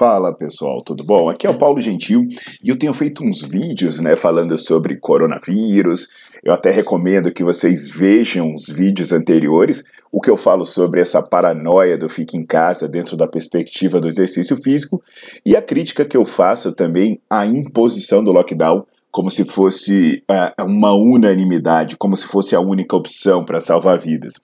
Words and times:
Fala 0.00 0.32
pessoal, 0.32 0.80
tudo 0.80 1.04
bom? 1.04 1.28
Aqui 1.28 1.46
é 1.46 1.50
o 1.50 1.58
Paulo 1.58 1.78
Gentil 1.78 2.26
e 2.64 2.70
eu 2.70 2.78
tenho 2.78 2.94
feito 2.94 3.22
uns 3.22 3.42
vídeos 3.42 4.00
né, 4.00 4.16
falando 4.16 4.56
sobre 4.56 4.96
coronavírus. 4.96 6.08
Eu 6.42 6.54
até 6.54 6.70
recomendo 6.70 7.30
que 7.30 7.44
vocês 7.44 7.86
vejam 7.86 8.54
os 8.54 8.66
vídeos 8.66 9.12
anteriores, 9.12 9.84
o 10.10 10.18
que 10.18 10.30
eu 10.30 10.38
falo 10.38 10.64
sobre 10.64 11.02
essa 11.02 11.20
paranoia 11.20 11.98
do 11.98 12.08
fique 12.08 12.34
em 12.34 12.46
casa 12.46 12.88
dentro 12.88 13.14
da 13.14 13.28
perspectiva 13.28 14.00
do 14.00 14.08
exercício 14.08 14.56
físico 14.56 15.02
e 15.44 15.54
a 15.54 15.60
crítica 15.60 16.02
que 16.06 16.16
eu 16.16 16.24
faço 16.24 16.72
também 16.72 17.20
à 17.28 17.44
imposição 17.44 18.24
do 18.24 18.32
lockdown 18.32 18.86
como 19.10 19.28
se 19.28 19.44
fosse 19.44 20.22
uh, 20.30 20.64
uma 20.64 20.94
unanimidade, 20.94 21.98
como 21.98 22.16
se 22.16 22.26
fosse 22.26 22.56
a 22.56 22.60
única 22.60 22.96
opção 22.96 23.44
para 23.44 23.60
salvar 23.60 23.98
vidas. 23.98 24.34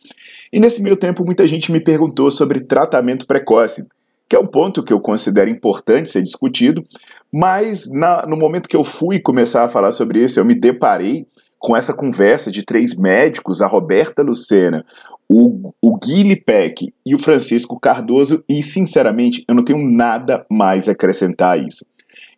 E 0.52 0.60
nesse 0.60 0.82
meio 0.82 0.96
tempo, 0.96 1.24
muita 1.24 1.46
gente 1.46 1.72
me 1.72 1.80
perguntou 1.80 2.30
sobre 2.30 2.60
tratamento 2.60 3.26
precoce 3.26 3.86
que 4.28 4.36
é 4.36 4.38
um 4.38 4.46
ponto 4.46 4.82
que 4.82 4.92
eu 4.92 5.00
considero 5.00 5.50
importante 5.50 6.08
ser 6.08 6.22
discutido, 6.22 6.84
mas 7.32 7.90
na, 7.90 8.26
no 8.26 8.36
momento 8.36 8.68
que 8.68 8.76
eu 8.76 8.84
fui 8.84 9.20
começar 9.20 9.64
a 9.64 9.68
falar 9.68 9.92
sobre 9.92 10.22
isso, 10.22 10.40
eu 10.40 10.44
me 10.44 10.54
deparei 10.54 11.26
com 11.58 11.76
essa 11.76 11.94
conversa 11.94 12.50
de 12.50 12.64
três 12.64 12.96
médicos, 12.96 13.62
a 13.62 13.66
Roberta 13.66 14.22
Lucena, 14.22 14.84
o, 15.28 15.72
o 15.82 15.98
Guilherme 15.98 16.36
Peck 16.36 16.92
e 17.04 17.14
o 17.14 17.18
Francisco 17.18 17.78
Cardoso, 17.80 18.44
e 18.48 18.62
sinceramente 18.62 19.44
eu 19.48 19.54
não 19.54 19.64
tenho 19.64 19.84
nada 19.90 20.44
mais 20.50 20.88
a 20.88 20.92
acrescentar 20.92 21.58
a 21.58 21.62
isso. 21.62 21.84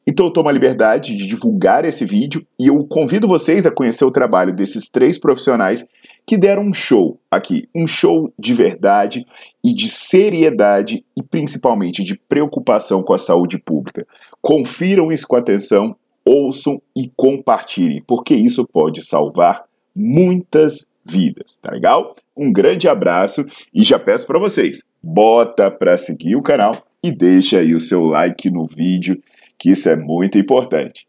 Então 0.06 0.24
eu 0.24 0.32
tomo 0.32 0.48
a 0.48 0.52
liberdade 0.52 1.14
de 1.14 1.26
divulgar 1.26 1.84
esse 1.84 2.04
vídeo 2.04 2.42
e 2.58 2.68
eu 2.68 2.82
convido 2.86 3.28
vocês 3.28 3.66
a 3.66 3.70
conhecer 3.70 4.06
o 4.06 4.10
trabalho 4.10 4.54
desses 4.54 4.88
três 4.88 5.18
profissionais 5.18 5.86
que 6.28 6.36
deram 6.36 6.64
um 6.64 6.74
show 6.74 7.18
aqui, 7.30 7.70
um 7.74 7.86
show 7.86 8.30
de 8.38 8.52
verdade 8.52 9.26
e 9.64 9.72
de 9.72 9.88
seriedade 9.88 11.02
e 11.16 11.22
principalmente 11.22 12.04
de 12.04 12.18
preocupação 12.18 13.02
com 13.02 13.14
a 13.14 13.18
saúde 13.18 13.58
pública. 13.58 14.06
Confiram 14.42 15.10
isso 15.10 15.26
com 15.26 15.36
atenção, 15.36 15.96
ouçam 16.26 16.82
e 16.94 17.10
compartilhem, 17.16 18.04
porque 18.06 18.34
isso 18.34 18.68
pode 18.68 19.02
salvar 19.02 19.64
muitas 19.96 20.86
vidas, 21.02 21.58
tá 21.58 21.70
legal? 21.70 22.14
Um 22.36 22.52
grande 22.52 22.86
abraço 22.90 23.46
e 23.72 23.82
já 23.82 23.98
peço 23.98 24.26
para 24.26 24.38
vocês, 24.38 24.86
bota 25.02 25.70
para 25.70 25.96
seguir 25.96 26.36
o 26.36 26.42
canal 26.42 26.84
e 27.02 27.10
deixa 27.10 27.60
aí 27.60 27.74
o 27.74 27.80
seu 27.80 28.04
like 28.04 28.50
no 28.50 28.66
vídeo 28.66 29.18
que 29.58 29.70
isso 29.70 29.88
é 29.88 29.96
muito 29.96 30.36
importante. 30.36 31.08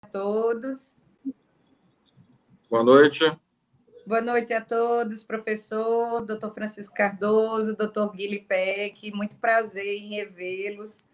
A 0.00 0.06
todos. 0.06 0.96
Boa 2.70 2.82
noite. 2.82 3.20
Boa 4.04 4.20
noite 4.20 4.52
a 4.52 4.60
todos, 4.60 5.22
professor, 5.22 6.22
doutor 6.22 6.52
Francisco 6.52 6.92
Cardoso, 6.92 7.76
doutor 7.76 8.10
Guilherme 8.10 8.40
Peck, 8.40 9.12
muito 9.12 9.36
prazer 9.36 9.96
em 9.96 10.16
revê-los. 10.16 11.04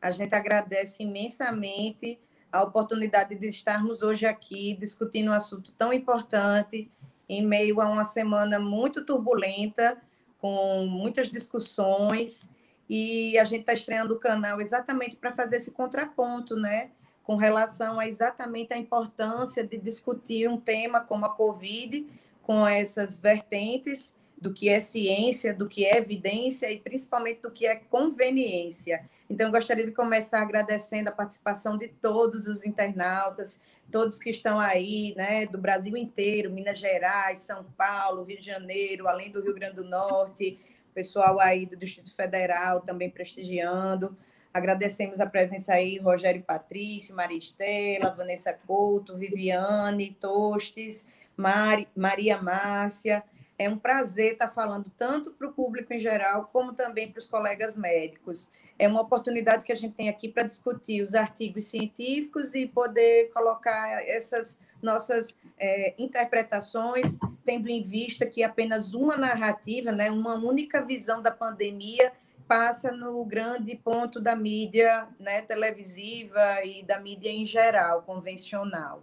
A 0.00 0.10
gente 0.10 0.34
agradece 0.34 1.02
imensamente 1.02 2.18
a 2.50 2.62
oportunidade 2.62 3.34
de 3.34 3.48
estarmos 3.48 4.00
hoje 4.00 4.24
aqui 4.24 4.74
discutindo 4.80 5.28
um 5.30 5.34
assunto 5.34 5.72
tão 5.72 5.92
importante 5.92 6.90
em 7.28 7.46
meio 7.46 7.82
a 7.82 7.86
uma 7.86 8.06
semana 8.06 8.58
muito 8.58 9.04
turbulenta, 9.04 10.00
com 10.38 10.86
muitas 10.86 11.30
discussões 11.30 12.48
e 12.88 13.38
a 13.38 13.44
gente 13.44 13.60
está 13.60 13.74
estreando 13.74 14.14
o 14.14 14.18
canal 14.18 14.58
exatamente 14.58 15.16
para 15.16 15.32
fazer 15.32 15.56
esse 15.56 15.70
contraponto, 15.70 16.56
né? 16.56 16.92
Com 17.22 17.36
relação 17.36 18.00
a 18.00 18.08
exatamente 18.08 18.72
a 18.72 18.78
importância 18.78 19.62
de 19.66 19.76
discutir 19.76 20.48
um 20.48 20.58
tema 20.58 21.02
como 21.02 21.26
a 21.26 21.34
Covid, 21.34 22.06
com 22.48 22.66
essas 22.66 23.20
vertentes 23.20 24.16
do 24.40 24.54
que 24.54 24.70
é 24.70 24.80
ciência, 24.80 25.52
do 25.52 25.68
que 25.68 25.84
é 25.84 25.98
evidência 25.98 26.72
e 26.72 26.78
principalmente 26.78 27.42
do 27.42 27.50
que 27.50 27.66
é 27.66 27.76
conveniência. 27.76 29.06
Então, 29.28 29.48
eu 29.48 29.52
gostaria 29.52 29.84
de 29.84 29.92
começar 29.92 30.40
agradecendo 30.40 31.10
a 31.10 31.12
participação 31.12 31.76
de 31.76 31.88
todos 31.88 32.46
os 32.46 32.64
internautas, 32.64 33.60
todos 33.92 34.18
que 34.18 34.30
estão 34.30 34.58
aí, 34.58 35.12
né, 35.14 35.44
do 35.44 35.58
Brasil 35.58 35.94
inteiro, 35.94 36.50
Minas 36.50 36.78
Gerais, 36.78 37.40
São 37.40 37.66
Paulo, 37.76 38.24
Rio 38.24 38.38
de 38.38 38.46
Janeiro, 38.46 39.06
além 39.06 39.30
do 39.30 39.42
Rio 39.42 39.54
Grande 39.54 39.76
do 39.76 39.84
Norte, 39.84 40.58
pessoal 40.94 41.38
aí 41.38 41.66
do 41.66 41.76
Distrito 41.76 42.16
Federal 42.16 42.80
também 42.80 43.10
prestigiando. 43.10 44.16
Agradecemos 44.54 45.20
a 45.20 45.26
presença 45.26 45.74
aí, 45.74 45.98
Rogério 45.98 46.42
Patrício, 46.42 47.14
Maria 47.14 47.36
Estela, 47.36 48.14
Vanessa 48.14 48.58
Couto, 48.66 49.18
Viviane, 49.18 50.16
Tostes, 50.18 51.06
Mari, 51.38 51.88
Maria 51.94 52.42
Márcia. 52.42 53.22
É 53.56 53.68
um 53.68 53.78
prazer 53.78 54.32
estar 54.32 54.48
falando 54.48 54.90
tanto 54.96 55.32
para 55.32 55.46
o 55.46 55.52
público 55.52 55.92
em 55.92 56.00
geral, 56.00 56.50
como 56.52 56.72
também 56.72 57.10
para 57.10 57.20
os 57.20 57.26
colegas 57.26 57.76
médicos. 57.76 58.50
É 58.78 58.86
uma 58.86 59.00
oportunidade 59.00 59.64
que 59.64 59.72
a 59.72 59.76
gente 59.76 59.94
tem 59.94 60.08
aqui 60.08 60.28
para 60.28 60.42
discutir 60.42 61.00
os 61.00 61.14
artigos 61.14 61.66
científicos 61.66 62.54
e 62.54 62.66
poder 62.66 63.30
colocar 63.32 64.04
essas 64.04 64.60
nossas 64.82 65.36
é, 65.58 65.94
interpretações, 65.98 67.18
tendo 67.44 67.68
em 67.68 67.82
vista 67.82 68.26
que 68.26 68.42
apenas 68.42 68.94
uma 68.94 69.16
narrativa, 69.16 69.90
né, 69.90 70.10
uma 70.10 70.34
única 70.34 70.80
visão 70.80 71.20
da 71.20 71.30
pandemia 71.30 72.12
passa 72.46 72.90
no 72.92 73.24
grande 73.24 73.76
ponto 73.76 74.20
da 74.20 74.34
mídia 74.34 75.06
né, 75.18 75.42
televisiva 75.42 76.64
e 76.64 76.82
da 76.82 76.98
mídia 76.98 77.30
em 77.30 77.44
geral, 77.44 78.02
convencional. 78.02 79.02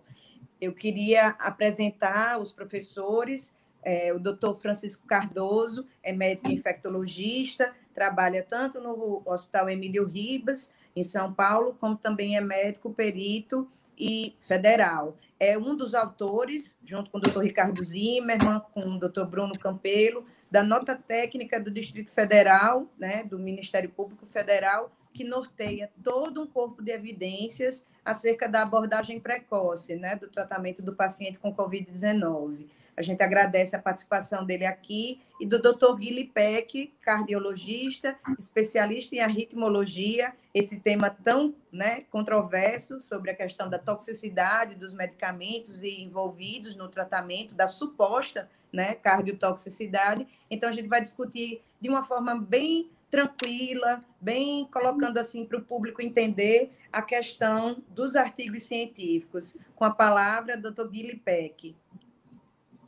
Eu 0.65 0.73
queria 0.73 1.27
apresentar 1.39 2.39
os 2.39 2.51
professores, 2.51 3.55
é, 3.83 4.11
o 4.11 4.19
doutor 4.19 4.59
Francisco 4.59 5.05
Cardoso 5.05 5.85
é 6.01 6.11
médico 6.11 6.49
infectologista, 6.49 7.71
trabalha 7.93 8.41
tanto 8.41 8.81
no 8.81 9.21
Hospital 9.25 9.69
Emílio 9.69 10.07
Ribas, 10.07 10.73
em 10.95 11.03
São 11.03 11.31
Paulo, 11.31 11.75
como 11.79 11.95
também 11.95 12.35
é 12.35 12.41
médico 12.41 12.91
perito 12.91 13.69
e 13.95 14.35
federal. 14.39 15.15
É 15.39 15.55
um 15.55 15.75
dos 15.75 15.93
autores, 15.93 16.79
junto 16.83 17.11
com 17.11 17.19
o 17.19 17.21
doutor 17.21 17.43
Ricardo 17.43 17.83
Zimmermann, 17.83 18.59
com 18.73 18.95
o 18.95 18.99
doutor 18.99 19.27
Bruno 19.27 19.53
Campelo, 19.59 20.25
da 20.49 20.63
nota 20.63 20.95
técnica 20.95 21.59
do 21.59 21.69
Distrito 21.69 22.09
Federal, 22.09 22.87
né, 22.97 23.23
do 23.23 23.37
Ministério 23.37 23.89
Público 23.89 24.25
Federal, 24.25 24.91
que 25.15 25.23
norteia 25.23 25.89
todo 26.03 26.41
um 26.41 26.45
corpo 26.45 26.83
de 26.83 26.91
evidências 26.91 27.87
acerca 28.03 28.49
da 28.49 28.61
abordagem 28.61 29.17
precoce, 29.17 29.95
né, 29.95 30.17
do 30.17 30.27
tratamento 30.27 30.81
do 30.81 30.93
paciente 30.93 31.39
com 31.39 31.55
Covid-19. 31.55 32.67
A 32.97 33.01
gente 33.01 33.23
agradece 33.23 33.75
a 33.75 33.81
participação 33.81 34.45
dele 34.45 34.65
aqui 34.65 35.21
e 35.39 35.45
do 35.45 35.61
Dr. 35.61 35.95
Guilherme 35.97 36.25
Peck, 36.33 36.93
cardiologista, 37.01 38.17
especialista 38.37 39.15
em 39.15 39.19
arritmologia, 39.19 40.33
esse 40.53 40.79
tema 40.79 41.09
tão 41.09 41.55
né, 41.71 42.01
controverso 42.09 43.01
sobre 43.01 43.31
a 43.31 43.35
questão 43.35 43.69
da 43.69 43.79
toxicidade 43.79 44.75
dos 44.75 44.93
medicamentos 44.93 45.81
e 45.81 46.03
envolvidos 46.03 46.75
no 46.75 46.87
tratamento 46.87 47.53
da 47.53 47.67
suposta 47.67 48.49
né, 48.71 48.93
cardiotoxicidade. 48.95 50.27
Então, 50.51 50.69
a 50.69 50.71
gente 50.71 50.87
vai 50.87 51.01
discutir 51.01 51.61
de 51.79 51.89
uma 51.89 52.03
forma 52.03 52.39
bem 52.39 52.89
tranquila, 53.15 53.97
bem 54.19 54.67
colocando 54.69 55.17
assim 55.17 55.45
para 55.45 55.57
o 55.57 55.61
público 55.61 56.01
entender 56.01 56.71
a 56.91 57.01
questão 57.01 57.81
dos 57.87 58.17
artigos 58.17 58.63
científicos. 58.63 59.55
Com 59.73 59.85
a 59.85 59.89
palavra, 59.89 60.57
Dr. 60.57 60.89
Guilherme 60.89 61.21
Peck. 61.23 61.73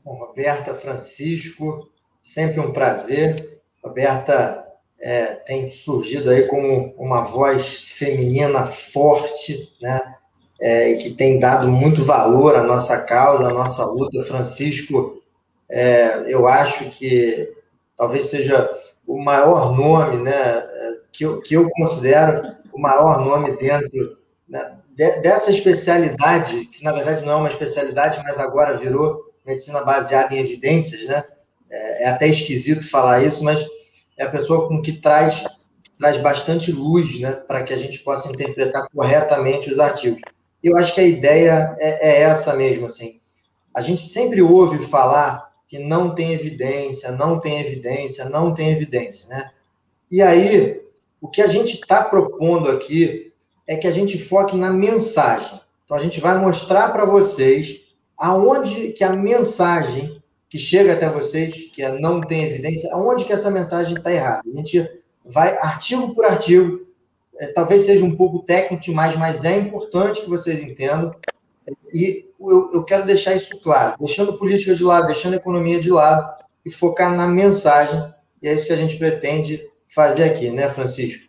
Bom, 0.04 0.16
Roberta, 0.16 0.74
Francisco, 0.74 1.90
sempre 2.22 2.60
um 2.60 2.74
prazer. 2.74 3.62
Roberta 3.82 4.68
é, 5.00 5.28
tem 5.36 5.70
surgido 5.70 6.30
aí 6.30 6.46
como 6.48 6.94
uma 6.98 7.22
voz 7.22 7.76
feminina 7.84 8.66
forte, 8.66 9.74
né? 9.82 10.14
É, 10.60 10.96
que 10.96 11.12
tem 11.12 11.40
dado 11.40 11.70
muito 11.70 12.04
valor 12.04 12.56
à 12.56 12.64
nossa 12.64 13.00
causa, 13.00 13.48
à 13.48 13.54
nossa 13.54 13.86
luta. 13.86 14.24
Francisco, 14.24 15.22
é, 15.70 16.26
eu 16.28 16.48
acho 16.48 16.90
que 16.90 17.56
talvez 17.96 18.26
seja 18.26 18.70
o 19.08 19.24
maior 19.24 19.76
nome, 19.76 20.18
né, 20.18 20.68
que 21.12 21.24
eu, 21.24 21.42
que 21.42 21.56
eu 21.56 21.70
considero 21.70 22.56
o 22.74 22.80
maior 22.80 23.26
nome 23.26 23.56
dentro 23.58 24.14
né, 24.48 24.78
de, 24.96 25.22
dessa 25.22 25.50
especialidade, 25.50 26.66
que 26.66 26.84
na 26.84 26.92
verdade 26.92 27.26
não 27.26 27.34
é 27.34 27.36
uma 27.36 27.50
especialidade, 27.50 28.22
mas 28.24 28.40
agora 28.40 28.78
virou 28.78 29.32
medicina 29.46 29.82
baseada 29.82 30.36
em 30.36 30.40
evidências, 30.40 31.08
né? 31.08 31.24
É, 31.70 32.04
é 32.04 32.10
até 32.10 32.28
esquisito 32.28 32.88
falar 32.88 33.24
isso, 33.24 33.44
mas 33.44 33.66
é 34.18 34.26
a 34.26 34.30
pessoa 34.30 34.68
com 34.68 34.82
que 34.82 34.94
traz 34.94 35.44
traz 35.98 36.18
bastante 36.20 36.72
luz, 36.72 37.20
né, 37.20 37.32
para 37.32 37.64
que 37.64 37.74
a 37.74 37.78
gente 37.78 38.00
possa 38.00 38.30
interpretar 38.30 38.88
corretamente 38.94 39.72
os 39.72 39.80
artigos. 39.80 40.22
Eu 40.64 40.78
acho 40.78 40.94
que 40.94 41.02
a 41.02 41.08
ideia 41.08 41.76
é, 41.80 42.10
é 42.10 42.22
essa 42.22 42.56
mesmo, 42.56 42.86
assim. 42.86 43.20
A 43.74 43.82
gente 43.82 44.02
sempre 44.02 44.42
ouve 44.42 44.86
falar 44.86 45.47
que 45.68 45.78
não 45.78 46.16
tem 46.16 46.34
evidência, 46.34 47.12
não 47.12 47.40
tem 47.40 47.60
evidência, 47.60 48.30
não 48.30 48.54
tem 48.54 48.72
evidência, 48.72 49.28
né? 49.28 49.52
E 50.10 50.22
aí, 50.22 50.82
o 51.20 51.28
que 51.28 51.42
a 51.42 51.48
gente 51.48 51.74
está 51.76 52.04
propondo 52.04 52.72
aqui 52.72 53.34
é 53.68 53.76
que 53.76 53.88
a 53.88 53.92
gente 53.92 54.18
foque 54.18 54.56
na 54.56 54.72
mensagem. 54.72 55.60
Então, 55.84 55.98
a 55.98 56.00
gente 56.00 56.22
vai 56.22 56.38
mostrar 56.38 56.90
para 56.94 57.04
vocês 57.04 57.82
aonde 58.18 58.94
que 58.94 59.04
a 59.04 59.12
mensagem 59.12 60.22
que 60.50 60.58
chega 60.58 60.94
até 60.94 61.10
vocês, 61.10 61.70
que 61.74 61.84
é 61.84 62.00
não 62.00 62.22
tem 62.22 62.44
evidência, 62.44 62.94
aonde 62.94 63.26
que 63.26 63.34
essa 63.34 63.52
mensagem 63.52 63.98
está 63.98 64.12
errada. 64.12 64.44
A 64.46 64.58
gente 64.58 64.90
vai 65.26 65.58
artigo 65.58 66.14
por 66.16 66.26
artigo, 66.26 66.88
é, 67.38 67.48
talvez 67.48 67.84
seja 67.84 68.06
um 68.06 68.16
pouco 68.16 68.40
técnico 68.40 68.84
demais, 68.84 69.16
mas 69.18 69.44
é 69.44 69.58
importante 69.58 70.22
que 70.22 70.30
vocês 70.30 70.62
entendam. 70.62 71.14
E 71.94 72.30
eu, 72.40 72.72
eu 72.74 72.84
quero 72.84 73.06
deixar 73.06 73.36
isso 73.36 73.60
claro, 73.62 73.96
deixando 74.00 74.38
política 74.38 74.74
de 74.74 74.84
lado, 74.84 75.08
deixando 75.08 75.36
economia 75.36 75.80
de 75.80 75.92
lado 75.92 76.44
e 76.66 76.72
focar 76.72 77.16
na 77.16 77.28
mensagem. 77.28 78.14
E 78.42 78.48
é 78.48 78.54
isso 78.54 78.68
que 78.68 78.74
a 78.74 78.78
gente 78.78 78.98
pretende 78.98 79.68
fazer 79.94 80.26
aqui, 80.26 80.52
né, 80.52 80.68
Francisco? 80.70 81.28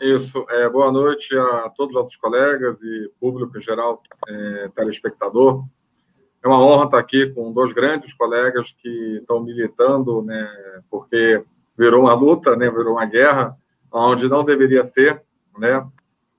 Isso. 0.00 0.44
É, 0.50 0.68
boa 0.68 0.90
noite 0.90 1.32
a 1.36 1.70
todos 1.76 1.94
os 1.94 2.02
nossos 2.02 2.16
colegas 2.16 2.76
e 2.82 3.10
público 3.20 3.56
em 3.56 3.62
geral, 3.62 4.02
é, 4.28 4.68
telespectador. 4.74 5.64
É 6.44 6.48
uma 6.48 6.60
honra 6.60 6.86
estar 6.86 6.98
aqui 6.98 7.32
com 7.32 7.52
dois 7.52 7.72
grandes 7.72 8.12
colegas 8.14 8.74
que 8.82 9.18
estão 9.20 9.40
militando, 9.40 10.20
né, 10.22 10.50
porque 10.90 11.44
virou 11.78 12.00
uma 12.00 12.14
luta, 12.14 12.56
né, 12.56 12.68
virou 12.68 12.94
uma 12.94 13.06
guerra, 13.06 13.56
onde 13.92 14.28
não 14.28 14.44
deveria 14.44 14.84
ser, 14.86 15.22
né, 15.56 15.86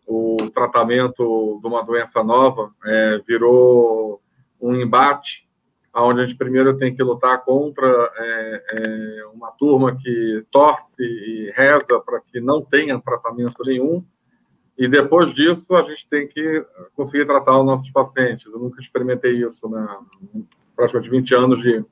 o 0.06 0.38
tratamento 0.54 1.60
de 1.62 1.68
uma 1.68 1.84
doença 1.84 2.24
nova 2.24 2.72
é, 2.86 3.20
virou 3.28 4.22
um 4.60 4.76
embate, 4.76 5.48
onde 5.96 6.22
a 6.22 6.26
gente 6.26 6.38
primeiro 6.38 6.78
tem 6.78 6.96
que 6.96 7.04
lutar 7.04 7.44
contra 7.44 7.88
é, 8.18 8.64
é, 8.72 9.26
uma 9.28 9.52
turma 9.52 9.96
que 9.96 10.46
torce 10.52 11.04
e 11.04 11.52
reza 11.56 12.00
para 12.06 12.20
que 12.22 12.40
não 12.40 12.64
tenha 12.64 13.00
tratamento 13.00 13.62
nenhum, 13.66 14.04
e 14.78 14.88
depois 14.88 15.34
disso, 15.34 15.76
a 15.76 15.84
gente 15.84 16.08
tem 16.10 16.28
que 16.28 16.66
conseguir 16.96 17.26
tratar 17.26 17.60
os 17.60 17.66
nossos 17.66 17.90
pacientes. 17.92 18.46
Eu 18.52 18.60
nunca 18.60 18.82
experimentei 18.82 19.34
isso 19.34 19.70
na 19.70 20.00
praticamente 20.76 21.12
20 21.12 21.36
anos 21.36 21.62
de, 21.62 21.86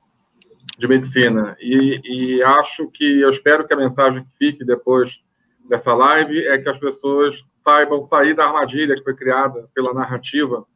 de 0.78 0.88
medicina. 0.88 1.56
E, 1.60 2.00
e 2.04 2.42
acho 2.42 2.90
que, 2.90 3.20
eu 3.20 3.30
espero 3.30 3.66
que 3.66 3.72
a 3.72 3.76
mensagem 3.76 4.24
que 4.24 4.30
fique 4.36 4.64
depois 4.64 5.20
dessa 5.68 5.94
live 5.94 6.44
é 6.46 6.58
que 6.58 6.68
as 6.68 6.78
pessoas 6.78 7.44
saibam 7.62 8.06
sair 8.08 8.34
da 8.34 8.46
armadilha 8.46 8.94
que 8.94 9.04
foi 9.04 9.14
criada 9.14 9.68
pela 9.74 9.94
narrativa 9.94 10.66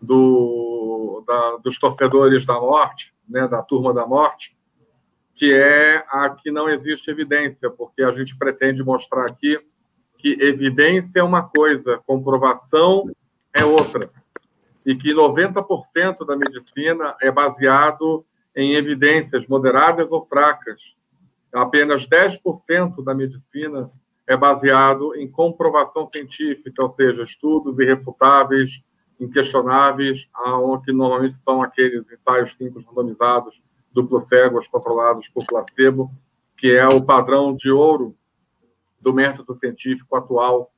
do, 0.00 1.24
da, 1.26 1.56
dos 1.56 1.78
torcedores 1.78 2.46
da 2.46 2.54
morte, 2.54 3.12
né, 3.28 3.46
da 3.46 3.62
turma 3.62 3.92
da 3.92 4.06
morte, 4.06 4.56
que 5.34 5.52
é 5.52 6.04
a 6.08 6.30
que 6.30 6.50
não 6.50 6.68
existe 6.68 7.10
evidência, 7.10 7.70
porque 7.70 8.02
a 8.02 8.12
gente 8.12 8.36
pretende 8.36 8.82
mostrar 8.82 9.24
aqui 9.24 9.58
que 10.16 10.36
evidência 10.40 11.20
é 11.20 11.22
uma 11.22 11.48
coisa, 11.48 12.02
comprovação 12.06 13.08
é 13.56 13.64
outra. 13.64 14.10
E 14.84 14.96
que 14.96 15.12
90% 15.12 16.26
da 16.26 16.36
medicina 16.36 17.14
é 17.20 17.30
baseado 17.30 18.24
em 18.56 18.74
evidências 18.74 19.46
moderadas 19.46 20.10
ou 20.10 20.26
fracas. 20.26 20.80
Apenas 21.52 22.06
10% 22.08 23.04
da 23.04 23.14
medicina 23.14 23.90
é 24.28 24.36
baseado 24.36 25.16
em 25.16 25.26
comprovação 25.26 26.08
científica, 26.12 26.82
ou 26.82 26.92
seja, 26.92 27.24
estudos 27.24 27.78
irrefutáveis, 27.78 28.70
inquestionáveis, 29.18 30.28
que 30.84 30.92
normalmente 30.92 31.36
são 31.36 31.62
aqueles 31.62 32.04
ensaios 32.12 32.52
clínicos 32.52 32.84
randomizados, 32.84 33.60
duplo 33.90 34.24
cegos, 34.28 34.68
controlados 34.68 35.26
por 35.28 35.46
placebo, 35.46 36.10
que 36.58 36.70
é 36.70 36.86
o 36.86 37.04
padrão 37.04 37.56
de 37.56 37.70
ouro 37.70 38.14
do 39.00 39.14
método 39.14 39.58
científico 39.58 40.14
atual 40.14 40.70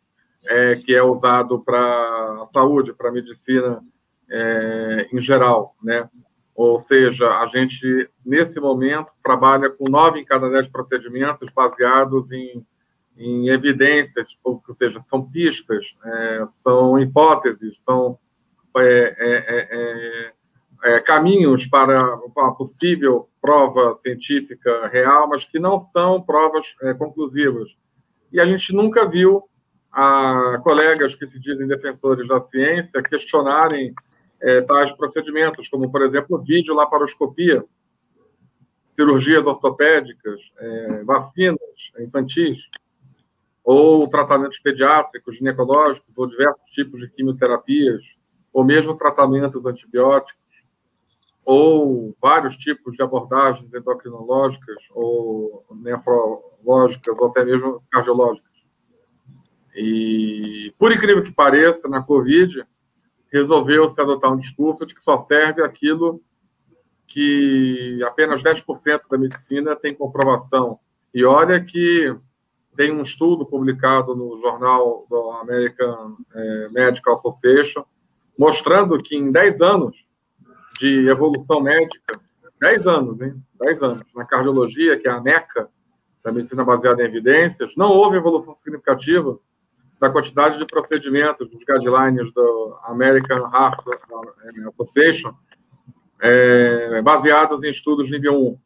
é, 0.49 0.77
que 0.77 0.95
é 0.95 1.03
usado 1.03 1.61
para 1.61 1.81
a 1.81 2.49
saúde, 2.53 2.95
para 2.95 3.09
a 3.09 3.13
medicina 3.13 3.83
é, 4.31 5.09
em 5.13 5.21
geral, 5.21 5.75
né? 5.83 6.09
Ou 6.55 6.79
seja, 6.81 7.29
a 7.41 7.47
gente, 7.47 8.09
nesse 8.25 8.61
momento, 8.61 9.11
trabalha 9.25 9.71
com 9.71 9.91
nove 9.91 10.21
em 10.21 10.25
cada 10.25 10.49
dez 10.49 10.69
procedimentos 10.69 11.51
baseados 11.55 12.31
em, 12.31 12.65
em 13.21 13.49
evidências, 13.49 14.29
ou, 14.43 14.63
ou 14.67 14.75
seja, 14.77 15.05
são 15.11 15.31
pistas, 15.31 15.95
é, 16.03 16.47
são 16.63 16.99
hipóteses, 16.99 17.77
são 17.85 18.19
é, 18.79 19.15
é, 19.19 20.33
é, 20.85 21.01
caminhos 21.01 21.67
para 21.67 22.17
uma 22.17 22.55
possível 22.55 23.29
prova 23.43 23.99
científica 24.03 24.87
real, 24.89 25.29
mas 25.29 25.45
que 25.45 25.59
não 25.59 25.81
são 25.81 26.23
provas 26.23 26.67
conclusivas. 26.99 27.69
E 28.33 28.41
a 28.41 28.47
gente 28.47 28.75
nunca 28.75 29.07
viu 29.07 29.43
a, 29.93 30.59
colegas 30.63 31.15
que 31.15 31.27
se 31.27 31.39
dizem 31.39 31.67
defensores 31.67 32.27
da 32.27 32.41
ciência 32.41 33.03
questionarem 33.03 33.93
é, 34.41 34.63
tais 34.63 34.93
procedimentos, 34.93 35.69
como, 35.69 35.91
por 35.91 36.03
exemplo, 36.03 36.43
videolaparoscopia, 36.43 37.63
cirurgias 38.95 39.45
ortopédicas, 39.45 40.41
é, 40.59 41.05
vacinas 41.05 41.59
infantis, 41.99 42.59
ou 43.73 44.09
tratamentos 44.09 44.59
pediátricos, 44.59 45.37
ginecológicos, 45.37 46.13
ou 46.17 46.27
diversos 46.27 46.69
tipos 46.73 46.99
de 46.99 47.09
quimioterapias, 47.09 48.03
ou 48.53 48.65
mesmo 48.65 48.97
tratamentos 48.97 49.65
antibióticos, 49.65 50.35
ou 51.45 52.13
vários 52.21 52.57
tipos 52.57 52.97
de 52.97 53.03
abordagens 53.05 53.73
endocrinológicas 53.73 54.77
ou 54.91 55.65
nefrológicas 55.71 57.17
ou 57.17 57.29
até 57.29 57.45
mesmo 57.45 57.81
cardiológicas. 57.93 58.51
E, 59.77 60.75
por 60.77 60.91
incrível 60.91 61.23
que 61.23 61.31
pareça, 61.31 61.89
na 61.89 62.03
Covid, 62.03 62.67
resolveu-se 63.33 64.01
adotar 64.01 64.33
um 64.33 64.39
discurso 64.39 64.85
de 64.85 64.97
que 64.97 65.05
só 65.05 65.21
serve 65.21 65.63
aquilo 65.63 66.21
que 67.07 68.03
apenas 68.03 68.43
10% 68.43 69.03
da 69.09 69.17
medicina 69.17 69.77
tem 69.77 69.95
comprovação. 69.95 70.81
E 71.15 71.25
olha 71.25 71.65
que 71.65 72.17
tem 72.77 72.93
um 72.93 73.03
estudo 73.03 73.45
publicado 73.45 74.15
no 74.15 74.41
jornal 74.41 75.07
do 75.09 75.31
American 75.33 76.17
eh, 76.35 76.69
Medical 76.71 77.19
Association 77.19 77.85
mostrando 78.39 79.03
que 79.03 79.15
em 79.15 79.31
10 79.31 79.61
anos 79.61 79.97
de 80.81 81.09
evolução 81.09 81.61
médica, 81.61 82.19
10 82.59 82.87
anos, 82.87 83.21
hein? 83.21 83.35
10 83.61 83.83
anos. 83.83 84.07
Na 84.15 84.25
cardiologia, 84.25 84.99
que 84.99 85.07
é 85.07 85.11
a 85.11 85.21
meca 85.21 85.69
da 86.25 86.33
medicina 86.33 86.65
baseada 86.65 87.03
em 87.03 87.07
evidências, 87.07 87.75
não 87.77 87.91
houve 87.91 88.17
evolução 88.17 88.57
significativa 88.57 89.39
da 90.01 90.09
quantidade 90.09 90.57
de 90.57 90.65
procedimentos 90.65 91.51
dos 91.51 91.63
guidelines 91.63 92.33
do 92.33 92.79
American 92.85 93.41
Heart 93.53 93.85
Association 94.69 95.35
é, 96.23 97.03
baseados 97.03 97.63
em 97.63 97.71
estudos 97.71 98.11
nível 98.11 98.35
1. 98.35 98.59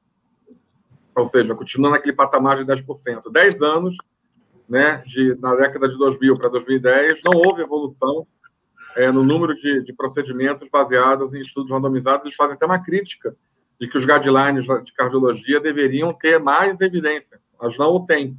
Ou 1.16 1.28
seja, 1.28 1.54
continuando 1.54 1.96
naquele 1.96 2.12
patamar 2.12 2.62
de 2.62 2.64
10%. 2.64 3.30
10 3.30 3.62
anos, 3.62 3.96
né, 4.68 5.02
de, 5.06 5.36
na 5.40 5.54
década 5.54 5.88
de 5.88 5.96
2000 5.96 6.36
para 6.36 6.48
2010, 6.48 7.20
não 7.24 7.40
houve 7.40 7.62
evolução 7.62 8.26
é, 8.96 9.10
no 9.10 9.22
número 9.22 9.54
de, 9.54 9.82
de, 9.82 9.92
procedimentos 9.92 10.68
baseados 10.68 11.34
em 11.34 11.40
estudos 11.40 11.70
randomizados, 11.70 12.24
eles 12.24 12.36
fazem 12.36 12.54
até 12.54 12.64
uma 12.64 12.82
crítica 12.82 13.34
de 13.80 13.88
que 13.88 13.98
os 13.98 14.04
guidelines 14.04 14.64
de 14.84 14.92
cardiologia 14.92 15.60
deveriam 15.60 16.12
ter 16.12 16.38
mais 16.38 16.80
evidência, 16.80 17.40
mas 17.60 17.76
não 17.76 17.90
o 17.90 18.06
têm. 18.06 18.36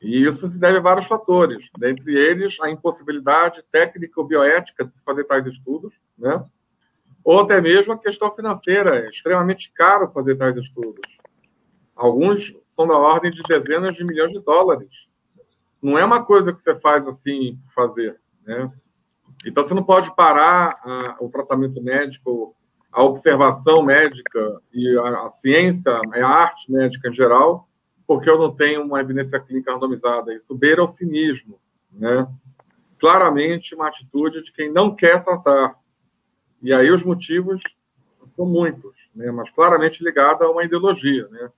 E 0.00 0.24
isso 0.24 0.48
se 0.48 0.58
deve 0.58 0.78
a 0.78 0.82
vários 0.82 1.06
fatores, 1.06 1.68
dentre 1.76 2.14
eles 2.14 2.56
a 2.60 2.70
impossibilidade 2.70 3.64
técnica 3.72 4.20
ou 4.20 4.26
bioética 4.26 4.84
de 4.84 4.92
se 4.92 5.02
fazer 5.04 5.24
tais 5.24 5.46
estudos, 5.46 5.92
né? 6.16 6.44
ou 7.24 7.40
até 7.40 7.60
mesmo 7.60 7.92
a 7.92 7.98
questão 7.98 8.34
financeira, 8.34 8.96
é 8.96 9.08
extremamente 9.08 9.72
caro 9.74 10.10
fazer 10.12 10.36
tais 10.36 10.56
estudos. 10.56 11.02
Alguns 11.98 12.54
são 12.70 12.86
da 12.86 12.96
ordem 12.96 13.32
de 13.32 13.42
dezenas 13.42 13.96
de 13.96 14.04
milhões 14.04 14.32
de 14.32 14.38
dólares. 14.38 14.88
Não 15.82 15.98
é 15.98 16.04
uma 16.04 16.24
coisa 16.24 16.52
que 16.52 16.62
você 16.62 16.78
faz 16.78 17.06
assim, 17.08 17.58
fazer, 17.74 18.20
né? 18.46 18.72
Então, 19.44 19.64
você 19.64 19.74
não 19.74 19.82
pode 19.82 20.14
parar 20.14 20.80
a, 20.82 21.16
o 21.20 21.28
tratamento 21.28 21.82
médico, 21.82 22.54
a 22.90 23.02
observação 23.02 23.82
médica 23.82 24.60
e 24.72 24.96
a, 24.98 25.26
a 25.26 25.30
ciência, 25.32 25.90
a 25.92 26.26
arte 26.26 26.70
médica 26.70 27.08
em 27.08 27.12
geral, 27.12 27.68
porque 28.06 28.30
eu 28.30 28.38
não 28.38 28.54
tenho 28.54 28.82
uma 28.82 29.00
evidência 29.00 29.38
clínica 29.40 29.72
randomizada. 29.72 30.32
Isso 30.32 30.54
beira 30.54 30.84
o 30.84 30.88
cinismo, 30.88 31.58
né? 31.92 32.28
Claramente 32.98 33.74
uma 33.74 33.88
atitude 33.88 34.42
de 34.42 34.52
quem 34.52 34.72
não 34.72 34.94
quer 34.94 35.22
tratar. 35.24 35.76
E 36.62 36.72
aí 36.72 36.90
os 36.90 37.04
motivos 37.04 37.60
são 38.34 38.46
muitos, 38.46 38.94
né? 39.14 39.30
mas 39.30 39.50
claramente 39.50 40.02
ligado 40.02 40.42
a 40.42 40.50
uma 40.50 40.64
ideologia, 40.64 41.26
né? 41.28 41.50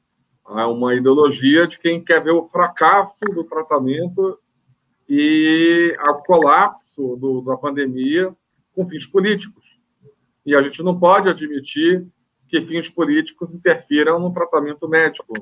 A 0.50 0.66
uma 0.66 0.94
ideologia 0.94 1.66
de 1.66 1.78
quem 1.78 2.02
quer 2.02 2.22
ver 2.22 2.32
o 2.32 2.48
fracasso 2.48 3.24
do 3.32 3.44
tratamento 3.44 4.38
e 5.08 5.96
ao 6.00 6.22
colapso 6.24 7.16
do, 7.16 7.40
da 7.40 7.56
pandemia 7.56 8.34
com 8.74 8.88
fins 8.88 9.06
políticos. 9.06 9.64
E 10.44 10.54
a 10.54 10.62
gente 10.62 10.82
não 10.82 10.98
pode 10.98 11.28
admitir 11.28 12.04
que 12.48 12.66
fins 12.66 12.88
políticos 12.88 13.48
interfiram 13.54 14.18
no 14.18 14.32
tratamento 14.32 14.88
médico. 14.88 15.34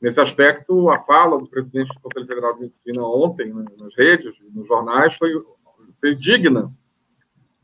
Nesse 0.00 0.20
aspecto, 0.20 0.88
a 0.88 1.00
fala 1.00 1.38
do 1.38 1.48
presidente 1.48 1.88
do 1.94 2.00
Conselho 2.00 2.26
Federal 2.26 2.54
de 2.54 2.60
Medicina 2.60 3.06
ontem, 3.06 3.52
né, 3.52 3.64
nas 3.78 3.94
redes, 3.94 4.34
nos 4.54 4.66
jornais, 4.66 5.14
foi, 5.16 5.30
foi 6.00 6.14
digna, 6.14 6.72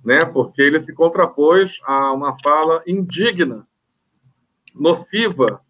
né, 0.05 0.19
porque 0.33 0.61
ele 0.61 0.83
se 0.85 0.93
contrapôs 0.93 1.79
a 1.85 2.13
uma 2.13 2.37
fala 2.43 2.83
indigna, 2.87 3.67
nociva 4.75 5.63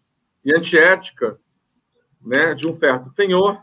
e 0.43 0.53
antiética 0.55 1.39
né, 2.21 2.53
de 2.55 2.67
um 2.67 2.75
certo 2.75 3.11
senhor 3.15 3.61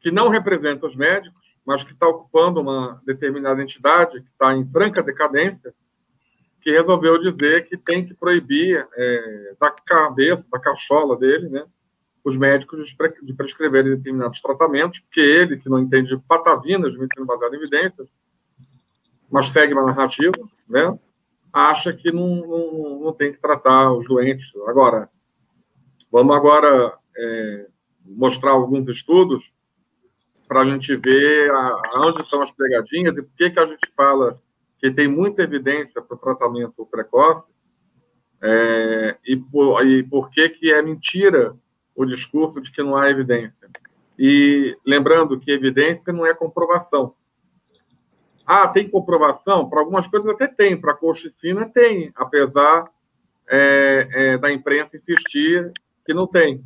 que 0.00 0.10
não 0.10 0.28
representa 0.28 0.86
os 0.86 0.94
médicos, 0.94 1.40
mas 1.64 1.82
que 1.82 1.92
está 1.92 2.06
ocupando 2.06 2.60
uma 2.60 3.00
determinada 3.06 3.62
entidade 3.62 4.20
que 4.20 4.28
está 4.28 4.54
em 4.54 4.70
franca 4.70 5.02
decadência, 5.02 5.74
que 6.60 6.70
resolveu 6.70 7.18
dizer 7.18 7.66
que 7.66 7.76
tem 7.76 8.06
que 8.06 8.14
proibir 8.14 8.86
é, 8.94 9.54
da 9.58 9.70
cabeça, 9.70 10.44
da 10.50 10.58
cachola 10.58 11.16
dele, 11.16 11.48
né, 11.48 11.64
os 12.22 12.36
médicos 12.36 12.88
de 13.22 13.34
prescreverem 13.34 13.96
determinados 13.96 14.40
tratamentos, 14.40 14.98
porque 15.00 15.20
ele, 15.20 15.58
que 15.58 15.68
não 15.68 15.78
entende 15.78 16.18
patavinas 16.26 16.92
de 16.92 16.98
medicina 16.98 17.26
baseada 17.26 17.54
em 17.54 17.58
evidências, 17.58 18.08
mas 19.30 19.48
segue 19.50 19.74
uma 19.74 19.86
narrativa, 19.86 20.36
né, 20.68 20.98
acha 21.52 21.92
que 21.92 22.10
não, 22.10 22.46
não, 22.46 23.00
não 23.04 23.12
tem 23.12 23.32
que 23.32 23.40
tratar 23.40 23.92
os 23.92 24.06
doentes. 24.06 24.50
Agora, 24.66 25.08
vamos 26.14 26.36
agora 26.36 26.96
é, 27.16 27.66
mostrar 28.06 28.52
alguns 28.52 28.88
estudos 28.88 29.52
para 30.46 30.60
a 30.60 30.64
gente 30.64 30.94
ver 30.94 31.50
aonde 31.92 32.22
estão 32.22 32.40
as 32.40 32.52
pegadinhas 32.52 33.16
e 33.16 33.22
por 33.22 33.34
que, 33.36 33.50
que 33.50 33.58
a 33.58 33.66
gente 33.66 33.92
fala 33.96 34.40
que 34.78 34.92
tem 34.92 35.08
muita 35.08 35.42
evidência 35.42 36.00
para 36.00 36.14
o 36.14 36.20
tratamento 36.20 36.86
precoce 36.86 37.52
é, 38.40 39.16
e, 39.26 39.36
por, 39.36 39.84
e 39.84 40.04
por 40.04 40.30
que, 40.30 40.48
que 40.50 40.72
é 40.72 40.80
mentira 40.80 41.56
o 41.96 42.04
discurso 42.06 42.60
de 42.60 42.70
que 42.70 42.82
não 42.82 42.96
há 42.96 43.10
evidência. 43.10 43.68
E 44.16 44.76
lembrando 44.86 45.40
que 45.40 45.50
evidência 45.50 46.12
não 46.12 46.24
é 46.24 46.32
comprovação. 46.32 47.16
Ah, 48.46 48.68
tem 48.68 48.88
comprovação? 48.88 49.68
Para 49.68 49.80
algumas 49.80 50.06
coisas 50.06 50.30
até 50.30 50.46
tem, 50.46 50.80
para 50.80 50.92
a 50.92 50.96
colchicina 50.96 51.68
tem, 51.68 52.12
apesar 52.14 52.88
é, 53.48 54.08
é, 54.12 54.38
da 54.38 54.52
imprensa 54.52 54.96
insistir 54.96 55.72
que 56.04 56.14
não 56.14 56.26
tem. 56.26 56.62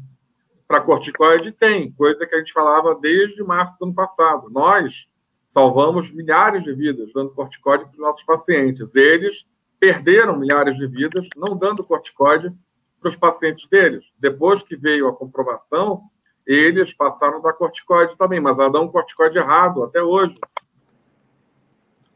Para 0.67 0.81
corticoide 0.81 1.53
tem, 1.53 1.93
coisa 1.93 2.27
que 2.27 2.35
a 2.35 2.39
gente 2.39 2.53
falava 2.53 2.95
desde 3.01 3.43
março 3.43 3.77
do 3.79 3.87
ano 3.87 3.95
passado. 3.95 4.51
Nós 4.51 5.07
salvamos 5.55 6.11
milhares 6.13 6.63
de 6.63 6.73
vidas 6.75 7.11
dando 7.15 7.31
corticoide 7.31 7.85
para 7.85 7.93
os 7.93 7.99
nossos 7.99 8.25
pacientes. 8.25 8.87
Eles 8.95 9.45
perderam 9.81 10.39
milhares 10.39 10.77
de 10.77 10.87
vidas 10.87 11.27
não 11.37 11.57
dando 11.57 11.85
corticoide 11.85 12.53
para 13.01 13.11
os 13.11 13.17
pacientes 13.17 13.69
deles. 13.69 14.05
Depois 14.19 14.63
que 14.63 14.77
veio 14.77 15.09
a 15.09 15.15
comprovação, 15.15 16.03
eles 16.47 16.93
passaram 16.95 17.41
da 17.41 17.53
corticoide 17.53 18.17
também, 18.17 18.41
mas 18.41 18.59
a 18.59 18.69
dar 18.69 18.81
um 18.81 18.89
corticoide 18.89 19.39
errado 19.39 19.85
até 19.85 20.03
hoje. 20.03 20.35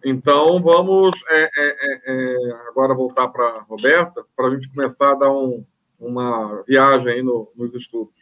Então, 0.05 0.61
vamos 0.61 1.19
é, 1.29 1.43
é, 1.43 1.51
é, 1.57 2.01
é 2.07 2.53
agora 2.69 2.95
voltar 2.95 3.29
para 3.29 3.45
a 3.45 3.63
Roberta, 3.63 4.25
para 4.35 4.49
a 4.49 4.51
gente 4.51 4.69
começar 4.75 5.13
a 5.13 5.15
dar 5.15 5.31
um, 5.31 5.65
uma 6.03 6.63
viagem 6.63 7.23
no, 7.23 7.51
nos 7.55 7.73
estudos. 7.75 8.21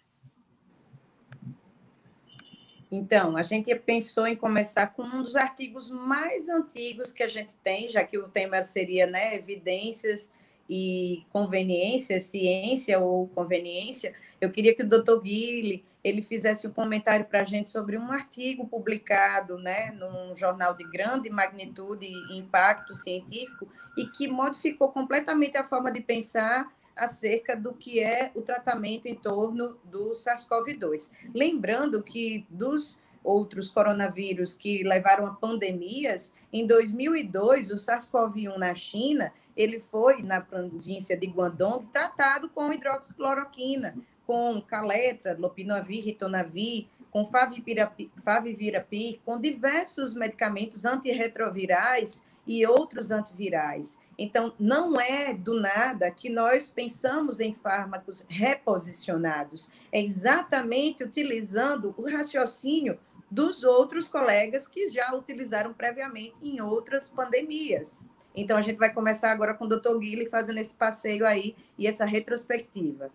Então, 2.92 3.37
a 3.37 3.42
gente 3.42 3.72
pensou 3.76 4.26
em 4.26 4.37
começar 4.37 4.88
com 4.88 5.02
um 5.02 5.22
dos 5.22 5.37
artigos 5.37 5.90
mais 5.90 6.49
antigos 6.49 7.12
que 7.12 7.22
a 7.22 7.28
gente 7.28 7.52
tem, 7.62 7.88
já 7.88 8.04
que 8.04 8.18
o 8.18 8.28
tema 8.28 8.62
seria 8.64 9.06
né, 9.06 9.34
evidências 9.37 10.30
e 10.68 11.25
conveniência, 11.32 12.20
ciência 12.20 12.99
ou 12.99 13.28
conveniência, 13.28 14.14
eu 14.40 14.50
queria 14.50 14.75
que 14.75 14.82
o 14.82 14.88
Dr. 14.88 15.20
Guille 15.22 15.84
ele 16.02 16.22
fizesse 16.22 16.66
um 16.66 16.72
comentário 16.72 17.26
para 17.26 17.42
a 17.42 17.44
gente 17.44 17.68
sobre 17.68 17.96
um 17.96 18.10
artigo 18.10 18.66
publicado, 18.66 19.58
né, 19.58 19.90
num 19.92 20.34
jornal 20.34 20.75
de 20.75 20.84
grande 20.84 21.28
magnitude 21.30 22.06
e 22.06 22.38
impacto 22.38 22.94
científico 22.94 23.68
e 23.96 24.06
que 24.06 24.26
modificou 24.26 24.90
completamente 24.90 25.56
a 25.56 25.64
forma 25.64 25.92
de 25.92 26.00
pensar 26.00 26.72
acerca 26.97 27.56
do 27.56 27.73
que 27.73 28.00
é 28.00 28.30
o 28.35 28.42
tratamento 28.42 29.06
em 29.06 29.14
torno 29.14 29.76
do 29.85 30.12
SARS-CoV-2. 30.12 31.12
Lembrando 31.35 32.02
que 32.02 32.47
dos 32.50 33.00
outros 33.23 33.68
coronavírus 33.68 34.54
que 34.54 34.82
levaram 34.82 35.26
a 35.26 35.35
pandemias, 35.35 36.35
em 36.52 36.66
2002, 36.66 37.70
o 37.70 37.76
SARS-CoV-1 37.76 38.56
na 38.56 38.75
China, 38.75 39.32
ele 39.56 39.80
foi, 39.80 40.23
na 40.23 40.40
província 40.40 41.16
de 41.16 41.26
Guangdong, 41.26 41.87
tratado 41.92 42.49
com 42.49 42.73
hidroxicloroquina, 42.73 43.94
com 44.26 44.61
caletra, 44.62 45.37
lopinavir, 45.38 46.04
ritonavir, 46.04 46.87
com 47.11 47.26
favivirapir, 47.26 49.20
com 49.25 49.40
diversos 49.40 50.14
medicamentos 50.14 50.85
antirretrovirais 50.85 52.25
e 52.47 52.66
outros 52.66 53.11
antivirais. 53.11 53.99
Então, 54.22 54.52
não 54.60 55.00
é 55.00 55.32
do 55.32 55.58
nada 55.58 56.10
que 56.10 56.28
nós 56.28 56.68
pensamos 56.68 57.40
em 57.40 57.54
fármacos 57.54 58.26
reposicionados. 58.28 59.70
É 59.90 59.98
exatamente 59.98 61.02
utilizando 61.02 61.94
o 61.96 62.06
raciocínio 62.06 62.98
dos 63.30 63.64
outros 63.64 64.08
colegas 64.08 64.68
que 64.68 64.88
já 64.88 65.14
utilizaram 65.14 65.72
previamente 65.72 66.36
em 66.42 66.60
outras 66.60 67.08
pandemias. 67.08 68.06
Então, 68.36 68.58
a 68.58 68.60
gente 68.60 68.76
vai 68.76 68.92
começar 68.92 69.30
agora 69.30 69.54
com 69.54 69.64
o 69.64 69.68
Dr. 69.68 69.96
Guilherme 69.96 70.28
fazendo 70.28 70.58
esse 70.58 70.74
passeio 70.74 71.26
aí 71.26 71.56
e 71.78 71.86
essa 71.86 72.04
retrospectiva. 72.04 73.10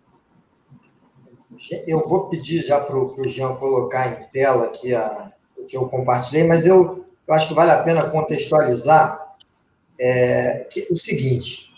Eu 1.86 2.00
vou 2.00 2.28
pedir 2.28 2.62
já 2.62 2.80
para 2.80 2.98
o 2.98 3.24
Jean 3.24 3.54
colocar 3.54 4.08
em 4.08 4.28
tela 4.30 4.64
aqui 4.64 4.92
a, 4.92 5.32
o 5.56 5.64
que 5.66 5.76
eu 5.76 5.86
compartilhei, 5.86 6.42
mas 6.42 6.66
eu, 6.66 7.06
eu 7.28 7.32
acho 7.32 7.46
que 7.46 7.54
vale 7.54 7.70
a 7.70 7.84
pena 7.84 8.10
contextualizar 8.10 9.25
é, 9.98 10.66
que, 10.70 10.86
o 10.90 10.96
seguinte: 10.96 11.72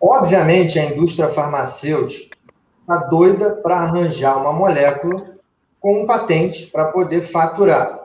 obviamente, 0.00 0.78
a 0.78 0.84
indústria 0.84 1.28
farmacêutica 1.28 2.36
está 2.80 2.96
doida 3.08 3.56
para 3.56 3.76
arranjar 3.76 4.36
uma 4.38 4.52
molécula 4.52 5.38
com 5.80 6.02
um 6.02 6.06
patente 6.06 6.66
para 6.66 6.86
poder 6.86 7.22
faturar. 7.22 8.00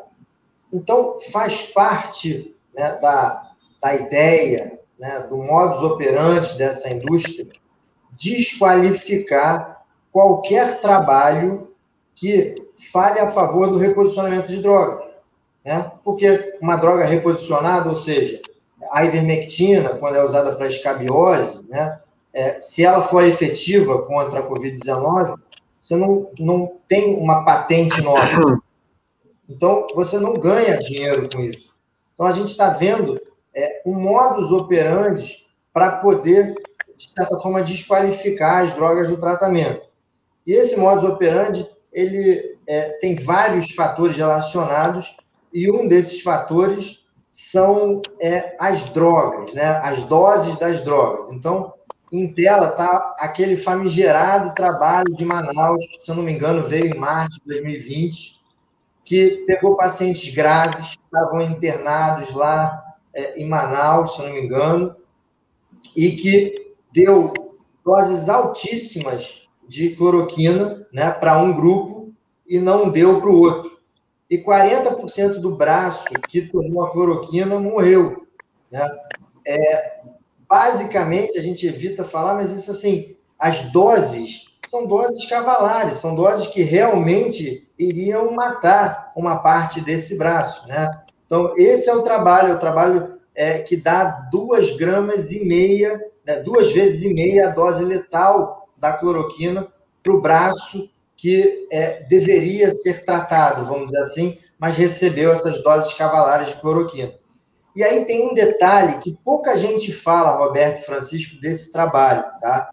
Então, 0.71 1.17
faz 1.31 1.63
parte 1.63 2.55
né, 2.73 2.97
da, 3.01 3.51
da 3.81 3.95
ideia, 3.95 4.79
né, 4.99 5.25
do 5.29 5.37
modus 5.37 5.83
operandi 5.83 6.57
dessa 6.57 6.89
indústria, 6.89 7.47
desqualificar 8.11 9.83
qualquer 10.11 10.79
trabalho 10.79 11.73
que 12.13 12.55
fale 12.91 13.19
a 13.19 13.31
favor 13.31 13.67
do 13.67 13.77
reposicionamento 13.77 14.47
de 14.47 14.61
drogas. 14.61 15.05
Né? 15.63 15.91
Porque 16.03 16.57
uma 16.61 16.77
droga 16.77 17.05
reposicionada, 17.05 17.89
ou 17.89 17.95
seja, 17.95 18.41
a 18.91 19.05
ivermectina, 19.05 19.89
quando 19.89 20.15
é 20.15 20.23
usada 20.23 20.55
para 20.55 20.67
escabiose, 20.67 21.67
né, 21.69 21.99
é, 22.33 22.59
se 22.59 22.83
ela 22.83 23.01
for 23.01 23.23
efetiva 23.23 24.01
contra 24.01 24.39
a 24.39 24.43
Covid-19, 24.49 25.39
você 25.79 25.95
não, 25.95 26.29
não 26.39 26.77
tem 26.87 27.15
uma 27.15 27.45
patente 27.45 28.01
nova. 28.01 28.59
Então, 29.47 29.87
você 29.93 30.17
não 30.17 30.33
ganha 30.33 30.77
dinheiro 30.77 31.29
com 31.33 31.41
isso. 31.41 31.73
Então, 32.13 32.25
a 32.25 32.31
gente 32.31 32.51
está 32.51 32.71
vendo 32.71 33.21
é, 33.53 33.81
um 33.85 33.93
modus 33.93 34.51
operandi 34.51 35.45
para 35.71 35.91
poder, 35.97 36.55
de 36.97 37.09
certa 37.09 37.37
forma, 37.37 37.61
desqualificar 37.61 38.63
as 38.63 38.73
drogas 38.73 39.07
do 39.09 39.17
tratamento. 39.17 39.87
E 40.45 40.53
esse 40.53 40.77
modus 40.77 41.03
operandi, 41.03 41.69
ele 41.93 42.57
é, 42.67 42.89
tem 42.99 43.15
vários 43.15 43.71
fatores 43.71 44.17
relacionados, 44.17 45.15
e 45.53 45.71
um 45.71 45.87
desses 45.87 46.21
fatores 46.21 47.04
são 47.35 48.01
é, 48.21 48.55
as 48.57 48.89
drogas, 48.91 49.53
né? 49.53 49.65
as 49.83 50.03
doses 50.03 50.57
das 50.57 50.79
drogas. 50.79 51.29
Então, 51.31 51.73
em 52.09 52.33
tela 52.33 52.69
está 52.69 53.13
aquele 53.19 53.57
famigerado 53.57 54.53
trabalho 54.53 55.13
de 55.13 55.25
Manaus, 55.25 55.83
se 55.99 56.09
eu 56.09 56.15
não 56.15 56.23
me 56.23 56.31
engano, 56.31 56.63
veio 56.63 56.85
em 56.85 56.97
março 56.97 57.41
de 57.41 57.47
2020, 57.47 58.39
que 59.03 59.43
pegou 59.45 59.75
pacientes 59.75 60.33
graves, 60.33 60.97
estavam 61.03 61.41
internados 61.41 62.33
lá 62.33 62.81
é, 63.13 63.37
em 63.37 63.45
Manaus, 63.49 64.15
se 64.15 64.21
eu 64.21 64.27
não 64.27 64.33
me 64.33 64.41
engano, 64.41 64.95
e 65.93 66.11
que 66.11 66.73
deu 66.93 67.33
doses 67.83 68.29
altíssimas 68.29 69.41
de 69.67 69.89
cloroquina 69.89 70.87
né, 70.89 71.11
para 71.11 71.37
um 71.37 71.51
grupo 71.51 72.13
e 72.47 72.59
não 72.59 72.89
deu 72.89 73.19
para 73.19 73.29
o 73.29 73.37
outro. 73.41 73.74
E 74.29 74.37
40% 74.37 75.39
do 75.39 75.55
braço 75.55 76.05
que 76.27 76.41
tomou 76.41 76.83
a 76.83 76.91
cloroquina 76.91 77.59
morreu. 77.59 78.25
Né? 78.71 78.83
É, 79.45 79.99
basicamente, 80.49 81.37
a 81.37 81.41
gente 81.41 81.67
evita 81.67 82.03
falar, 82.03 82.33
mas 82.33 82.49
isso 82.51 82.71
assim, 82.71 83.15
as 83.37 83.63
doses 83.71 84.45
são 84.65 84.87
doses 84.87 85.25
cavalares, 85.25 85.95
são 85.95 86.15
doses 86.15 86.47
que 86.47 86.63
realmente 86.63 87.67
iriam 87.77 88.31
matar 88.31 89.11
uma 89.15 89.37
parte 89.37 89.79
desse 89.79 90.17
braço, 90.17 90.67
né? 90.67 90.89
Então, 91.25 91.53
esse 91.57 91.89
é 91.89 91.93
o 91.93 92.01
trabalho, 92.01 92.55
o 92.55 92.59
trabalho 92.59 93.19
é, 93.33 93.59
que 93.59 93.75
dá 93.75 94.27
duas 94.31 94.75
gramas 94.75 95.31
e 95.31 95.45
meia, 95.45 95.99
né, 96.25 96.41
duas 96.41 96.71
vezes 96.71 97.03
e 97.03 97.13
meia 97.13 97.49
a 97.49 97.51
dose 97.51 97.83
letal 97.83 98.69
da 98.77 98.93
cloroquina 98.93 99.67
para 100.03 100.13
o 100.13 100.21
braço 100.21 100.89
que 101.17 101.67
é, 101.71 102.03
deveria 102.03 102.71
ser 102.71 103.05
tratado, 103.05 103.65
vamos 103.65 103.87
dizer 103.87 103.99
assim, 103.99 104.37
mas 104.59 104.75
recebeu 104.75 105.31
essas 105.31 105.61
doses 105.63 105.93
cavalares 105.93 106.49
de 106.49 106.61
cloroquina. 106.61 107.13
E 107.75 107.83
aí 107.83 108.05
tem 108.05 108.29
um 108.29 108.33
detalhe 108.33 108.99
que 108.99 109.17
pouca 109.23 109.57
gente 109.57 109.91
fala, 109.91 110.37
Roberto 110.37 110.85
Francisco, 110.85 111.39
desse 111.41 111.71
trabalho, 111.71 112.23
tá? 112.39 112.69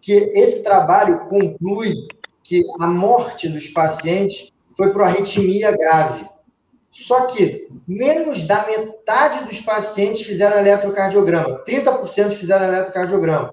Que 0.00 0.12
esse 0.12 0.62
trabalho 0.62 1.26
conclui 1.26 1.94
que 2.42 2.62
a 2.80 2.86
morte 2.86 3.48
dos 3.48 3.68
pacientes 3.68 4.50
foi 4.76 4.90
por 4.92 5.02
arritmia 5.02 5.72
grave. 5.72 6.26
Só 6.90 7.26
que 7.26 7.68
menos 7.86 8.46
da 8.46 8.66
metade 8.66 9.44
dos 9.44 9.60
pacientes 9.60 10.22
fizeram 10.22 10.58
eletrocardiograma, 10.58 11.62
30% 11.64 12.32
fizeram 12.32 12.66
eletrocardiograma. 12.66 13.52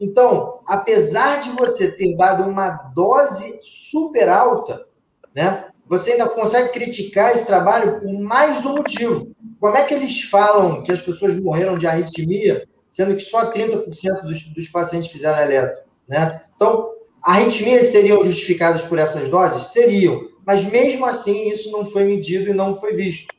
Então, 0.00 0.60
apesar 0.66 1.38
de 1.38 1.50
você 1.50 1.88
ter 1.92 2.16
dado 2.16 2.50
uma 2.50 2.70
dose 2.92 3.60
super 3.92 4.30
alta, 4.30 4.86
né, 5.34 5.66
você 5.86 6.12
ainda 6.12 6.26
consegue 6.30 6.70
criticar 6.70 7.32
esse 7.32 7.46
trabalho 7.46 8.00
por 8.00 8.10
mais 8.18 8.64
um 8.64 8.76
motivo. 8.76 9.30
Como 9.60 9.76
é 9.76 9.84
que 9.84 9.92
eles 9.92 10.22
falam 10.22 10.82
que 10.82 10.90
as 10.90 11.02
pessoas 11.02 11.38
morreram 11.38 11.76
de 11.76 11.86
arritmia, 11.86 12.66
sendo 12.88 13.14
que 13.14 13.20
só 13.20 13.52
30% 13.52 14.22
dos, 14.22 14.42
dos 14.48 14.68
pacientes 14.68 15.12
fizeram 15.12 15.42
eletro? 15.42 15.82
Né? 16.08 16.40
Então, 16.56 16.90
arritmias 17.22 17.88
seriam 17.88 18.22
justificadas 18.22 18.84
por 18.84 18.98
essas 18.98 19.28
doses? 19.28 19.70
Seriam, 19.70 20.26
mas 20.46 20.64
mesmo 20.64 21.04
assim 21.04 21.50
isso 21.50 21.70
não 21.70 21.84
foi 21.84 22.04
medido 22.04 22.50
e 22.50 22.54
não 22.54 22.80
foi 22.80 22.94
visto. 22.94 23.34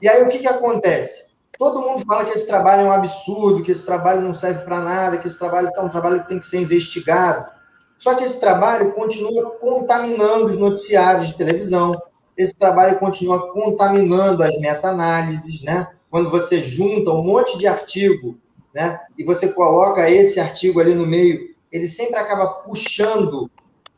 E 0.00 0.08
aí 0.08 0.22
o 0.22 0.28
que, 0.28 0.38
que 0.38 0.48
acontece? 0.48 1.32
Todo 1.58 1.82
mundo 1.82 2.04
fala 2.06 2.24
que 2.24 2.36
esse 2.36 2.46
trabalho 2.46 2.82
é 2.82 2.84
um 2.86 2.92
absurdo, 2.92 3.62
que 3.62 3.70
esse 3.70 3.84
trabalho 3.84 4.22
não 4.22 4.32
serve 4.32 4.64
para 4.64 4.80
nada, 4.80 5.18
que 5.18 5.28
esse 5.28 5.38
trabalho 5.38 5.70
é 5.76 5.80
um 5.80 5.90
trabalho 5.90 6.22
que 6.22 6.28
tem 6.28 6.40
que 6.40 6.46
ser 6.46 6.58
investigado. 6.58 7.46
Só 8.02 8.16
que 8.16 8.24
esse 8.24 8.40
trabalho 8.40 8.94
continua 8.94 9.52
contaminando 9.60 10.46
os 10.46 10.58
noticiários 10.58 11.28
de 11.28 11.34
televisão, 11.34 11.92
esse 12.36 12.52
trabalho 12.52 12.98
continua 12.98 13.52
contaminando 13.52 14.42
as 14.42 14.58
meta-análises, 14.58 15.62
né? 15.62 15.86
Quando 16.10 16.28
você 16.28 16.60
junta 16.60 17.12
um 17.12 17.22
monte 17.22 17.56
de 17.56 17.68
artigo, 17.68 18.36
né? 18.74 18.98
E 19.16 19.22
você 19.22 19.50
coloca 19.50 20.10
esse 20.10 20.40
artigo 20.40 20.80
ali 20.80 20.96
no 20.96 21.06
meio, 21.06 21.54
ele 21.70 21.88
sempre 21.88 22.16
acaba 22.16 22.48
puxando, 22.48 23.48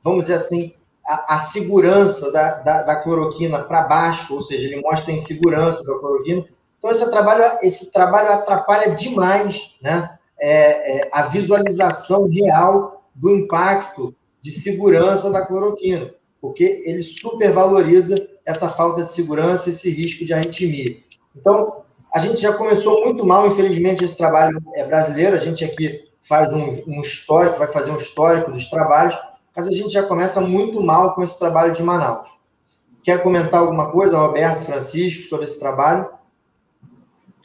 vamos 0.03 0.25
dizer 0.25 0.35
assim, 0.35 0.75
a, 1.07 1.37
a 1.37 1.39
segurança 1.39 2.31
da, 2.31 2.57
da, 2.61 2.83
da 2.83 2.97
cloroquina 2.97 3.65
para 3.65 3.85
baixo, 3.85 4.35
ou 4.35 4.43
seja, 4.43 4.67
ele 4.67 4.83
mostra 4.83 5.13
a 5.13 5.15
insegurança 5.15 5.83
da 5.83 5.99
cloroquina. 5.99 6.45
Então 6.77 6.91
esse 6.91 7.11
trabalho, 7.11 7.59
esse 7.63 7.91
trabalho 7.91 8.33
atrapalha 8.33 8.95
demais, 8.95 9.75
né? 9.81 10.11
É, 10.39 10.99
é, 10.99 11.11
a 11.11 11.23
visualização 11.23 12.29
real 12.29 12.94
do 13.15 13.31
impacto 13.31 14.15
de 14.43 14.51
segurança 14.51 15.31
da 15.31 15.47
cloroquina 15.47 16.13
porque 16.45 16.83
ele 16.85 17.03
supervaloriza 17.03 18.17
essa 18.45 18.69
falta 18.69 19.03
de 19.03 19.11
segurança, 19.11 19.71
esse 19.71 19.89
risco 19.89 20.27
de 20.27 20.35
arritmia. 20.35 20.99
Então, 21.35 21.85
a 22.15 22.19
gente 22.19 22.43
já 22.43 22.53
começou 22.53 23.03
muito 23.03 23.25
mal, 23.25 23.47
infelizmente, 23.47 24.05
esse 24.05 24.19
trabalho 24.19 24.63
é 24.75 24.85
brasileiro, 24.85 25.35
a 25.35 25.39
gente 25.39 25.65
aqui 25.65 26.07
faz 26.21 26.53
um, 26.53 26.67
um 26.87 27.01
histórico, 27.01 27.57
vai 27.57 27.67
fazer 27.67 27.93
um 27.93 27.97
histórico 27.97 28.53
dos 28.53 28.69
trabalhos, 28.69 29.19
mas 29.57 29.67
a 29.67 29.71
gente 29.71 29.95
já 29.95 30.03
começa 30.03 30.39
muito 30.39 30.83
mal 30.83 31.15
com 31.15 31.23
esse 31.23 31.39
trabalho 31.39 31.73
de 31.73 31.83
Manaus. 31.83 32.29
Quer 33.03 33.23
comentar 33.23 33.61
alguma 33.61 33.91
coisa, 33.91 34.19
Roberto, 34.19 34.67
Francisco, 34.67 35.27
sobre 35.27 35.47
esse 35.47 35.59
trabalho? 35.59 36.11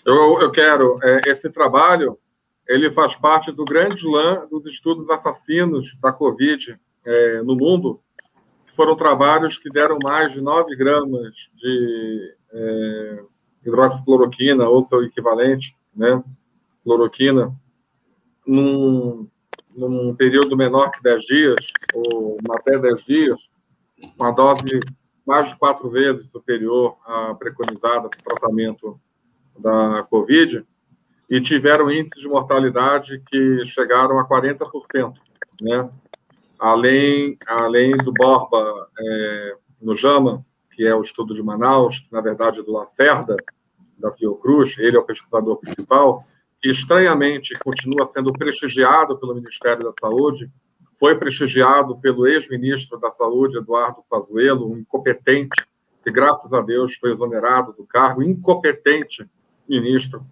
Eu, 0.05 0.41
eu 0.41 0.51
quero. 0.51 0.99
É, 1.01 1.21
esse 1.31 1.49
trabalho, 1.49 2.19
ele 2.69 2.91
faz 2.91 3.15
parte 3.15 3.51
do 3.51 3.65
grande 3.65 4.07
lã 4.07 4.47
dos 4.47 4.63
estudos 4.67 5.09
assassinos 5.09 5.97
da 5.99 6.13
Covid 6.13 6.79
é, 7.03 7.41
no 7.41 7.55
mundo, 7.55 7.99
foram 8.75 8.95
trabalhos 8.95 9.57
que 9.57 9.71
deram 9.71 9.97
mais 10.01 10.29
de 10.29 10.39
9 10.39 10.75
gramas 10.75 11.33
de 11.55 12.35
é, 12.53 13.23
hidroxicloroquina 13.65 14.69
ou 14.69 14.85
seu 14.85 15.03
equivalente, 15.03 15.75
né, 15.95 16.23
cloroquina, 16.83 17.51
num, 18.45 19.27
num 19.75 20.15
período 20.15 20.55
menor 20.55 20.91
que 20.91 21.01
10 21.01 21.25
dias, 21.25 21.65
ou 21.95 22.37
até 22.51 22.77
10 22.77 23.03
dias, 23.03 23.39
uma 24.17 24.31
dose 24.31 24.79
mais 25.25 25.49
de 25.49 25.57
quatro 25.57 25.89
vezes 25.89 26.29
superior 26.31 26.97
à 27.03 27.33
preconizada 27.33 28.09
para 28.09 28.19
o 28.19 28.23
tratamento 28.23 28.99
da 29.57 30.03
Covid, 30.03 30.65
e 31.29 31.39
tiveram 31.39 31.91
índices 31.91 32.21
de 32.21 32.27
mortalidade 32.27 33.21
que 33.29 33.65
chegaram 33.67 34.19
a 34.19 34.27
40%, 34.27 35.13
né? 35.61 35.89
além, 36.57 37.37
além 37.47 37.91
do 37.97 38.11
Borba 38.11 38.89
é, 38.99 39.55
no 39.81 39.95
JAMA, 39.95 40.43
que 40.71 40.85
é 40.85 40.95
o 40.95 41.03
estudo 41.03 41.35
de 41.35 41.43
Manaus, 41.43 42.05
na 42.11 42.19
verdade 42.19 42.59
é 42.59 42.63
do 42.63 42.71
Lacerda, 42.71 43.35
da 43.97 44.11
Fiocruz, 44.11 44.75
ele 44.79 44.97
é 44.97 44.99
o 44.99 45.05
pesquisador 45.05 45.57
principal, 45.57 46.25
que 46.61 46.69
estranhamente 46.69 47.53
continua 47.59 48.09
sendo 48.13 48.33
prestigiado 48.33 49.17
pelo 49.17 49.35
Ministério 49.35 49.83
da 49.83 49.93
Saúde, 49.99 50.49
foi 50.99 51.15
prestigiado 51.15 51.97
pelo 51.99 52.27
ex-ministro 52.27 52.99
da 52.99 53.11
Saúde, 53.11 53.57
Eduardo 53.57 54.03
Pazuello, 54.09 54.71
um 54.71 54.77
incompetente, 54.77 55.65
que 56.03 56.11
graças 56.11 56.51
a 56.51 56.61
Deus 56.61 56.95
foi 56.95 57.13
exonerado 57.13 57.73
do 57.73 57.85
cargo, 57.85 58.23
incompetente 58.23 59.25
ministro 59.67 60.25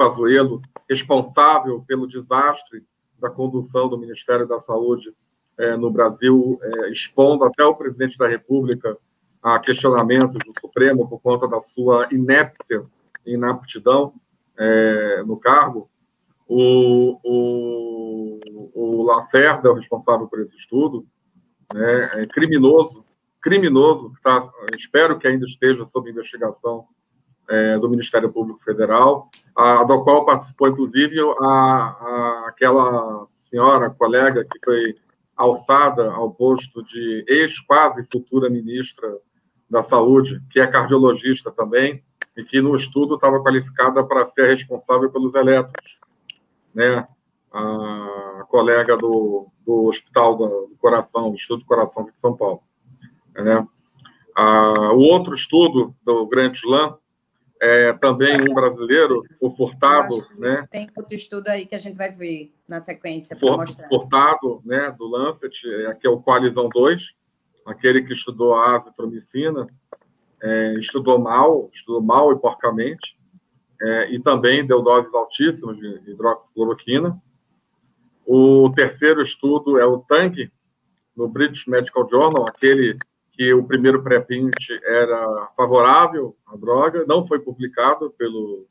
Pazuello, 0.00 0.62
responsável 0.88 1.84
pelo 1.86 2.08
desastre 2.08 2.82
da 3.20 3.28
condução 3.28 3.86
do 3.86 3.98
Ministério 3.98 4.48
da 4.48 4.58
Saúde 4.62 5.14
é, 5.58 5.76
no 5.76 5.90
Brasil, 5.90 6.58
é, 6.62 6.90
expondo 6.90 7.44
até 7.44 7.62
o 7.62 7.74
presidente 7.74 8.16
da 8.16 8.26
República 8.26 8.96
a 9.42 9.58
questionamentos 9.58 10.38
do 10.38 10.58
Supremo 10.58 11.06
por 11.06 11.20
conta 11.20 11.46
da 11.46 11.60
sua 11.74 12.08
inépcia 12.10 12.82
e 13.26 13.34
inaptidão 13.34 14.14
é, 14.58 15.22
no 15.26 15.36
cargo. 15.36 15.90
O, 16.48 17.18
o, 17.22 18.40
o 18.74 19.02
Lacerda 19.02 19.68
é 19.68 19.70
o 19.70 19.74
responsável 19.74 20.26
por 20.28 20.40
esse 20.40 20.56
estudo, 20.56 21.06
né, 21.74 22.22
é 22.22 22.26
criminoso, 22.26 23.04
criminoso, 23.42 24.14
tá, 24.24 24.50
espero 24.78 25.18
que 25.18 25.28
ainda 25.28 25.44
esteja 25.44 25.86
sob 25.92 26.10
investigação 26.10 26.86
é, 27.50 27.78
do 27.78 27.90
Ministério 27.90 28.32
Público 28.32 28.62
Federal, 28.62 29.28
a, 29.56 29.82
do 29.82 30.04
qual 30.04 30.24
participou, 30.24 30.68
inclusive, 30.68 31.18
a, 31.40 31.46
a, 31.46 32.44
aquela 32.46 33.26
senhora, 33.50 33.90
colega, 33.90 34.44
que 34.44 34.58
foi 34.64 34.96
alçada 35.36 36.12
ao 36.12 36.30
posto 36.30 36.84
de 36.84 37.24
ex-quase 37.26 38.06
futura 38.12 38.48
ministra 38.48 39.18
da 39.68 39.82
Saúde, 39.82 40.40
que 40.50 40.60
é 40.60 40.66
cardiologista 40.66 41.50
também, 41.50 42.02
e 42.36 42.44
que 42.44 42.60
no 42.60 42.76
estudo 42.76 43.16
estava 43.16 43.42
qualificada 43.42 44.04
para 44.04 44.26
ser 44.28 44.54
responsável 44.54 45.10
pelos 45.10 45.34
eletros, 45.34 45.98
né? 46.72 47.06
A 47.52 48.44
colega 48.48 48.96
do, 48.96 49.48
do 49.66 49.86
Hospital 49.86 50.36
do 50.36 50.76
Coração, 50.80 51.30
do 51.30 51.36
Estudo 51.36 51.60
do 51.60 51.66
Coração 51.66 52.04
de 52.04 52.12
São 52.20 52.36
Paulo, 52.36 52.62
né? 53.34 53.66
o 54.94 54.98
outro 54.98 55.34
estudo 55.34 55.92
do 56.04 56.26
Grande 56.26 56.58
Slam 56.58 56.96
é, 57.60 57.92
também 57.94 58.36
um 58.40 58.54
brasileiro, 58.54 59.22
o 59.38 59.54
Furtado, 59.54 60.16
né? 60.38 60.66
Tem 60.70 60.88
outro 60.96 61.14
estudo 61.14 61.48
aí 61.48 61.66
que 61.66 61.74
a 61.74 61.78
gente 61.78 61.96
vai 61.96 62.10
ver 62.10 62.54
na 62.66 62.80
sequência 62.80 63.36
para 63.36 63.56
mostrar. 63.56 63.88
Furtado, 63.88 64.62
né, 64.64 64.94
do 64.96 65.06
Lancet, 65.06 65.54
aqui 65.86 66.06
é 66.06 66.10
o 66.10 66.20
Coalizão 66.20 66.70
2, 66.70 67.02
aquele 67.66 68.02
que 68.02 68.14
estudou 68.14 68.54
a 68.54 68.76
azitromicina, 68.76 69.66
é, 70.42 70.74
estudou 70.78 71.18
mal, 71.18 71.68
estudou 71.74 72.00
mal 72.00 72.32
e 72.32 72.38
porcamente, 72.38 73.14
é, 73.82 74.10
e 74.10 74.18
também 74.18 74.66
deu 74.66 74.80
doses 74.80 75.12
altíssimas 75.12 75.76
de 75.76 76.10
hidroxicloroquina. 76.10 77.20
O 78.24 78.70
terceiro 78.74 79.22
estudo 79.22 79.78
é 79.78 79.84
o 79.84 79.98
TANG, 79.98 80.50
no 81.14 81.28
British 81.28 81.66
Medical 81.66 82.08
Journal, 82.08 82.48
aquele 82.48 82.96
que 83.40 83.54
o 83.54 83.64
primeiro 83.64 84.02
pré-print 84.02 84.52
era 84.84 85.48
favorável 85.56 86.36
à 86.46 86.54
droga, 86.58 87.06
não 87.08 87.26
foi 87.26 87.38
publicado 87.38 88.10
pelo 88.18 88.66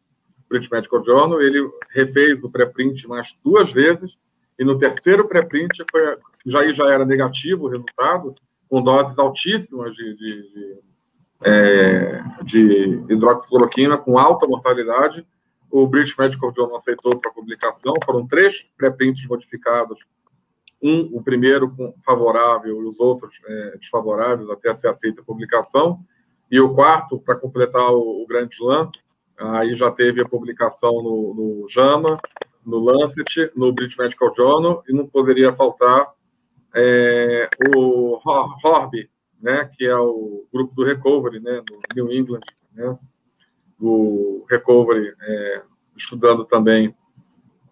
British 0.47 0.69
Medical 0.69 1.03
Journal, 1.03 1.41
ele 1.41 1.67
refez 1.89 2.43
o 2.43 2.51
pré-print 2.51 3.07
mais 3.07 3.35
duas 3.43 3.71
vezes, 3.73 4.11
e 4.59 4.63
no 4.63 4.77
terceiro 4.77 5.27
pré-print 5.27 5.83
já, 6.45 6.71
já 6.71 6.87
era 6.87 7.03
negativo 7.03 7.65
o 7.65 7.67
resultado, 7.67 8.35
com 8.69 8.83
doses 8.83 9.17
altíssimas 9.17 9.95
de, 9.95 10.13
de, 10.15 10.53
de, 10.53 10.79
é, 11.45 12.23
de 12.43 13.03
hidroxicloroquina, 13.09 13.97
com 13.97 14.19
alta 14.19 14.45
mortalidade. 14.45 15.25
O 15.71 15.87
British 15.87 16.15
Medical 16.15 16.53
Journal 16.55 16.77
aceitou 16.77 17.19
para 17.19 17.31
publicação, 17.31 17.95
foram 18.05 18.27
três 18.27 18.67
pré-prints 18.77 19.25
modificados 19.27 19.97
um, 20.81 21.09
o 21.17 21.21
primeiro 21.21 21.75
favorável 22.05 22.81
e 22.81 22.85
os 22.85 22.99
outros 22.99 23.33
é, 23.45 23.77
desfavoráveis 23.77 24.49
até 24.49 24.73
ser 24.75 24.87
aceita 24.87 25.21
a 25.21 25.25
publicação, 25.25 25.99
e 26.49 26.59
o 26.59 26.73
quarto, 26.73 27.19
para 27.19 27.35
completar 27.35 27.91
o, 27.91 28.23
o 28.23 28.27
Grande 28.27 28.55
Slam, 28.55 28.89
aí 29.37 29.75
já 29.75 29.91
teve 29.91 30.21
a 30.21 30.27
publicação 30.27 31.01
no, 31.03 31.33
no 31.33 31.69
JAMA, 31.69 32.19
no 32.65 32.79
Lancet, 32.79 33.51
no 33.55 33.71
British 33.71 33.97
Medical 33.97 34.33
Journal, 34.35 34.83
e 34.87 34.93
não 34.93 35.07
poderia 35.07 35.53
faltar 35.53 36.07
é, 36.75 37.49
o 37.75 38.19
HORB, 38.63 39.09
né, 39.41 39.69
que 39.75 39.85
é 39.85 39.97
o 39.97 40.45
grupo 40.51 40.73
do 40.75 40.83
Recovery, 40.83 41.39
né, 41.39 41.61
no 41.69 41.79
New 41.95 42.13
England, 42.13 42.41
né, 42.73 42.97
do 43.79 44.45
Recovery, 44.49 45.13
é, 45.21 45.61
estudando 45.95 46.45
também 46.45 46.93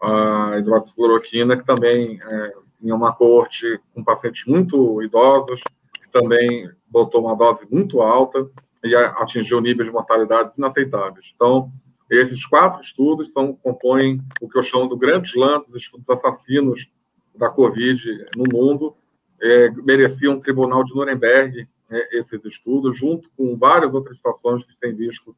a 0.02 0.58
hidroxicloroquina, 0.58 1.58
que 1.58 1.66
também 1.66 2.20
é, 2.22 2.54
em 2.82 2.92
uma 2.92 3.14
coorte 3.14 3.80
com 3.94 4.04
pacientes 4.04 4.46
muito 4.46 5.02
idosos, 5.02 5.60
que 5.94 6.12
também 6.12 6.70
botou 6.88 7.22
uma 7.22 7.36
dose 7.36 7.68
muito 7.70 8.02
alta 8.02 8.50
e 8.84 8.96
atingiu 8.96 9.60
níveis 9.60 9.88
de 9.88 9.94
mortalidade 9.94 10.54
inaceitáveis. 10.58 11.26
Então, 11.36 11.72
esses 12.10 12.46
quatro 12.46 12.82
estudos 12.82 13.32
são, 13.34 13.54
compõem 13.54 14.22
o 14.42 14.48
que 14.48 14.58
eu 14.58 14.64
chamo 14.64 14.88
do 14.88 14.98
grande 14.98 15.30
slam 15.30 15.64
dos 15.68 15.84
estudos 15.84 16.10
assassinos 16.10 16.88
da 17.36 17.50
Covid 17.50 18.26
no 18.36 18.46
mundo. 18.52 18.96
É, 19.42 19.70
mereciam 19.70 20.36
um 20.36 20.40
tribunal 20.40 20.84
de 20.84 20.96
Nuremberg 20.96 21.68
é, 21.90 22.18
esses 22.18 22.44
estudos, 22.46 22.98
junto 22.98 23.30
com 23.36 23.56
várias 23.58 23.94
outras 23.94 24.18
situações 24.18 24.66
que 24.66 24.80
tem 24.80 24.96
visto 24.96 25.36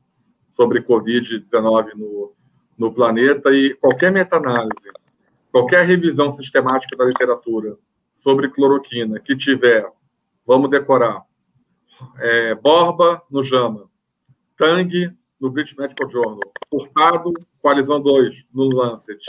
sobre 0.56 0.82
Covid-19 0.82 1.96
no, 1.96 2.34
no 2.78 2.94
planeta. 2.94 3.52
E 3.52 3.74
qualquer 3.76 4.12
meta-análise 4.12 4.92
qualquer 5.52 5.86
revisão 5.86 6.34
sistemática 6.34 6.96
da 6.96 7.06
literatura 7.06 7.78
sobre 8.22 8.50
cloroquina 8.50 9.20
que 9.20 9.36
tiver, 9.36 9.90
vamos 10.46 10.70
decorar, 10.70 11.24
é, 12.18 12.56
Borba 12.56 13.22
no 13.30 13.44
JAMA, 13.44 13.90
Tang 14.58 15.16
no 15.40 15.50
British 15.50 15.76
Medical 15.76 16.10
Journal, 16.10 16.52
Furtado, 16.70 17.34
Coalizão 17.62 18.02
2 18.02 18.46
no 18.54 18.66
Lancet, 18.66 19.24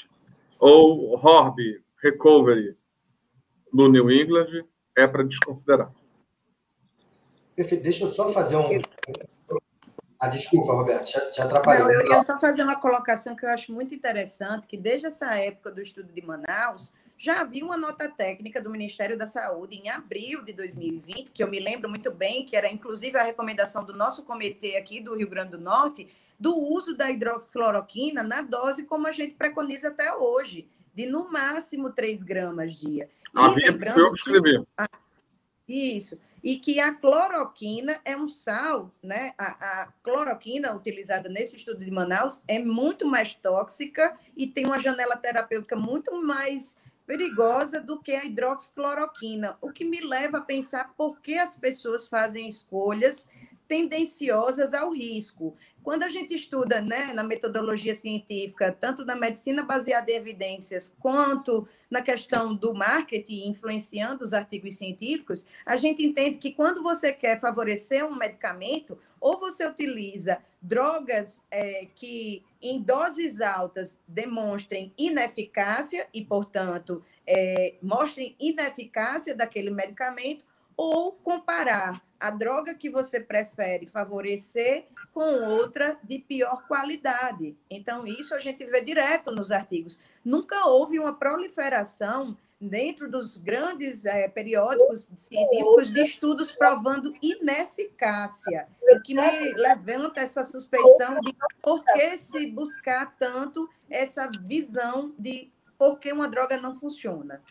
ou 0.58 1.14
Horby, 1.14 1.82
Recovery 2.02 2.76
no 3.72 3.88
New 3.88 4.10
England, 4.10 4.64
é 4.96 5.06
para 5.06 5.22
desconsiderar. 5.22 5.92
Perfeito. 7.54 7.82
Deixa 7.82 8.04
eu 8.04 8.08
só 8.08 8.32
fazer 8.32 8.56
um, 8.56 8.80
ah, 10.20 10.28
desculpa, 10.28 10.74
Roberto, 10.74 11.06
te, 11.06 11.32
te 11.32 11.40
atrapalhei. 11.40 11.82
Não, 11.82 11.90
eu 11.90 12.06
ia 12.06 12.22
só 12.22 12.38
fazer 12.38 12.62
uma 12.62 12.78
colocação 12.78 13.34
que 13.34 13.46
eu 13.46 13.48
acho 13.48 13.72
muito 13.72 13.94
interessante, 13.94 14.66
que 14.66 14.76
desde 14.76 15.06
essa 15.06 15.34
época 15.34 15.70
do 15.70 15.80
estudo 15.80 16.12
de 16.12 16.20
Manaus, 16.20 16.92
já 17.16 17.40
havia 17.40 17.64
uma 17.64 17.76
nota 17.76 18.06
técnica 18.06 18.60
do 18.60 18.68
Ministério 18.68 19.16
da 19.16 19.26
Saúde 19.26 19.76
em 19.76 19.88
abril 19.88 20.44
de 20.44 20.52
2020, 20.52 21.30
que 21.30 21.42
eu 21.42 21.48
me 21.48 21.58
lembro 21.58 21.88
muito 21.88 22.10
bem, 22.10 22.44
que 22.44 22.54
era 22.54 22.70
inclusive 22.70 23.16
a 23.16 23.22
recomendação 23.22 23.82
do 23.82 23.94
nosso 23.94 24.22
comitê 24.24 24.76
aqui 24.76 25.00
do 25.00 25.14
Rio 25.16 25.28
Grande 25.28 25.52
do 25.52 25.58
Norte, 25.58 26.06
do 26.38 26.54
uso 26.54 26.94
da 26.94 27.10
hidroxicloroquina 27.10 28.22
na 28.22 28.42
dose 28.42 28.84
como 28.84 29.06
a 29.06 29.12
gente 29.12 29.36
preconiza 29.36 29.88
até 29.88 30.14
hoje, 30.14 30.68
de 30.94 31.06
no 31.06 31.32
máximo 31.32 31.90
3 31.90 32.22
gramas 32.22 32.72
dia. 32.72 33.08
E 33.34 33.70
lembrando 33.70 34.00
eu 34.00 34.14
escrevi. 34.14 34.66
Que, 35.66 35.96
isso 35.96 36.18
e 36.42 36.56
que 36.56 36.80
a 36.80 36.94
cloroquina 36.94 38.00
é 38.04 38.16
um 38.16 38.28
sal, 38.28 38.90
né? 39.02 39.34
A, 39.36 39.82
a, 39.82 39.86
cloroquina 40.02 40.74
utilizada 40.74 41.28
nesse 41.28 41.56
estudo 41.56 41.84
de 41.84 41.90
Manaus 41.90 42.42
é 42.48 42.58
muito 42.58 43.06
mais 43.06 43.34
tóxica 43.34 44.18
e 44.36 44.46
tem 44.46 44.66
uma 44.66 44.78
janela 44.78 45.16
terapêutica 45.16 45.76
muito 45.76 46.20
mais 46.22 46.78
perigosa 47.06 47.80
do 47.80 48.00
que 48.00 48.12
a 48.12 48.24
hidroxicloroquina, 48.24 49.58
o 49.60 49.72
que 49.72 49.84
me 49.84 50.00
leva 50.00 50.38
a 50.38 50.42
pensar 50.42 50.94
por 50.96 51.20
que 51.20 51.36
as 51.36 51.58
pessoas 51.58 52.06
fazem 52.06 52.46
escolhas 52.46 53.28
tendenciosas 53.70 54.74
ao 54.74 54.90
risco. 54.90 55.54
Quando 55.80 56.02
a 56.02 56.08
gente 56.08 56.34
estuda 56.34 56.80
né, 56.80 57.12
na 57.14 57.22
metodologia 57.22 57.94
científica, 57.94 58.76
tanto 58.78 59.04
na 59.04 59.14
medicina 59.14 59.62
baseada 59.62 60.10
em 60.10 60.16
evidências, 60.16 60.92
quanto 60.98 61.68
na 61.88 62.02
questão 62.02 62.52
do 62.52 62.74
marketing 62.74 63.48
influenciando 63.48 64.24
os 64.24 64.32
artigos 64.32 64.76
científicos, 64.76 65.46
a 65.64 65.76
gente 65.76 66.04
entende 66.04 66.38
que 66.38 66.50
quando 66.50 66.82
você 66.82 67.12
quer 67.12 67.38
favorecer 67.38 68.04
um 68.04 68.16
medicamento, 68.16 68.98
ou 69.20 69.38
você 69.38 69.64
utiliza 69.64 70.38
drogas 70.60 71.40
é, 71.48 71.86
que 71.94 72.42
em 72.60 72.82
doses 72.82 73.40
altas 73.40 74.00
demonstrem 74.08 74.92
ineficácia 74.98 76.08
e, 76.12 76.24
portanto, 76.24 77.04
é, 77.24 77.76
mostrem 77.80 78.34
ineficácia 78.40 79.32
daquele 79.32 79.70
medicamento, 79.70 80.44
ou 80.82 81.12
comparar 81.12 82.02
a 82.18 82.30
droga 82.30 82.74
que 82.74 82.88
você 82.88 83.20
prefere 83.20 83.86
favorecer 83.86 84.86
com 85.12 85.50
outra 85.50 85.98
de 86.02 86.18
pior 86.18 86.66
qualidade. 86.66 87.54
Então, 87.68 88.06
isso 88.06 88.34
a 88.34 88.40
gente 88.40 88.64
vê 88.64 88.80
direto 88.80 89.30
nos 89.30 89.50
artigos. 89.50 90.00
Nunca 90.24 90.66
houve 90.66 90.98
uma 90.98 91.12
proliferação 91.12 92.34
dentro 92.58 93.10
dos 93.10 93.36
grandes 93.36 94.06
é, 94.06 94.26
periódicos 94.26 95.10
científicos 95.16 95.90
de 95.92 96.00
estudos 96.00 96.50
provando 96.50 97.14
ineficácia, 97.20 98.66
o 98.90 99.02
que 99.02 99.14
me 99.14 99.52
levanta 99.52 100.22
essa 100.22 100.44
suspeição 100.44 101.20
de 101.20 101.36
por 101.60 101.84
que 101.84 102.16
se 102.16 102.46
buscar 102.46 103.14
tanto 103.18 103.68
essa 103.90 104.30
visão 104.46 105.12
de 105.18 105.50
por 105.76 105.98
que 105.98 106.10
uma 106.10 106.28
droga 106.28 106.56
não 106.56 106.74
funciona 106.74 107.42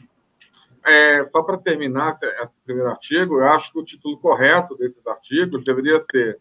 é, 0.85 1.27
só 1.29 1.43
para 1.43 1.57
terminar 1.57 2.17
esse 2.21 2.53
primeiro 2.65 2.89
artigo, 2.89 3.39
eu 3.39 3.49
acho 3.49 3.71
que 3.71 3.79
o 3.79 3.85
título 3.85 4.17
correto 4.17 4.77
desses 4.77 5.05
artigos 5.05 5.63
deveria 5.63 6.03
ser 6.11 6.39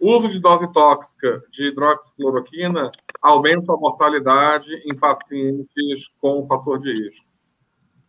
uso 0.00 0.28
de 0.28 0.38
dose 0.38 0.72
tóxica 0.72 1.42
de 1.50 1.68
hidroxicloroquina 1.68 2.90
aumenta 3.20 3.72
a 3.72 3.76
mortalidade 3.76 4.70
em 4.84 4.94
pacientes 4.94 6.08
com 6.20 6.46
fator 6.46 6.80
de 6.80 6.92
risco. 6.92 7.26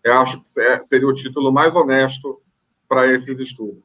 Eu 0.04 0.14
acho 0.14 0.42
que 0.42 0.60
é, 0.62 0.86
seria 0.86 1.08
o 1.08 1.16
título 1.16 1.52
mais 1.52 1.74
honesto 1.76 2.42
para 2.88 3.08
esses 3.08 3.38
estudos. 3.40 3.84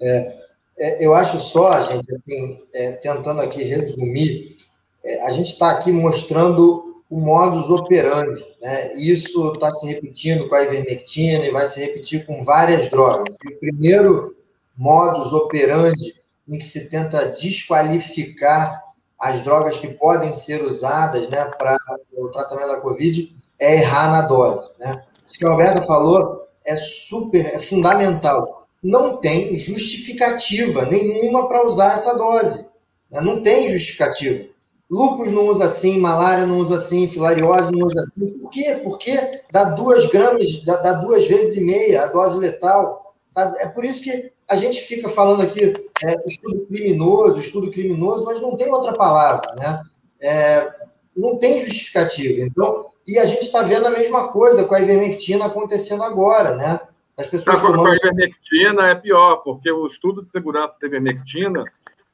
É, 0.00 0.48
é, 0.78 1.04
eu 1.04 1.14
acho 1.14 1.38
só, 1.38 1.80
gente, 1.80 2.14
assim, 2.14 2.66
é, 2.72 2.92
tentando 2.92 3.40
aqui 3.40 3.62
resumir, 3.64 4.56
é, 5.04 5.26
a 5.26 5.30
gente 5.30 5.50
está 5.50 5.72
aqui 5.72 5.90
mostrando 5.90 6.87
o 7.10 7.20
modus 7.20 7.70
operandi. 7.70 8.44
Né? 8.60 8.94
Isso 8.94 9.52
está 9.52 9.72
se 9.72 9.86
repetindo 9.86 10.48
com 10.48 10.54
a 10.54 10.62
ivermectina 10.62 11.44
e 11.44 11.50
vai 11.50 11.66
se 11.66 11.80
repetir 11.80 12.26
com 12.26 12.44
várias 12.44 12.88
drogas. 12.90 13.36
E 13.44 13.54
o 13.54 13.58
primeiro 13.58 14.36
modus 14.76 15.32
operandi 15.32 16.14
em 16.48 16.58
que 16.58 16.64
se 16.64 16.88
tenta 16.88 17.26
desqualificar 17.26 18.82
as 19.18 19.42
drogas 19.42 19.76
que 19.76 19.88
podem 19.88 20.32
ser 20.32 20.62
usadas 20.62 21.28
né, 21.28 21.44
para 21.58 21.76
o 22.12 22.28
tratamento 22.28 22.68
da 22.68 22.80
Covid 22.80 23.34
é 23.58 23.80
errar 23.80 24.10
na 24.10 24.22
dose. 24.22 24.78
Né? 24.78 25.04
Isso 25.26 25.38
que 25.38 25.44
a 25.44 25.50
Alberto 25.50 25.86
falou 25.86 26.46
é 26.64 26.76
super, 26.76 27.54
é 27.54 27.58
fundamental. 27.58 28.68
Não 28.82 29.16
tem 29.16 29.56
justificativa 29.56 30.84
nenhuma 30.84 31.48
para 31.48 31.66
usar 31.66 31.94
essa 31.94 32.14
dose. 32.14 32.68
Né? 33.10 33.20
Não 33.20 33.42
tem 33.42 33.68
justificativa. 33.68 34.44
Lupus 34.90 35.30
não 35.30 35.48
usa 35.48 35.66
assim, 35.66 36.00
malária 36.00 36.46
não 36.46 36.58
usa 36.58 36.76
assim, 36.76 37.06
filariose 37.06 37.70
não 37.70 37.86
usa 37.86 38.00
assim. 38.00 38.38
Por 38.38 38.50
quê? 38.50 38.80
Porque 38.82 39.42
dá 39.52 39.64
duas 39.64 40.06
gramas, 40.06 40.62
dá, 40.64 40.76
dá 40.76 40.92
duas 40.94 41.26
vezes 41.26 41.56
e 41.56 41.60
meia 41.60 42.04
a 42.04 42.06
dose 42.06 42.38
letal. 42.38 43.14
Tá? 43.34 43.52
É 43.58 43.68
por 43.68 43.84
isso 43.84 44.02
que 44.02 44.32
a 44.48 44.56
gente 44.56 44.80
fica 44.80 45.08
falando 45.10 45.42
aqui 45.42 45.74
é, 46.04 46.16
estudo 46.26 46.66
criminoso, 46.66 47.38
estudo 47.38 47.70
criminoso, 47.70 48.24
mas 48.24 48.40
não 48.40 48.56
tem 48.56 48.72
outra 48.72 48.94
palavra, 48.94 49.54
né? 49.56 49.82
É, 50.20 50.72
não 51.14 51.36
tem 51.36 51.60
justificativa. 51.60 52.46
Então, 52.46 52.86
e 53.06 53.18
a 53.18 53.26
gente 53.26 53.42
está 53.42 53.62
vendo 53.62 53.86
a 53.86 53.90
mesma 53.90 54.28
coisa 54.28 54.64
com 54.64 54.74
a 54.74 54.80
ivermectina 54.80 55.46
acontecendo 55.46 56.02
agora, 56.02 56.54
né? 56.54 56.80
As 57.18 57.26
pessoas 57.26 57.60
tomando... 57.60 57.82
Com 57.82 57.88
a 57.88 57.96
ivermectina 57.96 58.88
é 58.88 58.94
pior, 58.94 59.36
porque 59.38 59.70
o 59.70 59.86
estudo 59.86 60.22
de 60.22 60.30
segurança 60.30 60.74
da 60.80 60.86
ivermectina 60.86 61.64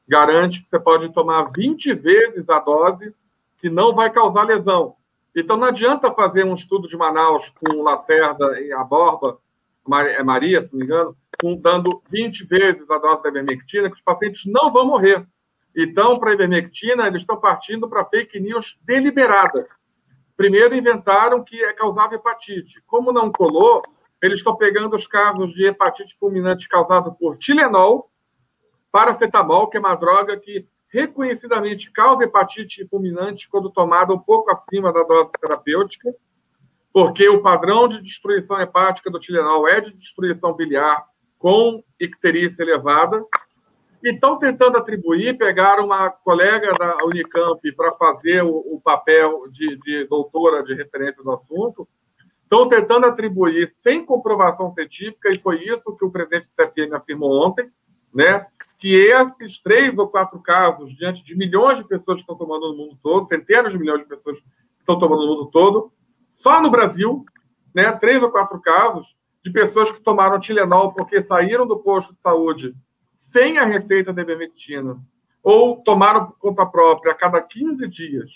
garante 0.07 0.61
que 0.61 0.69
você 0.69 0.79
pode 0.79 1.13
tomar 1.13 1.51
20 1.55 1.93
vezes 1.93 2.47
a 2.49 2.59
dose 2.59 3.13
que 3.59 3.69
não 3.69 3.95
vai 3.95 4.09
causar 4.09 4.43
lesão. 4.43 4.95
Então, 5.35 5.57
não 5.57 5.67
adianta 5.67 6.13
fazer 6.13 6.45
um 6.45 6.55
estudo 6.55 6.87
de 6.87 6.95
Manaus 6.95 7.51
com 7.59 7.81
Lacerda 7.81 8.59
e 8.61 8.71
a 8.71 8.83
Borba, 8.83 9.37
é 10.07 10.23
Maria, 10.23 10.65
se 10.65 10.71
não 10.71 10.79
me 10.79 10.85
engano, 10.85 11.17
com, 11.41 11.55
dando 11.57 12.01
20 12.09 12.45
vezes 12.45 12.89
a 12.89 12.97
dose 12.97 13.23
da 13.23 13.29
ivermectina, 13.29 13.89
que 13.89 13.95
os 13.95 14.01
pacientes 14.01 14.43
não 14.45 14.71
vão 14.71 14.85
morrer. 14.85 15.25
Então, 15.75 16.17
para 16.17 16.31
a 16.31 16.33
ivermectina, 16.33 17.05
eles 17.07 17.21
estão 17.21 17.37
partindo 17.37 17.89
para 17.89 18.05
fake 18.05 18.39
news 18.39 18.77
deliberadas. 18.83 19.65
Primeiro, 20.37 20.75
inventaram 20.75 21.43
que 21.43 21.61
é 21.63 21.73
causava 21.73 22.15
hepatite. 22.15 22.81
Como 22.87 23.11
não 23.11 23.31
colou, 23.31 23.83
eles 24.21 24.39
estão 24.39 24.55
pegando 24.55 24.95
os 24.95 25.05
casos 25.05 25.53
de 25.53 25.65
hepatite 25.65 26.15
fulminante 26.17 26.67
causado 26.67 27.13
por 27.13 27.37
Tilenol, 27.37 28.09
paracetamol, 28.95 29.67
que 29.67 29.75
é 29.75 29.79
uma 29.81 29.93
droga 29.93 30.37
que 30.37 30.65
reconhecidamente 30.87 31.91
causa 31.91 32.23
hepatite 32.23 32.87
fulminante 32.87 33.49
quando 33.49 33.69
tomada 33.69 34.13
um 34.13 34.17
pouco 34.17 34.49
acima 34.49 34.93
da 34.93 35.03
dose 35.03 35.31
terapêutica, 35.37 36.15
porque 36.93 37.27
o 37.27 37.41
padrão 37.41 37.89
de 37.89 38.01
destruição 38.01 38.57
hepática 38.61 39.11
do 39.11 39.19
Tilenol 39.19 39.67
é 39.67 39.81
de 39.81 39.91
destruição 39.97 40.53
biliar 40.53 41.05
com 41.37 41.83
icterícia 41.99 42.63
elevada. 42.63 43.21
E 44.01 44.13
estão 44.13 44.39
tentando 44.39 44.77
atribuir, 44.77 45.37
pegaram 45.37 45.87
uma 45.87 46.09
colega 46.09 46.71
da 46.79 47.03
Unicamp 47.03 47.59
para 47.75 47.91
fazer 47.95 48.45
o, 48.45 48.55
o 48.55 48.79
papel 48.81 49.49
de, 49.51 49.77
de 49.79 50.05
doutora 50.05 50.63
de 50.63 50.73
referência 50.73 51.21
no 51.21 51.33
assunto, 51.33 51.85
estão 52.43 52.69
tentando 52.69 53.07
atribuir 53.07 53.75
sem 53.83 54.05
comprovação 54.05 54.73
científica, 54.73 55.33
e 55.33 55.39
foi 55.39 55.61
isso 55.65 55.97
que 55.97 56.05
o 56.05 56.11
presidente 56.11 56.47
do 56.47 56.63
CFM 56.63 56.93
afirmou 56.93 57.45
ontem, 57.45 57.69
né, 58.13 58.47
que 58.77 58.93
esses 58.95 59.59
três 59.61 59.97
ou 59.97 60.07
quatro 60.07 60.39
casos, 60.39 60.95
diante 60.95 61.23
de 61.23 61.35
milhões 61.35 61.77
de 61.77 61.87
pessoas 61.87 62.17
que 62.17 62.21
estão 62.21 62.35
tomando 62.35 62.71
no 62.71 62.77
mundo 62.77 62.99
todo, 63.01 63.27
centenas 63.27 63.71
de 63.71 63.79
milhões 63.79 64.01
de 64.01 64.07
pessoas 64.07 64.37
que 64.37 64.45
estão 64.79 64.99
tomando 64.99 65.25
no 65.25 65.35
mundo 65.35 65.45
todo, 65.47 65.91
só 66.37 66.61
no 66.61 66.69
Brasil, 66.69 67.25
né, 67.73 67.91
três 67.93 68.21
ou 68.21 68.31
quatro 68.31 68.59
casos 68.61 69.15
de 69.43 69.51
pessoas 69.51 69.91
que 69.91 70.01
tomaram 70.01 70.39
Tilenol 70.39 70.93
porque 70.93 71.23
saíram 71.23 71.67
do 71.67 71.77
posto 71.77 72.13
de 72.13 72.19
saúde 72.21 72.75
sem 73.31 73.57
a 73.57 73.65
receita 73.65 74.13
de 74.13 74.21
ivermectina, 74.21 74.97
ou 75.43 75.77
tomaram 75.83 76.27
por 76.27 76.37
conta 76.39 76.65
própria 76.65 77.11
a 77.11 77.15
cada 77.15 77.41
15 77.41 77.87
dias, 77.87 78.29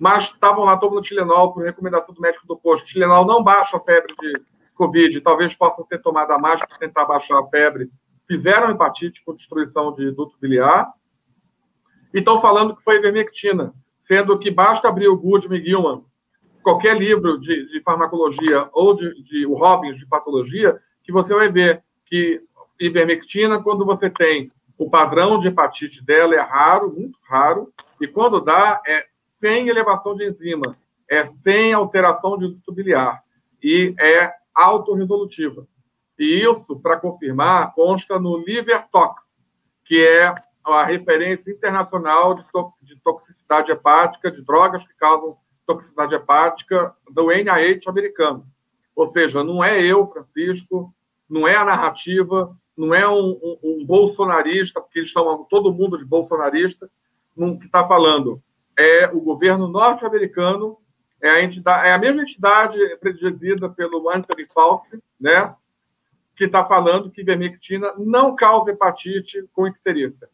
mas 0.00 0.24
estavam 0.24 0.64
lá 0.64 0.76
tomando 0.76 1.02
Tilenol 1.02 1.52
por 1.52 1.64
recomendação 1.64 2.14
do 2.14 2.20
médico 2.20 2.46
do 2.46 2.56
posto. 2.56 2.86
Tilenol 2.86 3.26
não 3.26 3.42
baixa 3.44 3.76
a 3.76 3.80
febre 3.80 4.14
de 4.20 4.42
Covid, 4.74 5.20
talvez 5.20 5.54
possam 5.54 5.84
ter 5.84 6.00
tomado 6.00 6.32
a 6.32 6.38
mais 6.38 6.58
para 6.60 6.78
tentar 6.78 7.04
baixar 7.04 7.38
a 7.38 7.46
febre 7.48 7.90
fizeram 8.26 8.70
hepatite 8.70 9.22
com 9.24 9.34
destruição 9.34 9.94
de 9.94 10.10
duto 10.10 10.36
biliar 10.40 10.92
e 12.12 12.18
estão 12.18 12.40
falando 12.40 12.76
que 12.76 12.82
foi 12.82 12.96
ivermectina, 12.96 13.72
sendo 14.04 14.38
que 14.38 14.50
basta 14.50 14.88
abrir 14.88 15.08
o 15.08 15.16
Goodman 15.16 15.62
Gilman, 15.64 16.04
qualquer 16.62 16.96
livro 16.96 17.38
de, 17.38 17.68
de 17.68 17.80
farmacologia 17.82 18.68
ou 18.72 18.94
de, 18.94 19.22
de, 19.24 19.46
o 19.46 19.54
Robbins 19.54 19.98
de 19.98 20.06
patologia, 20.06 20.78
que 21.02 21.12
você 21.12 21.34
vai 21.34 21.50
ver 21.50 21.82
que 22.06 22.40
ivermectina, 22.78 23.62
quando 23.62 23.84
você 23.84 24.08
tem 24.08 24.50
o 24.78 24.88
padrão 24.88 25.38
de 25.38 25.48
hepatite 25.48 26.04
dela, 26.04 26.34
é 26.34 26.40
raro, 26.40 26.92
muito 26.92 27.18
raro, 27.22 27.72
e 28.00 28.06
quando 28.06 28.40
dá, 28.40 28.80
é 28.86 29.06
sem 29.38 29.68
elevação 29.68 30.14
de 30.14 30.28
enzima, 30.28 30.76
é 31.10 31.28
sem 31.42 31.72
alteração 31.72 32.38
de 32.38 32.48
duto 32.48 32.72
biliar, 32.72 33.22
e 33.62 33.94
é 33.98 34.32
autorresolutiva. 34.54 35.66
E 36.18 36.42
isso, 36.42 36.78
para 36.80 36.98
confirmar, 36.98 37.74
consta 37.74 38.18
no 38.18 38.38
LiverTox, 38.38 39.22
que 39.84 40.04
é 40.04 40.34
a 40.64 40.84
referência 40.84 41.50
internacional 41.50 42.34
de, 42.34 42.44
to 42.52 42.72
de 42.82 42.96
toxicidade 43.00 43.72
hepática, 43.72 44.30
de 44.30 44.44
drogas 44.44 44.86
que 44.86 44.94
causam 44.94 45.36
toxicidade 45.66 46.14
hepática 46.14 46.94
do 47.10 47.30
NIH 47.30 47.88
americano. 47.88 48.46
Ou 48.94 49.10
seja, 49.10 49.42
não 49.42 49.64
é 49.64 49.82
eu, 49.82 50.06
Francisco, 50.08 50.94
não 51.28 51.48
é 51.48 51.56
a 51.56 51.64
narrativa, 51.64 52.54
não 52.76 52.94
é 52.94 53.08
um, 53.08 53.30
um, 53.42 53.58
um 53.62 53.86
bolsonarista, 53.86 54.80
porque 54.80 55.00
eles 55.00 55.10
chamam 55.10 55.44
todo 55.44 55.72
mundo 55.72 55.98
de 55.98 56.04
bolsonarista, 56.04 56.88
que 57.34 57.64
está 57.66 57.86
falando. 57.86 58.42
É 58.78 59.06
o 59.08 59.20
governo 59.20 59.68
norte-americano, 59.68 60.76
é 61.22 61.30
a, 61.30 61.86
é 61.86 61.92
a 61.92 61.98
mesma 61.98 62.22
entidade 62.22 62.76
presidida 62.96 63.68
pelo 63.68 64.10
Anthony 64.10 64.46
Fauci, 64.52 65.02
né? 65.20 65.54
Que 66.42 66.46
está 66.46 66.64
falando 66.64 67.10
que 67.10 67.20
ivermectina 67.20 67.92
não 67.96 68.34
causa 68.34 68.72
hepatite 68.72 69.48
com 69.52 69.68
icterícia. 69.68 70.28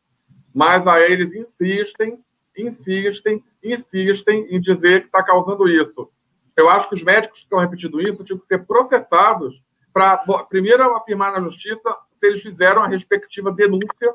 Mas 0.55 0.87
aí 0.87 1.13
eles 1.13 1.35
insistem, 1.35 2.19
insistem, 2.57 3.45
insistem 3.63 4.47
em 4.51 4.59
dizer 4.59 5.03
que 5.03 5.07
está 5.07 5.23
causando 5.23 5.69
isso. 5.69 6.11
Eu 6.57 6.69
acho 6.69 6.89
que 6.89 6.95
os 6.95 7.03
médicos 7.03 7.41
que 7.41 7.45
estão 7.45 7.59
repetindo 7.59 8.01
isso 8.01 8.25
tinham 8.25 8.39
que 8.39 8.47
ser 8.47 8.67
processados 8.67 9.63
para, 9.93 10.17
primeiro, 10.49 10.97
afirmar 10.97 11.33
na 11.33 11.41
justiça 11.41 11.95
se 12.19 12.27
eles 12.27 12.41
fizeram 12.41 12.83
a 12.83 12.89
respectiva 12.89 13.53
denúncia 13.53 14.15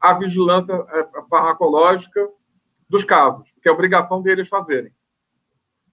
à 0.00 0.14
vigilância 0.14 0.72
é, 0.72 1.08
farmacológica 1.28 2.28
dos 2.88 3.04
casos, 3.04 3.48
que 3.62 3.68
é 3.68 3.72
obrigação 3.72 4.20
deles 4.20 4.48
fazerem. 4.48 4.92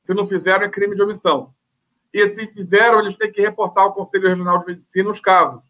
Se 0.04 0.14
não 0.16 0.26
fizeram, 0.26 0.66
é 0.66 0.70
crime 0.70 0.96
de 0.96 1.02
omissão. 1.04 1.54
E 2.14 2.30
se 2.34 2.48
fizeram, 2.48 3.00
eles 3.00 3.16
têm 3.18 3.32
que 3.32 3.42
reportar 3.42 3.86
ao 3.86 3.94
Conselho 3.94 4.30
Regional 4.30 4.60
de 4.60 4.68
Medicina 4.68 5.12
os 5.12 5.20
casos. 5.20 5.62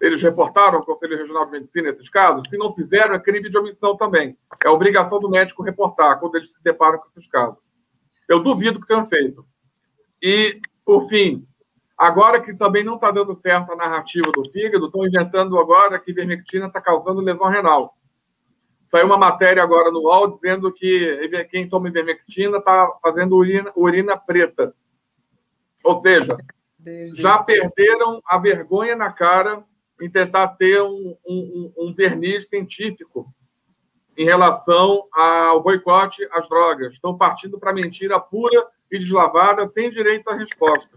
Eles 0.00 0.22
reportaram 0.22 0.78
ao 0.78 0.84
Conselho 0.84 1.16
Regional 1.16 1.46
de 1.46 1.52
Medicina 1.52 1.88
esses 1.88 2.08
casos? 2.08 2.48
Se 2.48 2.58
não 2.58 2.74
fizeram, 2.74 3.14
é 3.14 3.18
crime 3.18 3.48
de 3.48 3.56
omissão 3.56 3.96
também. 3.96 4.36
É 4.64 4.68
obrigação 4.68 5.18
do 5.18 5.30
médico 5.30 5.62
reportar 5.62 6.20
quando 6.20 6.36
eles 6.36 6.50
se 6.50 6.62
deparam 6.62 6.98
com 6.98 7.08
esses 7.08 7.26
casos. 7.28 7.58
Eu 8.28 8.42
duvido 8.42 8.80
que 8.80 8.86
tenham 8.86 9.08
feito. 9.08 9.44
E, 10.22 10.60
por 10.84 11.08
fim, 11.08 11.46
agora 11.96 12.40
que 12.40 12.54
também 12.54 12.84
não 12.84 12.96
está 12.96 13.10
dando 13.10 13.34
certo 13.34 13.72
a 13.72 13.76
narrativa 13.76 14.30
do 14.32 14.50
fígado, 14.50 14.86
estão 14.86 15.06
inventando 15.06 15.58
agora 15.58 15.98
que 15.98 16.10
ivermectina 16.10 16.66
está 16.66 16.80
causando 16.80 17.20
lesão 17.20 17.48
renal. 17.48 17.94
Saiu 18.88 19.06
uma 19.06 19.18
matéria 19.18 19.62
agora 19.62 19.90
no 19.90 20.00
UOL 20.00 20.38
dizendo 20.38 20.72
que 20.72 21.46
quem 21.50 21.68
toma 21.68 21.88
ivermectina 21.88 22.58
está 22.58 22.88
fazendo 23.02 23.36
urina, 23.36 23.72
urina 23.74 24.16
preta. 24.16 24.74
Ou 25.86 26.02
seja, 26.02 26.36
já 27.14 27.38
perderam 27.38 28.20
a 28.26 28.38
vergonha 28.38 28.96
na 28.96 29.12
cara 29.12 29.64
em 30.00 30.10
tentar 30.10 30.48
ter 30.48 30.82
um, 30.82 31.16
um, 31.24 31.72
um 31.78 31.94
verniz 31.94 32.48
científico 32.48 33.32
em 34.18 34.24
relação 34.24 35.06
ao 35.12 35.62
boicote 35.62 36.26
às 36.32 36.48
drogas. 36.48 36.92
Estão 36.92 37.16
partindo 37.16 37.58
para 37.58 37.72
mentira 37.72 38.18
pura 38.18 38.66
e 38.90 38.98
deslavada, 38.98 39.70
sem 39.72 39.90
direito 39.90 40.28
à 40.28 40.34
resposta. 40.34 40.90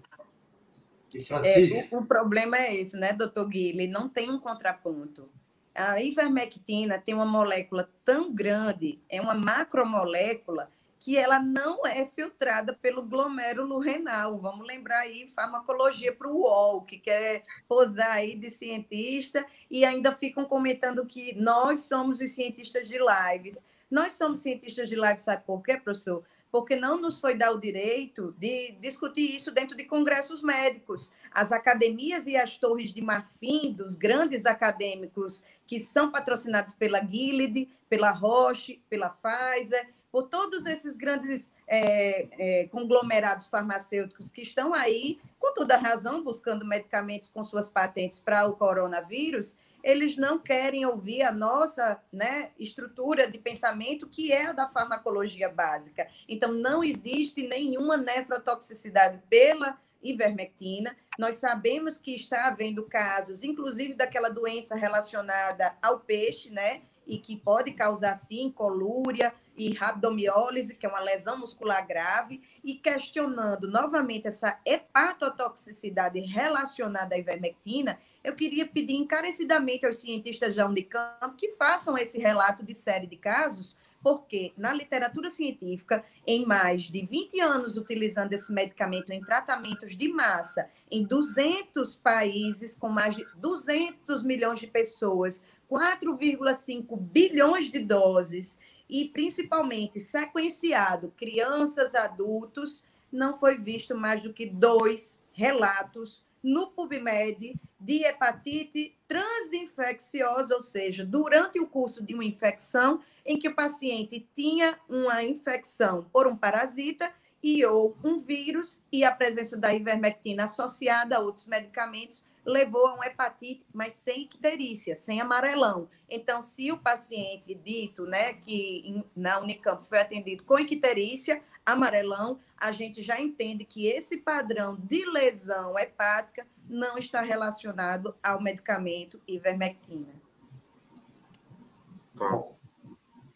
É, 1.43 1.95
o, 1.95 1.99
o, 1.99 2.05
problema 2.05 2.57
é 2.57 2.75
esse, 2.75 2.97
né, 2.97 3.13
doutor 3.13 3.47
Guilherme? 3.47 3.87
Não 3.87 4.09
tem 4.09 4.29
um 4.31 4.39
contraponto. 4.39 5.29
A 5.73 6.01
ivermectina 6.01 6.99
tem 6.99 7.13
uma 7.13 7.25
molécula 7.25 7.89
tão 8.03 8.33
grande, 8.33 8.99
é 9.07 9.21
uma 9.21 9.33
macromolécula, 9.33 10.69
que 10.99 11.17
ela 11.17 11.39
não 11.39 11.87
é 11.87 12.05
filtrada 12.05 12.73
pelo 12.73 13.01
glomérulo 13.01 13.79
renal. 13.79 14.37
Vamos 14.37 14.67
lembrar 14.67 14.99
aí 14.99 15.29
farmacologia 15.29 16.13
para 16.13 16.27
o 16.27 16.41
UOL, 16.41 16.81
que 16.81 16.99
quer 16.99 17.43
posar 17.67 18.11
aí 18.11 18.35
de 18.35 18.51
cientista 18.51 19.45
e 19.71 19.85
ainda 19.85 20.11
ficam 20.11 20.43
comentando 20.43 21.05
que 21.05 21.33
nós 21.35 21.81
somos 21.81 22.19
os 22.19 22.31
cientistas 22.31 22.87
de 22.87 22.97
lives. 22.97 23.63
Nós 23.89 24.13
somos 24.13 24.41
cientistas 24.41 24.89
de 24.89 24.95
lives, 24.95 25.23
sabe 25.23 25.43
por 25.45 25.63
quê, 25.63 25.77
professor? 25.77 26.23
Porque 26.51 26.75
não 26.75 26.99
nos 26.99 27.21
foi 27.21 27.35
dar 27.35 27.51
o 27.51 27.59
direito 27.59 28.35
de 28.37 28.71
discutir 28.81 29.35
isso 29.35 29.51
dentro 29.51 29.77
de 29.77 29.85
congressos 29.85 30.41
médicos. 30.41 31.13
As 31.31 31.51
academias 31.51 32.27
e 32.27 32.35
as 32.35 32.57
torres 32.57 32.91
de 32.91 33.01
marfim 33.01 33.71
dos 33.71 33.95
grandes 33.95 34.45
acadêmicos 34.45 35.45
que 35.65 35.79
são 35.79 36.11
patrocinados 36.11 36.73
pela 36.73 36.99
Gilead, 36.99 37.69
pela 37.87 38.09
Roche, 38.09 38.81
pela 38.89 39.09
Pfizer, 39.09 39.87
por 40.11 40.23
todos 40.23 40.65
esses 40.65 40.97
grandes 40.97 41.53
é, 41.67 42.61
é, 42.61 42.67
conglomerados 42.67 43.47
farmacêuticos 43.47 44.29
que 44.29 44.41
estão 44.41 44.73
aí, 44.73 45.19
com 45.39 45.53
toda 45.53 45.77
razão, 45.77 46.23
buscando 46.23 46.65
medicamentos 46.65 47.29
com 47.29 47.43
suas 47.43 47.69
patentes 47.69 48.19
para 48.19 48.45
o 48.47 48.55
coronavírus, 48.55 49.55
eles 49.83 50.17
não 50.17 50.39
querem 50.39 50.85
ouvir 50.85 51.23
a 51.23 51.31
nossa 51.31 52.01
né, 52.11 52.51
estrutura 52.59 53.29
de 53.29 53.37
pensamento, 53.37 54.07
que 54.07 54.31
é 54.31 54.47
a 54.47 54.51
da 54.51 54.67
farmacologia 54.67 55.49
básica. 55.49 56.07
Então, 56.27 56.51
não 56.51 56.83
existe 56.83 57.47
nenhuma 57.47 57.95
nefrotoxicidade 57.95 59.21
pela 59.29 59.77
ivermectina. 60.01 60.95
Nós 61.17 61.35
sabemos 61.35 61.97
que 61.97 62.15
está 62.15 62.47
havendo 62.47 62.83
casos, 62.85 63.43
inclusive 63.43 63.93
daquela 63.93 64.29
doença 64.29 64.75
relacionada 64.75 65.75
ao 65.81 65.99
peixe, 65.99 66.49
né? 66.49 66.81
E 67.05 67.17
que 67.17 67.35
pode 67.37 67.71
causar, 67.71 68.15
sim, 68.15 68.51
colúria, 68.51 69.33
e 69.59 69.73
rabdomiólise, 69.73 70.73
que 70.73 70.85
é 70.85 70.89
uma 70.89 71.01
lesão 71.01 71.37
muscular 71.37 71.85
grave, 71.85 72.41
e 72.63 72.75
questionando 72.75 73.69
novamente 73.69 74.25
essa 74.25 74.57
hepatotoxicidade 74.65 76.17
relacionada 76.21 77.13
à 77.13 77.17
ivermectina, 77.19 77.99
eu 78.23 78.33
queria 78.33 78.65
pedir 78.65 78.95
encarecidamente 78.95 79.85
aos 79.85 79.97
cientistas 79.97 80.55
da 80.55 80.65
Unicamp 80.65 81.35
que 81.37 81.55
façam 81.57 81.97
esse 81.97 82.17
relato 82.17 82.63
de 82.65 82.73
série 82.73 83.05
de 83.05 83.17
casos, 83.17 83.77
porque 84.01 84.53
na 84.55 84.73
literatura 84.73 85.29
científica, 85.29 86.05
em 86.25 86.45
mais 86.45 86.83
de 86.83 87.05
20 87.05 87.41
anos 87.41 87.75
utilizando 87.75 88.31
esse 88.31 88.53
medicamento 88.53 89.11
em 89.11 89.19
tratamentos 89.19 89.97
de 89.97 90.07
massa, 90.07 90.69
em 90.89 91.03
200 91.03 91.97
países, 91.97 92.77
com 92.77 92.87
mais 92.87 93.17
de 93.17 93.27
200 93.35 94.23
milhões 94.23 94.59
de 94.59 94.67
pessoas, 94.67 95.43
4,5 95.69 96.97
bilhões 96.97 97.69
de 97.69 97.79
doses, 97.79 98.57
e 98.89 99.05
principalmente 99.09 99.99
sequenciado 99.99 101.13
crianças, 101.15 101.93
adultos, 101.93 102.83
não 103.11 103.37
foi 103.37 103.57
visto 103.57 103.95
mais 103.95 104.23
do 104.23 104.33
que 104.33 104.45
dois 104.45 105.19
relatos 105.33 106.25
no 106.41 106.67
PubMed 106.67 107.55
de 107.79 108.03
hepatite 108.03 108.95
transinfecciosa, 109.07 110.55
ou 110.55 110.61
seja, 110.61 111.05
durante 111.05 111.59
o 111.59 111.67
curso 111.67 112.03
de 112.03 112.13
uma 112.13 112.25
infecção 112.25 113.01
em 113.25 113.37
que 113.37 113.47
o 113.47 113.55
paciente 113.55 114.27
tinha 114.35 114.77
uma 114.87 115.23
infecção 115.23 116.05
por 116.11 116.27
um 116.27 116.35
parasita 116.35 117.11
e 117.41 117.65
ou 117.65 117.97
um 118.03 118.19
vírus 118.19 118.83
e 118.91 119.03
a 119.03 119.11
presença 119.11 119.57
da 119.57 119.73
ivermectina 119.73 120.45
associada 120.45 121.17
a 121.17 121.19
outros 121.19 121.47
medicamentos 121.47 122.25
levou 122.45 122.87
a 122.87 122.93
uma 122.93 123.05
hepatite, 123.05 123.65
mas 123.73 123.93
sem 123.93 124.23
icterícia, 124.23 124.95
sem 124.95 125.21
amarelão. 125.21 125.87
Então, 126.09 126.41
se 126.41 126.71
o 126.71 126.77
paciente 126.77 127.53
dito, 127.53 128.05
né, 128.05 128.33
que 128.33 129.03
na 129.15 129.39
Unicamp 129.39 129.81
foi 129.83 129.99
atendido 129.99 130.43
com 130.43 130.59
icterícia, 130.59 131.41
amarelão, 131.65 132.39
a 132.57 132.71
gente 132.71 133.03
já 133.03 133.19
entende 133.19 133.63
que 133.63 133.87
esse 133.87 134.17
padrão 134.17 134.75
de 134.75 135.05
lesão 135.05 135.77
hepática 135.77 136.45
não 136.67 136.97
está 136.97 137.21
relacionado 137.21 138.15
ao 138.23 138.41
medicamento 138.41 139.19
ivermectina. 139.27 140.19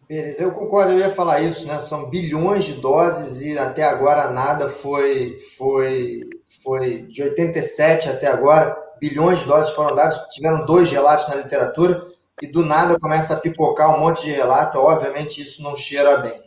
Beleza, 0.08 0.44
eu 0.44 0.52
concordo, 0.52 0.92
eu 0.92 1.00
ia 1.00 1.10
falar 1.10 1.42
isso, 1.42 1.66
né? 1.66 1.80
São 1.80 2.10
bilhões 2.10 2.66
de 2.66 2.74
doses 2.74 3.42
e 3.42 3.58
até 3.58 3.84
agora 3.84 4.30
nada 4.30 4.68
foi, 4.68 5.38
foi, 5.58 6.30
foi 6.62 7.04
de 7.04 7.24
87 7.24 8.10
até 8.10 8.28
agora, 8.28 8.76
bilhões 9.04 9.40
de 9.40 9.46
doses 9.46 9.76
foram 9.76 9.94
dadas, 9.94 10.30
tiveram 10.30 10.66
dois 10.66 10.90
relatos 10.90 11.28
na 11.28 11.36
literatura 11.36 12.08
e 12.42 12.48
do 12.48 12.64
nada 12.64 12.98
começa 12.98 13.34
a 13.34 13.40
pipocar 13.40 13.94
um 13.94 14.00
monte 14.00 14.24
de 14.24 14.32
relato, 14.32 14.80
obviamente 14.80 15.42
isso 15.42 15.62
não 15.62 15.76
cheira 15.76 16.20
bem. 16.20 16.42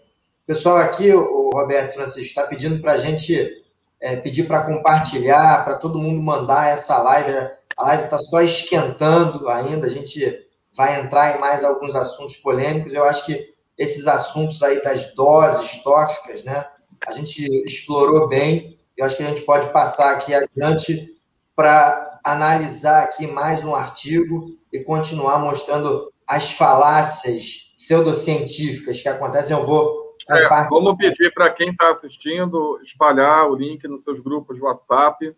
Pessoal, 0.47 0.79
aqui 0.79 1.13
o 1.13 1.51
Roberto 1.51 1.93
Francisco 1.93 2.29
está 2.29 2.45
pedindo 2.45 2.81
para 2.81 2.93
a 2.93 2.97
gente 2.97 3.63
é, 4.01 4.17
pedir 4.17 4.45
para 4.45 4.63
compartilhar, 4.63 5.67
para 5.67 5.77
todo 5.77 5.99
mundo 5.99 6.23
mandar 6.23 6.73
essa 6.73 6.97
live. 6.97 7.51
A 7.77 7.85
live 7.89 8.05
está 8.05 8.19
só 8.19 8.41
esquentando 8.41 9.47
ainda, 9.51 9.87
a 9.87 9.91
gente 9.91 10.47
vai 10.75 10.99
entrar 10.99 11.37
em 11.37 11.41
mais 11.41 11.63
alguns 11.63 11.95
assuntos 11.95 12.37
polêmicos. 12.37 12.95
Eu 12.95 13.05
acho 13.05 13.27
que 13.27 13.53
esses 13.77 14.07
assuntos 14.07 14.63
aí 14.63 14.83
das 14.83 15.15
doses 15.15 15.83
tóxicas, 15.83 16.43
né? 16.43 16.65
A 17.07 17.13
gente 17.13 17.45
explorou 17.67 18.29
bem. 18.29 18.79
Eu 18.97 19.05
acho 19.05 19.15
que 19.15 19.23
a 19.23 19.27
gente 19.27 19.43
pode 19.43 19.71
passar 19.75 20.13
aqui 20.13 20.35
adiante 20.35 21.15
para 21.55 22.16
analisar 22.27 23.05
aqui 23.05 23.25
mais 23.25 23.65
um 23.65 23.73
artigo 23.73 24.59
e 24.73 24.81
continuar 24.81 25.39
mostrando 25.39 26.13
as 26.27 26.51
falácias 26.51 27.73
pseudocientíficas 27.79 29.01
que 29.01 29.09
acontecem. 29.09 29.57
Eu 29.57 29.65
vou 29.65 30.07
é, 30.29 30.49
vamos 30.69 30.97
pedir 30.97 31.33
para 31.33 31.51
quem 31.51 31.71
está 31.71 31.93
assistindo 31.93 32.81
espalhar 32.83 33.49
o 33.49 33.55
link 33.55 33.87
nos 33.87 34.03
seus 34.03 34.19
grupos 34.19 34.57
de 34.57 34.63
WhatsApp, 34.63 35.33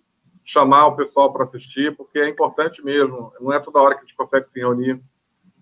chamar 0.46 0.86
o 0.86 0.96
pessoal 0.96 1.30
para 1.30 1.44
assistir, 1.44 1.94
porque 1.94 2.18
é 2.18 2.26
importante 2.26 2.82
mesmo. 2.82 3.30
Não 3.38 3.52
é 3.52 3.60
toda 3.60 3.82
hora 3.82 3.94
que 3.94 4.00
a 4.00 4.04
gente 4.04 4.16
consegue 4.16 4.48
se 4.48 4.58
reunir 4.58 4.98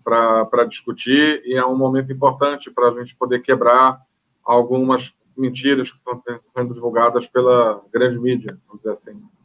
para 0.05 0.63
discutir 0.63 1.41
e 1.43 1.55
é 1.55 1.65
um 1.65 1.75
momento 1.75 2.09
importante 2.09 2.71
para 2.71 2.87
a 2.87 2.93
gente 2.99 3.13
poder 3.17 3.41
quebrar 3.41 3.99
algumas 4.45 5.11
mentiras 5.35 5.91
que 5.91 5.97
estão 5.97 6.23
sendo 6.55 6.73
divulgadas 6.73 7.27
pela 7.27 7.83
grande 7.91 8.17
mídia, 8.17 8.57
vamos 8.65 8.81
dizer 8.81 8.93
assim. 8.93 9.36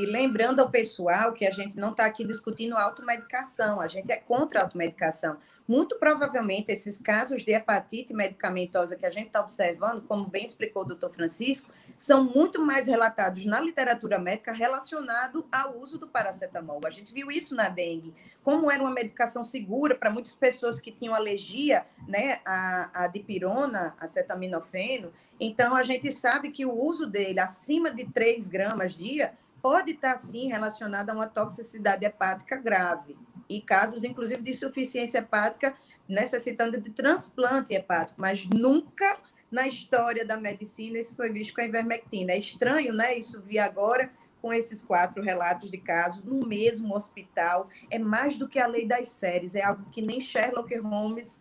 E 0.00 0.06
lembrando 0.06 0.60
ao 0.60 0.70
pessoal 0.70 1.30
que 1.34 1.46
a 1.46 1.50
gente 1.50 1.76
não 1.76 1.90
está 1.90 2.06
aqui 2.06 2.24
discutindo 2.24 2.74
automedicação, 2.74 3.82
a 3.82 3.86
gente 3.86 4.10
é 4.10 4.16
contra 4.16 4.60
a 4.60 4.62
automedicação. 4.62 5.36
Muito 5.68 5.98
provavelmente, 5.98 6.72
esses 6.72 6.96
casos 6.96 7.44
de 7.44 7.52
hepatite 7.52 8.14
medicamentosa 8.14 8.96
que 8.96 9.04
a 9.04 9.10
gente 9.10 9.26
está 9.26 9.42
observando, 9.42 10.00
como 10.08 10.26
bem 10.26 10.46
explicou 10.46 10.82
o 10.82 10.86
doutor 10.86 11.12
Francisco, 11.12 11.70
são 11.94 12.24
muito 12.24 12.64
mais 12.64 12.86
relatados 12.86 13.44
na 13.44 13.60
literatura 13.60 14.18
médica 14.18 14.52
relacionado 14.52 15.46
ao 15.52 15.78
uso 15.78 15.98
do 15.98 16.08
paracetamol. 16.08 16.80
A 16.86 16.90
gente 16.90 17.12
viu 17.12 17.30
isso 17.30 17.54
na 17.54 17.68
dengue, 17.68 18.14
como 18.42 18.70
era 18.70 18.82
uma 18.82 18.90
medicação 18.90 19.44
segura 19.44 19.94
para 19.94 20.10
muitas 20.10 20.34
pessoas 20.34 20.80
que 20.80 20.90
tinham 20.90 21.14
alergia 21.14 21.84
né, 22.08 22.40
à, 22.46 23.04
à 23.04 23.06
dipirona, 23.06 23.94
acetaminofeno. 24.00 25.12
Então, 25.38 25.76
a 25.76 25.82
gente 25.82 26.10
sabe 26.10 26.50
que 26.50 26.64
o 26.64 26.72
uso 26.72 27.06
dele 27.06 27.38
acima 27.38 27.90
de 27.90 28.06
3 28.06 28.48
gramas 28.48 28.96
dia 28.96 29.38
pode 29.62 29.92
estar, 29.92 30.16
sim, 30.16 30.48
relacionada 30.48 31.12
a 31.12 31.14
uma 31.14 31.26
toxicidade 31.26 32.04
hepática 32.04 32.56
grave 32.56 33.16
e 33.48 33.60
casos, 33.60 34.04
inclusive, 34.04 34.42
de 34.42 34.50
insuficiência 34.50 35.18
hepática 35.18 35.74
necessitando 36.08 36.80
de 36.80 36.90
transplante 36.90 37.74
hepático, 37.74 38.20
mas 38.20 38.46
nunca 38.46 39.18
na 39.50 39.66
história 39.66 40.24
da 40.24 40.36
medicina 40.36 40.98
isso 40.98 41.16
foi 41.16 41.30
visto 41.30 41.54
com 41.54 41.60
a 41.60 41.64
ivermectina. 41.64 42.32
É 42.32 42.38
estranho, 42.38 42.92
né? 42.92 43.18
Isso 43.18 43.42
vi 43.42 43.58
agora 43.58 44.10
com 44.40 44.52
esses 44.52 44.82
quatro 44.82 45.22
relatos 45.22 45.70
de 45.70 45.78
casos 45.78 46.24
no 46.24 46.46
mesmo 46.46 46.94
hospital. 46.94 47.68
É 47.90 47.98
mais 47.98 48.36
do 48.36 48.48
que 48.48 48.58
a 48.58 48.66
lei 48.66 48.86
das 48.86 49.08
séries, 49.08 49.54
é 49.54 49.62
algo 49.62 49.84
que 49.90 50.00
nem 50.00 50.20
Sherlock 50.20 50.74
Holmes 50.78 51.40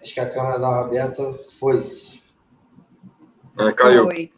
Acho 0.00 0.14
que 0.14 0.20
a 0.20 0.32
câmera 0.32 0.58
da 0.58 0.82
Roberta 0.82 1.38
foi-se. 1.58 2.22
É, 3.58 3.72
caiu. 3.72 4.04
Foi. 4.04 4.32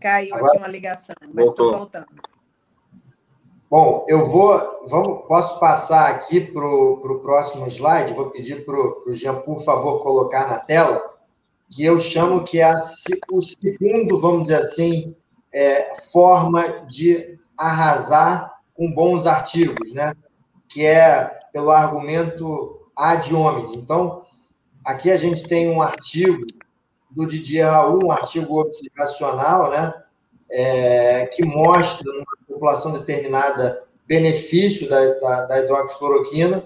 Caiu 0.00 0.34
Agora, 0.34 0.52
aqui 0.52 0.58
uma 0.58 0.68
ligação, 0.68 1.14
mas 1.32 1.48
estou 1.48 1.72
voltando. 1.72 2.06
Bom, 3.70 4.06
eu 4.08 4.26
vou. 4.26 4.84
Vamos, 4.86 5.26
posso 5.26 5.58
passar 5.58 6.10
aqui 6.10 6.40
para 6.40 6.64
o 6.64 7.20
próximo 7.20 7.66
slide? 7.68 8.14
Vou 8.14 8.30
pedir 8.30 8.64
para 8.64 8.76
o 8.76 9.12
Jean, 9.12 9.40
por 9.40 9.64
favor, 9.64 10.02
colocar 10.02 10.46
na 10.46 10.58
tela, 10.58 11.02
que 11.70 11.84
eu 11.84 11.98
chamo 11.98 12.44
que 12.44 12.60
é 12.60 12.64
a, 12.64 12.76
o 13.32 13.42
segundo, 13.42 14.20
vamos 14.20 14.44
dizer 14.44 14.56
assim, 14.56 15.16
é, 15.52 15.94
forma 16.12 16.86
de 16.86 17.38
arrasar 17.56 18.54
com 18.74 18.92
bons 18.92 19.26
artigos, 19.26 19.92
né? 19.92 20.14
Que 20.68 20.84
é 20.86 21.24
pelo 21.52 21.70
argumento 21.70 22.83
ad 22.96 23.34
hominem. 23.34 23.72
Então, 23.76 24.24
aqui 24.84 25.10
a 25.10 25.16
gente 25.16 25.46
tem 25.48 25.68
um 25.68 25.82
artigo 25.82 26.46
do 27.10 27.26
Didier 27.26 27.70
Raul, 27.70 28.06
um 28.06 28.12
artigo 28.12 28.60
observacional, 28.60 29.70
né, 29.70 29.94
é, 30.50 31.26
que 31.26 31.44
mostra 31.44 32.04
numa 32.12 32.26
população 32.46 32.92
determinada 32.92 33.82
benefício 34.06 34.88
da, 34.88 35.14
da, 35.14 35.46
da 35.46 35.60
hidroxicloroquina. 35.60 36.64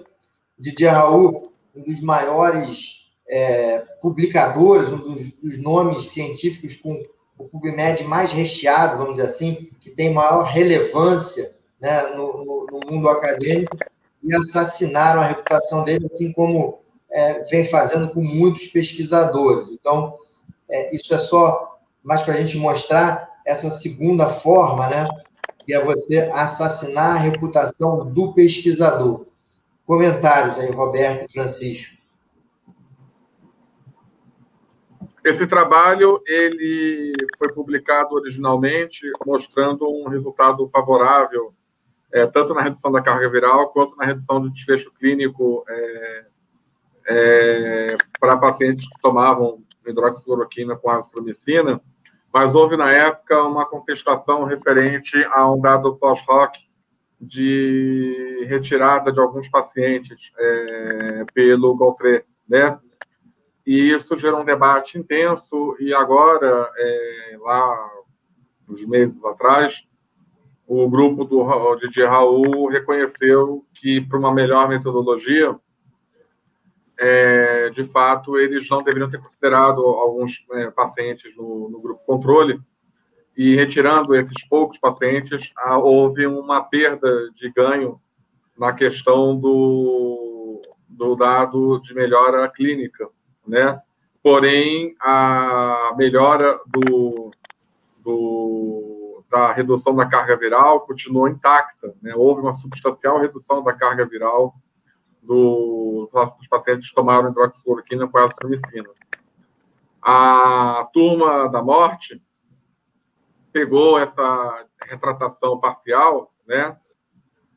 Didier 0.57 0.93
Raul, 0.93 1.53
um 1.75 1.83
dos 1.83 2.01
maiores 2.01 2.99
é, 3.29 3.79
publicadores, 4.01 4.89
um 4.89 4.97
dos, 4.97 5.31
dos, 5.33 5.59
nomes 5.59 6.09
científicos 6.09 6.75
com 6.75 7.01
o 7.37 7.45
PubMed 7.45 8.03
mais 8.03 8.31
recheado, 8.31 8.97
vamos 8.97 9.13
dizer 9.13 9.27
assim, 9.27 9.69
que 9.79 9.91
tem 9.91 10.13
maior 10.13 10.43
relevância 10.43 11.49
né, 11.79 12.01
no, 12.15 12.43
no, 12.43 12.67
no 12.71 12.91
mundo 12.91 13.07
acadêmico, 13.07 13.77
e 14.21 14.33
assassinaram 14.35 15.21
a 15.21 15.25
reputação 15.25 15.83
dele, 15.83 16.07
assim 16.11 16.31
como 16.33 16.79
é, 17.11 17.43
vem 17.45 17.65
fazendo 17.65 18.09
com 18.09 18.21
muitos 18.21 18.67
pesquisadores. 18.67 19.69
Então, 19.71 20.17
é, 20.69 20.95
isso 20.95 21.13
é 21.13 21.17
só 21.17 21.79
mais 22.03 22.21
para 22.21 22.35
a 22.35 22.37
gente 22.37 22.57
mostrar 22.57 23.29
essa 23.45 23.69
segunda 23.69 24.29
forma, 24.29 24.87
né? 24.87 25.07
Que 25.65 25.73
é 25.73 25.83
você 25.83 26.29
assassinar 26.33 27.15
a 27.15 27.19
reputação 27.19 28.05
do 28.11 28.33
pesquisador. 28.33 29.25
Comentários 29.85 30.59
aí, 30.59 30.71
Roberto 30.71 31.25
e 31.27 31.33
Francisco. 31.33 31.97
Esse 35.23 35.45
trabalho 35.45 36.21
ele 36.25 37.13
foi 37.37 37.51
publicado 37.53 38.15
originalmente 38.15 39.01
mostrando 39.25 39.87
um 39.87 40.07
resultado 40.07 40.69
favorável 40.69 41.53
é, 42.11 42.25
tanto 42.27 42.53
na 42.53 42.61
redução 42.61 42.91
da 42.91 43.01
carga 43.01 43.29
viral 43.29 43.69
quanto 43.69 43.95
na 43.95 44.05
redução 44.05 44.41
do 44.41 44.49
desfecho 44.49 44.91
clínico 44.93 45.63
é, 45.67 46.25
é, 47.07 47.97
para 48.19 48.37
pacientes 48.37 48.87
que 48.87 49.01
tomavam 49.01 49.63
hidroxicloroquina 49.85 50.75
com 50.75 50.89
azitromicina, 50.89 51.81
mas 52.31 52.53
houve 52.53 52.77
na 52.77 52.91
época 52.91 53.43
uma 53.43 53.65
contestação 53.65 54.43
referente 54.43 55.17
a 55.31 55.51
um 55.51 55.59
dado 55.59 55.95
pós-hoc 55.95 56.53
de 57.19 58.45
retirada 58.47 59.11
de 59.11 59.19
alguns 59.19 59.49
pacientes 59.49 60.31
é, 60.37 61.25
pelo 61.33 61.75
Goltret, 61.75 62.23
né? 62.47 62.79
E 63.65 63.91
isso 63.91 64.15
gerou 64.17 64.41
um 64.41 64.45
debate 64.45 64.97
intenso 64.97 65.75
e 65.79 65.93
agora, 65.93 66.71
é, 66.77 67.37
lá 67.39 67.89
uns 68.67 68.85
meses 68.85 69.23
atrás, 69.25 69.73
o 70.69 70.87
grupo 70.87 71.25
do 71.25 71.75
Didier 71.77 72.07
Raul 72.07 72.69
reconheceu 72.69 73.65
que, 73.73 74.01
para 74.01 74.19
uma 74.19 74.31
melhor 74.31 74.69
metodologia, 74.69 75.55
é, 76.95 77.71
de 77.71 77.85
fato, 77.85 78.37
eles 78.37 78.69
não 78.69 78.83
deveriam 78.83 79.09
ter 79.09 79.19
considerado 79.19 79.81
alguns 79.81 80.45
é, 80.51 80.69
pacientes 80.69 81.35
no, 81.35 81.69
no, 81.71 81.81
grupo 81.81 82.05
controle, 82.05 82.61
e 83.35 83.55
retirando 83.55 84.13
esses 84.13 84.47
poucos 84.47 84.77
pacientes, 84.77 85.41
houve 85.81 86.27
uma 86.27 86.61
perda 86.61 87.31
de 87.31 87.49
ganho 87.51 87.99
na 88.55 88.71
questão 88.71 89.35
do, 89.35 90.61
do 90.87 91.15
dado 91.15 91.81
de 91.81 91.95
melhora 91.95 92.47
clínica, 92.47 93.09
né? 93.47 93.81
Porém, 94.21 94.93
a 94.99 95.95
melhora 95.97 96.59
do, 96.67 97.31
do 98.03 98.78
da 99.29 99.51
redução 99.51 99.95
da 99.95 100.07
carga 100.07 100.35
viral 100.35 100.81
continuou 100.81 101.27
intacta. 101.27 101.93
Né? 102.01 102.13
Houve 102.15 102.41
uma 102.41 102.55
substancial 102.55 103.19
redução 103.19 103.63
da 103.63 103.73
carga 103.73 104.05
viral 104.05 104.55
do, 105.21 106.09
dos 106.11 106.47
pacientes 106.47 106.89
que 106.89 106.95
tomaram 106.95 107.29
hidroxicloroquina 107.29 108.07
com 108.07 108.17
azitromicina. 108.17 108.89
A 110.01 110.89
turma 110.93 111.47
da 111.49 111.61
morte 111.61 112.21
pegou 113.51 113.99
essa 113.99 114.65
retratação 114.83 115.59
parcial, 115.59 116.33
né? 116.47 116.77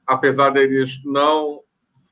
apesar 0.06 0.50
deles 0.50 0.90
não 1.04 1.60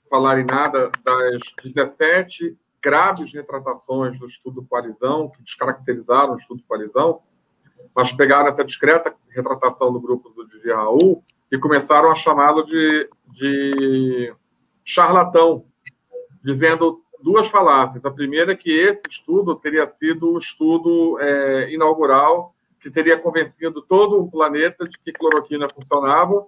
falarem 0.08 0.44
nada 0.44 0.90
das 1.04 1.40
17 1.62 2.56
graves 2.82 3.32
retratações 3.32 4.18
do 4.18 4.26
estudo 4.26 4.66
Qualizão, 4.66 5.28
que 5.28 5.42
descaracterizaram 5.42 6.34
o 6.34 6.38
estudo 6.38 6.62
Qualizão, 6.66 7.22
mas 7.94 8.12
pegaram 8.12 8.48
essa 8.48 8.64
discreta 8.64 9.14
retratação 9.30 9.92
do 9.92 10.00
grupo 10.00 10.30
do 10.30 10.46
Didi 10.48 10.70
Raul 10.72 11.22
e 11.50 11.58
começaram 11.58 12.10
a 12.10 12.16
chamá-lo 12.16 12.64
de, 12.64 13.08
de 13.28 14.34
charlatão, 14.84 15.64
dizendo 16.42 17.00
duas 17.22 17.48
falácias. 17.48 18.04
A 18.04 18.10
primeira 18.10 18.52
é 18.52 18.56
que 18.56 18.70
esse 18.70 19.02
estudo 19.08 19.54
teria 19.56 19.88
sido 19.88 20.32
o 20.32 20.38
estudo 20.38 21.18
é, 21.20 21.72
inaugural 21.72 22.54
que 22.80 22.90
teria 22.90 23.18
convencido 23.18 23.82
todo 23.82 24.18
o 24.18 24.30
planeta 24.30 24.88
de 24.88 24.98
que 24.98 25.12
cloroquina 25.12 25.68
funcionava 25.68 26.46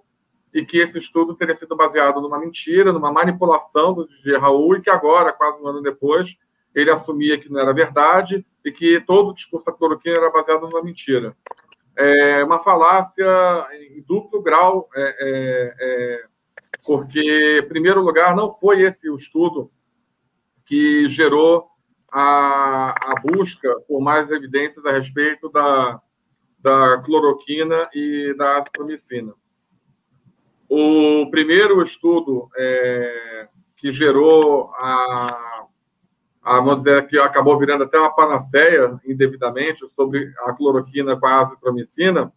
e 0.53 0.65
que 0.65 0.77
esse 0.77 0.97
estudo 0.97 1.35
teria 1.35 1.55
sido 1.57 1.75
baseado 1.75 2.21
numa 2.21 2.39
mentira, 2.39 2.91
numa 2.91 3.11
manipulação 3.11 3.93
do 3.93 4.07
Didi 4.07 4.35
Raul 4.35 4.75
e 4.75 4.81
que 4.81 4.89
agora, 4.89 5.31
quase 5.31 5.61
um 5.61 5.67
ano 5.67 5.81
depois, 5.81 6.35
ele 6.73 6.91
assumia 6.91 7.37
que 7.37 7.51
não 7.51 7.59
era 7.59 7.73
verdade 7.73 8.45
e 8.65 8.71
que 8.71 8.99
todo 9.01 9.29
o 9.29 9.35
discurso 9.35 9.65
da 9.65 9.71
cloroquina 9.71 10.17
era 10.17 10.31
baseado 10.31 10.61
numa 10.61 10.83
mentira. 10.83 11.35
É 11.95 12.43
uma 12.43 12.63
falácia 12.63 13.25
em 13.73 14.01
duplo 14.01 14.41
grau, 14.41 14.89
é, 14.95 15.01
é, 15.01 15.75
é, 15.79 16.23
porque, 16.85 17.59
em 17.63 17.67
primeiro 17.67 18.01
lugar, 18.01 18.35
não 18.35 18.53
foi 18.55 18.81
esse 18.81 19.09
o 19.09 19.15
estudo 19.15 19.71
que 20.65 21.07
gerou 21.09 21.67
a, 22.11 22.89
a 23.11 23.21
busca 23.21 23.69
por 23.87 24.01
mais 24.01 24.29
evidências 24.31 24.83
a 24.85 24.91
respeito 24.91 25.49
da, 25.49 26.01
da 26.59 27.01
cloroquina 27.05 27.89
e 27.93 28.33
da 28.35 28.57
azitromicina. 28.57 29.33
O 30.67 31.29
primeiro 31.29 31.83
estudo 31.83 32.49
é, 32.57 33.47
que 33.77 33.91
gerou 33.91 34.71
a 34.75 35.52
vamos 36.43 36.83
dizer 36.83 37.07
que 37.07 37.17
acabou 37.17 37.57
virando 37.57 37.85
até 37.85 37.97
uma 37.97 38.13
panaceia 38.13 38.99
indevidamente 39.05 39.85
sobre 39.95 40.33
a 40.39 40.53
cloroquina 40.53 41.17
com 41.17 41.25
a 41.25 41.41
azitromicina, 41.41 42.31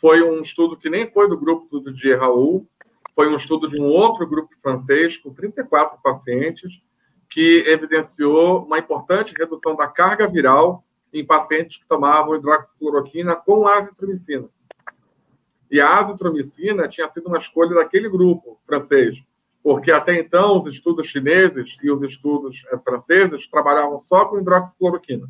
foi 0.00 0.22
um 0.22 0.40
estudo 0.40 0.76
que 0.76 0.90
nem 0.90 1.10
foi 1.10 1.28
do 1.28 1.38
grupo 1.38 1.78
do 1.78 1.92
Didier 1.92 2.18
Raul, 2.18 2.66
foi 3.14 3.28
um 3.28 3.36
estudo 3.36 3.68
de 3.68 3.80
um 3.80 3.86
outro 3.86 4.26
grupo 4.26 4.50
francês 4.62 5.16
com 5.18 5.32
34 5.32 5.98
pacientes 6.02 6.80
que 7.28 7.64
evidenciou 7.66 8.64
uma 8.64 8.78
importante 8.78 9.34
redução 9.38 9.76
da 9.76 9.86
carga 9.86 10.26
viral 10.26 10.82
em 11.12 11.24
pacientes 11.24 11.78
que 11.78 11.86
tomavam 11.86 12.34
hidroxicloroquina 12.34 13.36
com 13.36 13.68
azitromicina. 13.68 14.48
E 15.70 15.80
a 15.80 16.00
azitromicina 16.00 16.88
tinha 16.88 17.08
sido 17.10 17.28
uma 17.28 17.38
escolha 17.38 17.76
daquele 17.76 18.08
grupo 18.08 18.58
francês, 18.66 19.16
porque 19.62 19.90
até 19.90 20.18
então 20.18 20.62
os 20.62 20.74
estudos 20.74 21.08
chineses 21.08 21.76
e 21.82 21.90
os 21.90 22.02
estudos 22.02 22.62
é, 22.72 22.78
franceses 22.78 23.46
trabalhavam 23.48 24.00
só 24.02 24.24
com 24.24 24.38
hidroxicloroquina. 24.38 25.28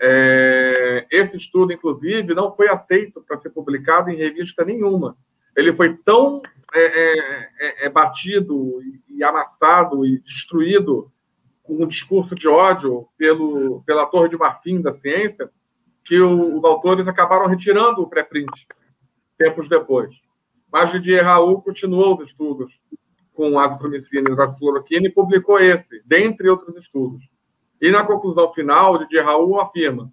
É, 0.00 1.06
esse 1.10 1.36
estudo, 1.36 1.72
inclusive, 1.72 2.34
não 2.34 2.54
foi 2.54 2.68
aceito 2.68 3.22
para 3.26 3.38
ser 3.38 3.50
publicado 3.50 4.10
em 4.10 4.16
revista 4.16 4.64
nenhuma. 4.64 5.16
Ele 5.56 5.72
foi 5.72 5.96
tão 6.04 6.40
é, 6.74 7.86
é, 7.86 7.88
batido 7.88 8.80
e 9.08 9.24
amassado 9.24 10.06
e 10.06 10.20
destruído 10.20 11.10
com 11.62 11.82
um 11.82 11.86
discurso 11.86 12.34
de 12.34 12.46
ódio 12.46 13.08
pelo, 13.16 13.82
pela 13.82 14.06
torre 14.06 14.28
de 14.28 14.36
marfim 14.36 14.80
da 14.80 14.94
ciência 14.94 15.50
que 16.04 16.18
o, 16.20 16.58
os 16.58 16.64
autores 16.64 17.06
acabaram 17.06 17.46
retirando 17.46 18.00
o 18.00 18.08
pré-print 18.08 18.66
tempos 19.36 19.68
depois. 19.68 20.10
Mas 20.72 20.92
Didier 20.92 21.24
Raul 21.24 21.62
continuou 21.62 22.18
os 22.18 22.28
estudos 22.28 22.72
com 23.34 23.58
azitromicina 23.58 24.28
e 24.28 24.32
hidroxicloroquina 24.32 25.06
e 25.06 25.12
publicou 25.12 25.58
esse, 25.58 26.02
dentre 26.04 26.48
outros 26.48 26.76
estudos. 26.76 27.24
E 27.80 27.90
na 27.90 28.04
conclusão 28.04 28.52
final, 28.52 28.98
Didier 28.98 29.24
Raul 29.24 29.60
afirma 29.60 30.10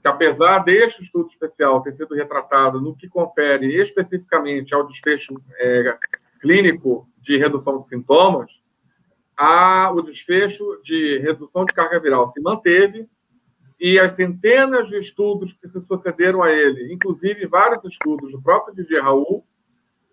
que, 0.00 0.08
apesar 0.08 0.60
deste 0.60 1.02
estudo 1.02 1.28
especial 1.28 1.82
ter 1.82 1.94
sido 1.94 2.14
retratado 2.14 2.80
no 2.80 2.96
que 2.96 3.08
confere 3.08 3.80
especificamente 3.80 4.74
ao 4.74 4.86
desfecho 4.88 5.34
é, 5.58 5.96
clínico 6.40 7.06
de 7.20 7.36
redução 7.36 7.82
de 7.82 7.88
sintomas, 7.88 8.50
a, 9.36 9.92
o 9.92 10.02
desfecho 10.02 10.80
de 10.82 11.18
redução 11.18 11.64
de 11.64 11.72
carga 11.72 12.00
viral 12.00 12.32
se 12.32 12.40
manteve 12.40 13.08
e 13.78 13.98
as 13.98 14.14
centenas 14.14 14.88
de 14.88 14.98
estudos 14.98 15.52
que 15.54 15.68
se 15.68 15.80
sucederam 15.86 16.42
a 16.42 16.50
ele, 16.50 16.92
inclusive 16.92 17.46
vários 17.46 17.84
estudos 17.84 18.30
do 18.32 18.40
próprio 18.40 18.74
Didier 18.74 19.02
Raul, 19.02 19.44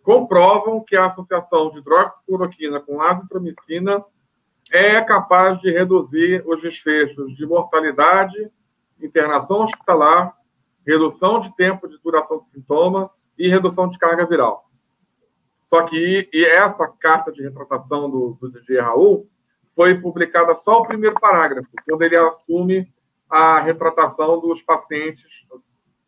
comprovam 0.09 0.83
que 0.83 0.95
a 0.95 1.05
associação 1.05 1.69
de 1.69 1.77
hidroxicloroquina 1.77 2.79
com 2.79 2.99
azitromicina 2.99 4.03
é 4.71 4.99
capaz 5.03 5.61
de 5.61 5.69
reduzir 5.69 6.41
os 6.47 6.59
desfechos 6.63 7.35
de 7.37 7.45
mortalidade, 7.45 8.49
internação 8.99 9.65
hospitalar, 9.65 10.35
redução 10.83 11.39
de 11.41 11.55
tempo 11.55 11.87
de 11.87 11.95
duração 12.03 12.39
do 12.39 12.45
sintoma 12.45 13.11
e 13.37 13.47
redução 13.47 13.87
de 13.87 13.99
carga 13.99 14.25
viral. 14.25 14.67
Só 15.69 15.83
que 15.83 16.27
e 16.33 16.43
essa 16.43 16.87
carta 16.87 17.31
de 17.31 17.43
retratação 17.43 18.09
do, 18.09 18.35
do 18.41 18.51
Didier 18.51 18.83
Raul 18.83 19.29
foi 19.75 19.93
publicada 19.93 20.55
só 20.55 20.79
o 20.79 20.87
primeiro 20.87 21.19
parágrafo, 21.19 21.69
quando 21.87 22.01
ele 22.01 22.17
assume 22.17 22.91
a 23.29 23.59
retratação 23.59 24.39
dos 24.41 24.59
pacientes, 24.63 25.45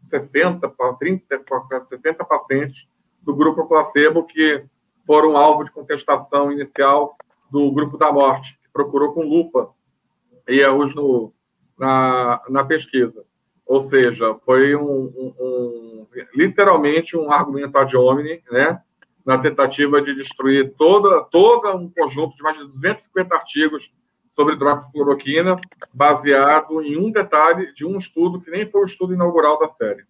60, 0.10 0.74
30, 0.97 1.43
70 1.88 2.26
pacientes 2.26 2.89
do 3.22 3.36
grupo 3.36 3.67
placebo, 3.67 4.24
que 4.26 4.63
foram 5.05 5.36
alvo 5.38 5.63
de 5.63 5.72
contestação 5.72 6.51
inicial 6.51 7.15
do 7.51 7.72
grupo 7.72 7.97
da 7.97 8.11
morte, 8.11 8.57
que 8.61 8.69
procurou 8.72 9.13
com 9.13 9.24
lupa 9.24 9.69
erros 10.47 10.95
no, 10.95 11.34
na, 11.78 12.41
na 12.49 12.63
pesquisa. 12.63 13.24
Ou 13.65 13.84
seja, 13.84 14.36
foi 14.45 14.76
um, 14.76 14.84
um, 14.84 15.34
um, 15.39 16.07
literalmente 16.36 17.15
um 17.15 17.32
argumento 17.32 17.78
ad 17.78 17.95
hominem, 17.95 18.41
né? 18.51 18.82
na 19.26 19.38
tentativa 19.38 20.01
de 20.01 20.15
destruir 20.15 20.74
toda, 20.78 21.24
todo 21.26 21.69
um 21.76 21.89
conjunto 21.89 22.36
de 22.36 22.43
mais 22.43 22.57
de 22.57 22.65
250 22.65 23.36
artigos 23.36 23.91
sobre 24.36 24.55
hidroxicloroquina, 24.55 25.59
baseado 25.93 26.82
em 26.82 26.97
um 26.97 27.11
detalhe 27.11 27.74
de 27.74 27.86
um 27.86 27.97
estudo 27.97 28.41
que 28.41 28.49
nem 28.49 28.69
foi 28.69 28.82
o 28.82 28.86
estudo 28.86 29.13
inaugural 29.13 29.59
da 29.59 29.69
série. 29.74 30.03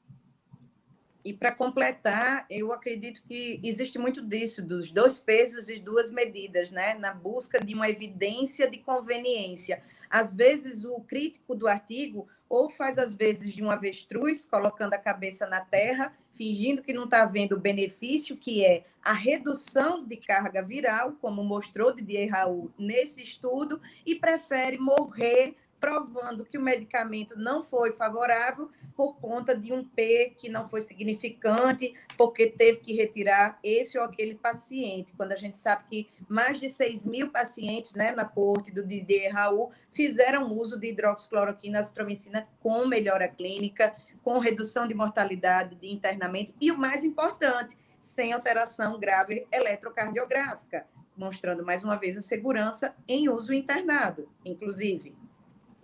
E 1.24 1.34
para 1.34 1.52
completar, 1.52 2.46
eu 2.50 2.72
acredito 2.72 3.22
que 3.24 3.60
existe 3.64 4.00
muito 4.00 4.22
disso, 4.22 4.66
dos 4.66 4.90
dois 4.90 5.20
pesos 5.20 5.70
e 5.70 5.80
duas 5.80 6.12
medidas, 6.12 6.72
né? 6.72 6.96
Na 6.96 7.14
busca 7.14 7.64
de 7.64 7.76
uma 7.76 7.90
evidência 7.90 8.70
de 8.70 8.80
conveniência. 8.80 9.84
Às 10.10 10.36
vezes, 10.36 10.84
o 10.84 11.00
crítico 11.02 11.56
do 11.56 11.68
artigo 11.68 12.28
ou 12.50 12.70
faz, 12.70 12.98
às 12.98 13.16
vezes, 13.16 13.54
de 13.54 13.64
um 13.64 13.72
avestruz, 13.72 14.44
colocando 14.44 14.94
a 14.94 14.98
cabeça 14.98 15.48
na 15.48 15.62
terra, 15.62 16.14
fingindo 16.34 16.82
que 16.82 16.92
não 16.92 17.06
está 17.06 17.24
vendo 17.24 17.54
o 17.54 17.62
benefício, 17.62 18.36
que 18.36 18.66
é 18.66 18.84
a 19.02 19.14
redução 19.14 20.04
de 20.04 20.18
carga 20.18 20.62
viral, 20.62 21.14
como 21.22 21.44
mostrou 21.44 21.94
Didier 21.94 22.30
Raul 22.30 22.72
nesse 22.78 23.24
estudo, 23.24 23.80
e 24.06 24.16
prefere 24.16 24.78
morrer 24.78 25.56
provando 25.82 26.46
que 26.46 26.60
o 26.60 26.62
medicamento 26.62 27.36
não 27.36 27.64
foi 27.64 27.92
favorável 27.94 28.70
por 28.96 29.16
conta 29.16 29.58
de 29.58 29.74
um 29.74 29.84
P 29.84 30.36
que 30.38 30.48
não 30.48 30.70
foi 30.70 30.80
significante, 30.80 31.96
porque 32.16 32.46
teve 32.46 32.78
que 32.82 32.94
retirar 32.94 33.58
esse 33.64 33.98
ou 33.98 34.04
aquele 34.04 34.36
paciente. 34.36 35.12
Quando 35.18 35.32
a 35.32 35.36
gente 35.36 35.58
sabe 35.58 35.84
que 35.90 36.10
mais 36.30 36.60
de 36.60 36.70
6 36.70 37.08
mil 37.08 37.32
pacientes 37.32 37.96
né, 37.96 38.12
na 38.12 38.26
corte 38.26 38.70
do 38.70 38.86
Didier 38.86 39.34
Raul 39.34 39.72
fizeram 39.92 40.56
uso 40.56 40.80
de 40.80 40.90
hidroxicloroquina, 40.90 41.80
azitromicina 41.80 42.48
com 42.60 42.86
melhora 42.86 43.28
clínica, 43.28 43.96
com 44.24 44.38
redução 44.38 44.88
de 44.88 44.94
mortalidade, 44.94 45.76
de 45.76 45.90
internamento 45.92 46.54
e 46.62 46.72
o 46.72 46.78
mais 46.78 47.04
importante, 47.04 47.76
sem 48.00 48.34
alteração 48.34 49.00
grave 49.00 49.48
eletrocardiográfica, 49.52 50.86
mostrando 51.18 51.66
mais 51.66 51.84
uma 51.84 51.96
vez 51.96 52.16
a 52.16 52.22
segurança 52.22 52.94
em 53.08 53.30
uso 53.30 53.52
internado, 53.52 54.30
inclusive, 54.46 55.16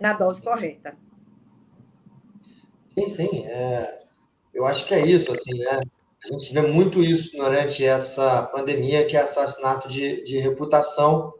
na 0.00 0.12
dose 0.12 0.42
correta. 0.42 0.96
Sim, 2.88 3.08
sim. 3.08 3.46
É, 3.46 4.02
eu 4.52 4.66
acho 4.66 4.86
que 4.86 4.94
é 4.94 5.06
isso, 5.06 5.32
assim, 5.32 5.58
né? 5.58 5.80
A 6.24 6.32
gente 6.32 6.52
vê 6.52 6.62
muito 6.62 7.00
isso 7.00 7.36
durante 7.36 7.84
essa 7.84 8.42
pandemia, 8.42 9.06
que 9.06 9.16
é 9.16 9.20
assassinato 9.20 9.88
de, 9.88 10.24
de 10.24 10.38
reputação. 10.40 11.32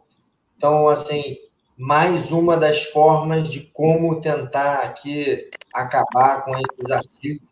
Então, 0.56 0.88
assim, 0.88 1.36
mais 1.76 2.30
uma 2.30 2.56
das 2.56 2.84
formas 2.84 3.48
de 3.48 3.60
como 3.72 4.20
tentar 4.20 4.80
aqui 4.80 5.50
acabar 5.74 6.44
com 6.44 6.52
esses 6.56 6.90
artigos. 6.90 7.48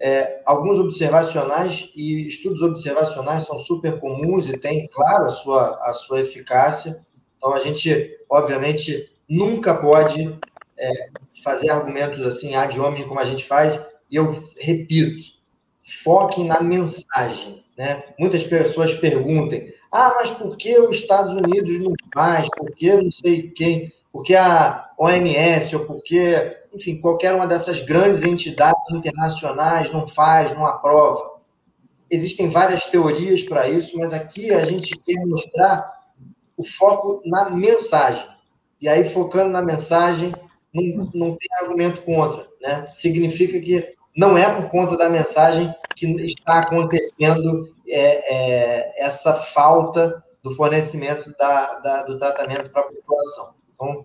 É, 0.00 0.42
alguns 0.44 0.78
observacionais 0.78 1.90
e 1.94 2.26
estudos 2.26 2.60
observacionais 2.60 3.44
são 3.44 3.58
super 3.58 4.00
comuns 4.00 4.48
e 4.48 4.58
têm, 4.58 4.88
claro, 4.88 5.26
a 5.28 5.32
sua, 5.32 5.90
a 5.90 5.94
sua 5.94 6.20
eficácia. 6.22 7.04
Então, 7.36 7.52
a 7.52 7.60
gente, 7.60 8.18
obviamente, 8.28 9.11
nunca 9.32 9.74
pode 9.74 10.38
é, 10.76 10.90
fazer 11.42 11.70
argumentos 11.70 12.20
assim, 12.20 12.54
ad 12.54 12.78
hominem, 12.78 13.08
como 13.08 13.18
a 13.18 13.24
gente 13.24 13.44
faz. 13.44 13.80
E 14.10 14.16
eu 14.16 14.44
repito, 14.58 15.24
foquem 16.04 16.44
na 16.44 16.60
mensagem. 16.60 17.64
Né? 17.76 18.02
Muitas 18.18 18.44
pessoas 18.44 18.92
perguntem, 18.92 19.72
ah, 19.90 20.12
mas 20.16 20.30
por 20.30 20.56
que 20.56 20.78
os 20.78 20.96
Estados 20.96 21.32
Unidos 21.32 21.78
não 21.78 21.94
faz? 22.12 22.46
Por 22.54 22.70
que 22.72 22.94
não 22.94 23.10
sei 23.10 23.50
quem? 23.50 23.90
Por 24.12 24.22
que 24.22 24.36
a 24.36 24.90
OMS 24.98 25.76
ou 25.76 25.86
por 25.86 26.02
que, 26.02 26.54
enfim, 26.74 27.00
qualquer 27.00 27.32
uma 27.32 27.46
dessas 27.46 27.80
grandes 27.80 28.22
entidades 28.22 28.90
internacionais 28.90 29.90
não 29.90 30.06
faz, 30.06 30.52
não 30.52 30.66
aprova? 30.66 31.32
Existem 32.10 32.50
várias 32.50 32.84
teorias 32.84 33.42
para 33.42 33.66
isso, 33.70 33.96
mas 33.96 34.12
aqui 34.12 34.52
a 34.52 34.66
gente 34.66 34.94
quer 34.98 35.24
mostrar 35.24 35.90
o 36.54 36.62
foco 36.62 37.22
na 37.24 37.48
mensagem. 37.48 38.32
E 38.82 38.88
aí, 38.88 39.08
focando 39.08 39.50
na 39.50 39.62
mensagem, 39.62 40.34
não, 40.74 41.10
não 41.14 41.36
tem 41.36 41.48
argumento 41.60 42.02
contra. 42.02 42.48
Né? 42.60 42.84
Significa 42.88 43.60
que 43.60 43.94
não 44.16 44.36
é 44.36 44.52
por 44.52 44.68
conta 44.70 44.96
da 44.96 45.08
mensagem 45.08 45.72
que 45.94 46.06
está 46.22 46.58
acontecendo 46.58 47.72
é, 47.88 48.34
é, 48.34 49.06
essa 49.06 49.34
falta 49.34 50.22
do 50.42 50.50
fornecimento 50.56 51.32
da, 51.38 51.78
da, 51.78 52.02
do 52.02 52.18
tratamento 52.18 52.72
para 52.72 52.82
a 52.82 52.86
população. 52.86 53.54
Então, 53.72 54.04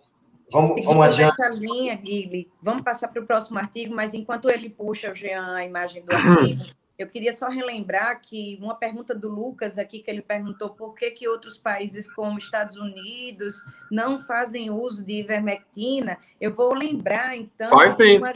vamos, 0.51 0.86
vamos 0.86 1.07
adiante. 1.07 1.41
Essa 1.41 1.49
linha, 1.49 1.95
Guilherme, 1.95 2.47
vamos 2.61 2.84
passar 2.84 3.07
para 3.07 3.23
o 3.23 3.25
próximo 3.25 3.57
artigo, 3.57 3.95
mas 3.95 4.13
enquanto 4.13 4.47
ele 4.47 4.69
puxa, 4.69 5.11
o 5.11 5.15
Jean, 5.15 5.55
a 5.55 5.65
imagem 5.65 6.05
do 6.05 6.13
artigo, 6.15 6.65
eu 6.98 7.08
queria 7.08 7.32
só 7.32 7.48
relembrar 7.48 8.22
que 8.22 8.58
uma 8.62 8.76
pergunta 8.76 9.14
do 9.14 9.30
Lucas 9.30 9.78
aqui, 9.78 10.00
que 10.00 10.10
ele 10.10 10.22
perguntou 10.22 10.72
por 10.72 10.95
que, 10.95 11.12
que 11.12 11.28
outros 11.28 11.58
países 11.58 12.12
como 12.12 12.39
Estados 12.39 12.76
Unidos 12.76 13.64
não 13.91 14.20
fazem 14.20 14.72
uso 14.72 15.06
de 15.06 15.20
ivermectina, 15.20 16.18
eu 16.41 16.52
vou 16.52 16.74
lembrar, 16.74 17.38
então, 17.38 17.72
uma 17.72 18.34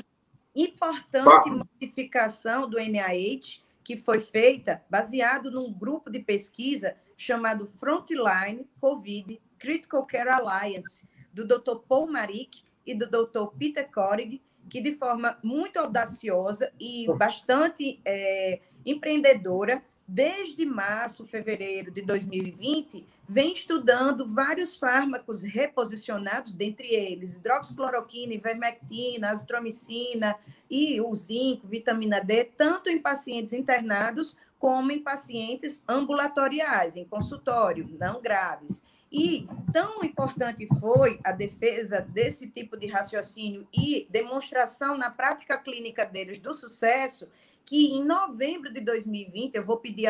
importante 0.55 1.49
modificação 1.49 2.69
do 2.69 2.77
NIH 2.77 3.61
que 3.83 3.97
foi 3.97 4.19
feita 4.19 4.83
baseado 4.89 5.49
num 5.49 5.73
grupo 5.73 6.11
de 6.11 6.19
pesquisa 6.19 6.95
chamado 7.17 7.65
Frontline 7.65 8.67
COVID 8.79 9.41
Critical 9.57 10.05
Care 10.05 10.29
Alliance, 10.29 11.07
do 11.33 11.47
Dr. 11.47 11.77
Paul 11.87 12.11
Marik 12.11 12.63
e 12.85 12.93
do 12.93 13.07
Dr. 13.07 13.55
Peter 13.57 13.89
Korig, 13.89 14.41
que 14.71 14.79
de 14.79 14.93
forma 14.93 15.37
muito 15.43 15.77
audaciosa 15.77 16.71
e 16.79 17.05
bastante 17.17 17.99
é, 18.05 18.61
empreendedora 18.85 19.83
desde 20.07 20.65
março, 20.65 21.27
fevereiro 21.27 21.91
de 21.91 22.01
2020, 22.01 23.05
vem 23.27 23.51
estudando 23.51 24.25
vários 24.25 24.77
fármacos 24.77 25.43
reposicionados, 25.43 26.53
dentre 26.53 26.87
eles 26.87 27.35
hidroxicloroquina, 27.35 28.33
ivermectina, 28.33 29.31
azitromicina 29.31 30.37
e 30.69 31.01
o 31.01 31.13
zinco, 31.15 31.67
vitamina 31.67 32.21
D, 32.21 32.45
tanto 32.45 32.89
em 32.89 32.97
pacientes 32.97 33.51
internados 33.51 34.37
como 34.57 34.89
em 34.89 34.99
pacientes 34.99 35.83
ambulatoriais, 35.85 36.95
em 36.95 37.03
consultório, 37.03 37.89
não 37.99 38.21
graves. 38.21 38.85
E 39.11 39.45
tão 39.73 40.03
importante 40.03 40.65
foi 40.79 41.19
a 41.23 41.33
defesa 41.33 41.99
desse 41.99 42.47
tipo 42.47 42.77
de 42.77 42.87
raciocínio 42.87 43.67
e 43.73 44.07
demonstração 44.09 44.97
na 44.97 45.09
prática 45.09 45.57
clínica 45.57 46.05
deles 46.05 46.39
do 46.39 46.53
sucesso, 46.53 47.29
que 47.65 47.87
em 47.87 48.05
novembro 48.05 48.71
de 48.71 48.79
2020, 48.79 49.55
eu 49.55 49.65
vou 49.65 49.77
pedir 49.77 50.07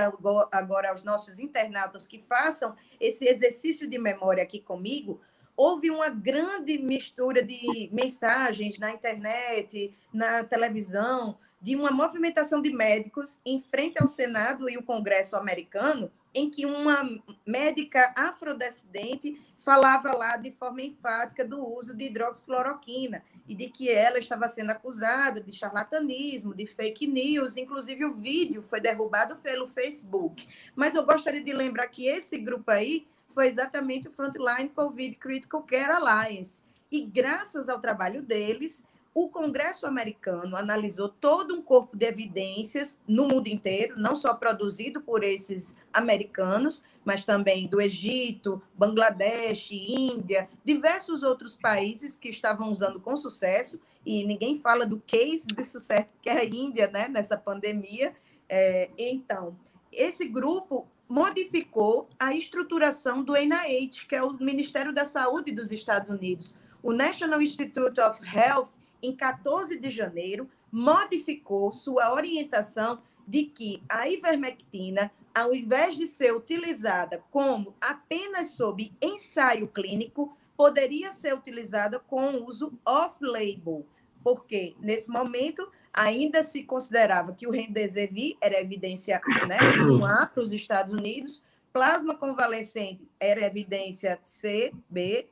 agora 0.51 0.91
aos 0.91 1.01
nossos 1.01 1.39
internautas 1.39 2.05
que 2.05 2.19
façam 2.19 2.75
esse 2.99 3.25
exercício 3.25 3.89
de 3.89 3.97
memória 3.97 4.43
aqui 4.43 4.59
comigo, 4.59 5.19
houve 5.57 5.89
uma 5.89 6.09
grande 6.09 6.77
mistura 6.77 7.43
de 7.43 7.89
mensagens 7.91 8.77
na 8.77 8.91
internet, 8.91 9.93
na 10.13 10.43
televisão, 10.43 11.37
de 11.61 11.75
uma 11.75 11.91
movimentação 11.91 12.61
de 12.61 12.73
médicos 12.73 13.39
em 13.45 13.61
frente 13.61 14.01
ao 14.01 14.07
Senado 14.07 14.69
e 14.69 14.77
o 14.77 14.83
Congresso 14.83 15.35
americano, 15.35 16.11
em 16.33 16.49
que 16.49 16.65
uma 16.65 17.07
médica 17.45 18.13
afrodescendente 18.17 19.39
falava 19.57 20.15
lá 20.15 20.37
de 20.37 20.51
forma 20.51 20.81
enfática 20.81 21.45
do 21.45 21.63
uso 21.63 21.95
de 21.95 22.05
hidroxicloroquina 22.05 23.23
e 23.47 23.53
de 23.53 23.69
que 23.69 23.89
ela 23.89 24.17
estava 24.17 24.47
sendo 24.47 24.71
acusada 24.71 25.41
de 25.41 25.51
charlatanismo, 25.51 26.55
de 26.55 26.65
fake 26.65 27.05
news, 27.05 27.57
inclusive 27.57 28.05
o 28.05 28.13
vídeo 28.13 28.63
foi 28.63 28.79
derrubado 28.79 29.35
pelo 29.35 29.67
Facebook. 29.67 30.47
Mas 30.75 30.95
eu 30.95 31.05
gostaria 31.05 31.43
de 31.43 31.53
lembrar 31.53 31.87
que 31.87 32.07
esse 32.07 32.37
grupo 32.37 32.71
aí 32.71 33.05
foi 33.29 33.47
exatamente 33.47 34.07
o 34.07 34.11
Frontline 34.11 34.69
COVID 34.69 35.15
Critical 35.15 35.63
Care 35.63 35.91
Alliance. 35.91 36.63
E 36.91 37.01
graças 37.03 37.69
ao 37.69 37.79
trabalho 37.79 38.21
deles, 38.21 38.85
o 39.13 39.27
Congresso 39.27 39.85
americano 39.85 40.55
analisou 40.55 41.09
todo 41.09 41.53
um 41.53 41.61
corpo 41.61 41.97
de 41.97 42.05
evidências 42.05 43.01
no 43.05 43.27
mundo 43.27 43.47
inteiro, 43.47 43.95
não 43.97 44.15
só 44.15 44.33
produzido 44.33 45.01
por 45.01 45.23
esses 45.23 45.77
americanos, 45.91 46.83
mas 47.03 47.25
também 47.25 47.67
do 47.67 47.81
Egito, 47.81 48.61
Bangladesh, 48.73 49.71
Índia, 49.71 50.47
diversos 50.63 51.23
outros 51.23 51.57
países 51.57 52.15
que 52.15 52.29
estavam 52.29 52.71
usando 52.71 53.01
com 53.01 53.15
sucesso, 53.15 53.81
e 54.05 54.23
ninguém 54.25 54.57
fala 54.57 54.85
do 54.85 54.99
case 54.99 55.47
de 55.47 55.63
sucesso 55.63 56.13
que 56.21 56.29
é 56.29 56.37
a 56.37 56.45
Índia, 56.45 56.87
né, 56.87 57.07
nessa 57.07 57.37
pandemia. 57.37 58.15
É, 58.47 58.89
então, 58.97 59.55
esse 59.91 60.27
grupo 60.27 60.87
modificou 61.07 62.07
a 62.17 62.33
estruturação 62.33 63.21
do 63.21 63.33
NIH, 63.35 64.07
que 64.07 64.15
é 64.15 64.23
o 64.23 64.31
Ministério 64.33 64.93
da 64.93 65.05
Saúde 65.05 65.51
dos 65.51 65.71
Estados 65.71 66.09
Unidos. 66.09 66.57
O 66.81 66.93
National 66.93 67.41
Institute 67.41 67.99
of 67.99 68.19
Health 68.25 68.69
em 69.01 69.15
14 69.15 69.79
de 69.79 69.89
janeiro, 69.89 70.49
modificou 70.71 71.71
sua 71.71 72.13
orientação 72.13 73.01
de 73.27 73.43
que 73.43 73.81
a 73.87 74.09
ivermectina, 74.09 75.11
ao 75.33 75.53
invés 75.53 75.95
de 75.95 76.07
ser 76.07 76.35
utilizada 76.35 77.23
como 77.31 77.75
apenas 77.79 78.51
sob 78.51 78.91
ensaio 79.01 79.67
clínico, 79.67 80.35
poderia 80.55 81.11
ser 81.11 81.33
utilizada 81.33 81.99
com 81.99 82.43
uso 82.43 82.73
off-label, 82.85 83.85
porque 84.23 84.75
nesse 84.79 85.09
momento 85.09 85.67
ainda 85.93 86.43
se 86.43 86.63
considerava 86.63 87.33
que 87.33 87.47
o 87.47 87.51
remdesivir 87.51 88.37
era 88.41 88.61
evidência 88.61 89.21
né, 89.47 89.57
1A 89.57 90.29
para 90.29 90.43
os 90.43 90.53
Estados 90.53 90.93
Unidos, 90.93 91.43
plasma 91.73 92.15
convalescente 92.15 93.07
era 93.19 93.45
evidência 93.45 94.19
C, 94.21 94.71
B, 94.89 95.27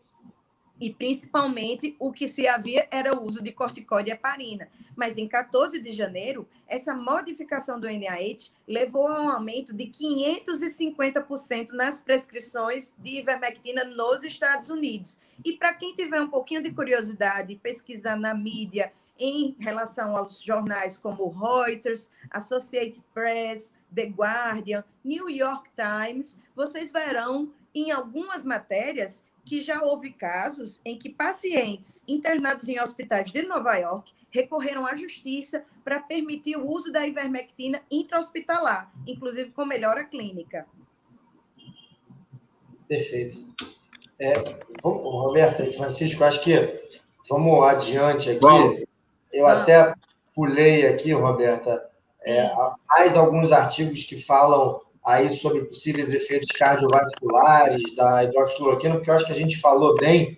e 0.80 0.94
principalmente 0.94 1.96
o 2.00 2.12
que 2.12 2.28
se 2.28 2.48
havia 2.48 2.88
era 2.90 3.16
o 3.16 3.24
uso 3.24 3.44
de 3.44 3.52
corticóide 3.52 4.10
e 4.10 4.14
heparina. 4.14 4.70
Mas 4.96 5.18
em 5.18 5.28
14 5.28 5.82
de 5.82 5.92
janeiro, 5.92 6.48
essa 6.68 6.94
modificação 6.94 7.80
do 7.80 7.88
NIH 7.88 8.52
levou 8.68 9.08
a 9.08 9.22
um 9.22 9.30
aumento 9.30 9.74
de 9.74 9.86
550% 9.88 11.72
nas 11.72 12.00
prescrições 12.00 12.96
de 13.00 13.20
ivermectina 13.20 13.84
nos 13.84 14.24
Estados 14.24 14.70
Unidos. 14.70 15.20
E 15.44 15.54
para 15.54 15.74
quem 15.74 15.94
tiver 15.96 16.22
um 16.22 16.30
pouquinho 16.30 16.62
de 16.62 16.74
curiosidade, 16.74 17.56
pesquisar 17.56 18.16
na 18.16 18.34
mídia 18.34 18.92
em 19.18 19.56
relação 19.60 20.16
aos 20.16 20.42
jornais 20.42 20.98
como 20.98 21.28
Reuters, 21.30 22.10
Associated 22.32 23.04
Press, 23.14 23.72
The 23.94 24.06
Guardian, 24.06 24.84
New 25.04 25.30
York 25.30 25.70
Times, 25.76 26.40
vocês 26.56 26.92
verão 26.92 27.52
em 27.74 27.92
algumas 27.92 28.46
matérias 28.46 29.26
que 29.50 29.62
já 29.62 29.82
houve 29.82 30.12
casos 30.12 30.80
em 30.86 30.96
que 30.96 31.10
pacientes 31.10 32.04
internados 32.08 32.70
em 32.70 32.80
hospitais 32.80 33.32
de 33.32 33.42
Nova 33.42 33.76
York 33.78 34.14
recorreram 34.30 34.86
à 34.86 34.96
justiça 34.96 35.66
para 35.84 36.00
permitir 36.00 36.56
o 36.56 36.70
uso 36.70 36.92
da 36.92 37.08
ivermectina 37.08 37.82
intra-hospitalar, 37.90 38.94
inclusive 39.08 39.50
com 39.50 39.66
melhora 39.66 40.06
clínica. 40.06 40.68
Perfeito. 42.88 43.44
É, 44.20 44.34
vamos, 44.84 45.02
Roberta 45.02 45.66
e 45.66 45.76
Francisco, 45.76 46.24
acho 46.24 46.44
que 46.44 46.54
vamos 47.28 47.64
adiante 47.64 48.30
aqui. 48.30 48.88
Eu 49.34 49.48
até 49.48 49.96
pulei 50.36 50.86
aqui, 50.86 51.12
Roberta, 51.12 51.90
é, 52.22 52.52
mais 52.88 53.16
alguns 53.16 53.52
artigos 53.52 54.04
que 54.04 54.16
falam 54.16 54.80
aí 55.10 55.36
sobre 55.36 55.66
possíveis 55.66 56.14
efeitos 56.14 56.52
cardiovasculares 56.52 57.96
da 57.96 58.24
hidroxicloroquina, 58.24 58.96
porque 58.96 59.10
eu 59.10 59.16
acho 59.16 59.26
que 59.26 59.32
a 59.32 59.36
gente 59.36 59.58
falou 59.58 59.96
bem. 59.96 60.38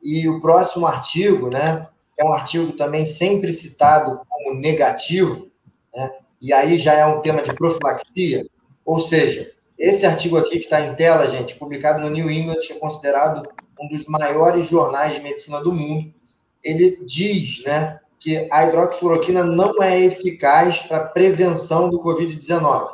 E 0.00 0.28
o 0.28 0.40
próximo 0.40 0.86
artigo, 0.86 1.50
né, 1.50 1.88
é 2.16 2.24
um 2.24 2.32
artigo 2.32 2.72
também 2.72 3.04
sempre 3.04 3.52
citado 3.52 4.20
como 4.28 4.54
negativo, 4.54 5.50
né, 5.92 6.12
e 6.40 6.52
aí 6.52 6.78
já 6.78 6.92
é 6.94 7.04
um 7.04 7.20
tema 7.22 7.42
de 7.42 7.52
profilaxia, 7.54 8.46
ou 8.84 9.00
seja, 9.00 9.50
esse 9.76 10.06
artigo 10.06 10.36
aqui 10.36 10.58
que 10.58 10.64
está 10.64 10.80
em 10.80 10.94
tela, 10.94 11.26
gente, 11.26 11.56
publicado 11.56 12.00
no 12.00 12.10
New 12.10 12.30
England, 12.30 12.60
que 12.60 12.72
é 12.72 12.78
considerado 12.78 13.42
um 13.80 13.88
dos 13.88 14.06
maiores 14.06 14.68
jornais 14.68 15.16
de 15.16 15.22
medicina 15.22 15.60
do 15.60 15.72
mundo, 15.72 16.14
ele 16.62 17.04
diz, 17.04 17.64
né, 17.64 17.98
que 18.20 18.46
a 18.50 18.64
hidroxicloroquina 18.64 19.42
não 19.42 19.82
é 19.82 20.00
eficaz 20.00 20.80
para 20.80 21.00
prevenção 21.00 21.90
do 21.90 21.98
Covid-19. 21.98 22.93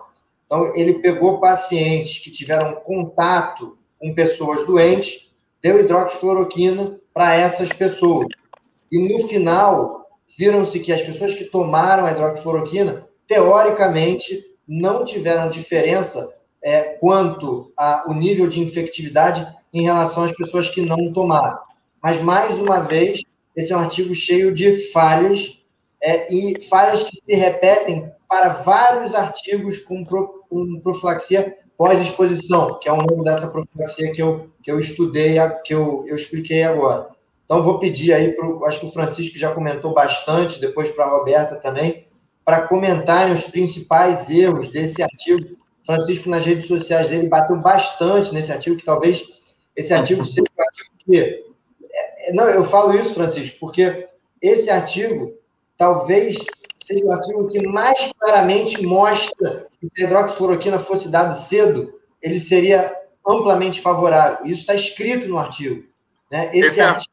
Então, 0.51 0.74
ele 0.74 0.94
pegou 0.94 1.38
pacientes 1.38 2.18
que 2.18 2.28
tiveram 2.28 2.74
contato 2.82 3.78
com 4.01 4.12
pessoas 4.12 4.66
doentes, 4.66 5.30
deu 5.62 5.78
hidroxicloroquina 5.78 6.98
para 7.14 7.36
essas 7.36 7.68
pessoas. 7.68 8.26
E 8.90 8.98
no 8.98 9.28
final, 9.28 10.07
viram-se 10.36 10.80
que 10.80 10.92
as 10.92 11.03
pessoas 11.03 11.34
que 11.34 11.44
tomaram 11.44 12.05
a 12.05 12.11
hidroxicloroquina, 12.11 13.07
teoricamente, 13.28 14.44
não 14.66 15.05
tiveram 15.05 15.48
diferença 15.48 16.36
é, 16.61 16.96
quanto 16.98 17.72
ao 17.76 18.12
nível 18.12 18.48
de 18.48 18.61
infectividade 18.61 19.46
em 19.72 19.82
relação 19.82 20.24
às 20.24 20.32
pessoas 20.32 20.68
que 20.68 20.80
não 20.80 21.12
tomaram. 21.12 21.61
Mas, 22.03 22.20
mais 22.20 22.59
uma 22.59 22.80
vez, 22.80 23.22
esse 23.55 23.72
é 23.72 23.76
um 23.76 23.80
artigo 23.80 24.12
cheio 24.16 24.53
de 24.53 24.90
falhas, 24.90 25.62
é, 26.03 26.34
e 26.34 26.61
falhas 26.64 27.05
que 27.05 27.14
se 27.14 27.36
repetem 27.36 28.11
para 28.31 28.51
vários 28.51 29.12
artigos 29.12 29.78
com, 29.78 30.05
pro, 30.05 30.45
com 30.49 30.78
profilaxia 30.81 31.59
pós-exposição, 31.76 32.78
que 32.78 32.89
é 32.89 32.93
o 32.93 32.97
nome 32.97 33.24
dessa 33.24 33.49
profilaxia 33.49 34.12
que 34.12 34.22
eu, 34.22 34.49
que 34.62 34.70
eu 34.70 34.78
estudei, 34.78 35.37
que 35.64 35.74
eu, 35.74 36.05
eu 36.07 36.14
expliquei 36.14 36.62
agora. 36.62 37.09
Então, 37.45 37.61
vou 37.61 37.81
pedir 37.81 38.12
aí, 38.12 38.31
pro, 38.31 38.64
acho 38.66 38.78
que 38.78 38.87
o 38.87 38.93
Francisco 38.93 39.37
já 39.37 39.51
comentou 39.53 39.93
bastante, 39.93 40.61
depois 40.61 40.93
para 40.93 41.07
a 41.07 41.11
Roberta 41.11 41.57
também, 41.57 42.07
para 42.45 42.68
comentarem 42.68 43.35
os 43.35 43.49
principais 43.49 44.31
erros 44.31 44.68
desse 44.68 45.03
artigo. 45.03 45.57
Francisco, 45.85 46.31
nas 46.31 46.45
redes 46.45 46.68
sociais 46.68 47.09
dele, 47.09 47.28
bateu 47.28 47.57
bastante 47.57 48.33
nesse 48.33 48.53
artigo, 48.53 48.76
que 48.76 48.85
talvez 48.85 49.24
esse 49.74 49.93
artigo 49.93 50.24
seja 50.24 50.47
artigo 50.57 50.91
que 51.05 51.18
é, 51.18 52.33
não, 52.33 52.45
eu 52.45 52.62
falo 52.62 52.95
isso, 52.95 53.14
Francisco, 53.14 53.57
porque 53.59 54.07
esse 54.41 54.70
artigo 54.70 55.35
talvez 55.76 56.37
seja 56.83 57.05
o 57.05 57.12
artigo 57.12 57.49
que 57.49 57.66
mais 57.66 58.12
claramente 58.18 58.85
mostra 58.87 59.66
que 59.78 59.89
se 59.89 60.05
a 60.05 60.07
hidroxicloroquina 60.07 60.78
fosse 60.78 61.11
dado 61.11 61.37
cedo, 61.37 61.93
ele 62.22 62.39
seria 62.39 62.95
amplamente 63.26 63.81
favorável. 63.81 64.47
Isso 64.47 64.61
está 64.61 64.74
escrito 64.74 65.28
no 65.28 65.39
artigo. 65.39 65.87
Né? 66.31 66.51
Esse, 66.55 66.68
esse, 66.68 66.81
artigo... 66.81 67.12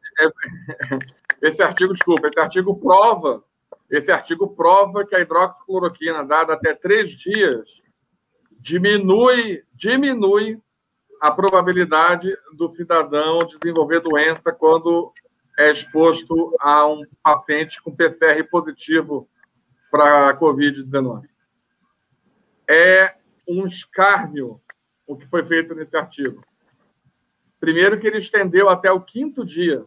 esse 1.41 1.61
artigo, 1.61 1.93
desculpa, 1.93 2.27
esse 2.27 2.39
artigo 2.39 2.75
prova, 2.75 3.43
esse 3.89 4.11
artigo 4.11 4.47
prova 4.49 5.05
que 5.05 5.15
a 5.15 5.19
hidroxicloroquina 5.19 6.23
dada 6.23 6.53
até 6.53 6.73
três 6.73 7.11
dias 7.11 7.65
diminui, 8.59 9.63
diminui 9.73 10.59
a 11.21 11.31
probabilidade 11.31 12.29
do 12.55 12.73
cidadão 12.73 13.39
desenvolver 13.39 14.01
doença 14.01 14.51
quando 14.51 15.11
é 15.57 15.71
exposto 15.71 16.55
a 16.59 16.85
um 16.85 17.01
paciente 17.23 17.81
com 17.81 17.95
PCR 17.95 18.43
positivo 18.49 19.27
para 19.97 20.29
a 20.29 20.39
Covid-19. 20.39 21.23
É 22.69 23.15
um 23.47 23.65
escárnio 23.65 24.61
o 25.07 25.15
que 25.15 25.25
foi 25.25 25.43
feito 25.43 25.73
nesse 25.73 25.97
artigo. 25.97 26.43
Primeiro, 27.59 27.99
que 27.99 28.05
ele 28.05 28.19
estendeu 28.19 28.69
até 28.69 28.91
o 28.91 29.01
quinto 29.01 29.43
dia 29.43 29.83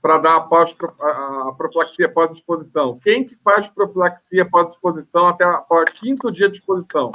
para 0.00 0.16
dar 0.16 0.36
a, 0.36 0.40
pós, 0.40 0.74
a 0.98 1.52
profilaxia 1.54 2.08
pós-exposição. 2.08 2.98
Quem 3.00 3.26
que 3.26 3.36
faz 3.44 3.68
profilaxia 3.68 4.48
pós-exposição 4.48 5.28
até 5.28 5.46
o 5.46 5.84
quinto 5.84 6.32
dia 6.32 6.48
de 6.48 6.56
exposição? 6.56 7.12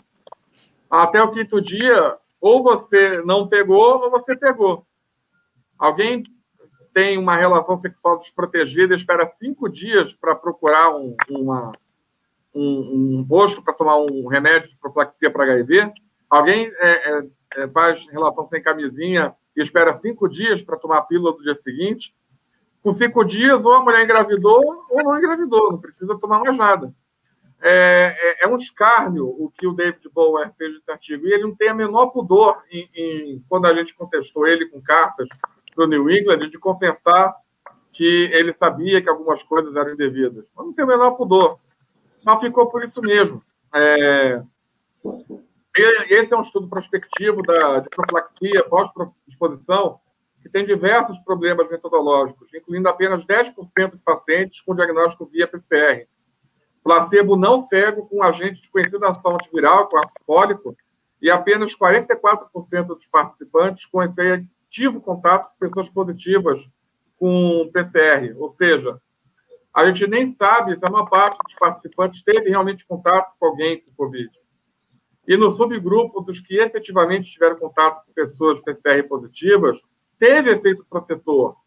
Até 0.87 1.23
o 1.23 1.31
quinto 1.31 1.59
dia, 1.59 2.17
ou 2.39 2.61
você 2.61 3.23
não 3.23 3.47
pegou, 3.47 4.03
ou 4.03 4.11
você 4.11 4.37
pegou. 4.37 4.85
Alguém 5.79 6.21
tem 6.93 7.17
uma 7.17 7.35
relação 7.35 7.81
sexual 7.81 8.19
desprotegida 8.19 8.95
espera 8.95 9.33
cinco 9.39 9.67
dias 9.67 10.13
para 10.13 10.35
procurar 10.35 10.95
um, 10.95 11.15
uma, 11.29 11.71
um, 12.55 13.19
um 13.19 13.27
posto 13.27 13.61
para 13.61 13.73
tomar 13.73 13.97
um 13.97 14.27
remédio 14.27 14.69
de 14.69 14.77
profilaxia 14.77 15.29
para 15.29 15.43
HIV? 15.43 15.91
Alguém 16.29 16.71
é, 16.79 16.89
é, 16.89 17.23
é, 17.57 17.67
faz 17.67 18.05
relação 18.09 18.47
sem 18.47 18.61
camisinha 18.61 19.35
e 19.55 19.61
espera 19.61 19.99
cinco 20.01 20.27
dias 20.27 20.61
para 20.61 20.77
tomar 20.77 20.99
a 20.99 21.01
pílula 21.01 21.33
do 21.33 21.43
dia 21.43 21.57
seguinte? 21.63 22.15
Com 22.81 22.93
cinco 22.95 23.23
dias, 23.23 23.63
ou 23.63 23.73
a 23.73 23.83
mulher 23.83 24.03
engravidou 24.03 24.85
ou 24.89 25.03
não 25.03 25.17
engravidou, 25.17 25.71
não 25.71 25.79
precisa 25.79 26.17
tomar 26.17 26.39
mais 26.39 26.57
nada. 26.57 26.93
É, 27.61 28.15
é, 28.19 28.43
é, 28.43 28.47
um 28.47 28.57
escárnio 28.57 29.25
o 29.27 29.51
que 29.57 29.65
o 29.65 29.73
David 29.73 30.07
Bower 30.13 30.51
fez 30.57 30.73
nesse 30.73 30.91
artigo. 30.91 31.25
E 31.25 31.33
ele 31.33 31.43
não 31.43 31.55
tem 31.55 31.69
a 31.69 31.73
menor 31.73 32.07
pudor, 32.07 32.61
em, 32.69 32.89
em, 32.93 33.43
quando 33.49 33.65
a 33.65 33.73
gente 33.73 33.95
contestou 33.95 34.45
ele 34.45 34.67
com 34.67 34.81
cartas 34.81 35.27
do 35.75 35.87
New 35.87 36.09
England, 36.09 36.45
de 36.45 36.59
confessar 36.59 37.33
que 37.91 38.29
ele 38.33 38.53
sabia 38.53 39.01
que 39.01 39.09
algumas 39.09 39.41
coisas 39.43 39.75
eram 39.75 39.93
indevidas. 39.93 40.45
Mas 40.55 40.65
não 40.65 40.73
tem 40.73 40.85
o 40.85 40.87
menor 40.87 41.11
pudor. 41.11 41.59
Mas 42.25 42.39
ficou 42.39 42.69
por 42.69 42.83
isso 42.83 43.01
mesmo. 43.01 43.41
É... 43.73 44.41
Esse 46.09 46.33
é 46.33 46.37
um 46.37 46.41
estudo 46.41 46.67
prospectivo 46.67 47.41
da, 47.43 47.79
de 47.79 47.89
profilaxia 47.89 48.63
pós-exposição 48.63 49.99
que 50.41 50.49
tem 50.49 50.65
diversos 50.65 51.17
problemas 51.19 51.69
metodológicos, 51.69 52.53
incluindo 52.53 52.87
apenas 52.87 53.25
10% 53.25 53.91
de 53.91 53.97
pacientes 53.97 54.61
com 54.61 54.75
diagnóstico 54.75 55.25
via 55.25 55.47
PCR 55.47 56.07
placebo 56.85 57.35
não 57.35 57.63
cego 57.63 58.07
com 58.07 58.21
agente 58.21 58.61
de 58.61 58.69
conhecida 58.69 59.09
ação 59.09 59.33
antiviral, 59.33 59.89
com 59.89 59.97
ácido 60.37 60.77
e 61.19 61.31
apenas 61.31 61.75
44% 61.75 62.85
dos 62.85 63.07
participantes 63.07 63.87
com 63.87 64.03
efetivo 64.03 65.01
contato 65.01 65.49
com 65.49 65.67
pessoas 65.67 65.89
positivas 65.89 66.61
com 67.17 67.71
PCR. 67.73 68.35
Ou 68.37 68.53
seja, 68.55 69.01
a 69.75 69.85
gente 69.85 70.07
nem 70.07 70.33
sabe 70.35 70.79
se 70.79 70.85
a 70.85 70.89
maior 70.89 71.09
parte 71.09 71.37
dos 71.43 71.53
participantes 71.55 72.23
teve 72.23 72.49
realmente 72.49 72.87
contato 72.87 73.33
com 73.37 73.47
alguém 73.47 73.81
com 73.81 73.93
Covid. 73.95 74.29
E 75.27 75.35
no 75.35 75.57
subgrupo 75.57 76.21
dos 76.21 76.39
que 76.39 76.55
efetivamente 76.57 77.31
tiveram 77.31 77.57
contato 77.57 78.05
com 78.05 78.13
pessoas 78.13 78.61
PCR 78.61 79.03
positivas, 79.03 79.77
teve 80.17 80.51
efeito 80.51 80.85
protetor, 80.89 81.57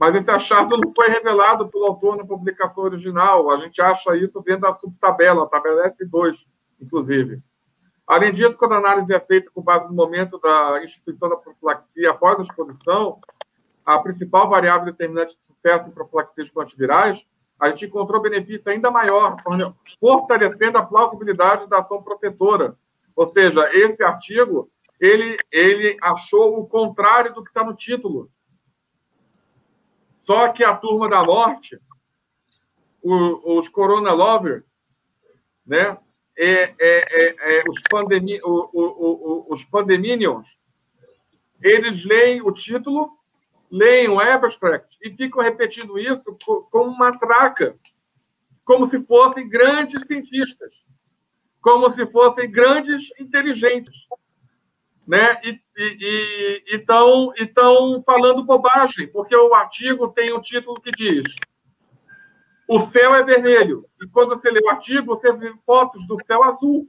mas 0.00 0.16
esse 0.16 0.30
achado 0.30 0.76
não 0.76 0.92
foi 0.94 1.08
revelado 1.08 1.68
pelo 1.68 1.86
autor 1.86 2.16
na 2.16 2.26
publicação 2.26 2.84
original. 2.84 3.50
A 3.50 3.58
gente 3.58 3.80
acha 3.80 4.16
isso 4.16 4.40
dentro 4.42 4.62
da 4.62 4.74
subtabela, 4.74 5.44
a 5.44 5.48
tabela 5.48 5.90
F2, 5.90 6.34
inclusive. 6.80 7.40
Além 8.06 8.32
disso, 8.32 8.56
quando 8.56 8.72
a 8.72 8.78
análise 8.78 9.12
é 9.12 9.20
feita 9.20 9.50
com 9.52 9.62
base 9.62 9.86
no 9.86 9.94
momento 9.94 10.38
da 10.38 10.82
instituição 10.82 11.28
da 11.28 11.36
profilaxia 11.36 12.10
após 12.10 12.38
a 12.38 12.42
exposição, 12.42 13.20
a 13.84 13.98
principal 13.98 14.48
variável 14.48 14.86
determinante 14.86 15.32
de 15.32 15.47
sucesso 15.58 15.88
em 15.88 15.92
profilaxias 15.92 16.50
com 16.50 16.60
antivirais, 16.60 17.22
a 17.58 17.70
gente 17.70 17.86
encontrou 17.86 18.22
benefício 18.22 18.70
ainda 18.70 18.90
maior, 18.90 19.36
fortalecendo 19.98 20.78
a 20.78 20.86
plausibilidade 20.86 21.68
da 21.68 21.78
ação 21.78 22.02
protetora. 22.02 22.76
Ou 23.16 23.30
seja, 23.32 23.68
esse 23.74 24.02
artigo, 24.02 24.70
ele, 25.00 25.36
ele 25.50 25.96
achou 26.00 26.60
o 26.60 26.66
contrário 26.68 27.34
do 27.34 27.42
que 27.42 27.50
está 27.50 27.64
no 27.64 27.74
título. 27.74 28.30
Só 30.24 30.52
que 30.52 30.62
a 30.62 30.76
turma 30.76 31.08
da 31.08 31.24
morte, 31.24 31.80
os 33.02 33.68
Corona 33.68 34.12
Lovers, 34.12 34.64
né? 35.66 35.98
É, 36.40 36.62
é, 36.62 36.74
é, 36.78 37.58
é, 37.58 37.64
os, 37.68 37.80
pandemi, 37.90 38.40
o, 38.44 38.70
o, 38.72 39.46
o, 39.50 39.52
os 39.52 39.64
Pandeminions, 39.64 40.46
eles 41.60 42.04
leem 42.04 42.40
o 42.42 42.52
título, 42.52 43.17
leem 43.70 44.08
o 44.08 44.20
abstract 44.20 44.96
e 45.02 45.10
ficam 45.10 45.42
repetindo 45.42 45.98
isso 45.98 46.24
como 46.70 46.90
uma 46.90 47.18
traca, 47.18 47.76
como 48.64 48.88
se 48.90 49.02
fossem 49.04 49.48
grandes 49.48 50.02
cientistas, 50.06 50.72
como 51.60 51.90
se 51.92 52.06
fossem 52.06 52.50
grandes 52.50 53.08
inteligentes 53.18 53.94
né? 55.08 55.40
E 55.42 56.62
estão 56.66 57.32
então 57.38 58.02
falando 58.04 58.44
bobagem, 58.44 59.08
porque 59.08 59.34
o 59.34 59.54
artigo 59.54 60.08
tem 60.08 60.34
um 60.34 60.40
título 60.40 60.78
que 60.82 60.90
diz 60.90 61.34
o 62.68 62.80
céu 62.80 63.14
é 63.14 63.24
vermelho. 63.24 63.86
E 64.02 64.06
quando 64.08 64.34
você 64.34 64.50
lê 64.50 64.60
o 64.60 64.68
artigo, 64.68 65.16
você 65.16 65.32
vê 65.32 65.54
fotos 65.64 66.06
do 66.06 66.18
céu 66.26 66.44
azul. 66.44 66.86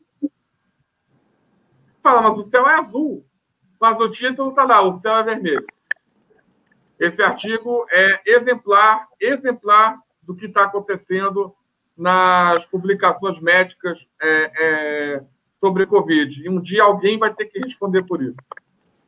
Fala, 2.03 2.21
mas 2.23 2.37
o 2.37 2.49
céu 2.49 2.67
é 2.67 2.75
azul. 2.75 3.25
Mas 3.79 3.97
o 3.97 4.11
título 4.11 4.49
está 4.49 4.65
lá, 4.65 4.81
o 4.81 4.99
céu 4.99 5.15
é 5.15 5.23
vermelho. 5.23 5.65
Esse 6.99 7.21
artigo 7.21 7.85
é 7.89 8.21
exemplar, 8.25 9.07
exemplar 9.19 9.97
do 10.21 10.35
que 10.35 10.47
está 10.47 10.65
acontecendo 10.65 11.55
nas 11.97 12.65
publicações 12.65 13.39
médicas 13.39 13.97
é, 14.21 14.51
é, 14.59 15.23
sobre 15.59 15.85
Covid. 15.85 16.43
E 16.43 16.49
um 16.49 16.61
dia 16.61 16.83
alguém 16.83 17.17
vai 17.17 17.33
ter 17.33 17.45
que 17.45 17.59
responder 17.59 18.03
por 18.03 18.21
isso. 18.21 18.37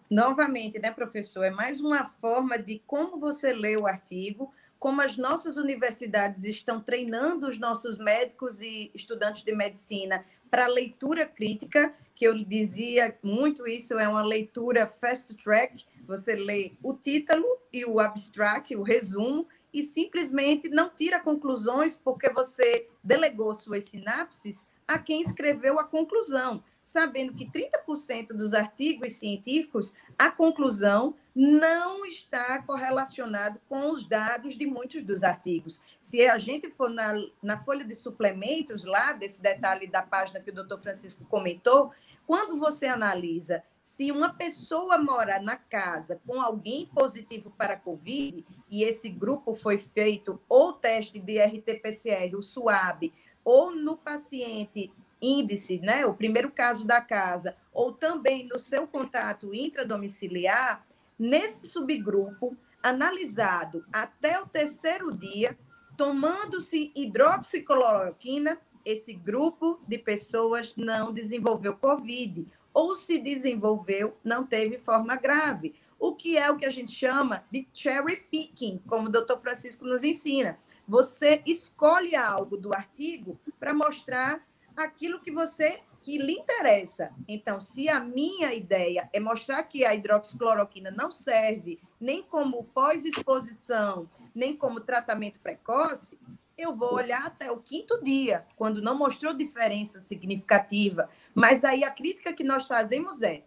Novamente, 0.09 0.79
né, 0.79 0.91
professor? 0.91 1.43
É 1.43 1.51
mais 1.51 1.79
uma 1.79 2.05
forma 2.05 2.57
de 2.57 2.81
como 2.85 3.17
você 3.17 3.53
lê 3.53 3.77
o 3.77 3.87
artigo, 3.87 4.53
como 4.77 5.01
as 5.01 5.17
nossas 5.17 5.57
universidades 5.57 6.43
estão 6.43 6.81
treinando 6.81 7.47
os 7.47 7.59
nossos 7.59 7.97
médicos 7.97 8.61
e 8.61 8.91
estudantes 8.93 9.43
de 9.43 9.55
medicina 9.55 10.25
para 10.51 10.67
leitura 10.67 11.25
crítica, 11.25 11.93
que 12.13 12.27
eu 12.27 12.35
dizia 12.43 13.17
muito 13.23 13.65
isso, 13.65 13.97
é 13.97 14.07
uma 14.07 14.21
leitura 14.21 14.85
fast 14.85 15.33
track, 15.35 15.85
você 16.05 16.35
lê 16.35 16.73
o 16.83 16.93
título 16.93 17.45
e 17.71 17.85
o 17.85 17.99
abstract, 17.99 18.75
o 18.75 18.83
resumo, 18.83 19.47
e 19.73 19.81
simplesmente 19.83 20.67
não 20.67 20.89
tira 20.89 21.21
conclusões 21.21 21.95
porque 21.95 22.29
você 22.29 22.87
delegou 23.01 23.55
suas 23.55 23.85
sinapses 23.85 24.67
a 24.85 24.99
quem 24.99 25.21
escreveu 25.21 25.79
a 25.79 25.85
conclusão, 25.85 26.61
sabendo 26.91 27.33
que 27.33 27.45
30% 27.45 28.33
dos 28.33 28.53
artigos 28.53 29.13
científicos, 29.13 29.95
a 30.17 30.29
conclusão 30.29 31.15
não 31.33 32.05
está 32.05 32.61
correlacionado 32.63 33.61
com 33.69 33.91
os 33.91 34.05
dados 34.05 34.57
de 34.57 34.65
muitos 34.65 35.01
dos 35.01 35.23
artigos. 35.23 35.81
Se 36.01 36.27
a 36.27 36.37
gente 36.37 36.69
for 36.71 36.89
na, 36.89 37.13
na 37.41 37.57
folha 37.57 37.85
de 37.85 37.95
suplementos, 37.95 38.83
lá 38.83 39.13
desse 39.13 39.41
detalhe 39.41 39.87
da 39.87 40.03
página 40.03 40.41
que 40.41 40.49
o 40.49 40.53
doutor 40.53 40.81
Francisco 40.81 41.23
comentou, 41.29 41.91
quando 42.27 42.57
você 42.57 42.87
analisa 42.87 43.63
se 43.81 44.11
uma 44.11 44.33
pessoa 44.33 44.97
mora 44.97 45.41
na 45.41 45.55
casa 45.55 46.21
com 46.27 46.41
alguém 46.41 46.85
positivo 46.87 47.51
para 47.57 47.77
Covid, 47.77 48.45
e 48.69 48.83
esse 48.83 49.09
grupo 49.09 49.55
foi 49.55 49.77
feito 49.77 50.39
ou 50.49 50.73
teste 50.73 51.19
de 51.19 51.39
RT-PCR, 51.39 52.35
o 52.35 52.41
SUAB, 52.41 53.13
ou 53.43 53.73
no 53.73 53.97
paciente 53.97 54.91
índice, 55.21 55.79
né, 55.79 56.05
o 56.05 56.13
primeiro 56.13 56.51
caso 56.51 56.85
da 56.85 56.99
casa, 56.99 57.55
ou 57.73 57.91
também 57.91 58.47
no 58.47 58.57
seu 58.57 58.87
contato 58.87 59.53
intradomiciliar, 59.53 60.85
nesse 61.17 61.67
subgrupo, 61.67 62.57
analisado 62.81 63.85
até 63.93 64.41
o 64.41 64.47
terceiro 64.47 65.11
dia, 65.13 65.57
tomando-se 65.95 66.91
hidroxicloroquina, 66.95 68.57
esse 68.83 69.13
grupo 69.13 69.79
de 69.87 69.99
pessoas 69.99 70.75
não 70.75 71.13
desenvolveu 71.13 71.77
Covid, 71.77 72.47
ou 72.73 72.95
se 72.95 73.19
desenvolveu, 73.19 74.17
não 74.23 74.45
teve 74.45 74.79
forma 74.79 75.15
grave, 75.15 75.75
o 75.99 76.15
que 76.15 76.37
é 76.37 76.49
o 76.49 76.57
que 76.57 76.65
a 76.65 76.69
gente 76.69 76.91
chama 76.91 77.43
de 77.51 77.67
cherry 77.73 78.25
picking, 78.31 78.81
como 78.87 79.07
o 79.07 79.11
doutor 79.11 79.39
Francisco 79.39 79.85
nos 79.85 80.03
ensina. 80.03 80.57
Você 80.87 81.43
escolhe 81.45 82.15
algo 82.15 82.57
do 82.57 82.73
artigo 82.73 83.39
para 83.59 83.73
mostrar 83.73 84.43
aquilo 84.75 85.19
que 85.19 85.31
você 85.31 85.81
que 86.01 86.17
lhe 86.17 86.33
interessa. 86.33 87.11
Então, 87.27 87.61
se 87.61 87.87
a 87.87 87.99
minha 87.99 88.53
ideia 88.53 89.09
é 89.13 89.19
mostrar 89.19 89.61
que 89.63 89.85
a 89.85 89.93
hidroxicloroquina 89.93 90.89
não 90.89 91.11
serve 91.11 91.79
nem 91.99 92.23
como 92.23 92.63
pós-exposição, 92.63 94.09
nem 94.33 94.55
como 94.55 94.79
tratamento 94.79 95.39
precoce, 95.39 96.19
eu 96.57 96.75
vou 96.75 96.95
olhar 96.95 97.25
até 97.25 97.51
o 97.51 97.57
quinto 97.57 98.01
dia, 98.03 98.45
quando 98.55 98.81
não 98.81 98.97
mostrou 98.97 99.33
diferença 99.33 100.01
significativa. 100.01 101.09
Mas 101.33 101.63
aí 101.63 101.83
a 101.83 101.91
crítica 101.91 102.33
que 102.33 102.43
nós 102.43 102.67
fazemos 102.67 103.21
é 103.21 103.43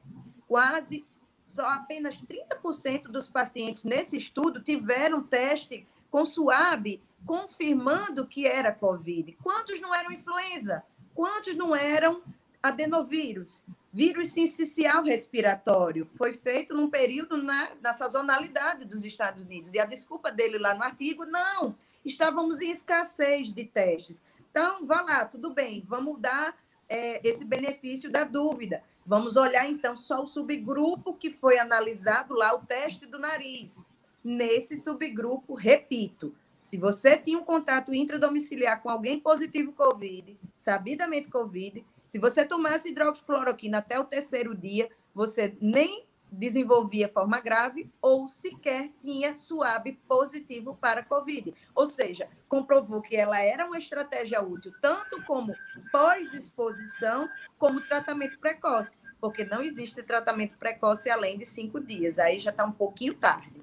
quase 0.47 1.05
só 1.43 1.67
apenas 1.67 2.21
30% 2.23 3.05
dos 3.05 3.29
pacientes 3.29 3.85
nesse 3.85 4.17
estudo 4.17 4.61
tiveram 4.61 5.23
teste 5.23 5.87
com 6.11 6.25
SUAB 6.25 7.01
confirmando 7.27 8.27
que 8.27 8.47
era 8.47 8.73
COVID. 8.73 9.37
Quantos 9.43 9.81
não 9.81 9.95
eram 9.95 10.13
influenza? 10.13 10.83
Quantos 11.15 11.55
não 11.55 11.75
eram 11.75 12.23
adenovírus? 12.63 13.65
Vírus 13.93 14.29
sincicial 14.29 15.05
respiratório. 15.05 16.11
Foi 16.17 16.33
feito 16.33 16.75
num 16.75 16.91
período 16.91 17.37
na, 17.37 17.71
na 17.81 17.93
sazonalidade 17.93 18.85
dos 18.85 19.05
Estados 19.05 19.43
Unidos. 19.43 19.73
E 19.73 19.79
a 19.79 19.85
desculpa 19.85 20.33
dele 20.33 20.59
lá 20.59 20.75
no 20.75 20.83
artigo, 20.83 21.25
não, 21.25 21.77
estávamos 22.05 22.61
em 22.61 22.73
escassez 22.73 23.53
de 23.53 23.65
testes. 23.65 24.25
Então, 24.51 24.85
vá 24.85 25.01
lá, 25.01 25.25
tudo 25.25 25.51
bem, 25.51 25.85
vamos 25.87 26.21
dar 26.21 26.57
é, 26.89 27.27
esse 27.27 27.45
benefício 27.45 28.11
da 28.11 28.25
dúvida. 28.25 28.83
Vamos 29.07 29.37
olhar, 29.37 29.69
então, 29.69 29.95
só 29.95 30.23
o 30.23 30.27
subgrupo 30.27 31.15
que 31.15 31.31
foi 31.31 31.59
analisado 31.59 32.35
lá, 32.35 32.55
o 32.55 32.67
teste 32.67 33.07
do 33.07 33.19
nariz. 33.19 33.85
Nesse 34.23 34.77
subgrupo, 34.77 35.55
repito, 35.55 36.35
se 36.75 36.79
você 36.81 37.17
tinha 37.17 37.39
um 37.39 37.45
contato 37.45 37.95
intradomiciliar 37.95 38.83
com 38.83 38.91
alguém 38.91 39.21
positivo 39.21 39.73
COVID, 39.75 40.37
sabidamente 40.53 41.31
COVID, 41.31 41.87
se 42.05 42.19
você 42.19 42.45
tomasse 42.45 42.89
hidroxicloroquina 42.89 43.79
até 43.79 43.97
o 44.01 44.03
terceiro 44.03 44.57
dia, 44.57 44.91
você 45.15 45.57
nem 45.61 46.05
desenvolvia 46.33 47.09
forma 47.09 47.39
grave 47.39 47.89
ou 48.03 48.27
sequer 48.27 48.91
tinha 48.99 49.33
SUAB 49.35 49.93
positivo 50.09 50.77
para 50.81 51.05
COVID. 51.05 51.55
Ou 51.77 51.87
seja, 51.87 52.29
comprovou 52.49 53.01
que 53.01 53.15
ela 53.15 53.41
era 53.41 53.67
uma 53.67 53.79
estratégia 53.79 54.43
útil 54.43 54.73
tanto 54.81 55.23
como 55.23 55.55
pós-exposição, 55.93 57.29
como 57.57 57.83
tratamento 57.83 58.37
precoce, 58.41 58.99
porque 59.21 59.45
não 59.45 59.63
existe 59.63 60.03
tratamento 60.03 60.59
precoce 60.59 61.09
além 61.09 61.39
de 61.39 61.47
cinco 61.47 61.81
dias. 61.81 62.19
Aí 62.19 62.41
já 62.41 62.51
está 62.51 62.65
um 62.65 62.73
pouquinho 62.73 63.15
tarde. 63.15 63.63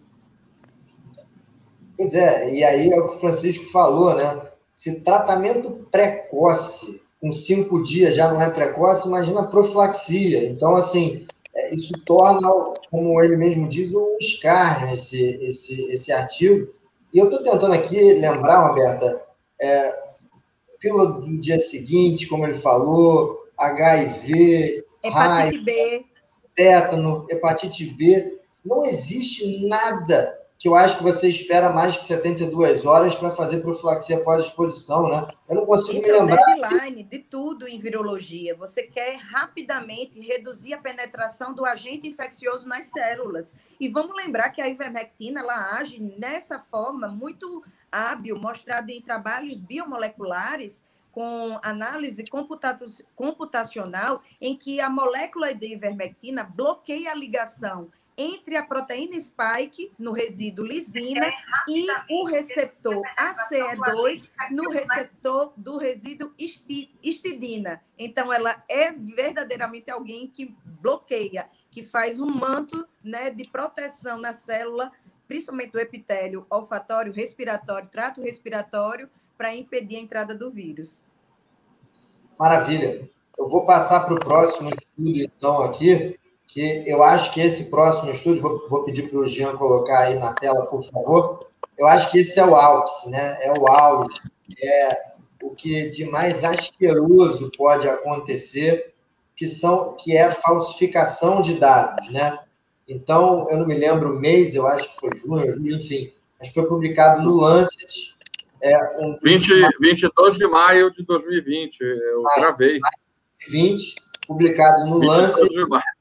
Pois 2.01 2.15
é, 2.15 2.51
e 2.51 2.63
aí 2.63 2.91
é 2.91 2.99
o 2.99 3.09
que 3.09 3.15
o 3.15 3.19
Francisco 3.19 3.65
falou, 3.65 4.15
né? 4.15 4.41
Se 4.71 5.01
tratamento 5.01 5.87
precoce, 5.91 6.99
com 7.19 7.31
cinco 7.31 7.83
dias 7.83 8.15
já 8.15 8.33
não 8.33 8.41
é 8.41 8.49
precoce, 8.49 9.07
imagina 9.07 9.43
profilaxia. 9.43 10.49
Então, 10.49 10.75
assim, 10.75 11.27
é, 11.53 11.75
isso 11.75 11.93
torna, 12.03 12.49
como 12.89 13.21
ele 13.21 13.37
mesmo 13.37 13.69
diz, 13.69 13.93
um 13.93 14.17
escárnio 14.19 14.95
esse, 14.95 15.21
esse, 15.43 15.83
esse 15.91 16.11
artigo. 16.11 16.73
E 17.13 17.19
eu 17.19 17.25
estou 17.25 17.43
tentando 17.43 17.73
aqui 17.73 18.13
lembrar, 18.13 18.69
Roberta, 18.69 19.21
é, 19.61 19.95
pílula 20.79 21.05
do 21.05 21.39
dia 21.39 21.59
seguinte, 21.59 22.27
como 22.27 22.47
ele 22.47 22.55
falou, 22.55 23.45
HIV, 23.59 24.83
hepatite 25.03 25.13
raiva, 25.13 25.63
B, 25.63 26.05
tétano, 26.55 27.27
hepatite 27.29 27.85
B. 27.85 28.39
Não 28.65 28.87
existe 28.87 29.67
nada 29.67 30.40
que 30.61 30.67
eu 30.67 30.75
acho 30.75 30.99
que 30.99 31.03
você 31.03 31.27
espera 31.27 31.71
mais 31.71 31.97
que 31.97 32.05
72 32.05 32.85
horas 32.85 33.15
para 33.15 33.31
fazer 33.31 33.61
profilaxia 33.61 34.17
após 34.17 34.45
exposição, 34.45 35.09
né? 35.09 35.27
Eu 35.49 35.55
não 35.55 35.65
consigo 35.65 35.97
Esse 35.97 36.07
me 36.07 36.19
lembrar. 36.19 36.37
É 36.37 36.53
o 36.53 36.69
deadline 36.69 37.03
de 37.03 37.17
tudo 37.17 37.67
em 37.67 37.79
virologia. 37.79 38.55
Você 38.57 38.83
quer 38.83 39.15
rapidamente 39.15 40.19
reduzir 40.19 40.75
a 40.75 40.77
penetração 40.77 41.51
do 41.51 41.65
agente 41.65 42.07
infeccioso 42.07 42.67
nas 42.67 42.91
células. 42.91 43.57
E 43.79 43.89
vamos 43.89 44.15
lembrar 44.15 44.51
que 44.51 44.61
a 44.61 44.69
ivermectina 44.69 45.41
ela 45.41 45.79
age 45.79 45.99
nessa 45.99 46.59
forma 46.69 47.07
muito 47.07 47.63
hábil, 47.91 48.37
mostrado 48.37 48.91
em 48.91 49.01
trabalhos 49.01 49.57
biomoleculares 49.57 50.83
com 51.11 51.59
análise 51.63 52.23
computacional, 53.15 54.21
em 54.39 54.55
que 54.55 54.79
a 54.79 54.91
molécula 54.91 55.55
de 55.55 55.73
ivermectina 55.73 56.43
bloqueia 56.43 57.11
a 57.11 57.15
ligação 57.15 57.89
entre 58.17 58.55
a 58.55 58.63
proteína 58.63 59.19
spike 59.19 59.91
no 59.97 60.11
resíduo 60.11 60.65
lisina 60.65 61.31
e 61.67 61.87
o 62.09 62.25
receptor 62.25 63.01
ACE2 63.17 64.29
no 64.51 64.69
receptor 64.69 65.53
do 65.55 65.77
resíduo 65.77 66.33
histidina. 66.37 67.81
Então, 67.97 68.31
ela 68.31 68.63
é 68.69 68.91
verdadeiramente 68.91 69.89
alguém 69.89 70.27
que 70.27 70.55
bloqueia, 70.65 71.49
que 71.69 71.83
faz 71.83 72.19
um 72.19 72.29
manto 72.29 72.85
né, 73.03 73.29
de 73.29 73.47
proteção 73.49 74.19
na 74.19 74.33
célula, 74.33 74.91
principalmente 75.27 75.71
do 75.71 75.79
epitélio 75.79 76.45
olfatório, 76.49 77.13
respiratório, 77.13 77.89
trato 77.89 78.21
respiratório, 78.21 79.09
para 79.37 79.55
impedir 79.55 79.95
a 79.95 80.01
entrada 80.01 80.35
do 80.35 80.51
vírus. 80.51 81.03
Maravilha. 82.37 83.09
Eu 83.37 83.47
vou 83.47 83.65
passar 83.65 84.05
para 84.05 84.13
o 84.13 84.19
próximo 84.19 84.69
estudo, 84.69 85.19
então, 85.19 85.63
aqui, 85.63 86.19
que 86.51 86.83
eu 86.85 87.01
acho 87.01 87.33
que 87.33 87.39
esse 87.39 87.69
próximo 87.69 88.11
estudo, 88.11 88.41
vou, 88.41 88.67
vou 88.67 88.83
pedir 88.83 89.09
para 89.09 89.19
o 89.19 89.25
Jean 89.25 89.55
colocar 89.55 89.99
aí 89.99 90.19
na 90.19 90.33
tela, 90.33 90.65
por 90.65 90.83
favor. 90.83 91.47
Eu 91.77 91.87
acho 91.87 92.11
que 92.11 92.19
esse 92.19 92.37
é 92.41 92.45
o 92.45 92.55
ápice, 92.55 93.09
né? 93.09 93.37
É 93.41 93.53
o 93.57 93.67
auge, 93.67 94.13
é 94.61 95.11
o 95.41 95.51
que 95.51 95.89
de 95.89 96.03
mais 96.05 96.43
asqueroso 96.43 97.49
pode 97.57 97.87
acontecer, 97.87 98.93
que 99.33 99.47
são 99.47 99.95
que 99.95 100.17
é 100.17 100.25
a 100.25 100.33
falsificação 100.33 101.41
de 101.41 101.53
dados, 101.53 102.09
né? 102.09 102.37
Então, 102.85 103.47
eu 103.49 103.57
não 103.57 103.65
me 103.65 103.75
lembro 103.75 104.13
o 104.13 104.19
mês, 104.19 104.53
eu 104.53 104.67
acho 104.67 104.89
que 104.89 104.99
foi 104.99 105.17
junho, 105.17 105.49
julho, 105.49 105.77
enfim, 105.77 106.11
mas 106.37 106.49
foi 106.49 106.65
publicado 106.65 107.23
no 107.23 107.33
Lancet. 107.37 108.17
É, 108.61 108.75
um 108.99 109.17
20, 109.23 109.79
22 109.79 110.37
de 110.37 110.47
maio 110.47 110.91
de 110.91 111.03
2020, 111.05 111.79
eu 111.79 112.23
gravei. 112.37 112.79
2020, 113.39 113.95
publicado 114.27 114.85
no 114.89 114.97
Lancet. 114.97 115.47
De 115.47 115.65
maio. 115.65 116.00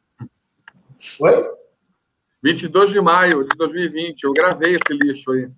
Oi? 1.20 1.50
22 2.42 2.92
de 2.92 3.00
maio 3.00 3.42
de 3.42 3.56
2020. 3.56 4.24
Eu 4.24 4.30
gravei 4.32 4.74
esse 4.74 4.92
lixo 4.92 5.32
aí. 5.32 5.48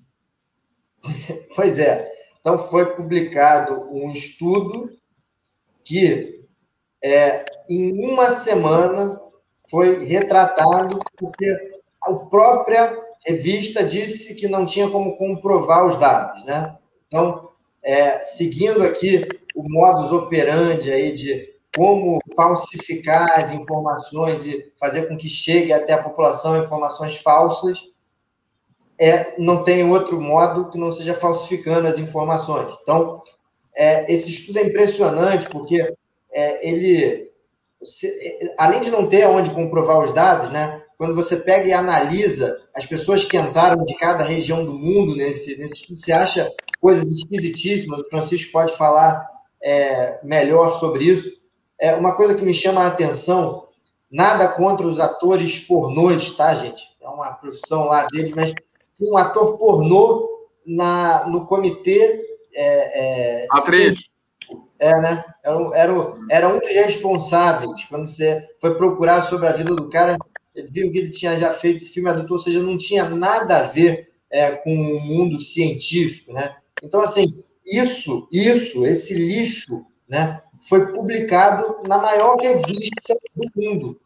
Pois 1.55 1.78
é. 1.78 2.11
Então, 2.40 2.59
foi 2.59 2.95
publicado 2.95 3.88
um 3.93 4.11
estudo 4.11 4.90
que, 5.84 6.45
é, 7.03 7.45
em 7.68 7.93
uma 8.11 8.30
semana, 8.30 9.20
foi 9.68 10.05
retratado, 10.05 10.99
porque 11.16 11.80
a 12.03 12.12
própria 12.14 12.99
revista 13.24 13.84
disse 13.84 14.34
que 14.34 14.49
não 14.49 14.66
tinha 14.66 14.88
como 14.88 15.16
comprovar 15.16 15.86
os 15.86 15.99
dados. 15.99 16.45
Né? 16.45 16.76
Então, 17.07 17.51
é, 17.82 18.18
seguindo 18.18 18.82
aqui 18.82 19.26
o 19.55 19.62
modus 19.68 20.12
operandi 20.12 20.90
aí 20.90 21.12
de 21.12 21.51
como 21.75 22.18
falsificar 22.37 23.41
as 23.41 23.53
informações 23.53 24.45
e 24.45 24.73
fazer 24.79 25.09
com 25.09 25.16
que 25.16 25.29
chegue 25.29 25.73
até 25.73 25.95
a 25.95 26.03
população 26.03 26.62
informações 26.62 27.16
falsas, 27.16 27.81
é, 28.99 29.35
não 29.39 29.64
tem 29.64 29.89
outro 29.89 30.20
modo 30.20 30.70
que 30.70 30.79
não 30.79 30.93
seja 30.93 31.14
falsificando 31.14 31.89
as 31.89 31.99
informações. 31.99 32.75
Então, 32.83 33.23
é, 33.75 34.12
esse 34.12 34.31
estudo 34.31 34.59
é 34.59 34.66
impressionante 34.66 35.49
porque 35.49 35.95
é, 36.31 36.68
ele, 36.68 37.31
se, 37.83 38.09
além 38.59 38.83
de 38.83 38.91
não 38.91 39.09
ter 39.09 39.27
onde 39.27 39.51
comprovar 39.51 40.01
os 40.01 40.12
dados, 40.12 40.51
né, 40.51 40.83
quando 40.99 41.14
você 41.14 41.37
pega 41.37 41.66
e 41.66 41.73
analisa 41.73 42.62
as 42.77 42.87
pessoas 42.87 43.25
que 43.25 43.37
entraram 43.37 43.85
de 43.85 43.95
cada 43.95 44.23
região 44.23 44.64
do 44.64 44.75
mundo 44.75 45.16
nesse, 45.16 45.59
nesse 45.59 45.77
estudo, 45.77 46.01
você 46.01 46.12
acha 46.12 46.53
coisas 46.81 47.11
esquisitíssimas. 47.11 48.01
O 48.01 48.09
Francisco 48.09 48.53
pode 48.53 48.77
falar 48.77 49.27
é, 49.61 50.20
melhor 50.23 50.79
sobre 50.79 51.07
isso 51.07 51.41
é 51.83 51.97
uma 51.97 52.14
coisa 52.14 52.37
que 52.37 52.45
me 52.45 52.55
chama 52.55 52.83
a 52.83 52.87
atenção, 52.87 53.66
nada 54.09 54.47
contra 54.47 54.87
os 54.87 55.01
atores 55.01 55.59
pornôs, 55.59 56.30
tá, 56.37 56.55
gente? 56.55 56.80
É 57.01 57.09
uma 57.09 57.33
profissão 57.33 57.87
lá 57.87 58.07
deles, 58.07 58.33
mas 58.37 58.55
um 59.01 59.16
ator 59.16 59.59
pornô 59.59 60.28
na, 60.64 61.26
no 61.26 61.45
comitê. 61.45 62.24
É, 62.55 63.43
é, 63.43 63.47
Atriz. 63.51 63.99
É, 64.78 65.01
né? 65.01 65.24
Era, 65.43 65.59
era, 65.74 65.93
era 66.30 66.49
um 66.49 66.61
dos 66.61 66.68
responsáveis. 66.68 67.85
Quando 67.89 68.07
você 68.07 68.49
foi 68.61 68.76
procurar 68.76 69.22
sobre 69.22 69.49
a 69.49 69.53
vida 69.53 69.74
do 69.74 69.91
cara, 69.91 70.16
viu 70.70 70.93
que 70.93 70.99
ele 70.99 71.11
tinha 71.11 71.37
já 71.37 71.53
feito 71.53 71.85
filme 71.85 72.09
adulto, 72.09 72.35
ou 72.35 72.39
seja, 72.39 72.62
não 72.62 72.78
tinha 72.78 73.09
nada 73.09 73.59
a 73.59 73.62
ver 73.64 74.12
é, 74.30 74.53
com 74.53 74.72
o 74.72 75.01
mundo 75.01 75.41
científico, 75.41 76.33
né? 76.33 76.55
Então, 76.80 77.01
assim, 77.01 77.26
isso, 77.66 78.28
isso, 78.30 78.87
esse 78.87 79.14
lixo, 79.14 79.85
né? 80.09 80.41
Foi 80.68 80.92
publicado 80.92 81.82
na 81.86 81.98
maior 81.98 82.36
revista 82.36 83.16
do 83.34 83.50
mundo 83.54 84.00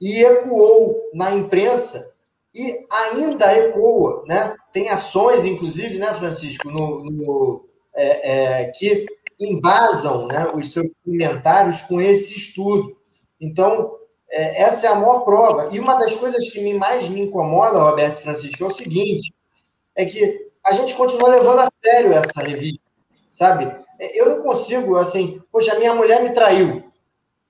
e 0.00 0.24
ecoou 0.24 1.10
na 1.12 1.34
imprensa 1.34 2.14
e 2.54 2.86
ainda 2.90 3.56
ecoa, 3.56 4.24
né? 4.26 4.56
Tem 4.72 4.88
ações, 4.88 5.44
inclusive, 5.44 5.98
né, 5.98 6.12
Francisco, 6.14 6.70
no, 6.70 7.04
no 7.04 7.64
é, 7.94 8.62
é, 8.62 8.64
que 8.70 9.06
embasam 9.38 10.26
né, 10.26 10.48
os 10.54 10.72
seus 10.72 10.88
comentários 11.04 11.82
com 11.82 12.00
esse 12.00 12.36
estudo. 12.36 12.96
Então, 13.40 13.96
é, 14.30 14.62
essa 14.62 14.86
é 14.86 14.90
a 14.90 14.94
maior 14.94 15.20
prova. 15.20 15.68
E 15.72 15.78
uma 15.78 15.94
das 15.94 16.14
coisas 16.14 16.48
que 16.50 16.60
me, 16.60 16.74
mais 16.74 17.08
me 17.08 17.20
incomoda, 17.20 17.78
Roberto 17.78 18.22
Francisco, 18.22 18.64
é 18.64 18.66
o 18.66 18.70
seguinte: 18.70 19.32
é 19.94 20.04
que 20.04 20.50
a 20.64 20.72
gente 20.72 20.94
continua 20.94 21.28
levando 21.28 21.60
a 21.60 21.68
sério 21.82 22.12
essa 22.12 22.42
revista, 22.42 22.80
sabe? 23.28 23.72
Eu 24.00 24.30
não 24.30 24.42
consigo, 24.42 24.96
assim, 24.96 25.40
poxa, 25.52 25.78
minha 25.78 25.94
mulher 25.94 26.22
me 26.22 26.32
traiu. 26.32 26.84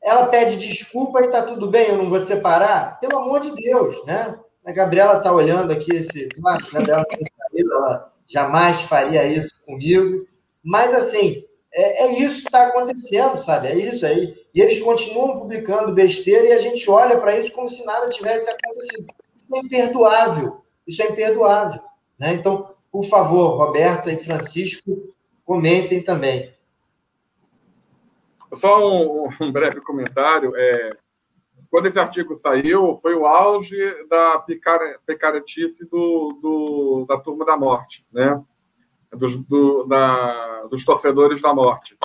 Ela 0.03 0.27
pede 0.27 0.57
desculpa 0.57 1.23
e 1.23 1.31
tá 1.31 1.43
tudo 1.43 1.69
bem, 1.69 1.89
eu 1.89 1.99
não 1.99 2.09
vou 2.09 2.21
separar? 2.21 2.99
Pelo 3.01 3.19
amor 3.19 3.41
de 3.41 3.55
Deus, 3.55 4.05
né? 4.07 4.39
A 4.65 4.73
Gabriela 4.73 5.21
tá 5.21 5.33
olhando 5.33 5.73
aqui 5.73 5.95
esse. 5.95 6.29
Claro, 6.29 6.65
a 6.67 6.73
Gabriela 6.73 7.05
tem 7.05 7.19
traído, 7.19 7.73
ela 7.73 8.13
jamais 8.27 8.81
faria 8.83 9.25
isso 9.27 9.65
comigo. 9.67 10.27
Mas, 10.63 10.95
assim, 10.95 11.43
é, 11.73 12.05
é 12.05 12.13
isso 12.21 12.43
que 12.43 12.49
está 12.49 12.67
acontecendo, 12.67 13.39
sabe? 13.39 13.69
É 13.69 13.77
isso 13.77 14.05
aí. 14.05 14.37
E 14.55 14.61
eles 14.61 14.81
continuam 14.81 15.39
publicando 15.39 15.95
besteira 15.95 16.47
e 16.49 16.53
a 16.53 16.61
gente 16.61 16.89
olha 16.91 17.19
para 17.19 17.37
isso 17.39 17.53
como 17.53 17.69
se 17.69 17.85
nada 17.85 18.09
tivesse 18.09 18.51
acontecido. 18.51 19.07
Isso 19.37 19.47
é 19.55 19.59
imperdoável. 19.59 20.61
Isso 20.87 21.03
é 21.03 21.07
imperdoável. 21.07 21.81
Né? 22.19 22.35
Então, 22.35 22.71
por 22.91 23.05
favor, 23.05 23.57
Roberta 23.57 24.11
e 24.11 24.19
Francisco, 24.19 25.15
comentem 25.51 26.01
também. 26.01 26.55
Só 28.61 28.89
um, 28.89 29.29
um 29.41 29.51
breve 29.51 29.81
comentário. 29.81 30.53
É, 30.55 30.95
quando 31.69 31.87
esse 31.87 31.99
artigo 31.99 32.37
saiu, 32.37 33.01
foi 33.03 33.17
o 33.17 33.27
auge 33.27 33.77
da 34.09 34.45
picaretice 35.05 35.85
do, 35.87 36.39
do, 36.41 37.07
da 37.09 37.19
turma 37.19 37.45
da 37.45 37.57
morte, 37.57 38.07
né? 38.13 38.41
dos, 39.11 39.37
do, 39.47 39.87
da, 39.89 40.67
dos 40.71 40.85
torcedores 40.85 41.43
da 41.43 41.53
morte. 41.53 41.99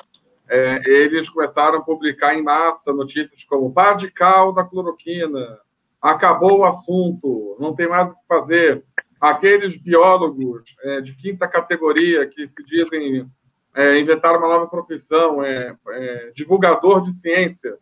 É, 0.50 0.82
eles 0.90 1.30
começaram 1.30 1.78
a 1.78 1.84
publicar 1.84 2.34
em 2.34 2.42
massa 2.42 2.92
notícias 2.92 3.44
como 3.44 3.72
pá 3.72 3.94
de 3.94 4.10
cal 4.10 4.54
da 4.54 4.64
cloroquina, 4.64 5.60
acabou 6.02 6.62
o 6.62 6.66
assunto, 6.66 7.56
não 7.60 7.76
tem 7.76 7.88
mais 7.88 8.10
o 8.10 8.16
que 8.16 8.28
fazer 8.28 8.84
aqueles 9.30 9.78
biólogos 9.78 10.76
é, 10.84 11.02
de 11.02 11.16
quinta 11.16 11.48
categoria 11.48 12.28
que 12.28 12.48
se 12.48 12.64
dizem 12.64 13.30
é, 13.76 14.00
inventaram 14.00 14.40
uma 14.40 14.48
nova 14.48 14.68
profissão, 14.68 15.44
é, 15.44 15.76
é, 15.90 16.32
divulgador 16.34 17.02
de 17.02 17.12
ciência, 17.20 17.78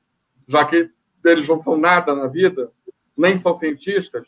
já 0.48 0.66
que 0.66 0.90
eles 1.24 1.48
não 1.48 1.62
são 1.62 1.78
nada 1.78 2.16
na 2.16 2.28
vida, 2.28 2.72
nem 3.16 3.38
são 3.38 3.56
cientistas, 3.56 4.26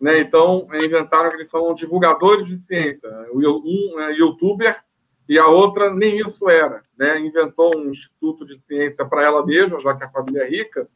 né? 0.00 0.18
então 0.20 0.66
é, 0.72 0.84
inventaram 0.84 1.30
que 1.30 1.36
eles 1.36 1.50
são 1.50 1.72
divulgadores 1.74 2.46
de 2.48 2.58
ciência. 2.58 3.08
Um 3.32 4.00
é 4.00 4.12
youtuber 4.14 4.82
e 5.28 5.38
a 5.38 5.46
outra 5.46 5.92
nem 5.94 6.18
isso 6.18 6.50
era. 6.50 6.82
Né? 6.98 7.20
Inventou 7.20 7.76
um 7.76 7.90
instituto 7.90 8.44
de 8.44 8.58
ciência 8.66 9.04
para 9.06 9.22
ela 9.22 9.46
mesma, 9.46 9.80
já 9.80 9.94
que 9.94 10.04
a 10.04 10.10
família 10.10 10.42
é 10.42 10.48
rica, 10.48 10.88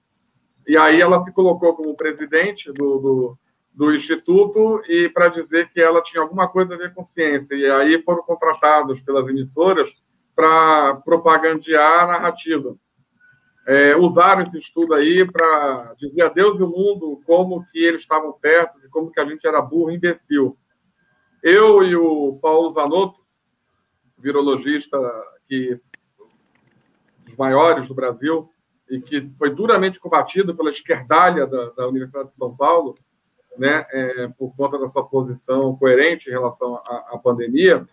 e 0.66 0.76
aí 0.76 1.00
ela 1.00 1.22
se 1.22 1.32
colocou 1.32 1.74
como 1.74 1.96
presidente 1.96 2.72
do, 2.72 2.98
do 2.98 3.38
do 3.72 3.94
Instituto 3.94 4.82
e 4.88 5.08
para 5.08 5.28
dizer 5.28 5.70
que 5.70 5.80
ela 5.80 6.02
tinha 6.02 6.22
alguma 6.22 6.48
coisa 6.48 6.74
a 6.74 6.78
ver 6.78 6.92
com 6.92 7.06
ciência. 7.06 7.54
E 7.54 7.70
aí 7.70 8.02
foram 8.02 8.22
contratados 8.22 9.00
pelas 9.00 9.26
emissoras 9.28 9.90
para 10.34 10.96
propagandear 11.04 12.04
a 12.04 12.06
narrativa. 12.06 12.76
É, 13.66 13.94
usaram 13.94 14.42
esse 14.42 14.58
estudo 14.58 14.94
aí 14.94 15.24
para 15.30 15.94
dizer 15.98 16.22
a 16.22 16.28
Deus 16.28 16.58
e 16.58 16.62
o 16.62 16.68
mundo 16.68 17.20
como 17.24 17.64
que 17.70 17.78
eles 17.78 18.00
estavam 18.00 18.32
perto, 18.32 18.80
de 18.80 18.88
como 18.88 19.12
que 19.12 19.20
a 19.20 19.24
gente 19.24 19.46
era 19.46 19.60
burro 19.60 19.90
e 19.90 19.96
imbecil. 19.96 20.56
Eu 21.42 21.82
e 21.82 21.94
o 21.94 22.38
Paulo 22.40 22.72
Zanotto, 22.74 23.20
virologista 24.18 24.98
que 25.46 25.80
dos 27.26 27.36
maiores 27.36 27.86
do 27.86 27.94
Brasil 27.94 28.50
e 28.88 29.00
que 29.00 29.30
foi 29.38 29.54
duramente 29.54 30.00
combatido 30.00 30.54
pela 30.54 30.70
esquerdalha 30.70 31.46
da, 31.46 31.70
da 31.70 31.88
Universidade 31.88 32.30
de 32.30 32.36
São 32.36 32.54
Paulo, 32.56 32.98
né, 33.58 33.86
é, 33.92 34.28
por 34.38 34.54
conta 34.56 34.78
da 34.78 34.88
sua 34.90 35.06
posição 35.06 35.76
coerente 35.76 36.28
em 36.28 36.32
relação 36.32 36.76
à, 36.76 37.10
à 37.12 37.18
pandemia, 37.18 37.86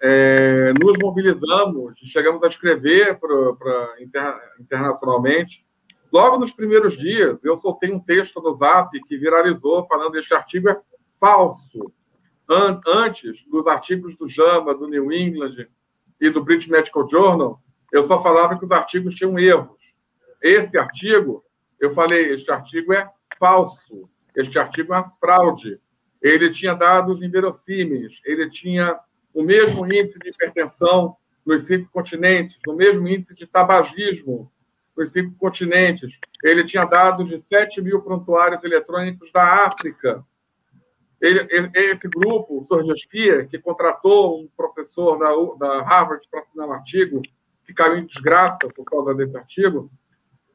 é, 0.00 0.72
nos 0.72 0.98
mobilizamos, 0.98 1.94
chegamos 2.10 2.42
a 2.42 2.48
escrever 2.48 3.18
pra, 3.20 3.52
pra 3.54 3.94
inter, 4.00 4.34
internacionalmente. 4.60 5.64
Logo 6.12 6.38
nos 6.38 6.50
primeiros 6.50 6.98
dias, 6.98 7.38
eu 7.44 7.58
soltei 7.60 7.92
um 7.92 8.00
texto 8.00 8.40
no 8.40 8.52
Zap 8.54 8.90
que 9.06 9.16
viralizou 9.16 9.86
falando 9.86 10.12
que 10.12 10.18
este 10.18 10.34
artigo 10.34 10.68
é 10.68 10.80
falso. 11.20 11.92
An 12.50 12.80
antes 12.86 13.44
dos 13.48 13.66
artigos 13.68 14.16
do 14.16 14.28
JAMA, 14.28 14.74
do 14.74 14.88
New 14.88 15.12
England 15.12 15.68
e 16.20 16.28
do 16.30 16.44
British 16.44 16.68
Medical 16.68 17.08
Journal, 17.08 17.60
eu 17.92 18.06
só 18.08 18.20
falava 18.20 18.58
que 18.58 18.64
os 18.64 18.70
artigos 18.72 19.14
tinham 19.14 19.38
erros. 19.38 19.78
Esse 20.42 20.76
artigo, 20.76 21.44
eu 21.78 21.94
falei, 21.94 22.32
este 22.32 22.50
artigo 22.50 22.92
é 22.92 23.08
falso. 23.38 24.10
Este 24.36 24.58
artigo 24.58 24.94
é 24.94 24.98
uma 24.98 25.12
fraude. 25.20 25.80
Ele 26.20 26.50
tinha 26.50 26.74
dados 26.74 27.22
inverossímeis, 27.22 28.20
ele 28.24 28.48
tinha 28.48 28.98
o 29.34 29.42
mesmo 29.42 29.84
índice 29.92 30.18
de 30.18 30.30
hipertensão 30.30 31.16
nos 31.44 31.66
cinco 31.66 31.90
continentes, 31.90 32.58
o 32.66 32.74
mesmo 32.74 33.08
índice 33.08 33.34
de 33.34 33.46
tabagismo 33.46 34.50
nos 34.96 35.10
cinco 35.10 35.34
continentes. 35.36 36.18
Ele 36.42 36.64
tinha 36.64 36.84
dados 36.84 37.28
de 37.28 37.40
7 37.40 37.80
mil 37.80 38.02
prontuários 38.02 38.62
eletrônicos 38.62 39.32
da 39.32 39.66
África. 39.66 40.24
Ele, 41.20 41.48
esse 41.74 42.08
grupo, 42.08 42.60
o 42.60 42.66
Sorgesquia, 42.66 43.46
que 43.46 43.58
contratou 43.58 44.40
um 44.40 44.48
professor 44.56 45.18
da, 45.18 45.30
da 45.56 45.82
Harvard 45.82 46.26
para 46.30 46.40
assinar 46.40 46.68
um 46.68 46.72
artigo, 46.72 47.22
que 47.64 47.72
caiu 47.72 47.98
em 47.98 48.06
desgraça 48.06 48.68
por 48.74 48.84
causa 48.84 49.14
desse 49.14 49.36
artigo, 49.36 49.90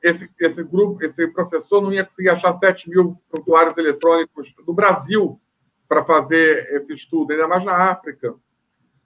esse, 0.07 0.29
esse 0.39 0.63
grupo, 0.63 1.03
esse 1.03 1.27
professor 1.27 1.81
não 1.81 1.91
ia 1.91 2.05
conseguir 2.05 2.29
achar 2.29 2.57
7 2.57 2.89
mil 2.89 3.17
prontuários 3.29 3.77
eletrônicos 3.77 4.53
do 4.65 4.73
Brasil 4.73 5.39
para 5.87 6.03
fazer 6.03 6.67
esse 6.73 6.93
estudo, 6.93 7.31
ainda 7.31 7.47
mais 7.47 7.63
na 7.63 7.91
África. 7.91 8.33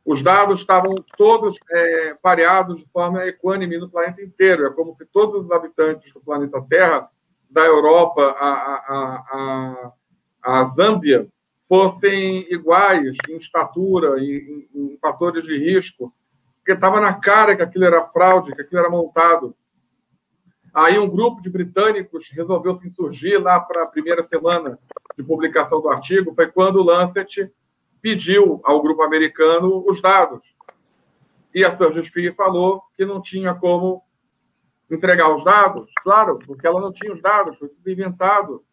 Os 0.06 0.24
dados 0.24 0.62
estavam 0.62 0.96
todos 1.18 1.58
é, 1.70 2.16
pareados 2.22 2.78
de 2.78 2.88
forma 2.92 3.26
equânime 3.26 3.78
no 3.78 3.90
planeta 3.90 4.22
inteiro. 4.22 4.66
É 4.66 4.72
como 4.72 4.96
se 4.96 5.06
todos 5.06 5.46
os 5.46 5.52
habitantes 5.52 6.12
do 6.14 6.22
planeta 6.22 6.64
Terra, 6.68 7.08
da 7.50 7.66
Europa 7.66 8.36
a, 8.40 8.50
a, 8.50 9.24
a, 9.32 10.62
a 10.62 10.66
Zâmbia, 10.70 11.28
fossem 11.68 12.52
iguais 12.52 13.16
em 13.30 13.38
estatura, 13.38 14.20
em, 14.20 14.68
em, 14.74 14.94
em 14.94 14.98
fatores 14.98 15.44
de 15.46 15.58
risco, 15.58 16.14
porque 16.58 16.74
estava 16.74 17.00
na 17.00 17.14
cara 17.14 17.56
que 17.56 17.62
aquilo 17.62 17.86
era 17.86 18.08
fraude, 18.08 18.54
que 18.54 18.62
aquilo 18.62 18.82
era 18.82 18.90
montado. 18.90 19.56
Aí 20.74 20.98
um 20.98 21.10
grupo 21.10 21.42
de 21.42 21.50
britânicos 21.50 22.30
resolveu 22.32 22.76
se 22.76 22.88
insurgir 22.88 23.42
lá 23.42 23.60
para 23.60 23.84
a 23.84 23.88
primeira 23.88 24.26
semana 24.26 24.80
de 25.18 25.24
publicação 25.24 25.82
do 25.82 25.90
artigo, 25.90 26.34
foi 26.34 26.48
quando 26.48 26.78
o 26.78 26.84
Lancet 26.84 27.52
pediu 28.02 28.62
ao 28.64 28.82
grupo 28.82 29.04
americano 29.04 29.84
os 29.88 30.02
dados. 30.02 30.42
E 31.54 31.66
a 31.66 31.76
Surgery 31.76 32.34
falou 32.34 32.82
que 32.96 33.06
não 33.06 33.22
tinha 33.22 33.54
como 33.54 34.02
entregar 34.90 35.34
os 35.36 35.44
dados, 35.44 35.90
claro, 36.02 36.40
porque 36.40 36.66
ela 36.66 36.80
não 36.80 36.92
tinha 36.92 37.14
os 37.14 37.22
dados, 37.22 37.58
foi 37.58 37.68
tudo 37.68 37.90
inventado. 37.90 38.64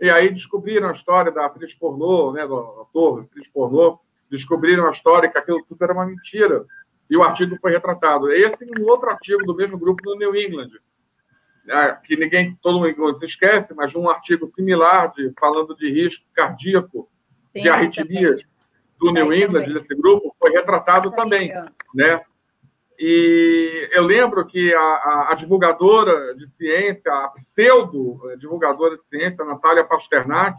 E 0.00 0.08
aí 0.08 0.32
descobriram 0.32 0.88
a 0.88 0.92
história 0.92 1.32
da 1.32 1.46
atriz 1.46 1.74
pornô, 1.74 2.32
né, 2.32 2.46
do 2.46 2.56
ator, 2.82 3.22
atriz 3.22 3.48
pornô, 3.48 3.98
descobriram 4.30 4.86
a 4.86 4.92
história 4.92 5.28
que 5.28 5.38
aquilo 5.38 5.64
tudo 5.68 5.82
era 5.82 5.92
uma 5.92 6.06
mentira. 6.06 6.64
E 7.10 7.16
o 7.16 7.22
artigo 7.22 7.56
foi 7.60 7.72
retratado. 7.72 8.30
Esse 8.30 8.64
e 8.64 8.80
um 8.80 8.86
outro 8.86 9.10
artigo 9.10 9.42
do 9.44 9.54
mesmo 9.54 9.78
grupo 9.78 10.02
do 10.02 10.16
New 10.16 10.36
England, 10.36 10.70
que 12.04 12.16
ninguém, 12.16 12.56
todo 12.62 12.80
mundo 12.80 13.18
se 13.18 13.26
esquece, 13.26 13.74
mas 13.74 13.94
um 13.94 14.08
artigo 14.08 14.48
similar 14.48 15.12
de, 15.12 15.32
falando 15.38 15.74
de 15.76 15.90
risco 15.90 16.24
cardíaco, 16.34 17.08
Sim, 17.52 17.62
de 17.62 17.68
arritmias 17.68 18.42
do 18.98 19.12
New 19.12 19.32
England, 19.32 19.64
também. 19.64 19.74
desse 19.74 19.94
grupo, 19.94 20.34
foi 20.38 20.50
retratado 20.50 21.10
também. 21.12 21.52
Né? 21.94 22.20
E 22.98 23.88
eu 23.92 24.02
lembro 24.02 24.44
que 24.44 24.74
a, 24.74 24.80
a, 24.80 25.28
a, 25.32 25.34
divulgadora 25.36 26.34
de 26.34 26.48
ciência, 26.56 27.12
a 27.12 27.28
pseudo-divulgadora 27.28 28.96
de 28.96 29.08
ciência, 29.08 29.44
Natália 29.44 29.84
Pasternak, 29.84 30.58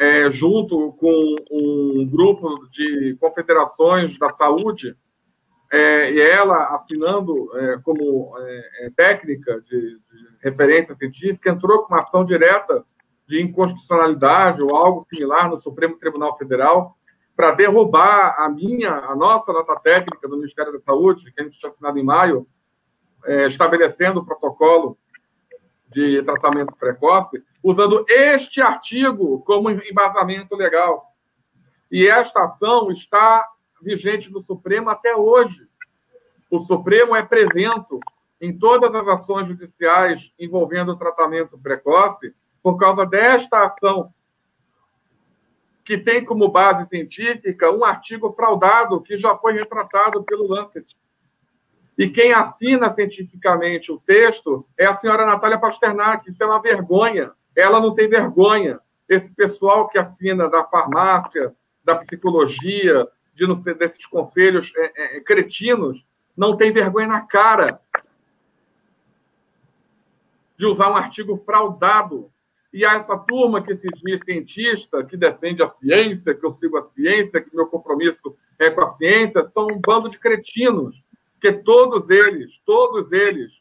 é, 0.00 0.30
junto 0.32 0.92
com 0.94 1.36
um 1.50 2.08
grupo 2.10 2.66
de 2.70 3.16
confederações 3.20 4.18
da 4.18 4.32
saúde, 4.32 4.96
é, 5.72 6.12
e 6.12 6.20
ela 6.20 6.76
assinando 6.76 7.50
é, 7.58 7.78
como 7.82 8.36
é, 8.38 8.86
é, 8.86 8.90
técnica 8.90 9.60
de, 9.62 9.98
de, 9.98 10.26
referência 10.40 10.94
científica, 10.94 11.50
entrou 11.50 11.82
com 11.82 11.92
uma 11.92 12.02
ação 12.02 12.24
direta 12.24 12.84
de 13.26 13.42
inconstitucionalidade 13.42 14.62
ou 14.62 14.76
algo 14.76 15.04
similar 15.08 15.50
no 15.50 15.60
Supremo 15.60 15.98
Tribunal 15.98 16.38
Federal 16.38 16.96
para 17.34 17.50
derrubar 17.52 18.36
a 18.38 18.48
minha, 18.48 18.92
a 18.92 19.16
nossa 19.16 19.52
nota 19.52 19.74
técnica 19.80 20.28
do 20.28 20.36
Ministério 20.36 20.72
da 20.72 20.80
Saúde, 20.80 21.32
que 21.32 21.40
a 21.40 21.44
gente 21.44 21.58
tinha 21.58 21.70
assinado 21.70 21.98
em 21.98 22.04
maio, 22.04 22.46
é, 23.24 23.48
estabelecendo 23.48 24.20
o 24.20 24.24
protocolo 24.24 24.96
de 25.92 26.22
tratamento 26.22 26.76
precoce, 26.76 27.42
usando 27.62 28.04
este 28.08 28.62
artigo 28.62 29.42
como 29.42 29.70
embasamento 29.70 30.54
legal. 30.54 31.12
E 31.90 32.06
esta 32.06 32.44
ação 32.44 32.90
está 32.90 33.46
vigente 33.86 34.30
no 34.30 34.42
Supremo 34.42 34.90
até 34.90 35.14
hoje. 35.14 35.68
O 36.50 36.64
Supremo 36.64 37.14
é 37.14 37.24
presente 37.24 37.98
em 38.40 38.56
todas 38.58 38.92
as 38.92 39.06
ações 39.06 39.48
judiciais 39.48 40.32
envolvendo 40.38 40.92
o 40.92 40.96
tratamento 40.96 41.56
precoce 41.56 42.34
por 42.62 42.76
causa 42.76 43.06
desta 43.06 43.64
ação, 43.64 44.12
que 45.84 45.96
tem 45.96 46.24
como 46.24 46.48
base 46.48 46.88
científica 46.88 47.70
um 47.70 47.84
artigo 47.84 48.32
fraudado 48.32 49.00
que 49.00 49.16
já 49.16 49.36
foi 49.36 49.52
retratado 49.52 50.24
pelo 50.24 50.48
Lancet. 50.48 50.96
E 51.96 52.10
quem 52.10 52.32
assina 52.32 52.92
cientificamente 52.92 53.90
o 53.92 54.00
texto 54.00 54.66
é 54.76 54.84
a 54.84 54.96
senhora 54.96 55.24
Natália 55.24 55.58
Pasternak. 55.58 56.28
Isso 56.28 56.42
é 56.42 56.46
uma 56.46 56.60
vergonha. 56.60 57.30
Ela 57.54 57.80
não 57.80 57.94
tem 57.94 58.08
vergonha. 58.08 58.80
Esse 59.08 59.30
pessoal 59.30 59.88
que 59.88 59.96
assina 59.96 60.50
da 60.50 60.64
farmácia, 60.64 61.54
da 61.82 61.94
psicologia, 61.94 63.08
de 63.36 63.46
não 63.46 63.58
ser 63.58 63.74
desses 63.74 64.04
conselhos 64.06 64.72
é, 64.74 65.16
é, 65.16 65.20
cretinos, 65.20 66.04
não 66.36 66.56
tem 66.56 66.72
vergonha 66.72 67.06
na 67.06 67.20
cara 67.20 67.80
de 70.58 70.64
usar 70.64 70.90
um 70.90 70.96
artigo 70.96 71.36
fraudado. 71.44 72.30
E 72.72 72.84
a 72.84 72.94
essa 72.94 73.16
turma 73.18 73.62
que 73.62 73.76
se 73.76 73.88
diz 74.02 74.20
cientista, 74.24 75.04
que 75.04 75.16
defende 75.16 75.62
a 75.62 75.70
ciência, 75.70 76.34
que 76.34 76.44
eu 76.44 76.56
sigo 76.58 76.78
a 76.78 76.88
ciência, 76.94 77.40
que 77.40 77.54
meu 77.54 77.66
compromisso 77.66 78.36
é 78.58 78.70
com 78.70 78.82
a 78.82 78.96
ciência, 78.96 79.50
são 79.52 79.66
um 79.66 79.80
bando 79.80 80.10
de 80.10 80.18
cretinos, 80.18 80.96
que 81.40 81.52
todos 81.52 82.08
eles, 82.08 82.58
todos 82.64 83.12
eles 83.12 83.52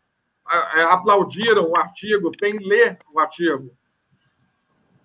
aplaudiram 0.89 1.69
o 1.69 1.77
artigo 1.77 2.31
sem 2.39 2.57
ler 2.59 2.97
o 3.13 3.19
artigo. 3.19 3.71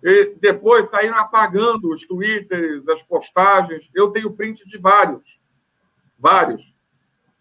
E 0.03 0.35
depois 0.39 0.89
saíram 0.89 1.17
apagando 1.17 1.93
os 1.93 2.05
twitters, 2.07 2.87
as 2.89 3.03
postagens. 3.03 3.87
Eu 3.93 4.09
tenho 4.09 4.33
print 4.33 4.67
de 4.67 4.77
vários. 4.77 5.39
Vários. 6.17 6.61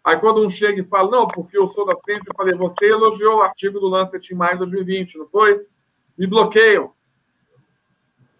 Aí 0.04 0.18
quando 0.18 0.46
um 0.46 0.50
chega 0.50 0.80
e 0.80 0.84
fala, 0.84 1.11
não, 1.11 1.28
porque 1.28 1.56
eu 1.56 1.68
sou 1.68 1.86
da 1.86 1.94
ciência, 2.04 2.24
eu 2.26 2.34
falei, 2.34 2.54
você 2.54 2.86
elogiou 2.86 3.38
o 3.38 3.42
artigo 3.42 3.78
do 3.78 3.88
Lancet 3.88 4.32
em 4.32 4.36
maio 4.36 4.52
de 4.52 4.58
2020, 4.61 5.18
não 5.18 5.28
foi? 5.28 5.66
Me 6.16 6.26
bloqueiam. 6.26 6.92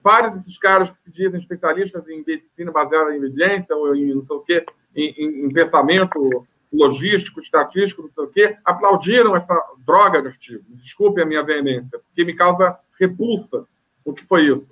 Vários 0.03 0.35
desses 0.35 0.59
caras 0.59 0.91
que 0.91 0.97
se 1.05 1.11
dizem 1.11 1.41
especialistas 1.41 2.07
em 2.09 2.25
medicina 2.27 2.73
baseada 2.73 3.13
em 3.13 3.19
evidência, 3.19 3.77
ou 3.77 3.95
em 3.95 4.15
não 4.15 4.25
sei 4.25 4.37
o 4.37 4.41
quê, 4.41 4.67
em, 4.97 5.15
em, 5.19 5.45
em 5.47 5.53
pensamento 5.53 6.47
logístico, 6.73 7.41
estatístico, 7.41 8.03
não 8.03 8.11
sei 8.11 8.25
o 8.25 8.29
quê, 8.29 8.57
aplaudiram 8.65 9.37
essa 9.37 9.55
droga 9.85 10.23
de 10.23 10.29
artigo. 10.29 10.65
Desculpe 10.69 11.21
a 11.21 11.27
minha 11.27 11.43
veemência, 11.43 11.99
porque 11.99 12.25
me 12.25 12.35
causa 12.35 12.79
repulsa 12.99 13.67
o 14.05 14.13
que 14.13 14.25
foi 14.27 14.47
isso? 14.47 14.67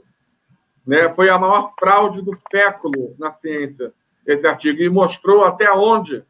Né? 0.87 1.13
Foi 1.15 1.29
a 1.29 1.39
maior 1.39 1.75
fraude 1.79 2.23
do 2.23 2.37
século 2.51 3.15
na 3.19 3.33
ciência, 3.35 3.93
esse 4.27 4.47
artigo, 4.47 4.83
e 4.83 4.89
mostrou 4.89 5.45
até 5.45 5.71
onde, 5.71 6.25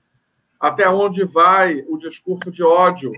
até 0.59 0.89
onde 0.89 1.25
vai 1.25 1.85
o 1.89 1.97
discurso 1.97 2.51
de 2.51 2.63
ódio 2.63 3.13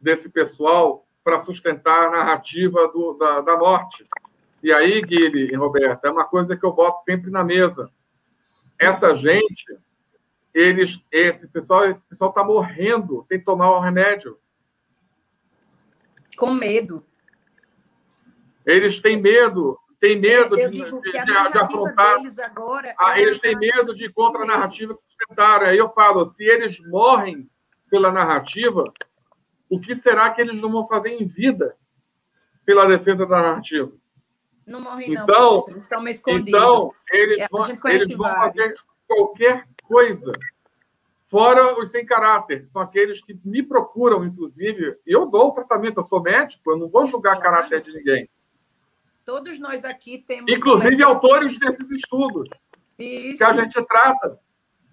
desse 0.00 0.28
pessoal 0.28 1.06
para 1.22 1.44
sustentar 1.44 2.06
a 2.06 2.10
narrativa 2.10 2.88
do, 2.88 3.14
da, 3.14 3.40
da 3.42 3.56
morte. 3.56 4.06
E 4.62 4.72
aí, 4.72 5.02
Guilherme 5.02 5.42
e 5.42 5.54
Roberta, 5.54 6.08
é 6.08 6.10
uma 6.10 6.24
coisa 6.24 6.56
que 6.56 6.64
eu 6.64 6.72
boto 6.72 7.04
sempre 7.04 7.30
na 7.30 7.44
mesa. 7.44 7.90
Essa 8.78 9.16
gente, 9.16 9.64
eles, 10.54 11.00
esse 11.10 11.46
pessoal 11.48 11.84
está 11.84 12.44
morrendo 12.44 13.24
sem 13.28 13.40
tomar 13.40 13.70
o 13.70 13.80
remédio. 13.80 14.38
Com 16.36 16.52
medo. 16.52 17.04
Eles 18.66 19.00
têm 19.00 19.20
medo, 19.20 19.78
têm 20.00 20.20
medo 20.20 20.56
de, 20.56 20.68
de, 20.68 20.84
de, 20.84 21.12
de 21.12 21.58
afrontar. 21.58 22.16
Agora 22.44 22.94
ah, 22.98 23.18
é 23.18 23.22
eles 23.22 23.40
têm 23.40 23.56
medo 23.56 23.94
de 23.94 24.08
contra 24.12 24.42
a 24.42 24.46
narrativa 24.46 24.94
que 24.94 25.00
sustentaram. 25.06 25.66
Aí 25.66 25.78
eu 25.78 25.90
falo, 25.90 26.32
se 26.34 26.44
eles 26.44 26.78
morrem 26.86 27.48
pela 27.90 28.10
narrativa, 28.10 28.84
o 29.68 29.80
que 29.80 29.96
será 29.96 30.30
que 30.30 30.40
eles 30.40 30.60
não 30.60 30.70
vão 30.70 30.86
fazer 30.86 31.10
em 31.10 31.26
vida 31.26 31.76
pela 32.64 32.86
defesa 32.86 33.26
da 33.26 33.42
narrativa? 33.42 33.92
Não 34.66 34.80
morrem, 34.80 35.10
não, 35.10 35.24
então, 35.24 35.64
eles 35.68 35.82
estão 35.82 36.00
meio 36.00 36.14
escondidos. 36.14 36.48
Então, 36.48 36.94
eles 37.10 37.40
é, 37.40 37.48
vão, 37.50 37.68
eles 37.90 38.16
vão 38.16 38.28
fazer 38.28 38.74
qualquer 39.06 39.66
coisa. 39.82 40.32
Fora 41.28 41.80
os 41.80 41.90
sem 41.90 42.04
caráter, 42.04 42.68
são 42.70 42.82
aqueles 42.82 43.22
que 43.24 43.38
me 43.44 43.62
procuram, 43.62 44.24
inclusive. 44.24 44.98
Eu 45.06 45.26
dou 45.26 45.48
o 45.48 45.52
tratamento, 45.52 46.00
eu 46.00 46.06
sou 46.06 46.22
médico, 46.22 46.70
eu 46.70 46.76
não 46.76 46.88
vou 46.88 47.06
julgar 47.06 47.36
claro. 47.40 47.56
caráter 47.56 47.82
de 47.82 47.96
ninguém. 47.96 48.28
Todos 49.24 49.58
nós 49.58 49.84
aqui 49.84 50.18
temos. 50.26 50.52
Inclusive 50.52 51.02
autores 51.02 51.58
desses 51.58 51.90
estudos. 51.90 52.48
Isso. 52.98 53.38
Que 53.38 53.44
a 53.44 53.52
gente 53.52 53.80
trata. 53.84 54.38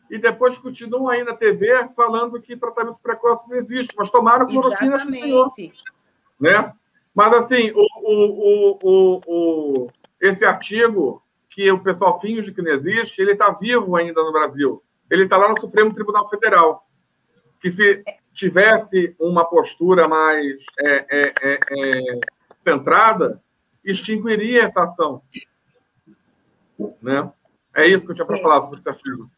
E 0.09 0.17
depois 0.17 0.57
continuam 0.57 1.07
aí 1.07 1.23
na 1.23 1.35
TV 1.35 1.87
falando 1.95 2.41
que 2.41 2.57
tratamento 2.57 2.97
precoce 3.01 3.47
não 3.47 3.57
existe, 3.57 3.93
mas 3.95 4.09
tomaram 4.09 4.47
cloroquina. 4.47 4.95
Exatamente. 4.95 5.73
Né? 6.39 6.73
Mas, 7.13 7.33
assim, 7.33 7.71
o, 7.71 7.85
o, 8.01 8.79
o, 8.81 9.21
o, 9.27 9.87
esse 10.19 10.43
artigo 10.45 11.21
que 11.49 11.71
o 11.71 11.83
pessoal 11.83 12.19
finge 12.19 12.53
que 12.53 12.61
não 12.61 12.71
existe, 12.71 13.21
ele 13.21 13.33
está 13.33 13.51
vivo 13.51 13.95
ainda 13.95 14.23
no 14.23 14.31
Brasil. 14.31 14.81
Ele 15.11 15.23
está 15.23 15.37
lá 15.37 15.49
no 15.49 15.59
Supremo 15.59 15.93
Tribunal 15.93 16.29
Federal. 16.29 16.87
Que 17.61 17.71
se 17.71 18.03
tivesse 18.33 19.15
uma 19.19 19.43
postura 19.43 20.07
mais 20.07 20.63
é, 20.79 21.05
é, 21.09 21.33
é, 21.41 21.59
é 21.71 22.19
centrada, 22.63 23.41
extinguiria 23.91 24.63
essa 24.63 24.83
ação. 24.83 25.21
Né? 27.01 27.31
É 27.75 27.87
isso 27.87 28.05
que 28.05 28.11
eu 28.11 28.15
tinha 28.15 28.25
para 28.25 28.37
é. 28.37 28.41
falar 28.41 28.61
sobre 28.61 28.79
o 28.79 28.83
castigo. 28.83 29.31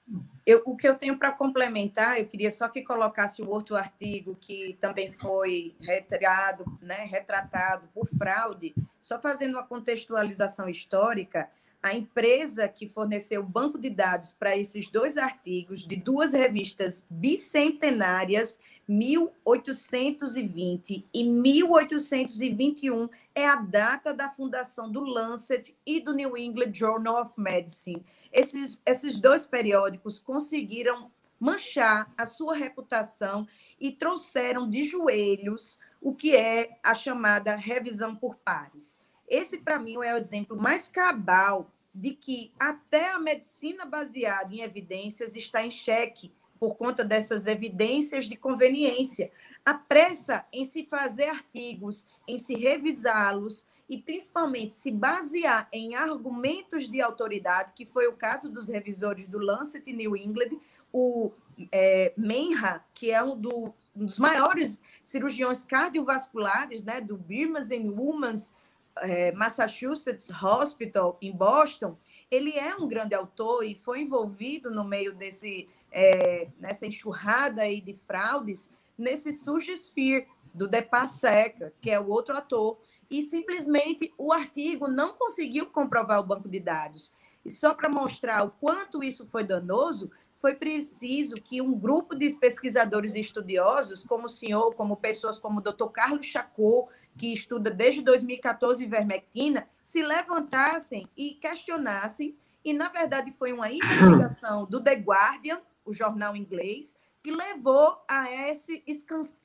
Eu, 0.46 0.64
o 0.66 0.76
que 0.76 0.88
eu 0.88 0.96
tenho 0.96 1.18
para 1.18 1.32
complementar, 1.32 2.18
eu 2.18 2.26
queria 2.26 2.50
só 2.50 2.68
que 2.68 2.82
colocasse 2.82 3.42
o 3.42 3.50
outro 3.50 3.76
artigo 3.76 4.36
que 4.36 4.76
também 4.80 5.12
foi 5.14 5.76
retirado, 5.80 6.66
né, 6.82 7.06
retratado 7.06 7.88
por 7.94 8.08
fraude, 8.08 8.74
só 9.00 9.20
fazendo 9.20 9.54
uma 9.54 9.64
contextualização 9.64 10.68
histórica. 10.68 11.50
A 11.84 11.96
empresa 11.96 12.68
que 12.68 12.88
forneceu 12.88 13.42
o 13.42 13.50
banco 13.50 13.80
de 13.80 13.90
dados 13.90 14.34
para 14.34 14.56
esses 14.56 14.88
dois 14.88 15.18
artigos 15.18 15.84
de 15.84 15.96
duas 15.96 16.32
revistas 16.32 17.04
bicentenárias 17.10 18.60
1820 18.88 21.10
e 21.12 21.24
1821 21.24 23.10
é 23.34 23.48
a 23.48 23.56
data 23.56 24.14
da 24.14 24.30
fundação 24.30 24.92
do 24.92 25.00
Lancet 25.00 25.76
e 25.84 26.00
do 26.00 26.14
New 26.14 26.38
England 26.38 26.74
Journal 26.74 27.20
of 27.20 27.34
Medicine. 27.36 28.06
Esses, 28.32 28.84
esses 28.86 29.20
dois 29.20 29.48
periódicos 29.48 30.20
conseguiram 30.20 31.12
manchar 31.40 32.14
a 32.16 32.28
sua 32.28 32.54
reputação 32.54 33.48
e 33.80 33.92
trouxeram 33.92 34.70
de 34.70 34.84
joelhos 34.84 35.80
o 36.00 36.14
que 36.14 36.36
é 36.36 36.78
a 36.84 36.94
chamada 36.94 37.56
revisão 37.56 38.16
por 38.16 38.36
pares. 38.36 39.01
Esse, 39.32 39.60
para 39.60 39.80
mim, 39.80 39.94
é 40.04 40.14
o 40.14 40.18
exemplo 40.18 40.58
mais 40.58 40.90
cabal 40.90 41.72
de 41.96 42.12
que 42.12 42.52
até 42.60 43.12
a 43.12 43.18
medicina 43.18 43.86
baseada 43.86 44.54
em 44.54 44.60
evidências 44.60 45.38
está 45.38 45.66
em 45.66 45.72
xeque 45.72 46.34
por 46.60 46.76
conta 46.76 47.02
dessas 47.06 47.48
evidências 47.48 48.26
de 48.26 48.36
conveniência. 48.36 49.32
A 49.66 49.74
pressa 49.74 50.46
em 50.52 50.66
se 50.66 50.84
fazer 50.84 51.30
artigos, 51.30 52.10
em 52.28 52.38
se 52.38 52.56
revisá-los 52.56 53.66
e 53.88 53.98
principalmente 53.98 54.74
se 54.74 54.92
basear 54.92 55.70
em 55.72 55.96
argumentos 55.96 56.90
de 56.90 57.02
autoridade, 57.02 57.72
que 57.72 57.86
foi 57.86 58.08
o 58.08 58.14
caso 58.14 58.50
dos 58.50 58.68
revisores 58.68 59.28
do 59.28 59.40
Lancet 59.40 59.94
New 59.94 60.18
England, 60.18 60.60
o 60.92 61.32
é, 61.72 62.14
Menha, 62.18 62.84
que 62.94 63.12
é 63.12 63.24
um, 63.24 63.40
do, 63.40 63.74
um, 63.96 64.06
dos 64.06 64.20
maiores 64.20 64.82
cirurgiões 65.02 65.62
cardiovasculares 65.62 66.84
né, 66.84 67.00
do 67.00 67.16
Birmans 67.16 67.72
and 67.72 67.92
Women's 67.92 68.52
é, 68.98 69.32
Massachusetts 69.32 70.30
Hospital, 70.30 71.18
em 71.22 71.32
Boston, 71.32 71.98
ele 72.30 72.58
é 72.58 72.76
um 72.76 72.88
grande 72.88 73.16
autor 73.16 73.64
e 73.64 73.76
foi 73.76 74.02
envolvido 74.02 74.70
no 74.70 74.84
meio 74.84 75.16
desse, 75.16 75.68
é, 75.92 76.50
nessa 76.60 76.86
enxurrada 76.86 77.62
aí 77.62 77.82
de 77.82 77.94
fraudes, 77.94 78.70
nesse 78.98 79.32
Surgisphere, 79.32 80.28
do 80.54 80.70
Seca, 81.08 81.74
que 81.82 81.90
é 81.90 82.00
o 82.00 82.10
outro 82.10 82.36
ator, 82.36 82.78
e 83.10 83.22
simplesmente 83.22 84.14
o 84.18 84.32
artigo 84.34 84.88
não 84.88 85.14
conseguiu 85.14 85.68
comprovar 85.68 86.20
o 86.20 86.24
banco 86.24 86.50
de 86.50 86.60
dados. 86.60 87.14
E 87.44 87.50
só 87.50 87.74
para 87.74 87.90
mostrar 87.90 88.44
o 88.44 88.52
quanto 88.52 89.04
isso 89.04 89.28
foi 89.28 89.44
danoso, 89.44 90.12
foi 90.36 90.56
preciso 90.56 91.36
que 91.36 91.62
um 91.62 91.78
grupo 91.78 92.16
de 92.16 92.30
pesquisadores 92.32 93.16
e 93.16 93.22
estudiosos, 93.22 94.06
como 94.06 94.26
o 94.26 94.30
senhor, 94.30 94.74
como 94.74 94.98
pessoas 94.98 95.38
como 95.38 95.60
o 95.60 95.62
Dr. 95.62 95.88
Carlos 95.94 96.26
Chacot, 96.26 96.90
que 97.18 97.34
estuda 97.34 97.70
desde 97.70 98.02
2014 98.02 98.84
ivermectina, 98.84 99.68
se 99.82 100.02
levantassem 100.02 101.08
e 101.16 101.32
questionassem. 101.36 102.36
E, 102.64 102.74
na 102.74 102.90
verdade, 102.90 103.32
foi 103.32 103.54
uma 103.54 103.72
investigação 103.72 104.66
do 104.66 104.84
The 104.84 104.96
Guardian, 104.96 105.62
o 105.84 105.94
jornal 105.94 106.36
inglês, 106.36 106.98
que 107.24 107.32
levou 107.32 108.02
a 108.08 108.32
esse 108.32 108.84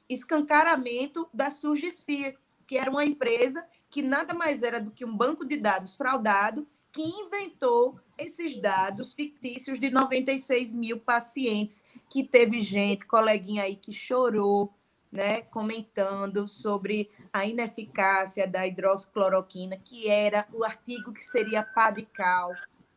escancaramento 0.08 1.28
da 1.32 1.50
Surgisphere, 1.50 2.36
que 2.66 2.78
era 2.78 2.90
uma 2.90 3.04
empresa 3.04 3.66
que 3.90 4.02
nada 4.02 4.34
mais 4.34 4.62
era 4.62 4.80
do 4.80 4.90
que 4.90 5.04
um 5.04 5.16
banco 5.16 5.44
de 5.44 5.56
dados 5.56 5.96
fraudado 5.96 6.66
que 6.96 7.02
inventou 7.02 8.00
esses 8.16 8.56
dados 8.56 9.12
fictícios 9.12 9.78
de 9.78 9.90
96 9.90 10.74
mil 10.74 10.98
pacientes, 10.98 11.84
que 12.08 12.24
teve 12.24 12.62
gente, 12.62 13.04
coleguinha 13.04 13.64
aí, 13.64 13.76
que 13.76 13.92
chorou, 13.92 14.72
né, 15.10 15.42
comentando 15.42 16.46
sobre 16.48 17.10
a 17.32 17.46
ineficácia 17.46 18.46
da 18.46 18.66
hidroxicloroquina, 18.66 19.76
que 19.76 20.08
era 20.08 20.46
o 20.52 20.64
artigo 20.64 21.12
que 21.12 21.24
seria 21.24 21.62
padical 21.62 22.52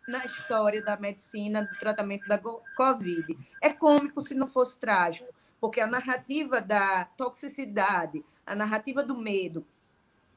na 0.07 0.25
história 0.25 0.81
da 0.83 0.97
medicina 0.97 1.63
do 1.63 1.77
tratamento 1.77 2.27
da 2.27 2.37
Covid. 2.37 3.37
É 3.61 3.69
cômico 3.69 4.21
se 4.21 4.33
não 4.33 4.47
fosse 4.47 4.77
trágico, 4.79 5.31
porque 5.61 5.79
a 5.79 5.87
narrativa 5.87 6.59
da 6.59 7.05
toxicidade, 7.05 8.23
a 8.45 8.55
narrativa 8.55 9.03
do 9.03 9.15
medo 9.15 9.65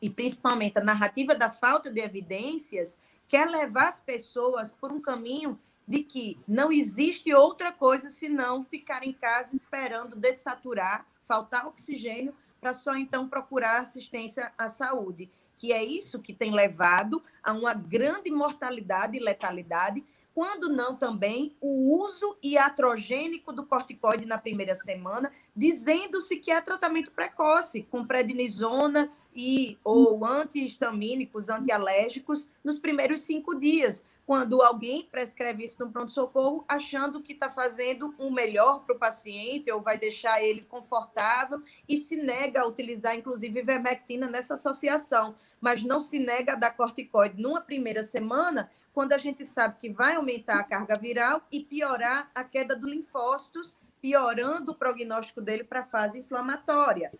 e 0.00 0.10
principalmente 0.10 0.78
a 0.78 0.84
narrativa 0.84 1.34
da 1.34 1.50
falta 1.50 1.90
de 1.90 2.00
evidências 2.00 2.98
quer 3.28 3.48
levar 3.48 3.88
as 3.88 4.00
pessoas 4.00 4.72
por 4.72 4.92
um 4.92 5.00
caminho 5.00 5.58
de 5.86 6.02
que 6.02 6.38
não 6.46 6.72
existe 6.72 7.32
outra 7.32 7.72
coisa 7.72 8.10
senão 8.10 8.64
ficar 8.64 9.04
em 9.04 9.12
casa 9.12 9.56
esperando 9.56 10.16
dessaturar, 10.16 11.06
faltar 11.26 11.66
oxigênio, 11.66 12.34
para 12.60 12.72
só 12.72 12.96
então 12.96 13.28
procurar 13.28 13.80
assistência 13.80 14.52
à 14.56 14.68
saúde. 14.68 15.30
Que 15.56 15.72
é 15.72 15.84
isso 15.84 16.20
que 16.20 16.32
tem 16.32 16.52
levado 16.52 17.22
a 17.42 17.52
uma 17.52 17.74
grande 17.74 18.30
mortalidade 18.30 19.16
e 19.16 19.20
letalidade, 19.20 20.04
quando 20.34 20.68
não 20.68 20.96
também 20.96 21.54
o 21.60 22.02
uso 22.02 22.36
iatrogênico 22.42 23.52
do 23.52 23.66
corticoide 23.66 24.24
na 24.24 24.38
primeira 24.38 24.74
semana, 24.74 25.30
dizendo-se 25.54 26.36
que 26.36 26.50
é 26.50 26.60
tratamento 26.60 27.10
precoce, 27.10 27.82
com 27.90 28.06
prednisona, 28.06 29.10
e 29.34 29.78
ou 29.82 30.24
antihistamínicos, 30.24 31.48
antialérgicos 31.48 32.50
nos 32.62 32.78
primeiros 32.78 33.22
cinco 33.22 33.58
dias, 33.58 34.04
quando 34.32 34.62
alguém 34.62 35.06
prescreve 35.12 35.62
isso 35.62 35.84
no 35.84 35.92
pronto-socorro, 35.92 36.64
achando 36.66 37.20
que 37.20 37.34
está 37.34 37.50
fazendo 37.50 38.14
um 38.18 38.30
melhor 38.30 38.82
para 38.82 38.96
o 38.96 38.98
paciente 38.98 39.70
ou 39.70 39.82
vai 39.82 39.98
deixar 39.98 40.42
ele 40.42 40.62
confortável 40.62 41.60
e 41.86 41.98
se 41.98 42.16
nega 42.16 42.62
a 42.62 42.66
utilizar, 42.66 43.14
inclusive, 43.14 43.60
ivermectina 43.60 44.30
nessa 44.30 44.54
associação, 44.54 45.34
mas 45.60 45.84
não 45.84 46.00
se 46.00 46.18
nega 46.18 46.54
a 46.54 46.56
dar 46.56 46.70
corticoide 46.70 47.38
numa 47.38 47.60
primeira 47.60 48.02
semana, 48.02 48.70
quando 48.94 49.12
a 49.12 49.18
gente 49.18 49.44
sabe 49.44 49.76
que 49.76 49.90
vai 49.90 50.14
aumentar 50.14 50.60
a 50.60 50.64
carga 50.64 50.96
viral 50.96 51.42
e 51.52 51.62
piorar 51.62 52.30
a 52.34 52.42
queda 52.42 52.74
dos 52.74 52.90
linfócitos, 52.90 53.76
piorando 54.00 54.72
o 54.72 54.74
prognóstico 54.74 55.42
dele 55.42 55.62
para 55.62 55.80
a 55.80 55.86
fase 55.86 56.20
inflamatória. 56.20 57.12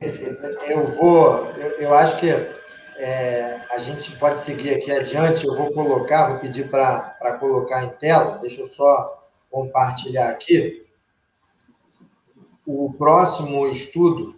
Eu 0.00 0.88
vou, 0.92 1.50
eu, 1.50 1.70
eu 1.72 1.94
acho 1.94 2.18
que 2.18 2.65
é, 2.98 3.60
a 3.70 3.78
gente 3.78 4.16
pode 4.16 4.40
seguir 4.40 4.74
aqui 4.74 4.90
adiante. 4.90 5.46
Eu 5.46 5.56
vou 5.56 5.72
colocar, 5.72 6.30
vou 6.30 6.40
pedir 6.40 6.70
para 6.70 7.38
colocar 7.38 7.84
em 7.84 7.90
tela. 7.90 8.38
Deixa 8.38 8.62
eu 8.62 8.68
só 8.68 9.22
compartilhar 9.50 10.30
aqui. 10.30 10.86
O 12.66 12.92
próximo 12.94 13.66
estudo, 13.68 14.34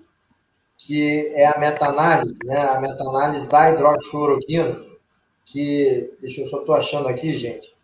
que 0.76 1.28
é 1.34 1.46
a 1.46 1.58
meta-análise, 1.58 2.38
né? 2.44 2.58
a 2.58 2.80
meta-análise 2.80 3.48
da 3.48 3.70
hidroxicloroquina, 3.70 4.84
que, 5.44 6.14
deixa 6.20 6.42
eu 6.42 6.46
só 6.46 6.58
estou 6.58 6.74
achando 6.74 7.08
aqui, 7.08 7.36
gente, 7.38 7.74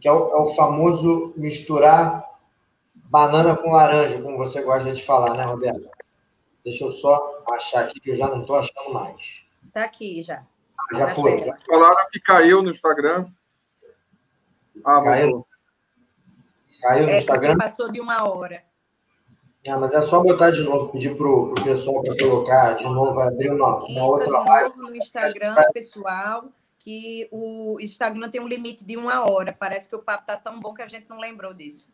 que 0.00 0.08
é 0.08 0.12
o, 0.12 0.30
é 0.30 0.40
o 0.40 0.54
famoso 0.54 1.34
misturar 1.38 2.24
banana 2.94 3.56
com 3.56 3.70
laranja, 3.70 4.20
como 4.22 4.38
você 4.38 4.62
gosta 4.62 4.92
de 4.92 5.02
falar, 5.02 5.36
né, 5.36 5.44
Roberto? 5.44 5.88
Deixa 6.64 6.84
eu 6.84 6.92
só 6.92 7.42
achar 7.48 7.84
aqui 7.84 8.00
que 8.00 8.10
eu 8.10 8.16
já 8.16 8.28
não 8.28 8.40
estou 8.40 8.56
achando 8.56 8.92
mais. 8.92 9.47
Está 9.68 9.84
aqui 9.84 10.22
já. 10.22 10.42
Já 10.92 11.06
tá 11.06 11.14
foi. 11.14 11.44
Falaram 11.66 12.08
que 12.10 12.20
caiu 12.20 12.62
no 12.62 12.70
Instagram. 12.70 13.26
Ah, 14.84 15.00
caiu. 15.02 15.46
Caiu 16.80 17.04
no 17.04 17.10
é, 17.10 17.18
Instagram? 17.18 17.56
Passou 17.56 17.90
de 17.90 18.00
uma 18.00 18.28
hora. 18.28 18.62
Ah, 19.68 19.76
mas 19.76 19.92
é 19.92 20.00
só 20.00 20.22
botar 20.22 20.50
de 20.50 20.62
novo, 20.62 20.90
pedir 20.90 21.14
para 21.16 21.26
o 21.26 21.52
pessoal 21.62 22.02
para 22.02 22.16
colocar 22.16 22.72
de 22.74 22.84
novo, 22.84 23.20
abrir 23.20 23.52
uma, 23.52 23.84
uma 23.84 24.06
outra 24.06 24.26
de 24.26 24.48
live. 24.48 24.78
no 24.78 24.96
Instagram, 24.96 25.54
pessoal, 25.74 26.44
que 26.78 27.28
o 27.30 27.78
Instagram 27.78 28.30
tem 28.30 28.40
um 28.40 28.48
limite 28.48 28.82
de 28.82 28.96
uma 28.96 29.28
hora. 29.28 29.52
Parece 29.52 29.88
que 29.88 29.96
o 29.96 29.98
papo 29.98 30.22
está 30.22 30.36
tão 30.36 30.58
bom 30.58 30.72
que 30.72 30.80
a 30.80 30.86
gente 30.86 31.06
não 31.10 31.18
lembrou 31.18 31.52
disso. 31.52 31.92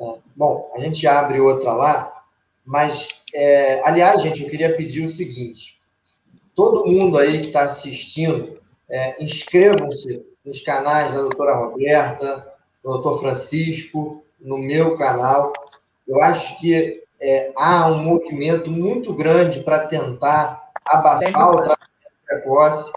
É, 0.00 0.14
bom, 0.34 0.72
a 0.74 0.80
gente 0.80 1.06
abre 1.06 1.38
outra 1.38 1.72
lá, 1.72 2.24
mas 2.64 3.08
é, 3.32 3.86
aliás, 3.86 4.20
gente, 4.22 4.42
eu 4.42 4.50
queria 4.50 4.74
pedir 4.76 5.04
o 5.04 5.08
seguinte: 5.08 5.79
todo 6.60 6.84
mundo 6.84 7.16
aí 7.16 7.40
que 7.40 7.46
está 7.46 7.62
assistindo, 7.62 8.58
é, 8.86 9.16
inscrevam-se 9.24 10.22
nos 10.44 10.60
canais 10.60 11.10
da 11.10 11.22
doutora 11.22 11.54
Roberta, 11.54 12.52
do 12.84 12.90
doutor 12.90 13.18
Francisco, 13.18 14.22
no 14.38 14.58
meu 14.58 14.94
canal. 14.98 15.54
Eu 16.06 16.20
acho 16.20 16.60
que 16.60 17.02
é, 17.18 17.50
há 17.56 17.88
um 17.90 18.02
movimento 18.02 18.70
muito 18.70 19.14
grande 19.14 19.60
para 19.60 19.86
tentar 19.86 20.70
abafar 20.84 21.50
o 21.50 21.62
tratamento 21.62 22.24
precoce. 22.26 22.92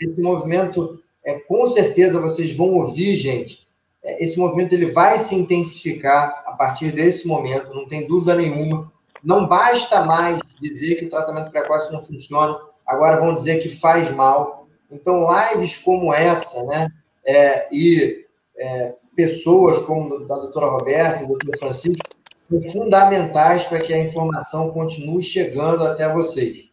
Esse 0.00 0.20
movimento, 0.20 1.00
é, 1.24 1.34
com 1.34 1.68
certeza, 1.68 2.18
vocês 2.18 2.50
vão 2.56 2.74
ouvir, 2.74 3.14
gente. 3.14 3.64
É, 4.02 4.24
esse 4.24 4.40
movimento 4.40 4.72
ele 4.72 4.90
vai 4.90 5.20
se 5.20 5.36
intensificar 5.36 6.42
a 6.44 6.52
partir 6.54 6.90
desse 6.90 7.28
momento, 7.28 7.72
não 7.72 7.86
tem 7.86 8.08
dúvida 8.08 8.34
nenhuma 8.34 8.92
não 9.24 9.48
basta 9.48 10.04
mais 10.04 10.38
dizer 10.60 10.96
que 10.96 11.06
o 11.06 11.08
tratamento 11.08 11.50
precoce 11.50 11.90
não 11.90 12.02
funciona, 12.02 12.60
agora 12.86 13.20
vão 13.20 13.34
dizer 13.34 13.62
que 13.62 13.68
faz 13.68 14.10
mal. 14.10 14.68
Então, 14.90 15.26
lives 15.28 15.78
como 15.78 16.12
essa, 16.12 16.62
né? 16.64 16.88
É, 17.24 17.68
e 17.74 18.26
é, 18.56 18.94
pessoas 19.16 19.78
como 19.78 20.14
a 20.14 20.18
doutora 20.18 20.66
Roberta 20.66 21.22
e 21.22 21.24
o 21.24 21.28
doutor 21.28 21.58
Francisco 21.58 22.06
são 22.36 22.60
fundamentais 22.70 23.64
para 23.64 23.80
que 23.80 23.92
a 23.92 23.98
informação 23.98 24.70
continue 24.70 25.22
chegando 25.22 25.84
até 25.84 26.12
vocês. 26.12 26.68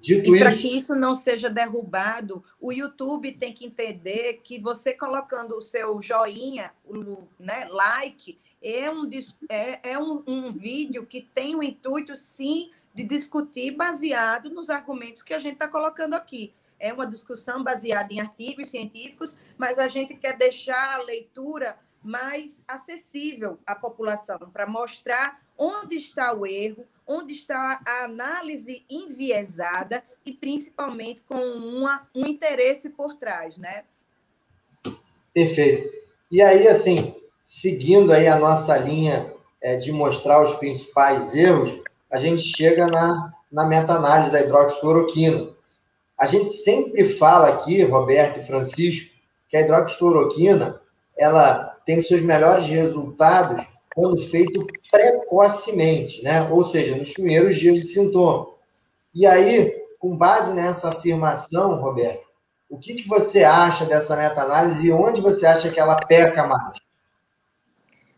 Dito 0.00 0.34
e 0.34 0.38
para 0.38 0.52
que 0.52 0.78
isso 0.78 0.94
não 0.94 1.14
seja 1.14 1.50
derrubado, 1.50 2.42
o 2.58 2.72
YouTube 2.72 3.32
tem 3.32 3.52
que 3.52 3.66
entender 3.66 4.40
que 4.42 4.58
você 4.58 4.94
colocando 4.94 5.56
o 5.56 5.60
seu 5.60 6.00
joinha, 6.00 6.70
o 6.86 7.18
né, 7.38 7.68
like, 7.70 8.38
é 8.62 8.90
um, 8.90 9.08
é, 9.50 9.90
é 9.90 9.98
um, 9.98 10.22
um 10.26 10.50
vídeo 10.50 11.04
que 11.04 11.20
tem 11.20 11.54
o 11.54 11.62
intuito, 11.62 12.14
sim, 12.14 12.70
de 12.94 13.04
discutir 13.04 13.72
baseado 13.72 14.50
nos 14.50 14.68
argumentos 14.68 15.22
que 15.22 15.34
a 15.34 15.38
gente 15.38 15.54
está 15.54 15.68
colocando 15.68 16.14
aqui. 16.14 16.52
é 16.78 16.92
uma 16.94 17.06
discussão 17.06 17.62
baseada 17.62 18.10
em 18.10 18.20
artigos 18.20 18.68
científicos, 18.68 19.38
mas 19.58 19.78
a 19.78 19.86
gente 19.86 20.14
quer 20.14 20.38
deixar 20.38 20.94
a 20.94 21.02
leitura 21.02 21.78
mais 22.02 22.64
acessível 22.66 23.58
à 23.66 23.74
população, 23.74 24.38
para 24.50 24.66
mostrar 24.66 25.42
onde 25.58 25.96
está 25.96 26.32
o 26.32 26.46
erro, 26.46 26.86
onde 27.06 27.34
está 27.34 27.82
a 27.86 28.04
análise 28.04 28.82
enviesada 28.88 30.02
e 30.24 30.32
principalmente 30.32 31.20
com 31.22 31.36
uma, 31.36 32.08
um 32.14 32.26
interesse 32.26 32.88
por 32.88 33.14
trás, 33.14 33.58
né? 33.58 33.84
Perfeito. 35.34 35.90
E 36.30 36.40
aí, 36.40 36.66
assim, 36.66 37.14
seguindo 37.44 38.12
aí 38.12 38.26
a 38.26 38.38
nossa 38.38 38.76
linha 38.78 39.32
é, 39.60 39.76
de 39.76 39.92
mostrar 39.92 40.42
os 40.42 40.54
principais 40.54 41.34
erros, 41.34 41.82
a 42.10 42.18
gente 42.18 42.42
chega 42.42 42.86
na, 42.86 43.32
na 43.50 43.64
meta-análise 43.64 44.32
da 44.32 44.40
hidroxicloroquina. 44.40 45.48
A 46.18 46.26
gente 46.26 46.48
sempre 46.48 47.04
fala 47.04 47.48
aqui, 47.48 47.82
Roberto 47.82 48.40
e 48.40 48.46
Francisco, 48.46 49.14
que 49.48 49.56
a 49.56 49.60
hidroxicloroquina 49.60 50.80
ela 51.16 51.76
tem 51.84 52.02
seus 52.02 52.22
melhores 52.22 52.66
resultados 52.66 53.66
quando 53.94 54.20
feito 54.28 54.66
precocemente, 54.90 56.22
né? 56.22 56.48
ou 56.50 56.64
seja, 56.64 56.96
nos 56.96 57.12
primeiros 57.12 57.58
dias 57.58 57.74
de 57.74 57.82
sintoma. 57.82 58.48
E 59.14 59.26
aí, 59.26 59.74
com 59.98 60.16
base 60.16 60.54
nessa 60.54 60.90
afirmação, 60.90 61.80
Roberto, 61.80 62.26
o 62.68 62.78
que, 62.78 62.94
que 62.94 63.08
você 63.08 63.42
acha 63.42 63.84
dessa 63.84 64.16
meta-análise 64.16 64.86
e 64.86 64.92
onde 64.92 65.20
você 65.20 65.46
acha 65.46 65.70
que 65.70 65.80
ela 65.80 65.96
peca 65.96 66.46
mais? 66.46 66.78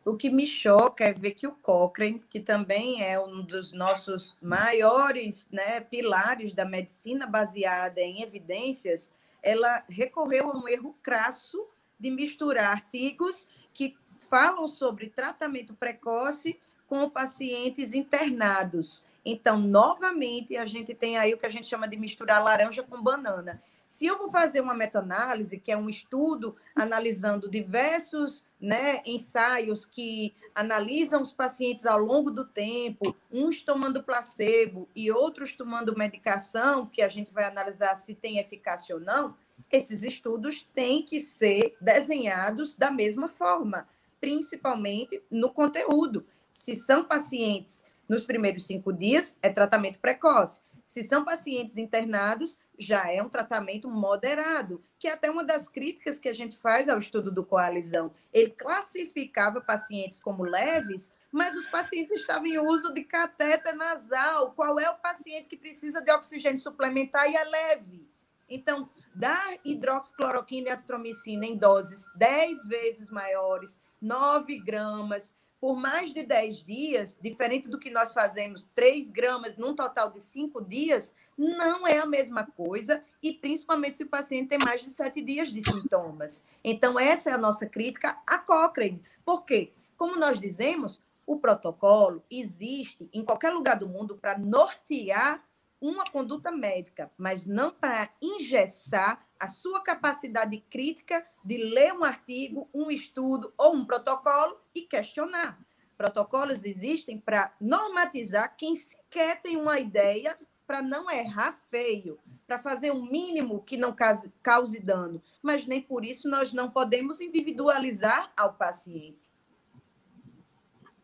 O 0.05 0.17
que 0.17 0.31
me 0.31 0.47
choca 0.47 1.05
é 1.05 1.13
ver 1.13 1.33
que 1.33 1.47
o 1.47 1.53
Cochrane, 1.53 2.23
que 2.29 2.41
também 2.41 3.05
é 3.05 3.21
um 3.21 3.43
dos 3.43 3.73
nossos 3.73 4.37
maiores 4.43 5.49
né, 5.53 5.81
pilares 5.81 6.55
da 6.55 6.65
medicina 6.65 7.25
baseada 7.25 8.01
em 8.01 8.21
evidências, 8.21 9.13
ela 9.41 9.85
recorreu 9.89 10.51
a 10.51 10.57
um 10.57 10.69
erro 10.69 10.97
crasso 11.03 11.67
de 12.01 12.11
misturar 12.11 12.73
artigos 12.73 13.49
que 13.73 13.97
falam 14.19 14.67
sobre 14.67 15.09
tratamento 15.09 15.73
precoce 15.75 16.59
com 16.89 17.09
pacientes 17.09 17.95
internados. 17.95 19.05
Então, 19.25 19.61
novamente, 19.61 20.57
a 20.57 20.67
gente 20.67 20.95
tem 20.95 21.17
aí 21.17 21.33
o 21.33 21.39
que 21.39 21.47
a 21.47 21.51
gente 21.51 21.69
chama 21.69 21.87
de 21.87 21.97
misturar 21.97 22.43
laranja 22.43 22.83
com 22.83 23.01
banana. 23.01 23.63
Se 24.03 24.09
eu 24.09 24.19
vou 24.19 24.29
fazer 24.29 24.61
uma 24.61 24.75
meta-análise, 24.75 25.61
que 25.61 25.71
é 25.71 25.77
um 25.77 25.89
estudo 25.89 26.57
analisando 26.75 27.49
diversos 27.49 28.45
né, 28.61 29.01
ensaios 29.07 29.87
que 29.87 30.35
analisam 30.53 31.23
os 31.23 31.31
pacientes 31.31 31.87
ao 31.87 32.01
longo 32.01 32.29
do 32.29 32.45
tempo, 32.45 33.17
uns 33.31 33.63
tomando 33.63 34.03
placebo 34.03 34.89
e 34.93 35.13
outros 35.13 35.53
tomando 35.53 35.97
medicação, 35.97 36.85
que 36.85 37.01
a 37.01 37.09
gente 37.09 37.33
vai 37.33 37.45
analisar 37.45 37.95
se 37.95 38.13
tem 38.13 38.39
eficácia 38.39 38.93
ou 38.93 39.01
não, 39.01 39.37
esses 39.71 40.03
estudos 40.03 40.69
têm 40.75 41.07
que 41.07 41.21
ser 41.21 41.77
desenhados 41.81 42.75
da 42.75 42.91
mesma 42.91 43.29
forma, 43.29 43.87
principalmente 44.21 45.23
no 45.31 45.53
conteúdo. 45.53 46.27
Se 46.49 46.75
são 46.75 47.05
pacientes 47.05 47.85
nos 48.09 48.25
primeiros 48.25 48.67
cinco 48.67 48.93
dias, 48.93 49.39
é 49.41 49.49
tratamento 49.49 50.01
precoce. 50.01 50.65
Se 50.83 51.05
são 51.05 51.25
pacientes 51.25 51.77
internados, 51.77 52.59
já 52.79 53.11
é 53.11 53.23
um 53.23 53.29
tratamento 53.29 53.89
moderado, 53.89 54.83
que 54.99 55.09
é 55.09 55.13
até 55.13 55.31
uma 55.31 55.45
das 55.45 55.69
críticas 55.69 56.19
que 56.19 56.29
a 56.29 56.35
gente 56.35 56.57
faz 56.57 56.89
ao 56.89 56.99
estudo 56.99 57.31
do 57.31 57.45
coalizão. 57.45 58.13
Ele 58.33 58.51
classificava 58.51 59.61
pacientes 59.61 60.21
como 60.21 60.43
leves, 60.43 61.15
mas 61.31 61.55
os 61.55 61.67
pacientes 61.67 62.11
estavam 62.13 62.47
em 62.47 62.59
uso 62.59 62.93
de 62.93 63.05
catéter 63.05 63.75
nasal. 63.75 64.53
Qual 64.53 64.79
é 64.79 64.89
o 64.91 64.99
paciente 64.99 65.49
que 65.49 65.57
precisa 65.57 66.01
de 66.01 66.11
oxigênio 66.11 66.59
suplementar 66.59 67.29
e 67.31 67.37
é 67.37 67.45
leve? 67.45 68.07
Então, 68.49 68.89
dar 69.15 69.59
hidroxicloroquina 69.65 70.69
e 70.69 70.73
azitromicina 70.73 71.47
em 71.47 71.57
doses 71.57 72.07
10 72.17 72.67
vezes 72.67 73.11
maiores, 73.11 73.81
9 74.01 74.59
gramas, 74.61 75.35
por 75.63 75.77
mais 75.77 76.13
de 76.13 76.25
10 76.25 76.65
dias, 76.65 77.19
diferente 77.23 77.69
do 77.69 77.79
que 77.79 77.89
nós 77.89 78.13
fazemos 78.13 78.69
3 78.75 79.11
gramas 79.11 79.57
num 79.57 79.77
total 79.77 80.11
de 80.11 80.21
5 80.21 80.61
dias, 80.65 81.15
não 81.37 81.87
é 81.87 81.99
a 81.99 82.07
mesma 82.07 82.47
coisa, 82.47 83.03
e 83.23 83.33
principalmente 83.33 83.97
se 83.97 84.05
o 84.05 84.09
paciente 84.09 84.49
tem 84.49 84.59
mais 84.59 84.83
de 84.83 84.91
7 84.91 85.21
dias 85.23 85.53
de 85.53 85.63
sintomas. 85.63 86.45
Então, 86.63 86.99
essa 86.99 87.31
é 87.31 87.33
a 87.33 87.39
nossa 87.39 87.67
crítica 87.67 88.19
à 88.27 88.39
Cochrane. 88.39 89.03
Por 89.25 89.45
quê? 89.45 89.73
Como 89.97 90.17
nós 90.17 90.41
dizemos, 90.41 91.01
o 91.27 91.39
protocolo 91.39 92.23
existe 92.31 93.09
em 93.13 93.25
qualquer 93.25 93.51
lugar 93.53 93.77
do 93.77 93.89
mundo 93.89 94.17
para 94.17 94.37
nortear 94.39 95.43
uma 95.81 96.05
conduta 96.05 96.51
médica, 96.53 97.11
mas 97.19 97.45
não 97.45 97.73
para 97.73 98.09
engessar 98.21 99.27
a 99.39 99.49
sua 99.49 99.83
capacidade 99.83 100.59
crítica 100.71 101.27
de 101.45 101.57
ler 101.57 101.93
um 101.93 102.05
artigo, 102.05 102.69
um 102.73 102.89
estudo 102.89 103.53
ou 103.59 103.75
um 103.75 103.85
protocolo 103.85 104.61
e 104.73 104.83
questionar. 104.83 105.59
Protocolos 105.99 106.65
existem 106.65 107.19
para 107.19 107.53
normatizar 107.61 108.57
quem 108.57 108.77
sequer 108.77 109.41
tem 109.41 109.57
uma 109.57 109.81
ideia 109.81 110.37
para 110.73 110.81
não 110.81 111.11
errar 111.11 111.55
feio, 111.71 112.19
para 112.47 112.59
fazer 112.59 112.91
um 112.93 113.05
mínimo 113.05 113.63
que 113.63 113.77
não 113.77 113.93
cause, 113.93 114.33
cause 114.43 114.81
dano, 114.81 115.21
mas 115.43 115.67
nem 115.67 115.83
por 115.83 116.03
isso 116.03 116.31
nós 116.31 116.51
não 116.51 116.71
podemos 116.71 117.21
individualizar 117.21 118.33
ao 118.35 118.55
paciente. 118.55 119.29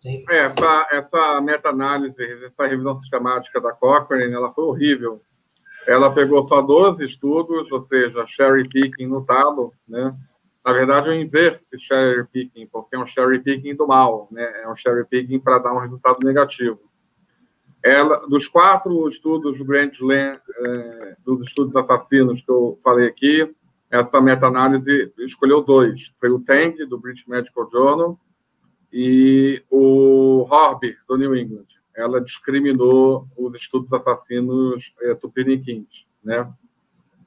É, 0.02 0.38
essa, 0.38 0.88
essa 0.90 1.40
meta-análise, 1.42 2.16
essa 2.46 2.66
revisão 2.66 2.98
sistemática 3.00 3.60
da 3.60 3.72
Cochrane, 3.72 4.32
ela 4.32 4.54
foi 4.54 4.64
horrível. 4.64 5.20
Ela 5.86 6.14
pegou 6.14 6.48
só 6.48 6.62
12 6.62 7.04
estudos, 7.04 7.70
ou 7.70 7.86
seja, 7.88 8.26
cherry 8.26 8.66
picking 8.70 9.06
no 9.06 9.22
talo, 9.22 9.74
né? 9.86 10.16
Na 10.64 10.72
verdade, 10.72 11.08
eu 11.08 11.14
inverto 11.14 11.78
cherry 11.78 12.26
picking, 12.26 12.66
porque 12.68 12.96
é 12.96 12.98
um 12.98 13.06
cherry 13.06 13.40
picking 13.40 13.76
do 13.76 13.86
mal, 13.86 14.28
né? 14.30 14.62
É 14.62 14.68
um 14.68 14.76
cherry 14.76 15.04
picking 15.04 15.38
para 15.38 15.58
dar 15.58 15.74
um 15.74 15.80
resultado 15.80 16.20
negativo. 16.24 16.87
Ela, 17.88 18.28
dos 18.28 18.46
quatro 18.46 19.08
estudos 19.08 19.56
do 19.56 19.64
Grand 19.64 19.90
Slam, 19.94 20.38
é, 20.58 21.16
dos 21.24 21.40
estudos 21.46 21.74
assassinos 21.74 22.42
que 22.42 22.50
eu 22.50 22.78
falei 22.84 23.08
aqui, 23.08 23.50
essa 23.90 24.20
meta-análise 24.20 25.10
escolheu 25.20 25.62
dois. 25.62 26.12
Foi 26.20 26.28
o 26.28 26.38
TANG, 26.38 26.84
do 26.84 26.98
British 26.98 27.26
Medical 27.26 27.70
Journal, 27.72 28.20
e 28.92 29.64
o 29.70 30.46
Horby, 30.50 30.98
do 31.08 31.16
New 31.16 31.34
England. 31.34 31.64
Ela 31.96 32.20
discriminou 32.20 33.26
os 33.38 33.54
estudos 33.54 33.90
assassinos 33.90 34.92
é, 35.00 35.14
tupiniquins, 35.14 35.88
né? 36.22 36.46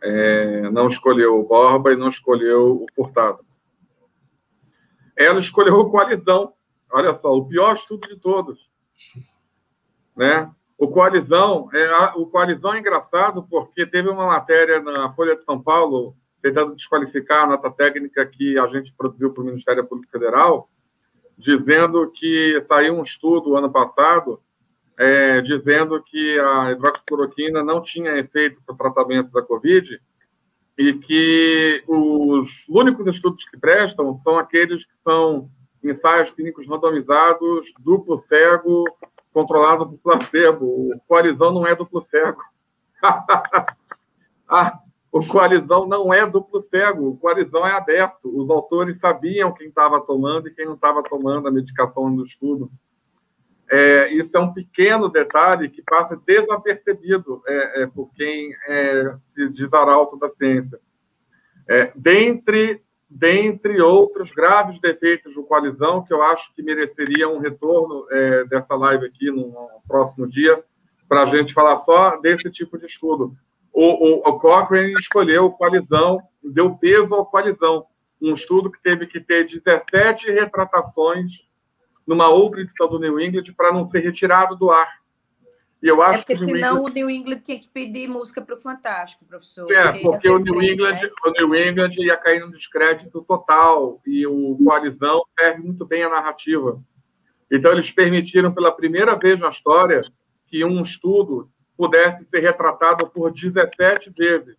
É, 0.04 0.70
não 0.70 0.90
escolheu 0.90 1.40
o 1.40 1.48
Borba 1.48 1.92
e 1.92 1.96
não 1.96 2.10
escolheu 2.10 2.86
o 2.86 2.88
Furtado. 2.96 3.40
Ela 5.18 5.40
escolheu 5.40 5.74
o 5.80 5.90
Coalizão. 5.90 6.54
Olha 6.92 7.18
só, 7.18 7.36
o 7.36 7.48
pior 7.48 7.76
estudo 7.76 8.08
de 8.08 8.18
todos. 8.18 8.70
Né? 10.22 10.48
O 10.78 10.88
Coalizão, 10.88 11.68
é, 11.74 12.12
o 12.16 12.28
Coalizão 12.28 12.76
é 12.76 12.80
engraçado 12.80 13.44
porque 13.50 13.88
teve 13.88 14.08
uma 14.08 14.28
matéria 14.28 14.80
na 14.80 15.12
Folha 15.14 15.36
de 15.36 15.44
São 15.44 15.60
Paulo 15.60 16.16
tentando 16.44 16.76
desqualificar 16.76 17.46
a 17.46 17.48
nota 17.48 17.72
técnica 17.72 18.24
que 18.28 18.56
a 18.56 18.68
gente 18.68 18.94
produziu 18.96 19.34
para 19.34 19.42
o 19.42 19.46
Ministério 19.48 19.84
Público 19.84 20.12
Federal, 20.12 20.70
dizendo 21.36 22.12
que 22.12 22.64
saiu 22.68 23.00
um 23.00 23.04
estudo 23.04 23.58
ano 23.58 23.72
passado 23.72 24.40
é, 24.96 25.42
dizendo 25.42 26.00
que 26.04 26.40
a 26.40 26.72
hidroxicloroquina 26.72 27.64
não 27.64 27.82
tinha 27.82 28.20
efeito 28.20 28.62
para 28.64 28.76
o 28.76 28.78
tratamento 28.78 29.32
da 29.32 29.42
Covid 29.42 30.00
e 30.78 30.94
que 30.94 31.84
os 31.88 32.48
únicos 32.70 33.08
estudos 33.08 33.44
que 33.50 33.58
prestam 33.58 34.20
são 34.24 34.38
aqueles 34.38 34.86
que 34.86 34.94
são 35.04 35.50
ensaios 35.84 36.30
clínicos 36.30 36.68
randomizados, 36.68 37.74
duplo 37.80 38.20
cego, 38.20 38.86
controlado 39.34 39.88
por 39.88 39.98
placebo. 39.98 40.66
O 40.66 41.00
coalizão 41.08 41.52
não 41.54 41.66
é 41.66 41.76
duplo 41.76 42.06
cego. 42.10 42.42
ah, 44.48 44.80
o 45.12 45.26
coalizão 45.28 45.86
não 45.88 46.14
é 46.14 46.26
duplo 46.26 46.62
cego, 46.62 47.10
o 47.10 47.18
coalizão 47.18 47.66
é 47.66 47.72
aberto. 47.72 48.26
Os 48.26 48.50
autores 48.50 49.00
sabiam 49.00 49.54
quem 49.54 49.68
estava 49.68 50.00
tomando 50.00 50.48
e 50.48 50.54
quem 50.54 50.66
não 50.66 50.76
estava 50.76 51.04
tomando 51.04 51.48
a 51.48 51.52
medicação 51.52 52.16
do 52.16 52.26
estudo. 52.26 52.72
É, 53.70 54.14
isso 54.14 54.36
é 54.36 54.40
um 54.40 54.54
pequeno 54.54 55.10
detalhe 55.10 55.70
que 55.70 55.82
passa 55.82 56.22
desapercebido 56.26 57.42
é, 57.48 57.84
é, 57.84 57.88
por 57.88 58.12
quem 58.14 58.54
é, 58.68 59.16
se 59.28 59.50
diz 59.50 59.74
arauto 59.74 60.18
da 60.18 60.30
ciência. 60.30 60.78
É, 61.70 61.92
dentre, 61.96 62.84
dentre 63.14 63.82
outros 63.82 64.32
graves 64.32 64.80
defeitos 64.80 65.36
do 65.36 65.44
coalizão, 65.44 66.04
que 66.04 66.14
eu 66.14 66.24
acho 66.24 66.54
que 66.56 66.64
mereceria 66.64 67.28
um 67.28 67.40
retorno 67.40 68.08
é, 68.10 68.46
dessa 68.46 68.74
live 68.76 69.06
aqui 69.06 69.30
no 69.30 69.54
próximo 69.88 70.28
dia, 70.28 70.64
para 71.08 71.24
a 71.24 71.26
gente 71.26 71.54
falar 71.54 71.78
só 71.80 72.18
desse 72.22 72.50
tipo 72.50 72.78
de 72.78 72.86
estudo 72.86 73.36
o, 73.74 74.30
o, 74.30 74.30
o 74.30 74.40
Cochrane 74.40 74.94
escolheu 74.94 75.46
o 75.46 75.52
coalizão, 75.52 76.22
deu 76.44 76.76
peso 76.76 77.14
ao 77.14 77.26
coalizão. 77.26 77.86
Um 78.22 78.34
estudo 78.34 78.70
que 78.70 78.82
teve 78.82 79.08
que 79.08 79.20
ter 79.20 79.48
17 79.48 80.30
retratações 80.32 81.32
numa 82.06 82.30
outra 82.30 82.62
edição 82.62 82.88
do 82.88 83.00
New 83.00 83.20
England 83.20 83.54
para 83.56 83.72
não 83.72 83.86
ser 83.86 84.00
retirado 84.00 84.56
do 84.56 84.70
ar. 84.70 85.01
E 85.82 85.88
eu 85.88 86.02
acho 86.02 86.20
é 86.20 86.22
porque 86.22 86.34
que 86.34 86.40
senão 86.40 86.78
England... 86.78 86.90
o 86.90 86.94
New 86.94 87.10
England 87.10 87.40
tinha 87.40 87.60
que 87.60 87.68
pedir 87.68 88.08
música 88.08 88.42
para 88.42 88.56
o 88.56 88.62
Fantástico, 88.62 89.26
professor. 89.26 89.66
É, 89.72 90.00
porque 90.00 90.30
o 90.30 90.38
New, 90.38 90.62
England, 90.62 90.94
né? 90.94 91.10
o 91.26 91.32
New 91.32 91.56
England 91.56 91.92
ia 91.98 92.16
cair 92.18 92.40
no 92.40 92.52
descrédito 92.52 93.22
total 93.24 94.00
e 94.06 94.28
o 94.28 94.58
Coalizão 94.64 95.24
serve 95.40 95.64
muito 95.64 95.84
bem 95.86 96.04
a 96.04 96.10
narrativa. 96.10 96.80
Então, 97.50 97.72
eles 97.72 97.92
permitiram 97.92 98.54
pela 98.54 98.72
primeira 98.72 99.16
vez 99.16 99.40
na 99.40 99.50
história 99.50 100.02
que 100.48 100.64
um 100.64 100.84
estudo 100.84 101.50
pudesse 101.76 102.26
ser 102.30 102.40
retratado 102.42 103.10
por 103.10 103.34
17 103.34 104.12
vezes. 104.16 104.56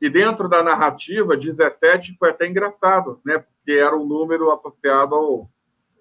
E 0.00 0.08
dentro 0.08 0.48
da 0.48 0.62
narrativa, 0.62 1.36
17 1.36 2.16
foi 2.18 2.30
até 2.30 2.46
engraçado, 2.46 3.20
né? 3.24 3.38
porque 3.38 3.72
era 3.72 3.94
um 3.94 4.06
número 4.06 4.50
associado 4.50 5.14
ao, 5.14 5.50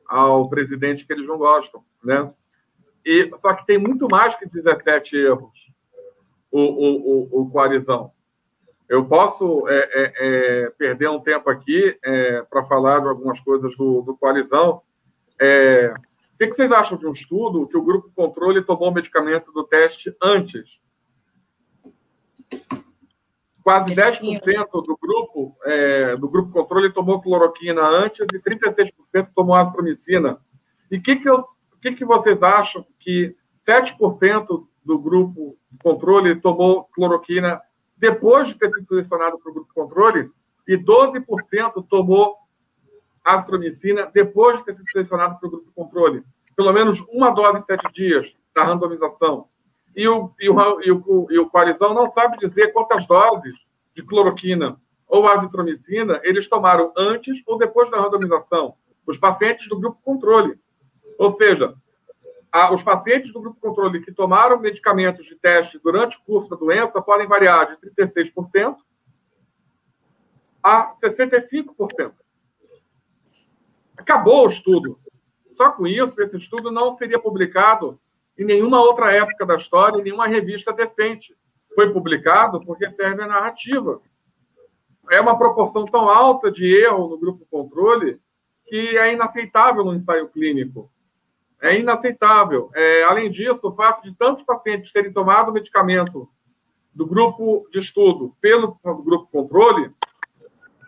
ao 0.08 0.50
presidente 0.50 1.06
que 1.06 1.12
eles 1.12 1.28
não 1.28 1.38
gostam. 1.38 1.84
Né? 2.04 2.34
E, 3.06 3.30
só 3.42 3.54
que 3.54 3.66
tem 3.66 3.78
muito 3.78 4.08
mais 4.08 4.36
que 4.36 4.48
17 4.48 5.16
erros 5.18 5.52
o, 6.52 6.60
o, 6.60 7.40
o, 7.40 7.42
o 7.42 7.50
coalizão. 7.50 8.12
Eu 8.88 9.06
posso 9.06 9.68
é, 9.68 9.90
é, 9.94 10.14
é, 10.18 10.70
perder 10.72 11.10
um 11.10 11.20
tempo 11.20 11.50
aqui 11.50 11.98
é, 12.04 12.44
para 12.44 12.66
falar 12.66 13.00
de 13.00 13.08
algumas 13.08 13.40
coisas 13.40 13.76
do, 13.76 14.02
do 14.02 14.16
coalizão. 14.16 14.82
É, 15.42 15.94
o 15.96 16.38
que, 16.38 16.48
que, 16.48 16.56
vocês 16.56 16.72
acham 16.72 16.98
de 16.98 17.08
um 17.08 17.12
estudo 17.12 17.68
que 17.68 17.78
o 17.78 17.84
grupo 17.84 18.12
controle 18.16 18.62
tomou 18.62 18.90
o 18.90 18.94
medicamento 18.94 19.52
do 19.52 19.64
teste 19.64 20.16
antes? 20.22 20.80
Quase 23.64 23.96
10% 23.96 24.70
do 24.72 24.98
grupo, 24.98 25.58
é, 25.64 26.18
do 26.18 26.30
grupo 26.30 26.52
controle 26.52 26.92
tomou 26.92 27.22
cloroquina 27.22 27.82
antes 27.82 28.20
e 28.32 28.40
36% 28.40 29.30
tomou 29.34 29.56
azitromicina. 29.56 30.38
E 30.92 30.98
o 30.98 31.02
que, 31.02 31.16
que 31.16 31.30
eu 31.30 31.48
que, 31.84 31.96
que 31.96 32.06
vocês 32.06 32.42
acham 32.42 32.86
que 32.98 33.36
7% 33.68 34.66
do 34.86 35.00
grupo 35.00 35.58
controle 35.82 36.36
tomou 36.40 36.86
cloroquina 36.86 37.62
depois 37.98 38.48
de 38.48 38.56
ter 38.56 38.72
sido 38.72 38.88
selecionado 38.88 39.38
para 39.38 39.52
o 39.52 39.54
grupo 39.54 39.74
controle 39.74 40.32
e 40.68 40.78
12% 40.78 41.86
tomou 41.90 42.38
azitromicina 43.24 44.10
depois 44.14 44.58
de 44.58 44.66
ter 44.66 44.76
sido 44.76 44.90
selecionado 44.92 45.40
para 45.40 45.48
o 45.48 45.52
grupo 45.52 45.72
controle? 45.76 46.24
Pelo 46.56 46.72
menos 46.72 47.04
uma 47.10 47.32
dose 47.32 47.60
em 47.60 47.64
sete 47.64 47.92
dias 47.94 48.34
da 48.56 48.64
randomização. 48.64 49.48
E 49.96 50.08
o, 50.08 50.32
e, 50.40 50.50
o, 50.50 50.82
e, 50.82 50.92
o, 50.92 51.28
e 51.30 51.40
o 51.40 51.50
coalizão 51.50 51.94
não 51.94 52.10
sabe 52.12 52.38
dizer 52.38 52.72
quantas 52.72 53.06
doses 53.06 53.56
de 53.96 54.04
cloroquina 54.04 54.80
ou 55.08 55.28
azitromicina 55.28 56.20
eles 56.24 56.48
tomaram 56.48 56.94
antes 56.98 57.42
ou 57.46 57.58
depois 57.58 57.90
da 57.92 58.00
randomização. 58.02 58.76
Os 59.06 59.18
pacientes 59.18 59.68
do 59.68 59.80
grupo 59.80 60.00
controle. 60.02 60.58
Ou 61.18 61.34
seja, 61.34 61.76
a, 62.54 62.72
os 62.72 62.84
pacientes 62.84 63.34
do 63.34 63.42
grupo 63.42 63.60
controle 63.60 64.02
que 64.02 64.12
tomaram 64.12 64.60
medicamentos 64.60 65.26
de 65.26 65.36
teste 65.36 65.80
durante 65.80 66.18
o 66.18 66.22
curso 66.22 66.50
da 66.52 66.56
doença 66.56 67.02
podem 67.02 67.28
variar 67.28 67.68
de 67.68 67.90
36% 67.92 68.76
a 70.62 70.94
65%. 70.96 72.14
Acabou 73.98 74.46
o 74.46 74.50
estudo. 74.50 75.00
Só 75.58 75.72
com 75.72 75.88
isso, 75.88 76.14
esse 76.22 76.38
estudo 76.38 76.72
não 76.72 76.96
seria 76.96 77.20
publicado 77.20 78.00
em 78.38 78.46
nenhuma 78.46 78.80
outra 78.82 79.12
época 79.12 79.46
da 79.46 79.56
história, 79.56 80.00
em 80.00 80.04
nenhuma 80.04 80.28
revista 80.28 80.72
decente. 80.72 81.36
Foi 81.76 81.92
publicado 81.92 82.64
porque 82.64 82.90
serve 82.92 83.24
a 83.24 83.28
narrativa. 83.28 84.00
É 85.10 85.20
uma 85.20 85.38
proporção 85.38 85.86
tão 85.86 86.08
alta 86.08 86.52
de 86.52 86.66
erro 86.66 87.10
no 87.10 87.18
grupo 87.18 87.48
controle 87.50 88.20
que 88.68 88.98
é 88.98 89.14
inaceitável 89.14 89.84
no 89.84 89.94
ensaio 89.94 90.30
clínico 90.30 90.90
é 91.64 91.80
inaceitável. 91.80 92.70
É, 92.76 93.04
além 93.06 93.32
disso, 93.32 93.62
o 93.64 93.74
fato 93.74 94.04
de 94.04 94.14
tantos 94.16 94.44
pacientes 94.44 94.92
terem 94.92 95.14
tomado 95.14 95.50
o 95.50 95.54
medicamento 95.54 96.30
do 96.94 97.08
grupo 97.08 97.66
de 97.72 97.80
estudo 97.80 98.36
pelo 98.42 98.78
grupo 98.84 99.30
controle 99.32 99.90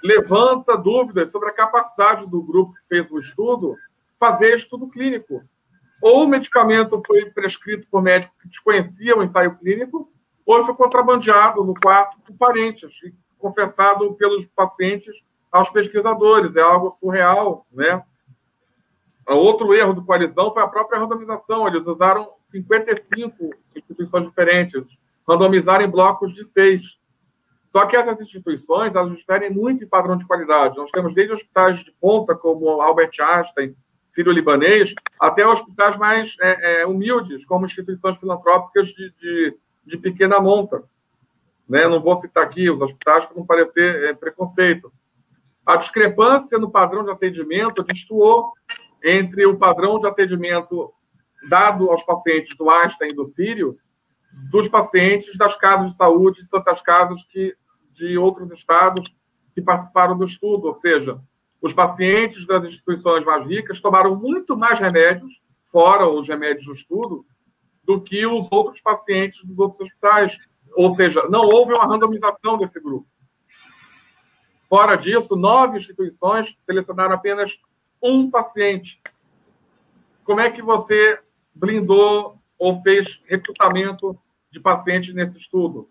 levanta 0.04 0.78
dúvidas 0.78 1.32
sobre 1.32 1.50
a 1.50 1.54
capacidade 1.54 2.28
do 2.28 2.44
grupo 2.44 2.74
que 2.74 2.88
fez 2.90 3.10
o 3.10 3.18
estudo 3.18 3.76
fazer 4.20 4.58
estudo 4.58 4.90
clínico. 4.90 5.42
Ou 6.02 6.26
o 6.26 6.28
medicamento 6.28 7.02
foi 7.08 7.26
prescrito 7.32 7.88
por 7.90 8.04
médicos 8.04 8.36
que 8.42 8.50
desconheciam 8.50 9.20
o 9.20 9.24
ensaio 9.24 9.58
clínico, 9.58 10.12
ou 10.46 10.66
foi 10.66 10.76
contrabandeado 10.76 11.64
no 11.64 11.74
quarto 11.74 12.18
por 12.20 12.38
parentes 12.38 12.92
e 13.04 13.14
confessado 13.40 14.14
pelos 14.16 14.46
pacientes 14.48 15.16
aos 15.50 15.70
pesquisadores. 15.70 16.54
É 16.56 16.62
algo 16.62 16.96
surreal, 17.00 17.66
né? 17.72 18.04
Outro 19.28 19.74
erro 19.74 19.94
do 19.94 20.06
coalizão 20.06 20.54
foi 20.54 20.62
a 20.62 20.68
própria 20.68 21.00
randomização. 21.00 21.68
Eles 21.68 21.86
usaram 21.86 22.30
55 22.52 23.50
instituições 23.76 24.26
diferentes, 24.26 24.84
randomizaram 25.28 25.86
em 25.86 25.90
blocos 25.90 26.34
de 26.34 26.44
seis. 26.52 26.98
Só 27.72 27.86
que 27.88 27.96
essas 27.96 28.22
instituições, 28.22 28.96
elas 28.96 29.18
diferem 29.18 29.50
muito 29.50 29.84
em 29.84 29.88
padrão 29.88 30.16
de 30.16 30.26
qualidade. 30.26 30.78
Nós 30.78 30.92
temos 30.92 31.14
desde 31.14 31.34
hospitais 31.34 31.84
de 31.84 31.92
ponta, 32.00 32.36
como 32.36 32.82
Albert 32.82 33.12
Einstein, 33.20 33.76
Sírio-Libanês, 34.14 34.94
até 35.20 35.46
hospitais 35.46 35.98
mais 35.98 36.36
é, 36.40 36.82
é, 36.82 36.86
humildes, 36.86 37.44
como 37.46 37.66
instituições 37.66 38.18
filantrópicas 38.18 38.88
de, 38.88 39.14
de, 39.20 39.58
de 39.86 39.98
pequena 39.98 40.40
monta. 40.40 40.84
Né? 41.68 41.86
Não 41.86 42.02
vou 42.02 42.16
citar 42.18 42.44
aqui 42.46 42.70
os 42.70 42.80
hospitais 42.80 43.26
para 43.26 43.36
não 43.36 43.46
parecer 43.46 44.06
é, 44.06 44.14
preconceito. 44.14 44.90
A 45.66 45.76
discrepância 45.78 46.58
no 46.58 46.72
padrão 46.72 47.04
de 47.04 47.12
atendimento 47.12 47.84
destoou 47.84 48.54
entre 49.06 49.46
o 49.46 49.58
padrão 49.58 50.00
de 50.00 50.08
atendimento 50.08 50.92
dado 51.48 51.92
aos 51.92 52.04
pacientes 52.04 52.58
do 52.58 52.70
Einstein 52.72 53.12
e 53.12 53.16
do 53.16 53.28
Sírio, 53.28 53.78
dos 54.50 54.68
pacientes 54.68 55.38
das 55.38 55.56
casas 55.58 55.92
de 55.92 55.98
saúde 55.98 56.42
de 56.42 56.50
Santas 56.50 56.82
Casas 56.82 57.24
que, 57.26 57.56
de 57.94 58.18
outros 58.18 58.52
estados 58.52 59.08
que 59.54 59.62
participaram 59.62 60.18
do 60.18 60.26
estudo, 60.26 60.68
ou 60.68 60.76
seja, 60.80 61.20
os 61.62 61.72
pacientes 61.72 62.46
das 62.48 62.66
instituições 62.66 63.24
mais 63.24 63.46
ricas 63.46 63.80
tomaram 63.80 64.16
muito 64.16 64.58
mais 64.58 64.80
remédios, 64.80 65.40
fora 65.72 66.10
os 66.10 66.28
remédios 66.28 66.66
do 66.66 66.74
estudo, 66.74 67.26
do 67.84 68.02
que 68.02 68.26
os 68.26 68.48
outros 68.52 68.82
pacientes 68.82 69.44
dos 69.46 69.58
outros 69.58 69.88
hospitais. 69.88 70.36
Ou 70.76 70.94
seja, 70.96 71.28
não 71.30 71.42
houve 71.42 71.74
uma 71.74 71.86
randomização 71.86 72.58
desse 72.58 72.80
grupo. 72.80 73.08
Fora 74.68 74.96
disso, 74.96 75.36
nove 75.36 75.78
instituições 75.78 76.54
selecionaram 76.66 77.14
apenas 77.14 77.52
um 78.06 78.30
paciente. 78.30 79.02
Como 80.24 80.40
é 80.40 80.50
que 80.50 80.62
você 80.62 81.20
blindou 81.54 82.38
ou 82.58 82.82
fez 82.82 83.22
recrutamento 83.26 84.18
de 84.52 84.60
pacientes 84.60 85.14
nesse 85.14 85.38
estudo? 85.38 85.90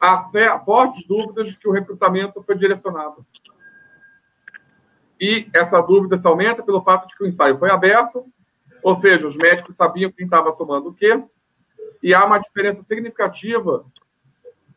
Há 0.00 0.28
fortes 0.64 1.06
dúvidas 1.06 1.54
que 1.54 1.68
o 1.68 1.72
recrutamento 1.72 2.42
foi 2.42 2.56
direcionado. 2.56 3.24
E 5.20 5.48
essa 5.54 5.80
dúvida 5.80 6.18
se 6.18 6.26
aumenta 6.26 6.64
pelo 6.64 6.82
fato 6.82 7.06
de 7.06 7.16
que 7.16 7.22
o 7.22 7.26
ensaio 7.28 7.56
foi 7.58 7.70
aberto, 7.70 8.26
ou 8.82 8.96
seja, 8.96 9.28
os 9.28 9.36
médicos 9.36 9.76
sabiam 9.76 10.10
quem 10.10 10.24
estava 10.24 10.50
tomando 10.52 10.88
o 10.88 10.94
quê, 10.94 11.22
e 12.02 12.12
há 12.12 12.24
uma 12.24 12.38
diferença 12.38 12.82
significativa 12.82 13.84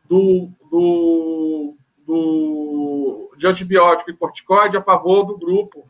do, 0.08 0.52
do, 0.70 1.76
do, 2.06 3.32
de 3.36 3.48
antibiótico 3.48 4.12
e 4.12 4.16
corticoide 4.16 4.78
a 4.78 4.84
favor 4.84 5.24
do 5.24 5.40
grupo 5.40 5.90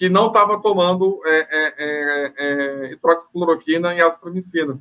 que 0.00 0.08
não 0.08 0.28
estava 0.28 0.58
tomando 0.62 1.20
é, 1.26 1.38
é, 1.50 1.74
é, 1.76 2.32
é, 2.38 2.92
hidroxicloroquina 2.92 3.94
e 3.94 4.00
azitromicina. 4.00 4.80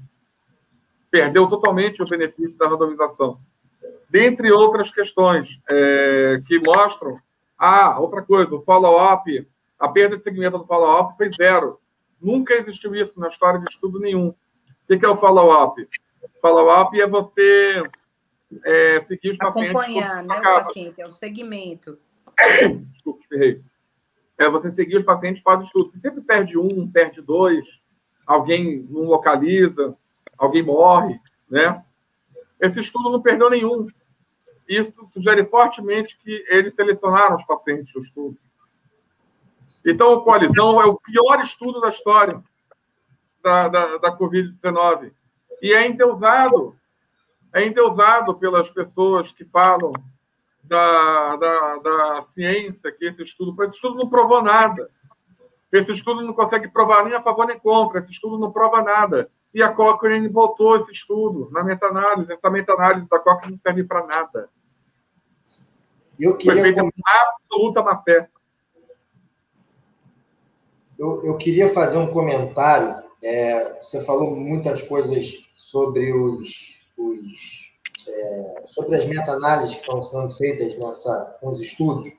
Perdeu 1.11 1.45
totalmente 1.49 2.01
o 2.01 2.07
benefício 2.07 2.57
da 2.57 2.69
randomização. 2.69 3.37
Dentre 4.09 4.49
outras 4.49 4.89
questões 4.93 5.59
é, 5.69 6.41
que 6.47 6.57
mostram. 6.59 7.19
Ah, 7.57 7.99
outra 7.99 8.21
coisa, 8.21 8.55
o 8.55 8.61
follow-up, 8.61 9.45
a 9.77 9.89
perda 9.89 10.15
de 10.15 10.23
segmento 10.23 10.57
do 10.57 10.65
follow-up 10.65 11.17
foi 11.17 11.29
zero. 11.33 11.81
Nunca 12.21 12.53
existiu 12.53 12.95
isso 12.95 13.19
na 13.19 13.27
história 13.27 13.59
de 13.59 13.69
estudo 13.69 13.99
nenhum. 13.99 14.29
O 14.29 14.97
que 14.97 15.05
é 15.05 15.09
o 15.09 15.17
follow-up? 15.17 15.85
Follow-up 16.41 16.97
é 16.97 17.05
você 17.05 17.83
é, 18.63 19.03
seguir 19.03 19.31
os 19.31 19.37
pacientes. 19.37 19.71
Acompanhar, 19.71 20.23
né, 20.23 20.37
o 20.37 20.41
paciente, 20.41 21.01
é 21.01 21.05
o 21.05 21.11
segmento. 21.11 21.99
Desculpa, 22.93 23.25
errei 23.33 23.61
é 24.40 24.49
você 24.49 24.72
seguir 24.72 24.98
os 24.98 25.03
pacientes 25.03 25.44
faz 25.44 25.61
estudo. 25.66 25.91
Você 25.91 25.99
sempre 25.99 26.22
perde 26.22 26.57
um, 26.57 26.90
perde 26.90 27.22
dois, 27.22 27.66
alguém 28.26 28.88
não 28.90 29.02
localiza, 29.02 29.95
alguém 30.38 30.64
morre, 30.64 31.20
né? 31.49 31.84
Esse 32.60 32.80
estudo 32.80 33.11
não 33.11 33.22
perdeu 33.22 33.49
nenhum. 33.49 33.88
Isso 34.68 34.94
sugere 35.14 35.45
fortemente 35.45 36.18
que 36.18 36.45
eles 36.48 36.74
selecionaram 36.74 37.36
os 37.36 37.45
pacientes 37.45 37.91
do 37.94 37.99
estudo. 37.99 38.38
Então, 39.86 40.14
o 40.14 40.22
Coalizão 40.22 40.82
é 40.82 40.86
o 40.86 40.99
pior 40.99 41.41
estudo 41.41 41.82
da 41.82 41.90
história 41.90 42.41
da, 43.44 43.68
da, 43.68 43.98
da 43.98 44.18
Covid-19. 44.18 45.11
E 45.61 45.74
é 45.74 45.86
endeusado. 45.88 46.76
É 47.53 47.66
endeusado 47.66 48.36
pelas 48.36 48.70
pessoas 48.70 49.32
que 49.32 49.44
falam 49.44 49.91
da, 50.64 51.36
da, 51.36 51.77
da 51.77 52.26
ciência 52.34 52.91
que 52.91 53.06
esse 53.06 53.23
estudo. 53.23 53.64
Esse 53.64 53.76
estudo 53.76 53.95
não 53.95 54.10
provou 54.10 54.41
nada. 54.41 54.90
Esse 55.72 55.91
estudo 55.91 56.22
não 56.22 56.34
consegue 56.34 56.68
provar 56.68 57.06
nem 57.06 57.14
a 57.14 57.22
favor 57.22 57.45
nem 57.45 57.60
contra. 57.60 57.99
Esse 57.99 58.11
estudo 58.11 58.38
não 58.38 58.52
prova 58.52 58.81
nada. 58.81 59.30
E 59.53 59.61
a 59.61 59.72
Cochrane 59.72 60.27
botou 60.27 60.77
esse 60.77 60.91
estudo 60.91 61.49
na 61.52 61.64
meta-análise. 61.64 62.31
Essa 62.31 62.49
meta-análise 62.49 63.07
da 63.07 63.19
Cochrane 63.19 63.53
não 63.53 63.60
serve 63.60 63.84
para 63.84 64.06
nada. 64.06 64.49
Eu 66.19 66.36
queria... 66.36 66.61
Foi 66.61 66.64
feita 66.64 66.81
com 66.81 66.91
absoluta 67.06 67.84
má 67.84 68.02
fé. 68.02 68.30
Eu, 70.98 71.23
eu, 71.23 71.38
queria 71.38 71.72
fazer 71.73 71.98
um 71.98 72.11
comentário. 72.11 73.02
É, 73.23 73.81
você 73.81 74.03
falou 74.03 74.36
muitas 74.36 74.84
coisas 74.84 75.49
sobre 75.56 76.11
os, 76.11 76.86
os 76.98 77.68
é, 78.10 78.64
sobre 78.65 78.95
as 78.95 79.06
meta-análises 79.06 79.76
que 79.76 79.81
estão 79.81 80.02
sendo 80.02 80.30
feitas 80.30 80.77
nessa, 80.77 81.38
com 81.40 81.49
os 81.49 81.61
estudos. 81.61 82.11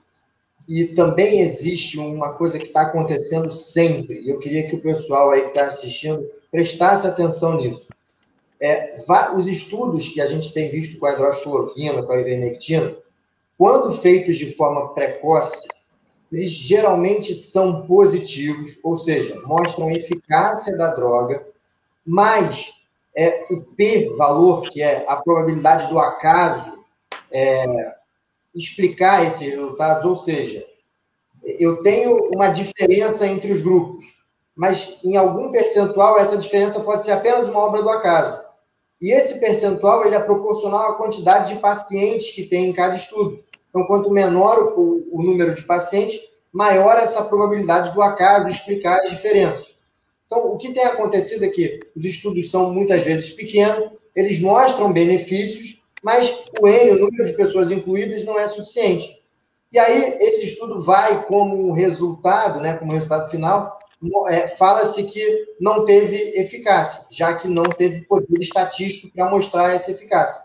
E 0.69 0.87
também 0.87 1.41
existe 1.41 1.99
uma 1.99 2.35
coisa 2.35 2.59
que 2.59 2.67
está 2.67 2.83
acontecendo 2.83 3.51
sempre, 3.51 4.21
e 4.21 4.31
eu 4.31 4.39
queria 4.39 4.69
que 4.69 4.77
o 4.77 4.81
pessoal 4.81 5.31
aí 5.31 5.43
que 5.43 5.49
está 5.49 5.67
assistindo 5.67 6.25
prestasse 6.51 7.07
atenção 7.07 7.57
nisso. 7.57 7.89
É, 8.61 8.95
os 9.35 9.47
estudos 9.47 10.09
que 10.09 10.21
a 10.21 10.27
gente 10.27 10.53
tem 10.53 10.71
visto 10.71 10.99
com 10.99 11.07
a 11.07 11.13
hidroxicloroquina, 11.13 12.03
com 12.03 12.13
a 12.13 12.21
ivermectina, 12.21 12.95
quando 13.57 13.93
feitos 13.93 14.37
de 14.37 14.55
forma 14.55 14.95
precoce, 14.95 15.67
eles 16.31 16.53
geralmente 16.53 17.35
são 17.35 17.87
positivos, 17.87 18.79
ou 18.83 18.95
seja, 18.95 19.41
mostram 19.45 19.91
eficácia 19.91 20.77
da 20.77 20.95
droga, 20.95 21.47
mas 22.07 22.80
é, 23.17 23.47
o 23.51 23.61
P 23.61 24.15
valor, 24.17 24.69
que 24.69 24.83
é 24.83 25.05
a 25.09 25.17
probabilidade 25.17 25.89
do 25.89 25.99
acaso, 25.99 26.85
é, 27.31 27.65
explicar 28.55 29.25
esses 29.25 29.41
resultados, 29.41 30.05
ou 30.05 30.17
seja, 30.17 30.65
eu 31.43 31.83
tenho 31.83 32.29
uma 32.33 32.49
diferença 32.49 33.27
entre 33.27 33.51
os 33.51 33.61
grupos, 33.61 34.05
mas 34.55 34.99
em 35.03 35.17
algum 35.17 35.51
percentual 35.51 36.19
essa 36.19 36.37
diferença 36.37 36.81
pode 36.81 37.05
ser 37.05 37.13
apenas 37.13 37.49
uma 37.49 37.61
obra 37.61 37.83
do 37.83 37.91
acaso. 37.91 38.43
E 39.01 39.11
esse 39.11 39.41
percentual 39.41 40.05
ele 40.05 40.15
é 40.15 40.21
proporcional 40.21 40.91
à 40.91 40.95
quantidade 40.97 41.55
de 41.55 41.61
pacientes 41.61 42.33
que 42.33 42.45
tem 42.45 42.69
em 42.69 42.73
cada 42.73 42.95
estudo. 42.95 43.43
Então, 43.71 43.87
quanto 43.87 44.11
menor 44.11 44.75
o, 44.77 45.09
o 45.11 45.23
número 45.23 45.55
de 45.55 45.63
pacientes, 45.63 46.21
maior 46.53 46.99
essa 46.99 47.25
probabilidade 47.25 47.95
do 47.95 48.03
acaso 48.03 48.49
explicar 48.49 48.99
as 48.99 49.11
diferenças. 49.11 49.70
Então, 50.31 50.53
o 50.53 50.57
que 50.57 50.73
tem 50.73 50.85
acontecido 50.85 51.45
é 51.45 51.49
que 51.49 51.81
os 51.97 52.05
estudos 52.05 52.53
são 52.53 52.73
muitas 52.73 53.03
vezes 53.03 53.31
pequenos, 53.31 53.91
eles 54.15 54.41
mostram 54.41 54.93
benefícios, 54.93 55.83
mas 56.05 56.45
o 56.61 56.69
N, 56.69 56.93
o 56.93 57.01
número 57.01 57.25
de 57.25 57.33
pessoas 57.33 57.73
incluídas, 57.73 58.25
não 58.25 58.39
é 58.39 58.47
suficiente. 58.47 59.21
E 59.73 59.79
aí, 59.79 60.19
esse 60.21 60.45
estudo 60.45 60.81
vai 60.83 61.27
como 61.27 61.73
resultado, 61.73 62.61
né, 62.61 62.77
como 62.77 62.93
resultado 62.93 63.29
final, 63.29 63.77
é, 64.29 64.47
fala-se 64.47 65.03
que 65.03 65.47
não 65.61 65.85
teve 65.85 66.17
eficácia, 66.39 67.07
já 67.11 67.35
que 67.35 67.49
não 67.49 67.65
teve 67.65 68.03
poder 68.03 68.39
estatístico 68.39 69.13
para 69.13 69.29
mostrar 69.29 69.75
essa 69.75 69.91
eficácia. 69.91 70.41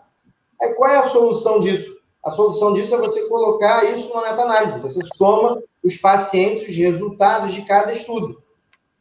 Aí, 0.60 0.74
qual 0.74 0.90
é 0.90 0.96
a 0.96 1.06
solução 1.08 1.60
disso? 1.60 1.96
A 2.24 2.30
solução 2.32 2.72
disso 2.72 2.92
é 2.92 2.98
você 2.98 3.28
colocar 3.28 3.84
isso 3.84 4.08
numa 4.08 4.22
meta-análise. 4.22 4.80
Você 4.80 5.00
soma 5.14 5.62
os 5.82 5.96
pacientes, 5.96 6.68
os 6.68 6.74
resultados 6.74 7.54
de 7.54 7.62
cada 7.62 7.92
estudo. 7.92 8.42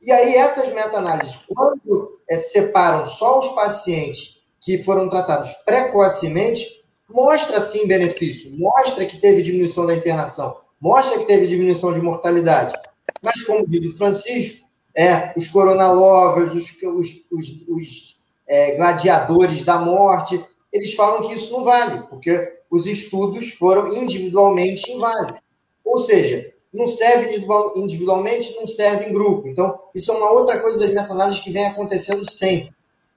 E 0.06 0.12
aí, 0.12 0.36
essas 0.36 0.72
meta-análises, 0.72 1.48
quando 1.48 2.20
é, 2.30 2.38
separam 2.38 3.08
só 3.08 3.40
os 3.40 3.48
pacientes 3.50 4.40
que 4.62 4.84
foram 4.84 5.10
tratados 5.10 5.52
precocemente, 5.66 6.84
mostra 7.10 7.60
sim 7.60 7.88
benefício, 7.88 8.56
mostra 8.56 9.04
que 9.08 9.20
teve 9.20 9.42
diminuição 9.42 9.84
da 9.84 9.96
internação, 9.96 10.58
mostra 10.80 11.18
que 11.18 11.26
teve 11.26 11.48
diminuição 11.48 11.92
de 11.92 12.02
mortalidade. 12.02 12.76
Mas, 13.20 13.42
como 13.42 13.68
diz 13.68 13.94
o 13.94 13.98
Francisco, 13.98 14.68
é, 14.96 15.34
os 15.36 15.48
coronalovers, 15.48 16.54
os, 16.54 16.72
os, 16.84 17.26
os, 17.32 17.66
os 17.68 18.20
é, 18.48 18.76
gladiadores 18.76 19.66
da 19.66 19.80
morte, 19.80 20.40
eles 20.72 20.94
falam 20.94 21.28
que 21.28 21.34
isso 21.34 21.52
não 21.52 21.64
vale, 21.64 22.04
porque 22.10 22.60
os 22.70 22.86
estudos 22.86 23.54
foram 23.54 23.92
individualmente 23.92 24.92
inválidos. 24.92 25.40
Ou 25.84 25.98
seja, 25.98 26.54
não 26.76 26.88
serve 26.88 27.44
individualmente, 27.76 28.56
não 28.56 28.68
serve 28.68 29.06
em 29.06 29.14
grupo. 29.14 29.48
Então, 29.48 29.80
isso 29.94 30.12
é 30.12 30.16
uma 30.16 30.32
outra 30.32 30.60
coisa 30.60 30.80
das 30.80 30.92
meta-análises 30.92 31.42
que 31.42 31.52
vem 31.52 31.66
acontecendo 31.66 32.30
sempre, 32.30 32.74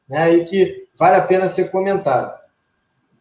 né, 0.09 0.35
e 0.35 0.45
que 0.45 0.87
vale 0.97 1.17
a 1.17 1.23
pena 1.23 1.49
ser 1.49 1.71
comentado. 1.71 2.39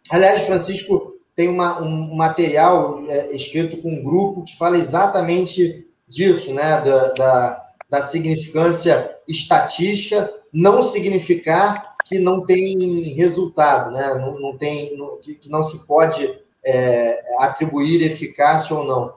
Aliás, 0.10 0.44
Francisco 0.44 1.16
tem 1.36 1.50
uma, 1.50 1.82
um 1.82 2.16
material 2.16 3.04
é, 3.08 3.36
escrito 3.36 3.78
com 3.78 3.90
um 3.90 4.04
grupo 4.04 4.44
que 4.44 4.58
fala 4.58 4.78
exatamente 4.78 5.88
disso, 6.08 6.54
né, 6.54 6.82
da, 6.82 7.14
da, 7.14 7.68
da 7.90 8.02
significância 8.02 9.18
estatística 9.28 10.34
não 10.52 10.82
significar 10.82 11.96
que 12.06 12.18
não 12.20 12.46
tem 12.46 13.14
resultado, 13.14 13.92
né, 13.92 14.16
não, 14.16 14.40
não 14.40 14.58
tem, 14.58 14.98
não, 14.98 15.20
que, 15.20 15.36
que, 15.36 15.50
não 15.50 15.64
se 15.64 15.86
pode 15.86 16.40
é, 16.66 17.22
atribuir 17.38 18.02
eficácia 18.02 18.76
ou 18.76 18.86
não. 18.86 19.17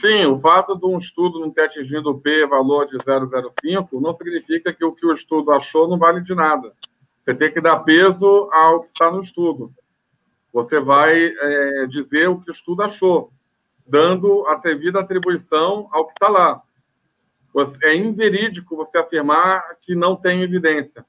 Sim, 0.00 0.26
o 0.26 0.38
fato 0.38 0.76
de 0.76 0.84
um 0.84 0.98
estudo 0.98 1.40
não 1.40 1.50
ter 1.50 1.62
atingido 1.62 2.10
o 2.10 2.20
P 2.20 2.46
valor 2.46 2.86
de 2.86 2.98
0,05 2.98 3.88
não 3.92 4.14
significa 4.14 4.72
que 4.72 4.84
o 4.84 4.92
que 4.92 5.06
o 5.06 5.14
estudo 5.14 5.50
achou 5.52 5.88
não 5.88 5.98
vale 5.98 6.20
de 6.20 6.34
nada. 6.34 6.72
Você 7.24 7.34
tem 7.34 7.50
que 7.50 7.62
dar 7.62 7.78
peso 7.78 8.50
ao 8.52 8.82
que 8.82 8.88
está 8.88 9.10
no 9.10 9.22
estudo. 9.22 9.72
Você 10.52 10.80
vai 10.80 11.26
é, 11.26 11.86
dizer 11.86 12.28
o 12.28 12.40
que 12.40 12.50
o 12.50 12.52
estudo 12.52 12.82
achou, 12.82 13.32
dando 13.86 14.46
a 14.46 14.56
devida 14.56 15.00
atribuição 15.00 15.88
ao 15.90 16.06
que 16.06 16.12
está 16.12 16.28
lá. 16.28 16.62
É 17.82 17.96
inverídico 17.96 18.76
você 18.76 18.98
afirmar 18.98 19.62
que 19.80 19.94
não 19.94 20.14
tem 20.14 20.42
evidência. 20.42 21.06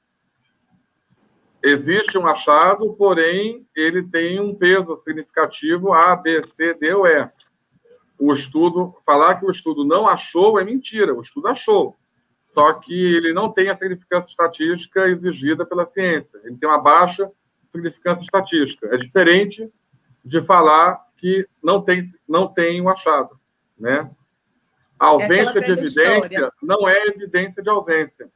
Existe 1.62 2.16
um 2.16 2.26
achado, 2.26 2.94
porém, 2.94 3.66
ele 3.76 4.02
tem 4.02 4.40
um 4.40 4.54
peso 4.54 4.96
significativo 5.04 5.92
A, 5.92 6.16
B, 6.16 6.42
C, 6.56 6.72
D 6.72 6.94
ou 6.94 7.06
E 7.06 7.30
o 8.18 8.32
estudo, 8.32 8.94
falar 9.06 9.36
que 9.36 9.46
o 9.46 9.50
estudo 9.50 9.84
não 9.84 10.08
achou 10.08 10.58
é 10.58 10.64
mentira, 10.64 11.14
o 11.14 11.22
estudo 11.22 11.48
achou. 11.48 11.96
Só 12.52 12.72
que 12.72 12.94
ele 12.94 13.32
não 13.32 13.52
tem 13.52 13.68
a 13.68 13.76
significância 13.76 14.28
estatística 14.28 15.06
exigida 15.06 15.64
pela 15.64 15.86
ciência. 15.86 16.40
Ele 16.44 16.56
tem 16.56 16.68
uma 16.68 16.80
baixa 16.80 17.30
significância 17.70 18.22
estatística. 18.22 18.86
É 18.92 18.96
diferente 18.96 19.70
de 20.24 20.44
falar 20.44 21.06
que 21.16 21.46
não 21.62 21.82
tem, 21.82 22.12
não 22.28 22.48
tem 22.48 22.80
o 22.80 22.88
achado, 22.88 23.38
né? 23.78 24.10
A 24.98 25.06
é 25.06 25.08
ausência 25.08 25.58
é 25.58 25.60
de 25.60 25.70
evidência 25.70 26.26
história. 26.26 26.52
não 26.60 26.88
é 26.88 27.06
evidência 27.06 27.62
de 27.62 27.70
ausência. 27.70 28.28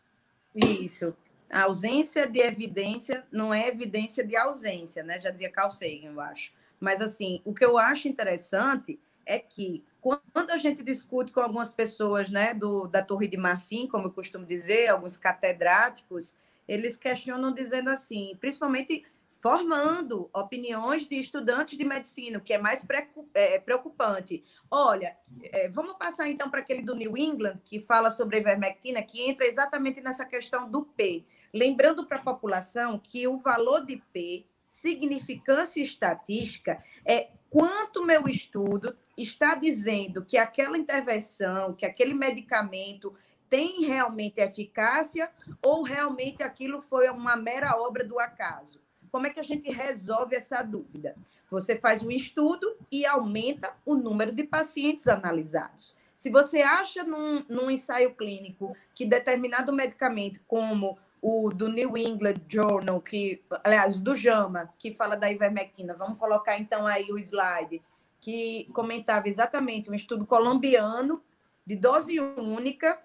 Isso. 0.55 1.17
A 1.51 1.65
ausência 1.65 2.27
de 2.27 2.41
evidência 2.41 3.25
não 3.33 3.53
é 3.53 3.69
evidência 3.69 4.25
de 4.25 4.37
ausência, 4.37 5.03
né? 5.03 5.21
Já 5.21 5.31
dizia 5.31 5.51
Carl 5.51 5.71
Sagan, 5.71 6.13
eu 6.13 6.21
acho. 6.21 6.53
Mas, 6.79 7.01
assim, 7.01 7.41
o 7.45 7.53
que 7.53 7.65
eu 7.65 7.77
acho 7.79 8.09
interessante 8.09 8.99
é 9.27 9.39
que 9.39 9.85
quando 10.01 10.51
a 10.51 10.57
gente 10.57 10.83
discute 10.83 11.31
com 11.31 11.41
algumas 11.41 11.75
pessoas 11.75 12.29
né, 12.29 12.53
do, 12.53 12.89
da 12.89 13.03
Torre 13.03 13.29
de 13.29 13.37
Marfim, 13.37 13.87
como 13.87 14.09
eu 14.09 14.11
costumo 14.11 14.45
dizer, 14.45 14.89
alguns 14.89 15.17
catedráticos, 15.17 16.37
eles 16.67 16.97
questionam 16.97 17.53
dizendo 17.53 17.89
assim, 17.89 18.37
principalmente 18.41 19.05
formando 19.41 20.31
opiniões 20.33 21.07
de 21.07 21.19
estudantes 21.19 21.77
de 21.77 21.85
medicina, 21.85 22.39
o 22.39 22.41
que 22.41 22.53
é 22.53 22.59
mais 22.59 22.87
é, 23.35 23.59
preocupante. 23.59 24.45
Olha, 24.71 25.17
é, 25.43 25.69
vamos 25.69 25.97
passar 25.97 26.29
então 26.29 26.49
para 26.49 26.61
aquele 26.61 26.83
do 26.83 26.95
New 26.95 27.17
England, 27.17 27.57
que 27.65 27.81
fala 27.81 28.13
sobre 28.13 28.37
a 28.37 28.41
ivermectina, 28.41 29.03
que 29.03 29.23
entra 29.29 29.45
exatamente 29.45 30.01
nessa 30.01 30.25
questão 30.25 30.71
do 30.71 30.85
P. 30.85 31.25
Lembrando 31.53 32.07
para 32.07 32.19
a 32.19 32.23
população 32.23 32.99
que 32.99 33.27
o 33.27 33.39
valor 33.39 33.85
de 33.85 34.03
P, 34.13 34.47
significância 34.65 35.83
estatística, 35.83 36.83
é 37.05 37.31
quanto 37.53 38.03
meu 38.03 38.27
estudo 38.27 38.97
está 39.15 39.55
dizendo 39.55 40.25
que 40.25 40.39
aquela 40.39 40.79
intervenção, 40.79 41.75
que 41.75 41.85
aquele 41.85 42.15
medicamento 42.15 43.15
tem 43.51 43.85
realmente 43.85 44.41
eficácia 44.41 45.31
ou 45.61 45.83
realmente 45.83 46.43
aquilo 46.43 46.81
foi 46.81 47.11
uma 47.11 47.37
mera 47.37 47.77
obra 47.77 48.03
do 48.03 48.19
acaso? 48.19 48.81
Como 49.11 49.27
é 49.27 49.31
que 49.31 49.39
a 49.39 49.43
gente 49.43 49.71
resolve 49.71 50.35
essa 50.35 50.63
dúvida? 50.63 51.15
Você 51.51 51.77
faz 51.77 52.03
um 52.03 52.11
estudo 52.11 52.75
e 52.91 53.05
aumenta 53.05 53.75
o 53.85 53.95
número 53.95 54.33
de 54.33 54.45
pacientes 54.45 55.07
analisados. 55.07 55.99
Se 56.15 56.31
você 56.31 56.63
acha 56.63 57.05
num, 57.05 57.45
num 57.47 57.71
ensaio 57.71 58.15
clínico 58.15 58.75
que 58.95 59.05
determinado 59.05 59.71
medicamento, 59.75 60.41
como 60.49 60.99
o 61.23 61.51
do 61.51 61.69
New 61.69 61.97
England 61.97 62.41
Journal, 62.49 63.01
que, 63.01 63.41
aliás, 63.63 64.01
do 64.01 64.17
JAMA, 64.17 64.75
que 64.77 64.91
fala 64.91 65.17
da 65.17 65.31
ivermectina, 65.31 65.95
vamos 65.95 66.19
colocar 66.19 66.59
então 66.59 66.85
aí 66.85 67.13
o 67.13 67.19
slide, 67.19 67.81
que 68.21 68.69
comentava 68.73 69.29
exatamente 69.29 69.89
um 69.89 69.95
estudo 69.95 70.27
colombiano 70.27 71.23
de 71.65 71.77
dose 71.77 72.19
única, 72.19 73.01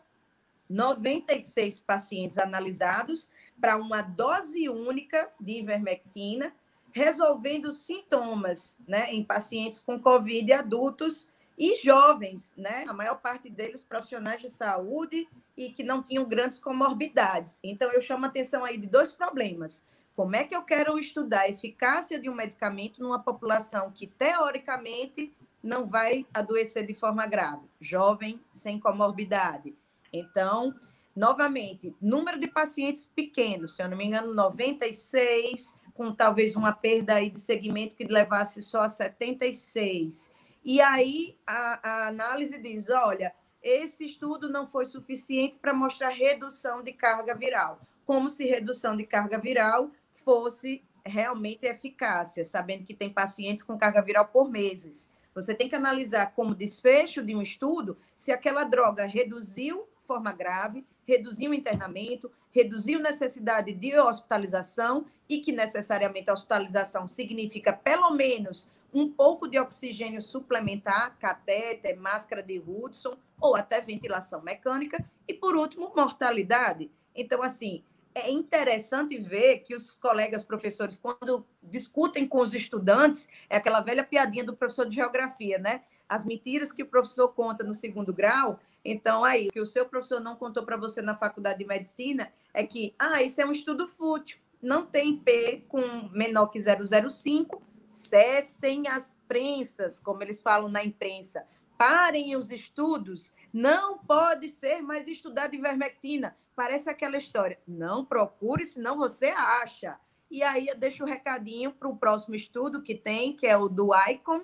96 0.68 1.80
pacientes 1.82 2.40
analisados 2.40 3.30
para 3.62 3.78
uma 3.78 4.02
dose 4.02 4.68
única 4.68 5.32
de 5.40 5.60
ivermectina, 5.60 6.52
resolvendo 6.92 7.72
sintomas 7.72 8.78
né, 8.88 9.14
em 9.14 9.24
pacientes 9.24 9.80
com 9.80 10.00
Covid 10.00 10.52
adultos 10.54 11.30
e 11.58 11.76
jovens, 11.84 12.54
né? 12.56 12.86
A 12.88 12.94
maior 12.94 13.16
parte 13.16 13.50
deles 13.50 13.84
profissionais 13.84 14.42
de 14.42 14.50
saúde 14.50 15.28
e 15.56 15.72
que 15.72 15.84
não 15.84 16.04
tinham 16.04 16.24
grandes 16.24 16.60
comorbidades. 16.60 17.60
Então, 17.64 17.92
eu 17.92 18.00
chamo 18.00 18.26
a 18.26 18.30
atenção 18.30 18.64
aí 18.64 18.78
de 18.78 18.88
dois 18.88 19.12
problemas. 19.12 19.84
Como 20.16 20.36
é 20.36 20.44
que 20.44 20.56
eu 20.56 20.62
quero 20.62 21.00
estudar 21.00 21.42
a 21.42 21.50
eficácia 21.50 22.20
de 22.20 22.30
um 22.30 22.36
medicamento 22.36 23.02
numa 23.02 23.20
população 23.20 23.92
que, 23.92 24.06
teoricamente, 24.06 25.34
não 25.64 25.86
vai 25.86 26.26
adoecer 26.32 26.86
de 26.86 26.94
forma 26.94 27.26
grave? 27.26 27.64
Jovem, 27.80 28.40
sem 28.52 28.80
comorbidade. 28.80 29.76
Então, 30.14 30.76
novamente, 31.16 31.96
número 32.00 32.40
de 32.40 32.48
pacientes 32.48 33.08
pequenos, 33.08 33.76
se 33.76 33.82
eu 33.82 33.90
não 33.90 33.98
me 33.98 34.06
engano, 34.06 34.34
96, 34.36 35.74
com 35.96 36.14
talvez 36.14 36.56
uma 36.56 36.72
perda 36.72 37.16
aí 37.16 37.32
de 37.32 37.40
segmento 37.40 37.96
que 37.96 38.04
levasse 38.04 38.62
só 38.62 38.82
a 38.82 38.90
76 38.90 40.37
e 40.68 40.82
aí 40.82 41.40
a, 41.48 41.80
a 41.82 42.08
análise 42.08 42.62
diz: 42.62 42.90
olha, 42.90 43.34
esse 43.64 44.06
estudo 44.06 44.50
não 44.50 44.68
foi 44.68 44.84
suficiente 44.86 45.56
para 45.56 45.74
mostrar 45.74 46.10
redução 46.10 46.84
de 46.84 46.92
carga 46.92 47.34
viral, 47.34 47.80
como 48.06 48.30
se 48.30 48.44
redução 48.44 48.98
de 48.98 49.06
carga 49.06 49.40
viral 49.40 49.90
fosse 50.12 50.84
realmente 51.06 51.66
eficácia, 51.66 52.44
sabendo 52.44 52.84
que 52.84 52.94
tem 52.94 53.10
pacientes 53.10 53.64
com 53.64 53.78
carga 53.78 54.02
viral 54.02 54.28
por 54.28 54.52
meses. 54.52 55.10
Você 55.34 55.56
tem 55.56 55.70
que 55.70 55.76
analisar 55.76 56.34
como 56.34 56.54
desfecho 56.54 57.24
de 57.24 57.34
um 57.34 57.42
estudo 57.42 57.98
se 58.14 58.34
aquela 58.34 58.66
droga 58.66 59.06
reduziu 59.06 59.88
forma 60.04 60.34
grave, 60.34 60.86
reduziu 61.06 61.54
internamento, 61.54 62.30
reduziu 62.52 63.00
necessidade 63.00 63.74
de 63.74 63.98
hospitalização 63.98 65.06
e 65.30 65.40
que 65.40 65.54
necessariamente 65.54 66.30
a 66.30 66.34
hospitalização 66.34 67.08
significa 67.08 67.72
pelo 67.72 68.12
menos 68.12 68.70
um 68.94 69.10
pouco 69.10 69.48
de 69.48 69.60
oxigênio 69.60 70.22
suplementar, 70.22 71.18
catéter, 71.20 71.98
máscara 71.98 72.42
de 72.42 72.60
Hudson 72.60 73.18
ou 73.40 73.56
até 73.56 73.82
ventilação 73.82 74.42
mecânica 74.42 75.04
e 75.28 75.34
por 75.34 75.56
último 75.56 75.92
mortalidade. 75.96 76.90
Então 77.16 77.44
assim, 77.44 77.84
é 78.16 78.32
interessante 78.32 79.18
ver 79.18 79.60
que 79.60 79.76
os 79.76 79.92
colegas 79.92 80.44
professores 80.44 80.98
quando 80.98 81.46
discutem 81.62 82.28
com 82.28 82.40
os 82.40 82.54
estudantes, 82.54 83.28
é 83.50 83.58
aquela 83.58 83.82
velha 83.82 84.04
piadinha 84.04 84.44
do 84.44 84.56
professor 84.56 84.88
de 84.88 84.96
geografia, 84.96 85.58
né? 85.58 85.84
As 86.10 86.26
mentiras 86.26 86.72
que 86.72 86.84
o 86.84 86.88
professor 86.88 87.28
conta 87.30 87.64
no 87.64 87.76
segundo 87.76 88.14
grau, 88.14 88.60
então, 88.90 89.26
aí, 89.26 89.50
o 89.50 89.52
que 89.52 89.60
o 89.60 89.66
seu 89.66 89.86
professor 89.86 90.22
não 90.22 90.38
contou 90.38 90.64
para 90.64 90.78
você 90.78 91.02
na 91.02 91.14
faculdade 91.14 91.60
de 91.60 91.66
medicina 91.66 92.32
é 92.54 92.64
que, 92.64 92.96
ah, 92.98 93.22
isso 93.22 93.42
é 93.42 93.46
um 93.46 93.52
estudo 93.52 93.86
fútil, 93.86 94.38
não 94.62 94.86
tem 94.86 95.18
P 95.18 95.66
com 95.68 95.82
menor 96.14 96.48
que 96.48 96.58
005, 96.58 97.62
cessem 98.08 98.88
as 98.88 99.18
prensas, 99.28 100.00
como 100.00 100.22
eles 100.24 100.42
falam 100.42 100.70
na 100.70 100.84
imprensa, 100.84 101.46
parem 101.78 102.36
os 102.36 102.52
estudos, 102.52 103.34
não 103.54 103.98
pode 103.98 104.50
ser 104.50 104.82
mais 104.82 105.08
estudado 105.08 105.54
ivermectina. 105.54 106.36
Parece 106.56 106.90
aquela 106.90 107.18
história, 107.18 107.60
não 107.68 108.04
procure, 108.04 108.66
senão 108.66 108.98
você 108.98 109.28
acha. 109.28 110.00
E 110.30 110.42
aí 110.42 110.68
eu 110.68 110.76
deixo 110.76 111.04
o 111.04 111.06
um 111.06 111.10
recadinho 111.10 111.72
para 111.72 111.88
o 111.88 111.96
próximo 111.96 112.36
estudo 112.36 112.82
que 112.82 112.96
tem, 112.96 113.36
que 113.36 113.46
é 113.46 113.56
o 113.56 113.70
do 113.70 113.92
ICON, 114.10 114.42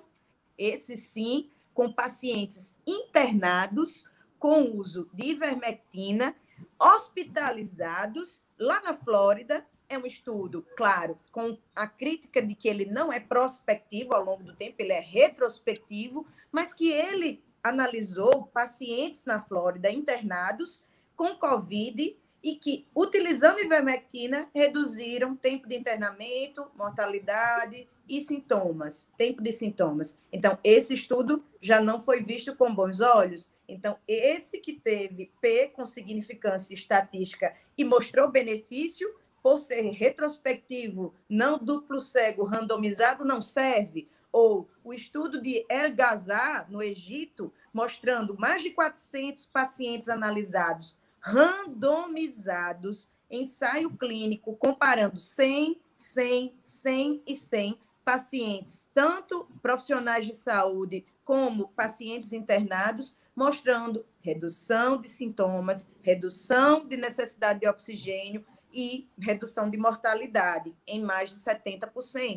esse 0.56 0.96
sim, 0.96 1.50
com 1.74 1.92
pacientes 1.92 2.74
internados 2.86 4.08
com 4.38 4.76
uso 4.76 5.08
de 5.12 5.30
ivermectina, 5.30 6.36
hospitalizados 6.78 8.46
lá 8.58 8.80
na 8.82 8.94
Flórida, 8.94 9.66
é 9.94 9.98
um 9.98 10.06
estudo, 10.06 10.66
claro, 10.76 11.16
com 11.32 11.56
a 11.74 11.86
crítica 11.86 12.42
de 12.42 12.54
que 12.54 12.68
ele 12.68 12.84
não 12.84 13.12
é 13.12 13.20
prospectivo 13.20 14.14
ao 14.14 14.24
longo 14.24 14.42
do 14.42 14.54
tempo, 14.54 14.76
ele 14.78 14.92
é 14.92 15.00
retrospectivo, 15.00 16.26
mas 16.52 16.72
que 16.72 16.90
ele 16.90 17.42
analisou 17.62 18.46
pacientes 18.46 19.24
na 19.24 19.42
Flórida 19.42 19.90
internados 19.90 20.84
com 21.16 21.34
Covid 21.36 22.16
e 22.42 22.56
que, 22.56 22.86
utilizando 22.94 23.60
ivermectina, 23.60 24.50
reduziram 24.54 25.34
tempo 25.34 25.66
de 25.66 25.76
internamento, 25.76 26.70
mortalidade 26.76 27.88
e 28.06 28.20
sintomas, 28.20 29.08
tempo 29.16 29.42
de 29.42 29.50
sintomas. 29.50 30.18
Então, 30.30 30.58
esse 30.62 30.92
estudo 30.92 31.42
já 31.58 31.80
não 31.80 32.02
foi 32.02 32.22
visto 32.22 32.54
com 32.54 32.74
bons 32.74 33.00
olhos. 33.00 33.50
Então, 33.66 33.96
esse 34.06 34.58
que 34.58 34.74
teve 34.74 35.32
P 35.40 35.68
com 35.68 35.86
significância 35.86 36.74
estatística 36.74 37.54
e 37.78 37.84
mostrou 37.84 38.30
benefício, 38.30 39.08
por 39.44 39.58
ser 39.58 39.90
retrospectivo, 39.90 41.12
não 41.28 41.58
duplo 41.58 42.00
cego, 42.00 42.44
randomizado, 42.44 43.26
não 43.26 43.42
serve. 43.42 44.08
Ou 44.32 44.70
o 44.82 44.94
estudo 44.94 45.38
de 45.38 45.66
El 45.68 45.94
Ghazar, 45.94 46.66
no 46.70 46.82
Egito, 46.82 47.52
mostrando 47.70 48.38
mais 48.38 48.62
de 48.62 48.70
400 48.70 49.44
pacientes 49.44 50.08
analisados, 50.08 50.96
randomizados, 51.20 53.10
ensaio 53.30 53.90
clínico, 53.90 54.56
comparando 54.56 55.20
100, 55.20 55.78
100, 55.94 56.54
100 56.62 57.22
e 57.26 57.36
100 57.36 57.78
pacientes, 58.02 58.88
tanto 58.94 59.46
profissionais 59.60 60.24
de 60.24 60.32
saúde 60.32 61.04
como 61.22 61.68
pacientes 61.68 62.32
internados, 62.32 63.18
mostrando 63.36 64.06
redução 64.22 64.98
de 64.98 65.08
sintomas, 65.10 65.90
redução 66.00 66.86
de 66.86 66.96
necessidade 66.96 67.60
de 67.60 67.68
oxigênio, 67.68 68.42
e 68.74 69.08
redução 69.18 69.70
de 69.70 69.78
mortalidade 69.78 70.74
em 70.86 71.00
mais 71.00 71.30
de 71.30 71.36
70%. 71.36 72.36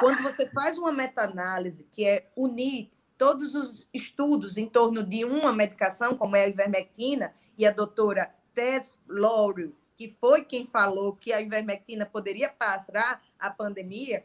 Quando 0.00 0.22
você 0.22 0.46
faz 0.50 0.76
uma 0.76 0.92
meta-análise, 0.92 1.86
que 1.92 2.04
é 2.04 2.28
unir 2.36 2.90
todos 3.16 3.54
os 3.54 3.88
estudos 3.94 4.58
em 4.58 4.68
torno 4.68 5.02
de 5.02 5.24
uma 5.24 5.52
medicação, 5.52 6.16
como 6.16 6.36
é 6.36 6.44
a 6.44 6.48
ivermectina, 6.48 7.32
e 7.56 7.64
a 7.64 7.70
doutora 7.70 8.34
Tess 8.52 9.00
Laurel, 9.08 9.72
que 9.96 10.14
foi 10.20 10.44
quem 10.44 10.66
falou 10.66 11.14
que 11.14 11.32
a 11.32 11.40
ivermectina 11.40 12.04
poderia 12.04 12.50
parar 12.50 13.22
a 13.38 13.48
pandemia, 13.48 14.24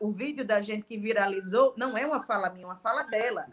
o 0.00 0.10
vídeo 0.10 0.44
da 0.44 0.60
gente 0.60 0.84
que 0.84 0.96
viralizou 0.96 1.74
não 1.76 1.96
é 1.96 2.04
uma 2.06 2.22
fala 2.22 2.50
minha, 2.50 2.64
é 2.64 2.66
uma 2.66 2.76
fala 2.76 3.04
dela. 3.04 3.46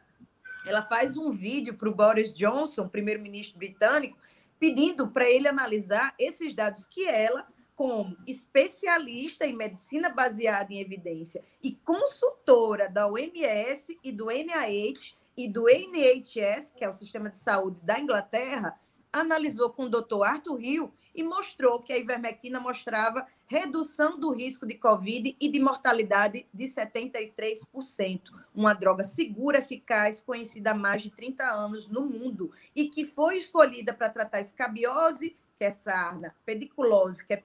Ela 0.66 0.82
faz 0.82 1.18
um 1.18 1.32
vídeo 1.32 1.76
para 1.76 1.90
o 1.90 1.94
Boris 1.94 2.34
Johnson, 2.34 2.88
primeiro-ministro 2.88 3.58
britânico, 3.58 4.18
pedindo 4.62 5.10
para 5.10 5.28
ele 5.28 5.48
analisar 5.48 6.14
esses 6.20 6.54
dados 6.54 6.86
que 6.86 7.08
ela, 7.08 7.48
como 7.76 8.16
especialista 8.28 9.44
em 9.44 9.58
medicina 9.58 10.08
baseada 10.08 10.72
em 10.72 10.80
evidência 10.80 11.44
e 11.64 11.72
consultora 11.78 12.88
da 12.88 13.08
OMS 13.08 13.98
e 14.04 14.12
do 14.12 14.28
NIH 14.28 15.16
e 15.36 15.48
do 15.48 15.68
NHS, 15.68 16.74
que 16.78 16.86
é 16.86 16.90
o 16.90 16.94
sistema 16.94 17.28
de 17.28 17.40
saúde 17.40 17.80
da 17.82 18.00
Inglaterra, 18.00 18.80
analisou 19.12 19.72
com 19.72 19.86
o 19.86 19.90
Dr. 19.90 20.22
Arthur 20.24 20.62
Hill 20.62 20.94
e 21.14 21.24
mostrou 21.24 21.80
que 21.80 21.92
a 21.92 21.98
ivermectina 21.98 22.60
mostrava 22.60 23.28
redução 23.48 24.20
do 24.20 24.32
risco 24.32 24.66
de 24.66 24.76
Covid 24.76 25.36
e 25.40 25.52
de 25.52 25.60
mortalidade 25.60 26.48
de 26.54 26.66
73%. 26.66 28.22
Uma 28.56 28.74
droga 28.74 29.04
segura, 29.04 29.60
eficaz, 29.60 30.22
conhecida 30.22 30.72
há 30.72 30.74
mais 30.74 31.02
de 31.02 31.10
30 31.10 31.44
anos 31.44 31.88
no 31.88 32.02
mundo 32.02 32.52
e 32.76 32.90
que 32.90 33.06
foi 33.06 33.38
escolhida 33.38 33.94
para 33.94 34.10
tratar 34.10 34.40
escabiose, 34.40 35.36
que 35.58 35.66
é 35.66 35.72
sarna, 35.72 36.36
pediculose, 36.46 37.26
que 37.26 37.34
é 37.34 37.44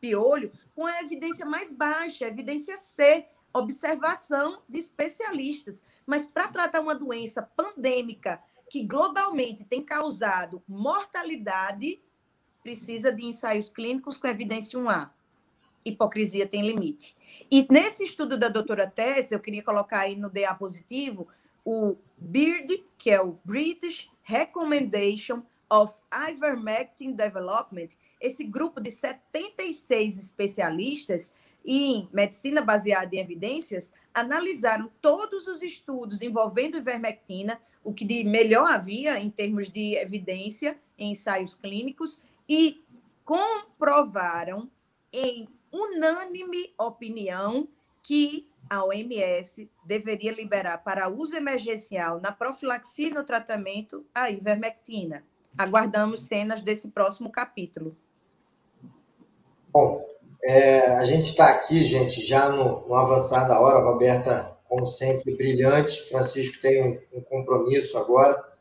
piolho, 0.00 0.52
com 0.74 0.86
a 0.86 1.00
evidência 1.00 1.44
mais 1.44 1.74
baixa, 1.74 2.26
evidência 2.26 2.76
C, 2.78 3.26
observação 3.52 4.62
de 4.68 4.78
especialistas. 4.78 5.84
Mas 6.06 6.26
para 6.26 6.48
tratar 6.48 6.80
uma 6.80 6.94
doença 6.94 7.42
pandêmica 7.42 8.42
que 8.68 8.84
globalmente 8.84 9.64
tem 9.64 9.82
causado 9.82 10.62
mortalidade, 10.68 12.00
precisa 12.66 13.12
de 13.12 13.24
ensaios 13.24 13.70
clínicos 13.70 14.16
com 14.16 14.26
evidência 14.26 14.76
1A. 14.76 15.08
Hipocrisia 15.84 16.48
tem 16.48 16.66
limite. 16.66 17.16
E 17.48 17.64
nesse 17.70 18.02
estudo 18.02 18.36
da 18.36 18.48
doutora 18.48 18.88
Tess, 18.88 19.30
eu 19.30 19.38
queria 19.38 19.62
colocar 19.62 20.00
aí 20.00 20.16
no 20.16 20.28
DA 20.28 20.52
positivo 20.52 21.28
o 21.64 21.94
BIRD, 22.18 22.84
que 22.98 23.12
é 23.12 23.22
o 23.22 23.38
British 23.44 24.10
Recommendation 24.24 25.44
of 25.70 25.94
Ivermectin 26.12 27.12
Development, 27.12 27.90
esse 28.20 28.42
grupo 28.42 28.80
de 28.80 28.90
76 28.90 30.18
especialistas 30.18 31.36
em 31.64 32.08
medicina 32.12 32.62
baseada 32.62 33.14
em 33.14 33.20
evidências 33.20 33.92
analisaram 34.12 34.90
todos 35.00 35.46
os 35.46 35.62
estudos 35.62 36.20
envolvendo 36.20 36.78
ivermectina, 36.78 37.60
o 37.84 37.94
que 37.94 38.04
de 38.04 38.24
melhor 38.24 38.68
havia 38.68 39.20
em 39.20 39.30
termos 39.30 39.70
de 39.70 39.94
evidência 39.94 40.76
em 40.98 41.12
ensaios 41.12 41.54
clínicos, 41.54 42.24
e 42.48 42.84
comprovaram 43.24 44.70
em 45.12 45.48
unânime 45.72 46.72
opinião 46.78 47.68
que 48.02 48.48
a 48.68 48.84
OMS 48.84 49.70
deveria 49.84 50.32
liberar 50.32 50.78
para 50.78 51.08
uso 51.08 51.36
emergencial 51.36 52.20
na 52.20 52.32
profilaxia 52.32 53.08
e 53.08 53.14
no 53.14 53.24
tratamento 53.24 54.04
a 54.14 54.30
ivermectina. 54.30 55.24
Aguardamos 55.56 56.24
cenas 56.24 56.62
desse 56.62 56.90
próximo 56.90 57.30
capítulo. 57.30 57.96
Bom, 59.72 60.06
é, 60.42 60.86
a 60.96 61.04
gente 61.04 61.30
está 61.30 61.50
aqui, 61.50 61.84
gente, 61.84 62.20
já 62.22 62.48
no, 62.48 62.86
no 62.86 62.94
avançar 62.94 63.44
da 63.48 63.60
hora. 63.60 63.84
Roberta 63.84 64.56
como 64.68 64.86
sempre, 64.86 65.34
brilhante. 65.36 66.08
Francisco 66.08 66.60
tem 66.60 66.82
um, 66.82 67.18
um 67.18 67.20
compromisso 67.22 67.96
agora. 67.96 68.55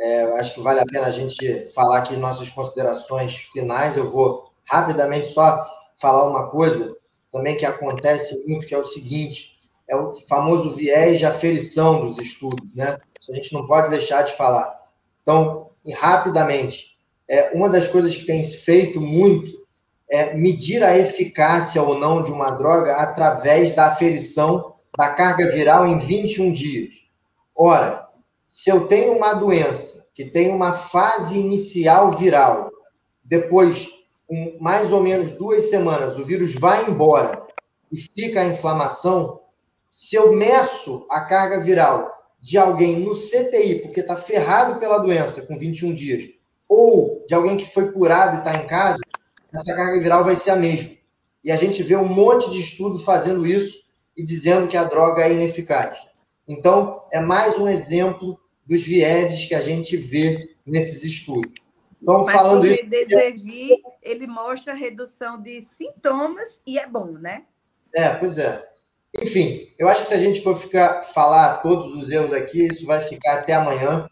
É, 0.00 0.22
acho 0.38 0.54
que 0.54 0.62
vale 0.62 0.80
a 0.80 0.86
pena 0.86 1.06
a 1.06 1.12
gente 1.12 1.70
falar 1.74 1.98
aqui 1.98 2.16
nossas 2.16 2.48
considerações 2.48 3.36
finais. 3.52 3.98
Eu 3.98 4.10
vou 4.10 4.50
rapidamente 4.64 5.28
só 5.28 5.66
falar 6.00 6.26
uma 6.26 6.48
coisa 6.48 6.96
também 7.30 7.54
que 7.54 7.66
acontece 7.66 8.42
muito, 8.48 8.66
que 8.66 8.74
é 8.74 8.78
o 8.78 8.84
seguinte: 8.84 9.58
é 9.86 9.94
o 9.94 10.14
famoso 10.14 10.70
viés 10.70 11.18
de 11.18 11.26
aferição 11.26 12.06
dos 12.06 12.16
estudos, 12.16 12.74
né? 12.74 12.98
Isso 13.20 13.30
a 13.30 13.34
gente 13.34 13.52
não 13.52 13.66
pode 13.66 13.90
deixar 13.90 14.22
de 14.22 14.32
falar. 14.32 14.74
Então, 15.22 15.70
rapidamente, 15.94 16.96
é, 17.28 17.50
uma 17.52 17.68
das 17.68 17.86
coisas 17.86 18.16
que 18.16 18.24
tem 18.24 18.42
se 18.42 18.56
feito 18.56 19.00
muito 19.00 19.60
é 20.08 20.34
medir 20.34 20.82
a 20.82 20.96
eficácia 20.96 21.82
ou 21.82 21.98
não 21.98 22.22
de 22.22 22.32
uma 22.32 22.52
droga 22.52 22.94
através 22.96 23.74
da 23.74 23.86
aferição 23.86 24.74
da 24.98 25.10
carga 25.10 25.52
viral 25.52 25.86
em 25.86 25.98
21 25.98 26.50
dias. 26.52 26.94
Ora, 27.54 28.08
se 28.50 28.68
eu 28.68 28.88
tenho 28.88 29.16
uma 29.16 29.32
doença 29.32 30.08
que 30.12 30.24
tem 30.24 30.50
uma 30.50 30.72
fase 30.72 31.38
inicial 31.38 32.10
viral, 32.10 32.68
depois, 33.22 33.88
com 34.26 34.58
mais 34.60 34.90
ou 34.90 35.00
menos 35.00 35.30
duas 35.30 35.70
semanas, 35.70 36.18
o 36.18 36.24
vírus 36.24 36.56
vai 36.56 36.90
embora 36.90 37.46
e 37.92 37.96
fica 37.96 38.40
a 38.40 38.46
inflamação, 38.46 39.40
se 39.88 40.16
eu 40.16 40.32
meço 40.32 41.06
a 41.08 41.20
carga 41.20 41.60
viral 41.60 42.10
de 42.40 42.58
alguém 42.58 42.98
no 42.98 43.14
CTI, 43.14 43.82
porque 43.82 44.00
está 44.00 44.16
ferrado 44.16 44.80
pela 44.80 44.98
doença 44.98 45.42
com 45.42 45.56
21 45.56 45.94
dias, 45.94 46.24
ou 46.68 47.24
de 47.28 47.34
alguém 47.34 47.56
que 47.56 47.72
foi 47.72 47.92
curado 47.92 48.34
e 48.34 48.38
está 48.38 48.56
em 48.56 48.66
casa, 48.66 48.98
essa 49.54 49.76
carga 49.76 50.00
viral 50.00 50.24
vai 50.24 50.34
ser 50.34 50.50
a 50.50 50.56
mesma. 50.56 50.90
E 51.44 51.52
a 51.52 51.56
gente 51.56 51.84
vê 51.84 51.94
um 51.94 52.08
monte 52.08 52.50
de 52.50 52.60
estudo 52.60 52.98
fazendo 52.98 53.46
isso 53.46 53.84
e 54.16 54.24
dizendo 54.24 54.66
que 54.66 54.76
a 54.76 54.84
droga 54.84 55.22
é 55.22 55.32
ineficaz. 55.32 56.09
Então, 56.50 57.04
é 57.12 57.20
mais 57.20 57.56
um 57.60 57.68
exemplo 57.68 58.36
dos 58.66 58.82
vieses 58.82 59.44
que 59.44 59.54
a 59.54 59.62
gente 59.62 59.96
vê 59.96 60.56
nesses 60.66 61.04
estudos. 61.04 61.52
Então, 62.02 62.24
Mas 62.24 62.34
falando 62.34 62.62
o 62.62 62.66
isso. 62.66 62.82
O 62.84 63.96
ele 64.02 64.26
mostra 64.26 64.74
redução 64.74 65.40
de 65.40 65.60
sintomas 65.60 66.60
e 66.66 66.76
é 66.76 66.88
bom, 66.88 67.12
né? 67.12 67.44
É, 67.94 68.08
pois 68.14 68.36
é. 68.36 68.68
Enfim, 69.22 69.72
eu 69.78 69.88
acho 69.88 70.02
que 70.02 70.08
se 70.08 70.14
a 70.14 70.18
gente 70.18 70.42
for 70.42 70.58
ficar 70.58 71.02
falar 71.14 71.58
todos 71.58 71.94
os 71.94 72.10
erros 72.10 72.32
aqui, 72.32 72.66
isso 72.66 72.84
vai 72.84 73.00
ficar 73.00 73.34
até 73.34 73.52
amanhã. 73.52 74.08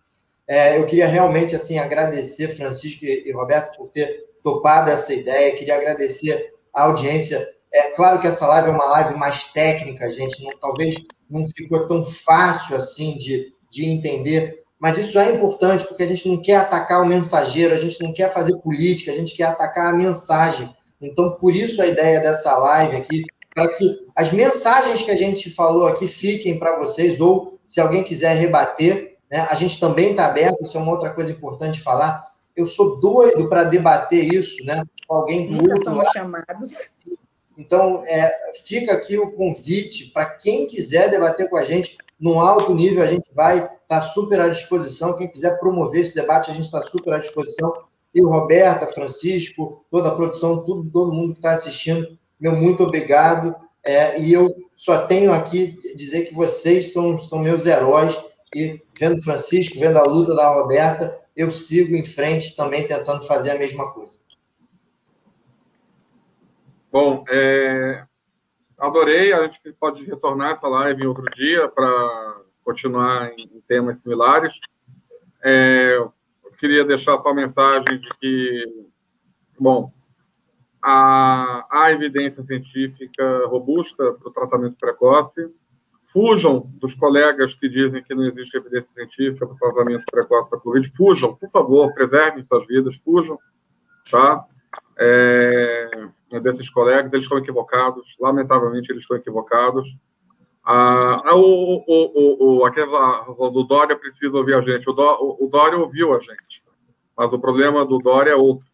É, 0.46 0.78
eu 0.78 0.86
queria 0.86 1.08
realmente 1.08 1.56
assim 1.56 1.80
agradecer 1.80 2.56
Francisco 2.56 3.04
e 3.04 3.32
Roberto 3.32 3.76
por 3.76 3.88
ter 3.88 4.28
topado 4.44 4.90
essa 4.90 5.12
ideia. 5.12 5.56
Queria 5.56 5.74
agradecer 5.74 6.52
a 6.72 6.84
audiência. 6.84 7.44
É 7.72 7.90
claro 7.90 8.20
que 8.20 8.26
essa 8.26 8.46
live 8.46 8.68
é 8.68 8.72
uma 8.72 8.86
live 8.86 9.18
mais 9.18 9.52
técnica, 9.52 10.10
gente. 10.10 10.42
Não, 10.42 10.52
talvez 10.58 10.94
não 11.28 11.46
ficou 11.46 11.86
tão 11.86 12.04
fácil 12.04 12.76
assim 12.76 13.16
de, 13.18 13.52
de 13.70 13.86
entender, 13.86 14.62
mas 14.78 14.96
isso 14.96 15.18
é 15.18 15.32
importante 15.32 15.84
porque 15.86 16.02
a 16.02 16.06
gente 16.06 16.28
não 16.28 16.40
quer 16.40 16.56
atacar 16.56 17.02
o 17.02 17.06
mensageiro, 17.06 17.74
a 17.74 17.78
gente 17.78 18.02
não 18.02 18.12
quer 18.12 18.32
fazer 18.32 18.56
política, 18.58 19.10
a 19.10 19.14
gente 19.14 19.36
quer 19.36 19.44
atacar 19.44 19.92
a 19.92 19.96
mensagem. 19.96 20.74
Então, 21.00 21.36
por 21.36 21.54
isso 21.54 21.82
a 21.82 21.86
ideia 21.86 22.20
dessa 22.20 22.56
live 22.56 22.96
aqui, 22.96 23.24
para 23.54 23.68
que 23.68 24.06
as 24.14 24.32
mensagens 24.32 25.02
que 25.02 25.10
a 25.10 25.16
gente 25.16 25.50
falou 25.50 25.86
aqui 25.86 26.06
fiquem 26.06 26.58
para 26.58 26.78
vocês, 26.78 27.20
ou 27.20 27.58
se 27.66 27.80
alguém 27.80 28.04
quiser 28.04 28.36
rebater, 28.36 29.16
né, 29.30 29.46
a 29.50 29.54
gente 29.54 29.78
também 29.78 30.12
está 30.12 30.26
aberto, 30.26 30.64
isso 30.64 30.78
é 30.78 30.80
uma 30.80 30.92
outra 30.92 31.10
coisa 31.10 31.32
importante 31.32 31.80
falar. 31.80 32.26
Eu 32.56 32.66
sou 32.66 32.98
doido 32.98 33.48
para 33.48 33.64
debater 33.64 34.32
isso 34.32 34.64
né, 34.64 34.82
com 35.06 35.16
alguém 35.16 35.48
do 35.48 35.58
Nunca 35.58 35.74
outro 35.74 35.84
somos 35.84 36.04
lado. 36.04 36.12
chamados. 36.12 36.88
Então, 37.58 38.04
é, 38.06 38.32
fica 38.64 38.92
aqui 38.92 39.18
o 39.18 39.32
convite 39.32 40.12
para 40.12 40.26
quem 40.26 40.68
quiser 40.68 41.10
debater 41.10 41.50
com 41.50 41.56
a 41.56 41.64
gente 41.64 41.98
num 42.18 42.40
alto 42.40 42.72
nível, 42.74 43.02
a 43.02 43.06
gente 43.06 43.34
vai 43.34 43.58
estar 43.58 43.76
tá 43.88 44.00
super 44.00 44.40
à 44.40 44.48
disposição. 44.48 45.16
Quem 45.16 45.28
quiser 45.28 45.58
promover 45.58 46.02
esse 46.02 46.14
debate, 46.14 46.50
a 46.50 46.54
gente 46.54 46.66
está 46.66 46.80
super 46.82 47.14
à 47.14 47.18
disposição. 47.18 47.72
E 48.14 48.22
o 48.22 48.28
Roberta, 48.28 48.86
Francisco, 48.86 49.84
toda 49.90 50.08
a 50.08 50.14
produção, 50.14 50.64
tudo, 50.64 50.88
todo 50.90 51.12
mundo 51.12 51.32
que 51.32 51.40
está 51.40 51.52
assistindo, 51.52 52.18
meu 52.40 52.52
muito 52.52 52.82
obrigado. 52.82 53.54
É, 53.84 54.20
e 54.20 54.32
eu 54.32 54.54
só 54.74 55.06
tenho 55.06 55.32
aqui 55.32 55.76
dizer 55.96 56.26
que 56.26 56.34
vocês 56.34 56.92
são, 56.92 57.18
são 57.18 57.38
meus 57.38 57.66
heróis. 57.66 58.16
E 58.54 58.80
vendo 58.98 59.22
Francisco, 59.22 59.78
vendo 59.78 59.98
a 59.98 60.04
luta 60.04 60.34
da 60.34 60.48
Roberta, 60.48 61.20
eu 61.36 61.50
sigo 61.50 61.94
em 61.94 62.04
frente 62.04 62.56
também 62.56 62.86
tentando 62.86 63.26
fazer 63.26 63.50
a 63.50 63.58
mesma 63.58 63.92
coisa. 63.92 64.17
Bom, 66.90 67.24
é, 67.28 68.04
adorei. 68.78 69.32
A 69.32 69.46
gente 69.46 69.72
pode 69.78 70.04
retornar 70.04 70.56
essa 70.56 70.68
live 70.68 71.02
em 71.02 71.06
outro 71.06 71.24
dia 71.34 71.68
para 71.68 72.40
continuar 72.64 73.32
em, 73.32 73.62
temas 73.66 74.00
similares. 74.00 74.52
É, 75.42 75.96
eu 75.96 76.12
queria 76.58 76.84
deixar 76.84 77.20
só 77.22 77.28
a 77.28 77.34
mensagem 77.34 77.98
de 77.98 78.08
que, 78.18 78.84
bom, 79.58 79.92
há, 80.82 81.66
há 81.70 81.92
evidência 81.92 82.42
científica 82.44 83.46
robusta 83.46 84.12
para 84.14 84.28
o 84.28 84.32
tratamento 84.32 84.76
precoce. 84.78 85.52
Fujam 86.10 86.70
dos 86.80 86.94
colegas 86.94 87.54
que 87.54 87.68
dizem 87.68 88.02
que 88.02 88.14
não 88.14 88.24
existe 88.24 88.56
evidência 88.56 88.88
científica 88.94 89.46
para 89.46 89.54
o 89.54 89.58
tratamento 89.58 90.04
precoce 90.10 90.50
da 90.50 90.56
Covid. 90.56 90.90
Fujam, 90.96 91.34
por 91.34 91.50
favor, 91.50 91.92
preservem 91.92 92.44
suas 92.46 92.66
vidas, 92.66 92.96
fujam, 93.04 93.38
tá? 94.10 94.46
É, 94.98 95.90
desses 96.42 96.68
colegas, 96.70 97.12
eles 97.12 97.24
estão 97.24 97.38
equivocados, 97.38 98.16
lamentavelmente 98.20 98.90
eles 98.90 99.02
estão 99.02 99.16
equivocados. 99.16 99.88
Ah, 100.64 101.22
ah 101.24 101.36
o, 101.36 101.84
o, 101.86 101.86
o, 101.86 102.58
o, 102.58 102.64
aquela, 102.66 103.22
do 103.22 103.64
Dória 103.64 103.96
precisa 103.96 104.36
ouvir 104.36 104.54
a 104.54 104.60
gente. 104.60 104.88
O, 104.88 104.92
Dó, 104.92 105.18
o, 105.20 105.48
Dória 105.48 105.78
ouviu 105.78 106.14
a 106.14 106.20
gente, 106.20 106.62
mas 107.16 107.32
o 107.32 107.38
problema 107.38 107.86
do 107.86 107.98
Dória 107.98 108.32
é 108.32 108.36
outro. 108.36 108.66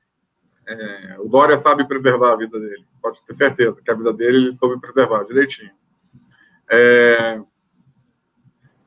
É, 0.67 1.17
o 1.21 1.29
Dória 1.29 1.61
sabe 1.61 1.87
preservar 1.87 2.33
a 2.33 2.37
vida 2.37 2.59
dele, 2.59 2.85
pode 3.03 3.23
ter 3.25 3.37
certeza 3.37 3.81
que 3.83 3.91
a 3.91 3.95
vida 3.95 4.13
dele 4.13 4.39
ele 4.39 4.57
soube 4.57 4.81
preservar 4.81 5.25
direitinho. 5.25 5.73
É, 6.71 7.39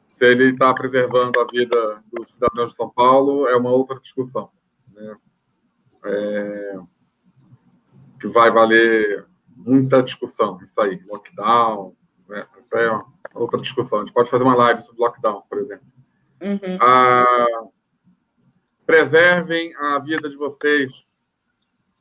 se 0.08 0.26
ele 0.26 0.52
está 0.52 0.74
preservando 0.74 1.40
a 1.40 1.46
vida 1.46 2.04
dos 2.12 2.32
cidadãos 2.32 2.72
de 2.72 2.76
São 2.76 2.90
Paulo, 2.90 3.48
é 3.48 3.56
uma 3.56 3.70
outra 3.70 4.00
discussão. 4.00 4.50
Né? 4.92 5.16
É, 6.06 6.80
que 8.20 8.28
vai 8.28 8.52
valer 8.52 9.26
muita 9.56 10.04
discussão, 10.04 10.60
isso 10.62 10.80
aí, 10.80 11.02
lockdown, 11.08 11.96
né? 12.28 12.46
Isso 12.60 12.78
é 12.78 13.04
outra 13.34 13.60
discussão. 13.60 14.00
A 14.00 14.02
gente 14.04 14.14
pode 14.14 14.30
fazer 14.30 14.44
uma 14.44 14.56
live 14.56 14.84
sobre 14.84 15.02
lockdown, 15.02 15.44
por 15.50 15.60
exemplo. 15.60 15.86
Uhum. 16.42 16.78
Ah, 16.80 17.64
preservem 18.86 19.76
a 19.76 20.00
vida 20.00 20.30
de 20.30 20.36
vocês, 20.36 20.92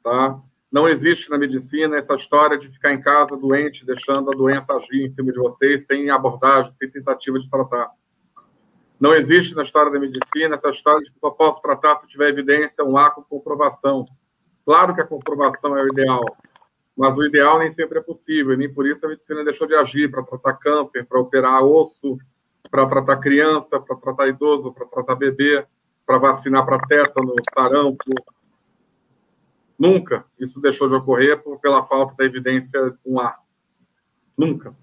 tá? 0.03 0.41
Não 0.71 0.89
existe 0.89 1.31
na 1.31 1.39
medicina 1.39 1.97
essa 1.97 2.15
história 2.17 2.59
de 2.59 2.69
ficar 2.69 2.93
em 2.93 3.01
casa 3.01 3.37
doente, 3.37 3.87
deixando 3.87 4.31
a 4.31 4.37
doença 4.37 4.75
agir 4.75 5.07
em 5.07 5.15
cima 5.15 5.33
de 5.33 5.39
vocês 5.39 5.85
sem 5.87 6.11
abordagem, 6.11 6.73
sem 6.79 6.91
tentativa 6.91 7.39
de 7.39 7.49
tratar. 7.49 7.91
Não 8.99 9.15
existe 9.15 9.55
na 9.55 9.63
história 9.63 9.93
da 9.93 9.99
medicina 9.99 10.57
essa 10.57 10.71
história 10.71 11.05
de 11.05 11.13
que 11.13 11.19
só 11.19 11.31
posso 11.31 11.61
tratar 11.63 12.01
se 12.01 12.09
tiver 12.09 12.31
evidência, 12.31 12.85
um 12.85 12.97
ato 12.97 13.23
com 13.23 13.39
comprovação. 13.39 14.07
Claro 14.67 14.97
que 14.97 15.01
a 15.01 15.07
comprovação 15.07 15.79
é 15.79 15.85
o 15.85 15.89
ideal, 15.89 16.25
mas 16.97 17.17
o 17.17 17.25
ideal 17.25 17.61
nem 17.61 17.73
sempre 17.73 18.01
é 18.01 18.03
possível, 18.03 18.57
nem 18.57 18.73
por 18.73 18.85
isso 18.85 19.07
a 19.07 19.09
medicina 19.09 19.45
deixou 19.45 19.69
de 19.69 19.77
agir 19.77 20.11
para 20.11 20.25
tratar 20.25 20.55
câncer, 20.55 21.07
para 21.07 21.21
operar 21.21 21.63
osso, 21.63 22.19
para 22.69 22.85
tratar 22.87 23.19
criança, 23.19 23.79
para 23.79 23.97
tratar 23.97 24.27
idoso, 24.27 24.73
para 24.73 24.87
tratar 24.87 25.15
bebê, 25.15 25.65
para 26.05 26.19
vacinar 26.19 26.67
para 26.67 26.85
tétano, 26.87 27.33
sarampo. 27.55 28.13
Nunca 29.79 30.25
isso 30.37 30.59
deixou 30.61 30.89
de 30.89 30.97
ocorrer 30.97 31.41
por, 31.41 31.61
pela 31.61 31.87
falta 31.87 32.17
da 32.17 32.25
evidência 32.25 32.93
com 33.05 33.21
ar. 33.21 33.39
Nunca. 34.37 34.75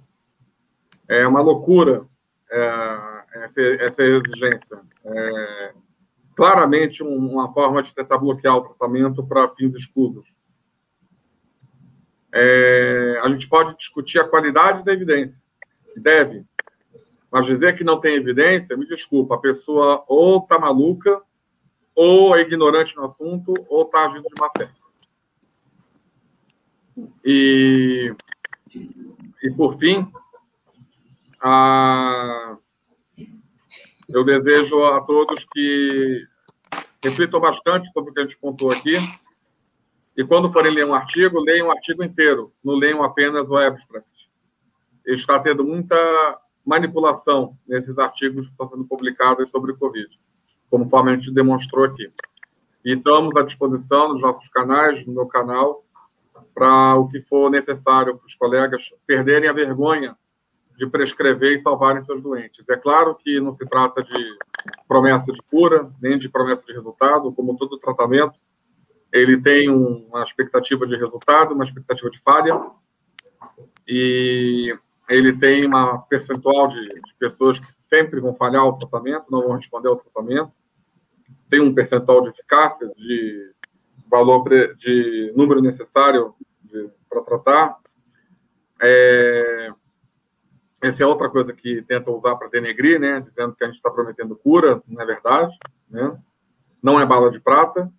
É 1.09 1.27
uma 1.27 1.41
loucura 1.41 2.05
é, 2.49 3.23
essa, 3.33 3.61
essa 3.61 4.01
exigência. 4.01 4.79
É, 5.03 5.73
claramente 6.35 7.03
uma 7.03 7.51
forma 7.53 7.83
de 7.83 7.93
tentar 7.93 8.17
bloquear 8.17 8.57
o 8.57 8.61
tratamento 8.61 9.25
para 9.25 9.49
fins 9.49 9.73
escusos. 9.75 10.25
É, 12.33 13.19
a 13.23 13.29
gente 13.29 13.47
pode 13.47 13.77
discutir 13.77 14.19
a 14.19 14.27
qualidade 14.27 14.83
da 14.83 14.91
evidência, 14.91 15.39
deve, 15.95 16.43
mas 17.31 17.45
dizer 17.45 17.77
que 17.77 17.83
não 17.83 17.99
tem 17.99 18.15
evidência, 18.15 18.75
me 18.75 18.87
desculpa, 18.87 19.35
a 19.35 19.39
pessoa 19.39 20.03
ou 20.07 20.39
está 20.39 20.57
maluca, 20.57 21.21
ou 21.95 22.35
é 22.35 22.41
ignorante 22.41 22.95
no 22.95 23.05
assunto, 23.05 23.53
ou 23.69 23.83
está 23.83 24.05
agindo 24.05 24.23
de 24.23 24.41
má 24.41 24.49
fé. 24.57 24.69
E, 27.23 28.15
e 29.43 29.51
por 29.51 29.77
fim, 29.77 30.11
a, 31.39 32.57
eu 34.13 34.23
desejo 34.23 34.83
a 34.85 35.01
todos 35.01 35.45
que 35.51 36.27
reflitam 37.03 37.39
bastante 37.39 37.91
sobre 37.91 38.11
o 38.11 38.13
que 38.13 38.19
a 38.19 38.23
gente 38.23 38.37
contou 38.37 38.71
aqui. 38.71 38.93
E 40.15 40.23
quando 40.23 40.51
forem 40.51 40.73
ler 40.73 40.85
um 40.85 40.93
artigo, 40.93 41.39
leiam 41.39 41.67
o 41.67 41.71
artigo 41.71 42.03
inteiro, 42.03 42.53
não 42.63 42.75
leiam 42.75 43.03
apenas 43.03 43.49
o 43.49 43.57
abstract. 43.57 44.07
Está 45.05 45.39
tendo 45.39 45.63
muita 45.63 45.95
manipulação 46.65 47.57
nesses 47.67 47.97
artigos 47.97 48.45
que 48.45 48.51
estão 48.51 48.69
sendo 48.69 48.85
publicados 48.85 49.49
sobre 49.49 49.71
o 49.71 49.77
Covid, 49.77 50.07
conforme 50.69 51.11
a 51.11 51.15
gente 51.15 51.33
demonstrou 51.33 51.85
aqui. 51.85 52.09
E 52.85 52.93
estamos 52.93 53.35
à 53.35 53.43
disposição 53.43 54.13
nos 54.13 54.21
nossos 54.21 54.47
canais, 54.49 55.05
no 55.05 55.13
meu 55.13 55.25
canal, 55.25 55.83
para 56.53 56.95
o 56.95 57.09
que 57.09 57.21
for 57.21 57.49
necessário 57.49 58.17
para 58.17 58.27
os 58.27 58.35
colegas 58.35 58.83
perderem 59.05 59.49
a 59.49 59.53
vergonha 59.53 60.15
de 60.83 60.91
prescrever 60.91 61.57
e 61.57 61.61
salvarem 61.61 62.03
seus 62.05 62.21
doentes. 62.21 62.63
É 62.69 62.75
claro 62.75 63.15
que 63.15 63.39
não 63.39 63.55
se 63.55 63.65
trata 63.65 64.03
de 64.03 64.37
promessa 64.87 65.31
de 65.31 65.41
cura, 65.49 65.89
nem 66.01 66.17
de 66.19 66.27
promessa 66.27 66.63
de 66.65 66.73
resultado, 66.73 67.31
como 67.31 67.57
todo 67.57 67.79
tratamento, 67.79 68.33
ele 69.11 69.39
tem 69.41 69.69
uma 69.69 70.23
expectativa 70.23 70.85
de 70.87 70.95
resultado, 70.95 71.53
uma 71.53 71.65
expectativa 71.65 72.09
de 72.09 72.19
falha, 72.21 72.59
e 73.87 74.75
ele 75.07 75.37
tem 75.37 75.65
uma 75.65 76.01
percentual 76.03 76.67
de, 76.67 76.87
de 76.87 77.13
pessoas 77.19 77.59
que 77.59 77.67
sempre 77.89 78.19
vão 78.19 78.33
falhar 78.35 78.65
o 78.65 78.77
tratamento, 78.77 79.25
não 79.29 79.43
vão 79.43 79.55
responder 79.55 79.87
ao 79.87 79.97
tratamento, 79.97 80.51
tem 81.49 81.61
um 81.61 81.73
percentual 81.73 82.23
de 82.23 82.29
eficácia, 82.29 82.87
de 82.95 83.51
valor, 84.09 84.43
de 84.77 85.31
número 85.35 85.61
necessário 85.61 86.33
para 87.07 87.21
tratar. 87.21 87.77
É, 88.81 89.71
essa 90.83 91.01
é 91.01 91.05
outra 91.05 91.29
coisa 91.29 91.53
que 91.53 91.81
tentam 91.83 92.13
usar 92.13 92.35
para 92.35 92.49
denegrir, 92.49 92.99
né? 92.99 93.21
Dizendo 93.21 93.55
que 93.55 93.63
a 93.63 93.67
gente 93.67 93.77
está 93.77 93.89
prometendo 93.89 94.35
cura, 94.35 94.83
não 94.85 95.01
é 95.01 95.05
verdade, 95.05 95.57
né? 95.89 96.19
Não 96.81 96.99
é 96.99 97.05
bala 97.05 97.31
de 97.31 97.39
prata, 97.39 97.89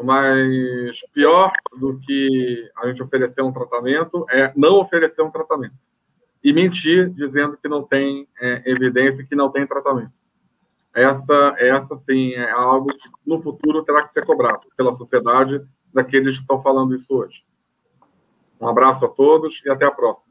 mas 0.00 1.00
pior 1.12 1.50
do 1.76 1.98
que 1.98 2.70
a 2.76 2.86
gente 2.86 3.02
oferecer 3.02 3.42
um 3.42 3.52
tratamento 3.52 4.24
é 4.30 4.52
não 4.54 4.76
oferecer 4.76 5.22
um 5.22 5.30
tratamento 5.30 5.74
e 6.42 6.52
mentir 6.52 7.10
dizendo 7.10 7.56
que 7.56 7.66
não 7.66 7.82
tem 7.82 8.28
é, 8.40 8.62
evidência 8.64 9.26
que 9.26 9.34
não 9.34 9.50
tem 9.50 9.66
tratamento. 9.66 10.12
Essa, 10.94 11.56
essa 11.58 12.00
sim, 12.08 12.34
é 12.34 12.48
algo 12.52 12.94
que 12.94 13.08
no 13.26 13.42
futuro 13.42 13.82
terá 13.82 14.06
que 14.06 14.12
ser 14.12 14.24
cobrado 14.24 14.68
pela 14.76 14.96
sociedade 14.96 15.60
daqueles 15.92 16.36
que 16.36 16.42
estão 16.42 16.62
falando 16.62 16.94
isso 16.94 17.12
hoje. 17.12 17.42
Um 18.60 18.68
abraço 18.68 19.04
a 19.04 19.08
todos 19.08 19.60
e 19.64 19.68
até 19.68 19.84
a 19.84 19.90
próxima. 19.90 20.23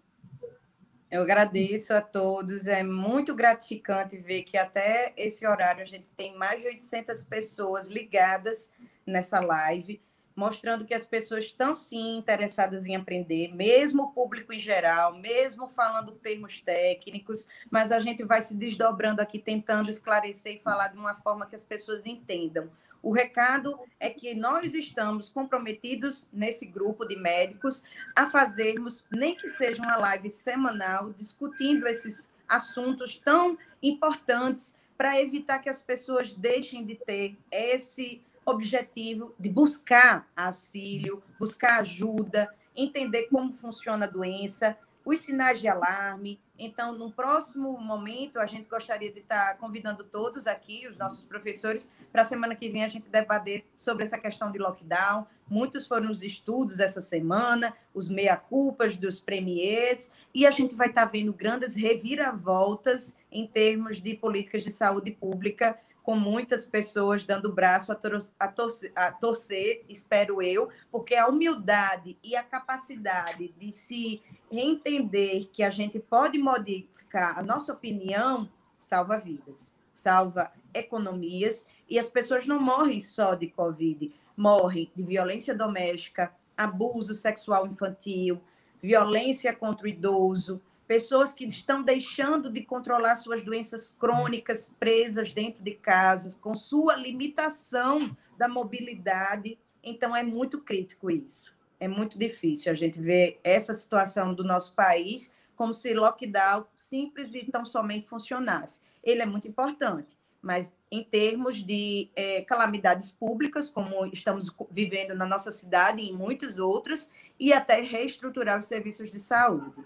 Eu 1.14 1.22
agradeço 1.22 1.94
a 1.94 2.02
todos. 2.02 2.65
É 2.65 2.81
muito 2.81 3.35
gratificante 3.35 4.18
ver 4.18 4.41
que 4.41 4.57
até 4.57 5.14
esse 5.15 5.45
horário 5.45 5.84
a 5.84 5.85
gente 5.85 6.10
tem 6.10 6.35
mais 6.35 6.60
de 6.60 6.65
800 6.65 7.23
pessoas 7.26 7.85
ligadas 7.85 8.72
nessa 9.06 9.40
live, 9.40 10.02
mostrando 10.35 10.85
que 10.85 10.94
as 10.95 11.06
pessoas 11.06 11.45
estão 11.45 11.76
sim 11.76 12.18
interessadas 12.18 12.88
em 12.88 12.95
aprender, 12.95 13.53
mesmo 13.53 14.06
o 14.06 14.11
público 14.11 14.53
em 14.53 14.57
geral, 14.57 15.14
mesmo 15.14 15.68
falando 15.68 16.14
termos 16.14 16.60
técnicos, 16.61 17.48
mas 17.69 17.91
a 17.91 17.99
gente 17.99 18.23
vai 18.23 18.41
se 18.41 18.56
desdobrando 18.56 19.22
aqui 19.22 19.38
tentando 19.38 19.91
esclarecer 19.91 20.56
e 20.56 20.64
falar 20.64 20.88
de 20.88 20.98
uma 20.98 21.14
forma 21.14 21.45
que 21.45 21.53
as 21.53 21.64
pessoas 21.64 22.07
entendam. 22.07 22.72
O 23.03 23.11
recado 23.11 23.77
é 23.99 24.09
que 24.09 24.34
nós 24.34 24.73
estamos 24.73 25.30
comprometidos 25.30 26.25
nesse 26.31 26.65
grupo 26.65 27.05
de 27.05 27.17
médicos 27.17 27.84
a 28.15 28.30
fazermos, 28.30 29.05
nem 29.11 29.35
que 29.35 29.49
seja 29.49 29.84
uma 29.84 29.97
live 29.97 30.30
semanal, 30.30 31.11
discutindo 31.11 31.85
esses 31.85 32.31
assuntos 32.47 33.17
tão 33.17 33.57
importantes 33.81 34.77
para 34.97 35.19
evitar 35.19 35.59
que 35.59 35.67
as 35.67 35.84
pessoas 35.84 36.34
deixem 36.34 36.85
de 36.85 36.95
ter 36.95 37.38
esse 37.51 38.21
objetivo 38.45 39.35
de 39.38 39.49
buscar 39.49 40.25
auxílio, 40.34 41.21
buscar 41.38 41.81
ajuda, 41.81 42.49
entender 42.73 43.23
como 43.23 43.51
funciona 43.51 44.05
a 44.05 44.09
doença, 44.09 44.77
os 45.05 45.19
sinais 45.19 45.59
de 45.59 45.67
alarme. 45.67 46.39
Então, 46.57 46.93
no 46.97 47.11
próximo 47.11 47.77
momento, 47.80 48.39
a 48.39 48.45
gente 48.45 48.69
gostaria 48.69 49.11
de 49.11 49.19
estar 49.19 49.57
convidando 49.57 50.03
todos 50.03 50.47
aqui, 50.47 50.88
os 50.88 50.97
nossos 50.97 51.25
professores, 51.25 51.89
para 52.11 52.21
a 52.21 52.25
semana 52.25 52.55
que 52.55 52.69
vem 52.69 52.84
a 52.84 52.88
gente 52.88 53.09
debater 53.09 53.65
sobre 53.73 54.03
essa 54.03 54.17
questão 54.17 54.51
de 54.51 54.59
lockdown. 54.59 55.25
Muitos 55.49 55.88
foram 55.88 56.09
os 56.09 56.21
estudos 56.21 56.80
essa 56.80 57.01
semana, 57.01 57.75
os 57.93 58.09
meia-culpas 58.09 58.95
dos 58.95 59.19
premiers, 59.19 60.11
e 60.34 60.45
a 60.45 60.51
gente 60.51 60.75
vai 60.75 60.88
estar 60.88 61.05
vendo 61.05 61.34
grandes 61.34 61.75
reviravoltas 61.75 63.15
em 63.31 63.45
termos 63.45 64.01
de 64.01 64.15
políticas 64.15 64.63
de 64.63 64.71
saúde 64.71 65.11
pública 65.11 65.77
com 66.03 66.17
muitas 66.17 66.67
pessoas 66.67 67.23
dando 67.23 67.51
braço 67.51 67.91
a, 67.93 67.99
a, 68.39 69.07
a, 69.07 69.11
torcer, 69.13 69.85
espero 69.88 70.41
eu, 70.41 70.69
porque 70.91 71.15
a 71.15 71.27
humildade 71.27 72.17
e 72.21 72.35
a 72.35 72.43
capacidade 72.43 73.55
de 73.57 73.71
se 73.71 74.21
entender 74.51 75.49
que 75.51 75.63
a 75.63 75.69
gente 75.69 75.97
pode 75.99 76.38
modificar 76.38 77.39
a 77.39 77.41
nossa 77.41 77.71
opinião 77.71 78.49
salva 78.75 79.17
vidas, 79.17 79.77
salva 79.93 80.51
economias 80.73 81.65
e 81.89 81.97
as 81.97 82.09
pessoas 82.09 82.45
não 82.45 82.59
morrem 82.59 82.99
só 82.99 83.34
de 83.34 83.47
Covid, 83.47 84.13
morrem 84.35 84.91
de 84.93 85.03
violência 85.03 85.55
doméstica, 85.55 86.34
abuso 86.57 87.13
sexual 87.13 87.65
infantil, 87.65 88.41
violência 88.81 89.55
contra 89.55 89.85
o 89.85 89.89
idoso, 89.89 90.61
pessoas 90.88 91.34
que 91.34 91.45
estão 91.45 91.81
deixando 91.81 92.51
de 92.51 92.64
controlar 92.64 93.15
suas 93.15 93.43
doenças 93.43 93.95
crônicas 93.99 94.73
presas 94.80 95.31
dentro 95.31 95.64
de 95.64 95.72
casas, 95.72 96.38
com 96.38 96.53
sua 96.55 96.95
limitação 96.95 98.15
da 98.38 98.47
mobilidade. 98.47 99.57
Então, 99.84 100.15
é 100.15 100.23
muito 100.23 100.60
crítico 100.60 101.10
isso. 101.10 101.55
É 101.80 101.88
muito 101.88 102.18
difícil 102.18 102.72
a 102.72 102.76
gente 102.76 102.99
ver 102.99 103.39
essa 103.43 103.73
situação 103.73 104.34
do 104.34 104.43
nosso 104.43 104.73
país 104.73 105.34
como 105.55 105.73
se 105.73 105.93
lockdown 105.93 106.65
simples 106.76 107.34
e 107.34 107.49
tão 107.49 107.65
somente 107.65 108.07
funcionasse. 108.07 108.81
Ele 109.03 109.22
é 109.22 109.26
muito 109.26 109.47
importante, 109.47 110.18
mas 110.41 110.76
em 110.91 111.03
termos 111.03 111.64
de 111.64 112.10
é, 112.15 112.41
calamidades 112.41 113.11
públicas, 113.11 113.69
como 113.69 114.05
estamos 114.07 114.53
vivendo 114.72 115.14
na 115.14 115.26
nossa 115.26 115.51
cidade 115.51 116.01
e 116.01 116.10
em 116.10 116.14
muitas 116.14 116.57
outras, 116.60 117.11
e 117.39 117.53
até 117.53 117.81
reestruturar 117.81 118.60
os 118.60 118.65
serviços 118.65 119.11
de 119.11 119.19
saúde. 119.19 119.84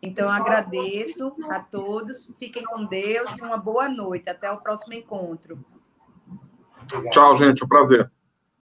Então, 0.00 0.28
agradeço 0.28 1.34
a 1.50 1.58
todos, 1.60 2.32
fiquem 2.38 2.62
com 2.64 2.84
Deus 2.84 3.36
e 3.38 3.42
uma 3.42 3.56
boa 3.56 3.88
noite. 3.88 4.30
Até 4.30 4.50
o 4.50 4.58
próximo 4.58 4.94
encontro. 4.94 5.64
Tchau, 7.12 7.36
gente. 7.36 7.64
Um 7.64 7.68
prazer. 7.68 8.10